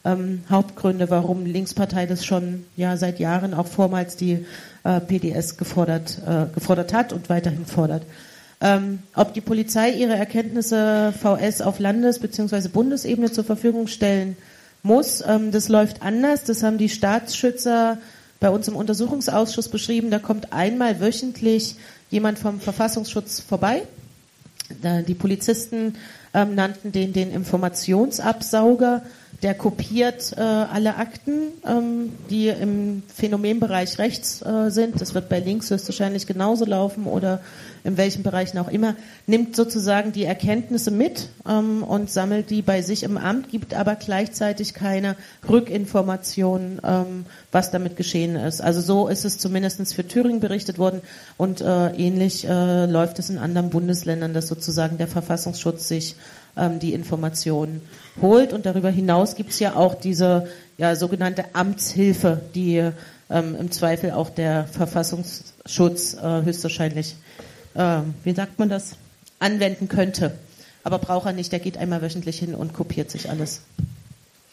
ähm, 0.08 0.42
Hauptgründe, 0.50 1.10
warum 1.10 1.44
Linkspartei 1.44 2.06
das 2.06 2.24
schon 2.24 2.64
ja 2.76 2.96
seit 2.96 3.18
Jahren 3.18 3.54
auch 3.54 3.66
vormals 3.66 4.16
die 4.16 4.44
äh, 4.84 5.00
PDS 5.00 5.56
gefordert, 5.56 6.18
äh, 6.26 6.46
gefordert 6.54 6.92
hat 6.92 7.12
und 7.12 7.28
weiterhin 7.28 7.66
fordert. 7.66 8.04
Ähm, 8.60 9.00
ob 9.14 9.34
die 9.34 9.40
Polizei 9.40 9.90
ihre 9.90 10.16
Erkenntnisse 10.16 11.12
VS 11.12 11.60
auf 11.60 11.78
Landes- 11.78 12.18
bzw. 12.18 12.68
Bundesebene 12.68 13.30
zur 13.30 13.44
Verfügung 13.44 13.86
stellen 13.86 14.36
muss, 14.82 15.22
ähm, 15.26 15.52
das 15.52 15.68
läuft 15.68 16.02
anders. 16.02 16.44
Das 16.44 16.62
haben 16.62 16.78
die 16.78 16.88
Staatsschützer 16.88 17.98
bei 18.40 18.50
uns 18.50 18.66
im 18.66 18.76
Untersuchungsausschuss 18.76 19.68
beschrieben. 19.68 20.10
Da 20.10 20.18
kommt 20.18 20.52
einmal 20.52 21.00
wöchentlich 21.00 21.76
jemand 22.10 22.38
vom 22.38 22.60
Verfassungsschutz 22.60 23.40
vorbei. 23.40 23.82
Die 25.08 25.14
Polizisten 25.14 25.94
ähm, 26.34 26.54
nannten 26.54 26.92
den 26.92 27.12
den 27.12 27.30
Informationsabsauger 27.30 29.02
der 29.42 29.54
kopiert 29.54 30.34
äh, 30.36 30.40
alle 30.40 30.96
Akten, 30.96 31.52
ähm, 31.64 32.12
die 32.28 32.48
im 32.48 33.02
Phänomenbereich 33.14 33.98
rechts 33.98 34.42
äh, 34.42 34.70
sind. 34.70 35.00
Das 35.00 35.14
wird 35.14 35.28
bei 35.28 35.38
links 35.38 35.70
höchstwahrscheinlich 35.70 36.26
genauso 36.26 36.64
laufen 36.64 37.06
oder 37.06 37.40
in 37.84 37.96
welchen 37.96 38.24
Bereichen 38.24 38.58
auch 38.58 38.68
immer. 38.68 38.96
Nimmt 39.26 39.54
sozusagen 39.54 40.10
die 40.10 40.24
Erkenntnisse 40.24 40.90
mit 40.90 41.28
ähm, 41.48 41.84
und 41.84 42.10
sammelt 42.10 42.50
die 42.50 42.62
bei 42.62 42.82
sich 42.82 43.04
im 43.04 43.16
Amt, 43.16 43.48
gibt 43.48 43.74
aber 43.74 43.94
gleichzeitig 43.94 44.74
keine 44.74 45.14
Rückinformationen, 45.48 46.80
ähm, 46.82 47.24
was 47.52 47.70
damit 47.70 47.96
geschehen 47.96 48.34
ist. 48.34 48.60
Also 48.60 48.80
so 48.80 49.06
ist 49.06 49.24
es 49.24 49.38
zumindest 49.38 49.94
für 49.94 50.06
Thüringen 50.06 50.40
berichtet 50.40 50.78
worden 50.78 51.00
und 51.36 51.60
äh, 51.60 51.90
ähnlich 51.90 52.44
äh, 52.44 52.86
läuft 52.86 53.20
es 53.20 53.30
in 53.30 53.38
anderen 53.38 53.70
Bundesländern, 53.70 54.34
dass 54.34 54.48
sozusagen 54.48 54.98
der 54.98 55.06
Verfassungsschutz 55.06 55.86
sich 55.86 56.16
ähm, 56.58 56.78
die 56.78 56.92
Informationen 56.92 57.80
holt. 58.20 58.52
Und 58.52 58.66
darüber 58.66 58.90
hinaus 58.90 59.34
gibt 59.34 59.50
es 59.50 59.60
ja 59.60 59.76
auch 59.76 59.94
diese 59.94 60.48
ja, 60.76 60.96
sogenannte 60.96 61.44
Amtshilfe, 61.54 62.40
die 62.54 62.90
ähm, 63.30 63.56
im 63.58 63.70
Zweifel 63.70 64.12
auch 64.12 64.30
der 64.30 64.66
Verfassungsschutz 64.66 66.14
äh, 66.14 66.42
höchstwahrscheinlich, 66.42 67.16
äh, 67.74 68.00
wie 68.24 68.34
sagt 68.34 68.58
man 68.58 68.68
das, 68.68 68.96
anwenden 69.38 69.88
könnte. 69.88 70.32
Aber 70.84 70.98
braucht 70.98 71.26
er 71.26 71.32
nicht, 71.32 71.52
der 71.52 71.58
geht 71.58 71.76
einmal 71.76 72.02
wöchentlich 72.02 72.38
hin 72.38 72.54
und 72.54 72.72
kopiert 72.72 73.10
sich 73.10 73.30
alles. 73.30 73.62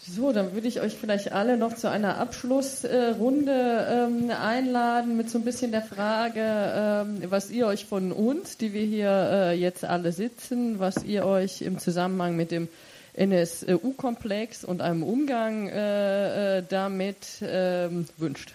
So, 0.07 0.32
dann 0.32 0.53
würde 0.53 0.68
ich 0.68 0.82
euch 0.82 0.94
vielleicht 0.94 1.32
alle 1.32 1.57
noch 1.57 1.76
zu 1.76 1.90
einer 1.90 2.18
Abschlussrunde 2.18 3.88
ähm, 3.90 4.30
einladen 4.30 5.18
mit 5.18 5.32
so 5.32 5.40
ein 5.40 5.44
bisschen 5.44 5.72
der 5.72 5.82
Frage, 5.82 6.41
ähm, 6.41 7.23
was 7.32 7.49
ihr 7.49 7.65
euch 7.65 7.86
von 7.86 8.11
uns, 8.11 8.57
die 8.57 8.73
wir 8.73 8.84
hier 8.84 9.10
äh, 9.10 9.60
jetzt 9.60 9.84
alle 9.84 10.11
sitzen, 10.11 10.77
was 10.77 11.03
ihr 11.03 11.26
euch 11.26 11.64
im 11.64 11.80
Zusammenhang 11.80 12.36
mit 12.36 12.52
dem 12.52 12.68
NSU-Komplex 13.14 14.64
und 14.64 14.82
einem 14.82 15.02
Umgang 15.02 15.69
äh, 15.69 16.60
äh, 16.60 16.64
damit 16.68 17.18
ähm, 17.41 18.06
wünscht. 18.18 18.53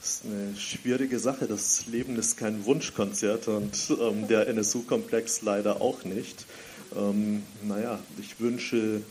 Das 0.00 0.14
ist 0.14 0.24
eine 0.24 0.56
schwierige 0.56 1.18
Sache. 1.18 1.46
Das 1.46 1.86
Leben 1.88 2.16
ist 2.16 2.38
kein 2.38 2.64
Wunschkonzert 2.64 3.48
und 3.48 3.76
ähm, 4.00 4.28
der 4.28 4.48
NSU-Komplex 4.48 5.42
leider 5.42 5.82
auch 5.82 6.04
nicht. 6.04 6.46
Ähm, 6.96 7.42
naja, 7.64 7.98
ich 8.18 8.40
wünsche 8.40 9.02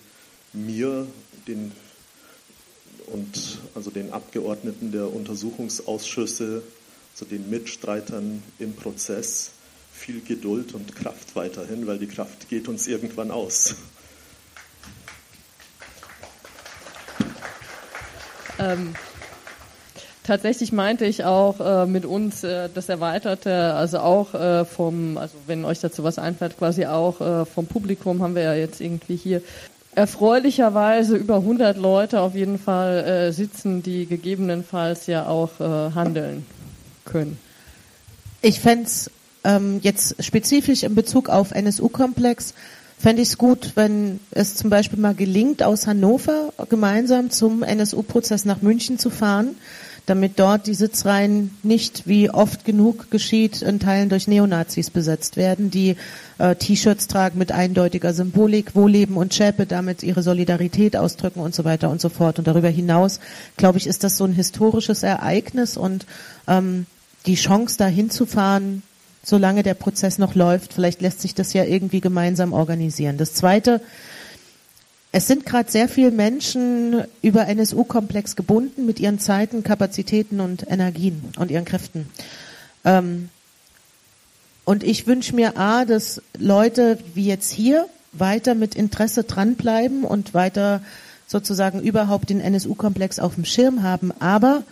mir 0.54 1.06
den 1.48 1.72
und 3.08 3.60
also 3.76 3.92
den 3.92 4.12
Abgeordneten 4.12 4.92
der 4.92 5.14
Untersuchungsausschüsse, 5.14 6.64
also 7.14 7.26
den 7.26 7.50
Mitstreitern 7.50 8.42
im 8.60 8.74
Prozess, 8.74 9.52
viel 9.94 10.22
Geduld 10.22 10.74
und 10.74 10.96
Kraft 10.96 11.36
weiterhin, 11.36 11.88
weil 11.88 12.00
die 12.00 12.08
Kraft 12.08 12.50
geht 12.50 12.68
uns 12.68 12.88
irgendwann 12.88 13.32
aus. 13.32 13.76
Ähm, 18.58 18.94
tatsächlich 20.24 20.72
meinte 20.72 21.06
ich 21.06 21.24
auch 21.24 21.60
äh, 21.60 21.86
mit 21.86 22.06
uns 22.06 22.44
äh, 22.44 22.70
das 22.74 22.90
Erweiterte, 22.90 23.74
also 23.74 24.00
auch 24.00 24.34
äh, 24.34 24.66
vom, 24.66 25.18
also 25.18 25.36
wenn 25.46 25.66
euch 25.66 25.80
dazu 25.80 26.04
was 26.04 26.18
einfällt, 26.20 26.58
quasi 26.58 26.86
auch 26.86 27.22
äh, 27.22 27.46
vom 27.46 27.68
Publikum 27.68 28.22
haben 28.22 28.36
wir 28.36 28.44
ja 28.44 28.54
jetzt 28.54 28.82
irgendwie 28.82 29.16
hier 29.16 29.42
erfreulicherweise 29.96 31.16
über 31.16 31.38
100 31.38 31.78
Leute 31.78 32.22
auf 32.22 32.36
jeden 32.36 32.60
Fall 32.60 33.04
äh, 33.04 33.32
sitzen, 33.32 33.82
die 33.82 34.06
gegebenenfalls 34.06 35.08
ja 35.08 35.28
auch 35.28 35.60
äh, 35.60 35.92
handeln 35.96 36.46
können. 37.06 37.38
Ich 38.42 38.60
fände 38.60 38.86
es 38.86 39.10
ähm, 39.44 39.80
jetzt 39.82 40.24
spezifisch 40.24 40.84
in 40.84 40.96
Bezug 40.96 41.30
auf 41.30 41.52
NSU-Komplex, 41.52 42.54
fände 42.98 43.22
ich 43.22 43.30
es 43.30 43.38
gut, 43.38 43.72
wenn 43.76 44.20
es 44.32 44.56
zum 44.56 44.70
Beispiel 44.70 45.00
mal 45.00 45.16
gelingt, 45.16 45.64
aus 45.64 45.88
Hannover 45.88 46.54
gemeinsam 46.70 47.30
zum 47.30 47.64
NSU-Prozess 47.64 48.46
nach 48.46 48.62
München 48.62 49.00
zu 49.00 49.10
fahren 49.10 49.56
damit 50.06 50.40
dort 50.40 50.68
die 50.68 50.74
Sitzreihen 50.74 51.58
nicht, 51.64 52.08
wie 52.08 52.30
oft 52.30 52.66
genug 52.66 53.10
geschieht, 53.10 53.62
in 53.62 53.80
Teilen 53.80 54.10
durch 54.10 54.28
Neonazis 54.28 54.90
besetzt 54.90 55.36
werden, 55.36 55.72
die 55.72 55.96
äh, 56.38 56.56
T-Shirts 56.56 57.08
tragen 57.08 57.40
mit 57.40 57.52
eindeutiger 57.52 58.14
Symbolik, 58.14 58.76
Wohlleben 58.76 59.18
und 59.18 59.34
Schäpe, 59.34 59.66
damit 59.66 60.04
ihre 60.04 60.22
Solidarität 60.22 60.96
ausdrücken 60.96 61.40
und 61.40 61.56
so 61.56 61.66
weiter 61.66 61.90
und 61.90 62.02
so 62.02 62.10
fort. 62.10 62.38
Und 62.38 62.48
darüber 62.48 62.70
hinaus, 62.70 63.20
glaube 63.58 63.78
ich, 63.78 63.88
ist 63.88 64.04
das 64.04 64.18
so 64.18 64.26
ein 64.26 64.34
historisches 64.34 65.02
Ereignis 65.02 65.78
und 65.78 66.06
ähm, 66.48 66.86
die 67.26 67.36
Chance, 67.36 67.78
da 67.80 67.88
hinzufahren, 67.88 68.84
solange 69.24 69.64
der 69.64 69.74
Prozess 69.74 70.20
noch 70.20 70.36
läuft, 70.36 70.74
vielleicht 70.74 71.02
lässt 71.02 71.22
sich 71.22 71.34
das 71.34 71.54
ja 71.54 71.64
irgendwie 71.64 72.02
gemeinsam 72.02 72.54
organisieren. 72.54 73.18
Das 73.18 73.34
Zweite, 73.34 73.82
es 75.16 75.28
sind 75.28 75.46
gerade 75.46 75.72
sehr 75.72 75.88
viele 75.88 76.12
Menschen 76.12 77.06
über 77.22 77.48
NSU-Komplex 77.48 78.36
gebunden 78.36 78.86
mit 78.86 79.00
ihren 79.00 79.18
Zeiten, 79.18 79.64
Kapazitäten 79.64 80.42
und 80.42 80.70
Energien 80.70 81.24
und 81.40 81.52
ihren 81.52 81.64
Kräften. 81.64 82.10
Ähm, 82.84 83.30
und 84.66 84.84
ich 84.84 85.08
wünsche 85.08 85.34
mir 85.34 85.56
A, 85.58 85.86
dass 85.86 86.22
Leute 86.38 87.00
wie 87.14 87.28
jetzt 87.28 87.50
hier 87.50 87.88
weiter 88.12 88.56
mit 88.56 88.76
Interesse 88.76 89.24
dranbleiben 89.24 90.04
und 90.04 90.34
weiter 90.34 90.82
sozusagen 91.28 91.82
überhaupt 91.82 92.30
den 92.30 92.42
NSU-Komplex 92.42 93.20
auf 93.20 93.36
dem 93.36 93.46
Schirm 93.46 93.84
haben. 93.84 94.12
Aber 94.20 94.64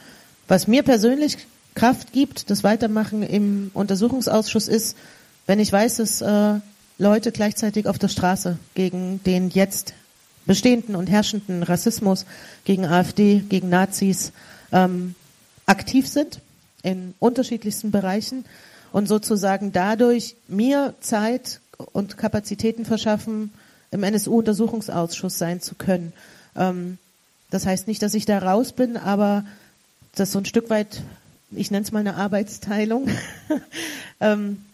was 0.49 0.67
mir 0.67 0.83
persönlich 0.83 1.37
Kraft 1.73 2.11
gibt, 2.11 2.49
das 2.49 2.65
Weitermachen 2.65 3.23
im 3.23 3.71
Untersuchungsausschuss 3.73 4.67
ist, 4.67 4.97
wenn 5.47 5.61
ich 5.61 5.71
weiß, 5.71 5.95
dass 5.95 6.19
äh, 6.19 6.55
Leute 6.97 7.31
gleichzeitig 7.31 7.87
auf 7.87 7.97
der 7.97 8.09
Straße 8.09 8.57
gegen 8.75 9.23
den 9.23 9.49
jetzt 9.49 9.93
bestehenden 10.45 10.95
und 10.95 11.07
herrschenden 11.07 11.63
Rassismus 11.63 12.25
gegen 12.65 12.85
AfD, 12.85 13.43
gegen 13.47 13.69
Nazis 13.69 14.31
ähm, 14.71 15.15
aktiv 15.65 16.07
sind 16.07 16.39
in 16.81 17.13
unterschiedlichsten 17.19 17.91
Bereichen 17.91 18.45
und 18.91 19.07
sozusagen 19.07 19.71
dadurch 19.71 20.35
mir 20.47 20.93
Zeit 20.99 21.59
und 21.93 22.17
Kapazitäten 22.17 22.85
verschaffen, 22.85 23.51
im 23.91 24.03
NSU-Untersuchungsausschuss 24.03 25.37
sein 25.37 25.61
zu 25.61 25.75
können. 25.75 26.13
Ähm, 26.55 26.97
das 27.51 27.65
heißt 27.65 27.87
nicht, 27.87 28.01
dass 28.01 28.13
ich 28.13 28.25
da 28.25 28.39
raus 28.39 28.73
bin, 28.73 28.97
aber 28.97 29.45
das 30.15 30.29
ist 30.29 30.33
so 30.33 30.39
ein 30.39 30.45
Stück 30.45 30.69
weit, 30.69 31.01
ich 31.51 31.71
nenne 31.71 31.83
es 31.83 31.91
mal 31.91 31.99
eine 31.99 32.15
Arbeitsteilung. 32.15 33.07
ähm, 34.19 34.65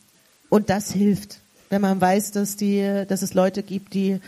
und 0.49 0.69
das 0.69 0.91
hilft, 0.91 1.39
wenn 1.69 1.81
man 1.81 2.01
weiß, 2.01 2.31
dass 2.31 2.55
die, 2.55 3.03
dass 3.07 3.21
es 3.21 3.33
Leute 3.33 3.61
gibt, 3.61 3.93
die 3.93 4.19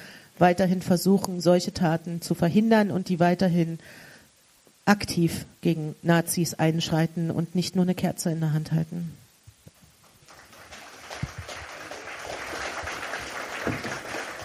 weiterhin 0.42 0.82
versuchen, 0.82 1.40
solche 1.40 1.74
Taten 1.74 2.22
zu 2.22 2.36
verhindern 2.36 2.92
und 2.92 3.08
die 3.08 3.20
weiterhin 3.20 3.80
aktiv 4.86 5.46
gegen 5.62 5.96
Nazis 6.02 6.56
einschreiten 6.56 7.32
und 7.32 7.56
nicht 7.56 7.76
nur 7.76 7.86
eine 7.86 7.96
Kerze 7.96 8.32
in 8.32 8.42
der 8.42 8.54
Hand 8.54 8.72
halten. 8.72 9.12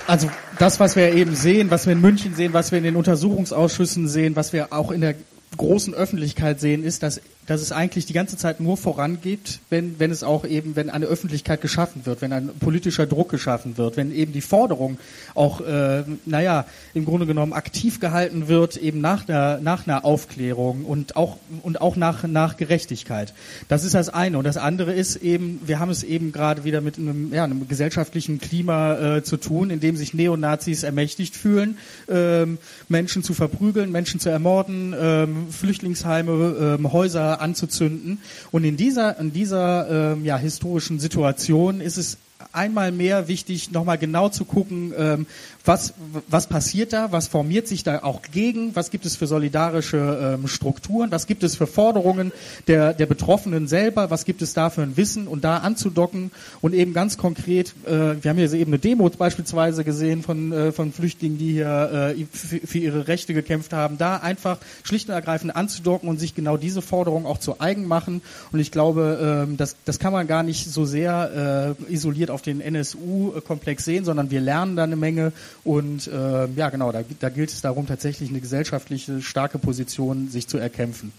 Also 0.06 0.30
das, 0.58 0.78
was 0.78 0.94
wir 0.94 1.12
eben 1.12 1.34
sehen, 1.34 1.70
was 1.70 1.86
wir 1.86 1.92
in 1.92 2.00
München 2.00 2.34
sehen, 2.34 2.52
was 2.52 2.70
wir 2.70 2.78
in 2.78 2.84
den 2.84 2.96
Untersuchungsausschüssen 2.96 4.08
sehen, 4.08 4.36
was 4.36 4.52
wir 4.52 4.72
auch 4.72 4.92
in 4.92 5.00
der 5.00 5.16
großen 5.56 5.94
Öffentlichkeit 5.94 6.60
sehen, 6.60 6.84
ist, 6.84 7.02
dass 7.02 7.20
dass 7.46 7.60
es 7.60 7.72
eigentlich 7.72 8.06
die 8.06 8.12
ganze 8.12 8.36
Zeit 8.36 8.60
nur 8.60 8.76
vorangeht, 8.76 9.60
wenn, 9.70 9.98
wenn 9.98 10.10
es 10.10 10.22
auch 10.22 10.44
eben, 10.44 10.76
wenn 10.76 10.90
eine 10.90 11.06
Öffentlichkeit 11.06 11.60
geschaffen 11.60 12.04
wird, 12.04 12.20
wenn 12.20 12.32
ein 12.32 12.50
politischer 12.58 13.06
Druck 13.06 13.30
geschaffen 13.30 13.78
wird, 13.78 13.96
wenn 13.96 14.12
eben 14.12 14.32
die 14.32 14.40
Forderung 14.40 14.98
auch, 15.34 15.60
äh, 15.60 16.04
naja, 16.24 16.66
im 16.94 17.04
Grunde 17.04 17.26
genommen 17.26 17.52
aktiv 17.52 18.00
gehalten 18.00 18.48
wird, 18.48 18.76
eben 18.76 19.00
nach 19.00 19.28
einer, 19.28 19.58
nach 19.58 19.86
einer 19.86 20.04
Aufklärung 20.04 20.84
und 20.84 21.16
auch, 21.16 21.36
und 21.62 21.80
auch 21.80 21.96
nach, 21.96 22.24
nach 22.24 22.56
Gerechtigkeit. 22.56 23.32
Das 23.68 23.84
ist 23.84 23.94
das 23.94 24.08
eine. 24.08 24.38
Und 24.38 24.44
das 24.44 24.56
andere 24.56 24.92
ist 24.92 25.16
eben, 25.16 25.60
wir 25.64 25.78
haben 25.78 25.90
es 25.90 26.02
eben 26.02 26.32
gerade 26.32 26.64
wieder 26.64 26.80
mit 26.80 26.98
einem, 26.98 27.32
ja, 27.32 27.44
einem 27.44 27.68
gesellschaftlichen 27.68 28.40
Klima 28.40 29.16
äh, 29.16 29.22
zu 29.22 29.36
tun, 29.36 29.70
in 29.70 29.80
dem 29.80 29.96
sich 29.96 30.14
Neonazis 30.14 30.82
ermächtigt 30.82 31.36
fühlen, 31.36 31.78
ähm, 32.08 32.58
Menschen 32.88 33.22
zu 33.22 33.34
verprügeln, 33.34 33.92
Menschen 33.92 34.18
zu 34.18 34.30
ermorden, 34.30 34.94
ähm, 34.98 35.46
Flüchtlingsheime, 35.50 36.76
ähm, 36.78 36.92
Häuser 36.92 37.35
anzuzünden. 37.40 38.18
Und 38.50 38.64
in 38.64 38.76
dieser, 38.76 39.18
in 39.18 39.32
dieser 39.32 40.12
ähm, 40.12 40.24
ja, 40.24 40.36
historischen 40.36 40.98
Situation 40.98 41.80
ist 41.80 41.96
es 41.96 42.18
einmal 42.52 42.92
mehr 42.92 43.28
wichtig, 43.28 43.70
nochmal 43.70 43.98
genau 43.98 44.28
zu 44.28 44.44
gucken, 44.44 44.92
ähm, 44.96 45.26
was, 45.66 45.94
was 46.28 46.46
passiert 46.46 46.92
da, 46.92 47.12
was 47.12 47.26
formiert 47.26 47.66
sich 47.66 47.82
da 47.82 48.02
auch 48.02 48.22
gegen, 48.22 48.74
was 48.76 48.90
gibt 48.90 49.04
es 49.04 49.16
für 49.16 49.26
solidarische 49.26 50.36
ähm, 50.38 50.48
Strukturen, 50.48 51.10
was 51.10 51.26
gibt 51.26 51.42
es 51.42 51.56
für 51.56 51.66
Forderungen 51.66 52.32
der, 52.68 52.94
der 52.94 53.06
Betroffenen 53.06 53.66
selber, 53.66 54.10
was 54.10 54.24
gibt 54.24 54.42
es 54.42 54.54
da 54.54 54.70
für 54.70 54.82
ein 54.82 54.96
Wissen? 54.96 55.26
Und 55.26 55.44
da 55.44 55.58
anzudocken 55.58 56.30
und 56.60 56.72
eben 56.72 56.92
ganz 56.92 57.18
konkret, 57.18 57.74
äh, 57.84 58.22
wir 58.22 58.30
haben 58.30 58.38
hier 58.38 58.52
eben 58.52 58.70
eine 58.70 58.78
Demo 58.78 59.10
beispielsweise 59.10 59.82
gesehen 59.84 60.22
von, 60.22 60.52
äh, 60.52 60.72
von 60.72 60.92
Flüchtlingen, 60.92 61.38
die 61.38 61.52
hier 61.52 62.14
äh, 62.16 62.26
für, 62.30 62.78
ihre 62.78 63.08
Rechte 63.08 63.34
gekämpft 63.34 63.72
haben, 63.72 63.98
da 63.98 64.18
einfach 64.18 64.58
schlicht 64.84 65.08
und 65.08 65.14
ergreifend 65.14 65.56
anzudocken 65.56 66.08
und 66.08 66.18
sich 66.18 66.34
genau 66.34 66.56
diese 66.56 66.82
Forderung 66.82 67.26
auch 67.26 67.38
zu 67.38 67.60
eigen 67.60 67.86
machen. 67.86 68.22
Und 68.52 68.60
ich 68.60 68.70
glaube, 68.70 69.44
ähm, 69.46 69.56
das, 69.56 69.76
das 69.84 69.98
kann 69.98 70.12
man 70.12 70.26
gar 70.26 70.42
nicht 70.42 70.70
so 70.70 70.84
sehr 70.84 71.76
äh, 71.88 71.92
isoliert 71.92 72.30
auf 72.30 72.42
den 72.42 72.60
NSU-Komplex 72.60 73.84
sehen, 73.84 74.04
sondern 74.04 74.30
wir 74.30 74.40
lernen 74.40 74.76
da 74.76 74.84
eine 74.84 74.96
Menge 74.96 75.32
und 75.66 76.06
äh, 76.06 76.46
ja 76.54 76.70
genau, 76.70 76.92
da, 76.92 77.02
da 77.20 77.28
gilt 77.28 77.50
es 77.50 77.60
darum, 77.60 77.86
tatsächlich 77.86 78.30
eine 78.30 78.40
gesellschaftliche 78.40 79.20
starke 79.20 79.58
Position 79.58 80.28
sich 80.28 80.46
zu 80.46 80.58
erkämpfen. 80.58 81.12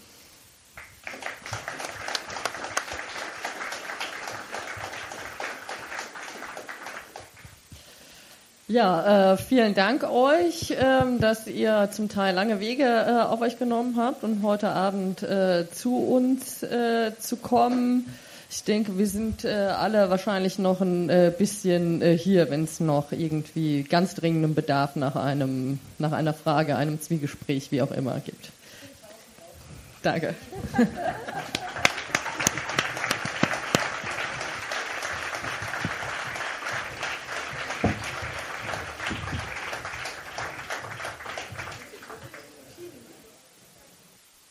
Ja, 8.69 9.33
äh, 9.33 9.37
vielen 9.37 9.75
Dank 9.75 10.03
euch, 10.03 10.75
ähm, 10.77 11.19
dass 11.21 11.47
ihr 11.47 11.89
zum 11.91 12.09
Teil 12.09 12.35
lange 12.35 12.59
Wege 12.59 12.83
äh, 12.83 13.21
auf 13.21 13.39
euch 13.39 13.57
genommen 13.57 13.95
habt 13.97 14.23
und 14.23 14.43
heute 14.43 14.69
Abend 14.69 15.23
äh, 15.23 15.65
zu 15.71 15.95
uns 15.97 16.63
äh, 16.63 17.13
zu 17.17 17.37
kommen. 17.37 18.05
Ich 18.57 18.63
denke, 18.63 18.97
wir 18.97 19.05
sind 19.05 19.45
äh, 19.45 19.49
alle 19.49 20.09
wahrscheinlich 20.09 20.57
noch 20.57 20.81
ein 20.81 21.11
äh, 21.11 21.31
bisschen 21.37 22.01
äh, 22.01 22.17
hier, 22.17 22.49
wenn 22.49 22.63
es 22.63 22.79
noch 22.79 23.11
irgendwie 23.11 23.83
ganz 23.83 24.15
dringenden 24.15 24.55
Bedarf 24.55 24.95
nach 24.95 25.15
einem, 25.15 25.77
nach 25.99 26.11
einer 26.11 26.33
Frage, 26.33 26.75
einem 26.75 26.99
Zwiegespräch, 26.99 27.71
wie 27.71 27.83
auch 27.83 27.91
immer 27.91 28.19
gibt. 28.19 28.49
Danke. 30.01 30.33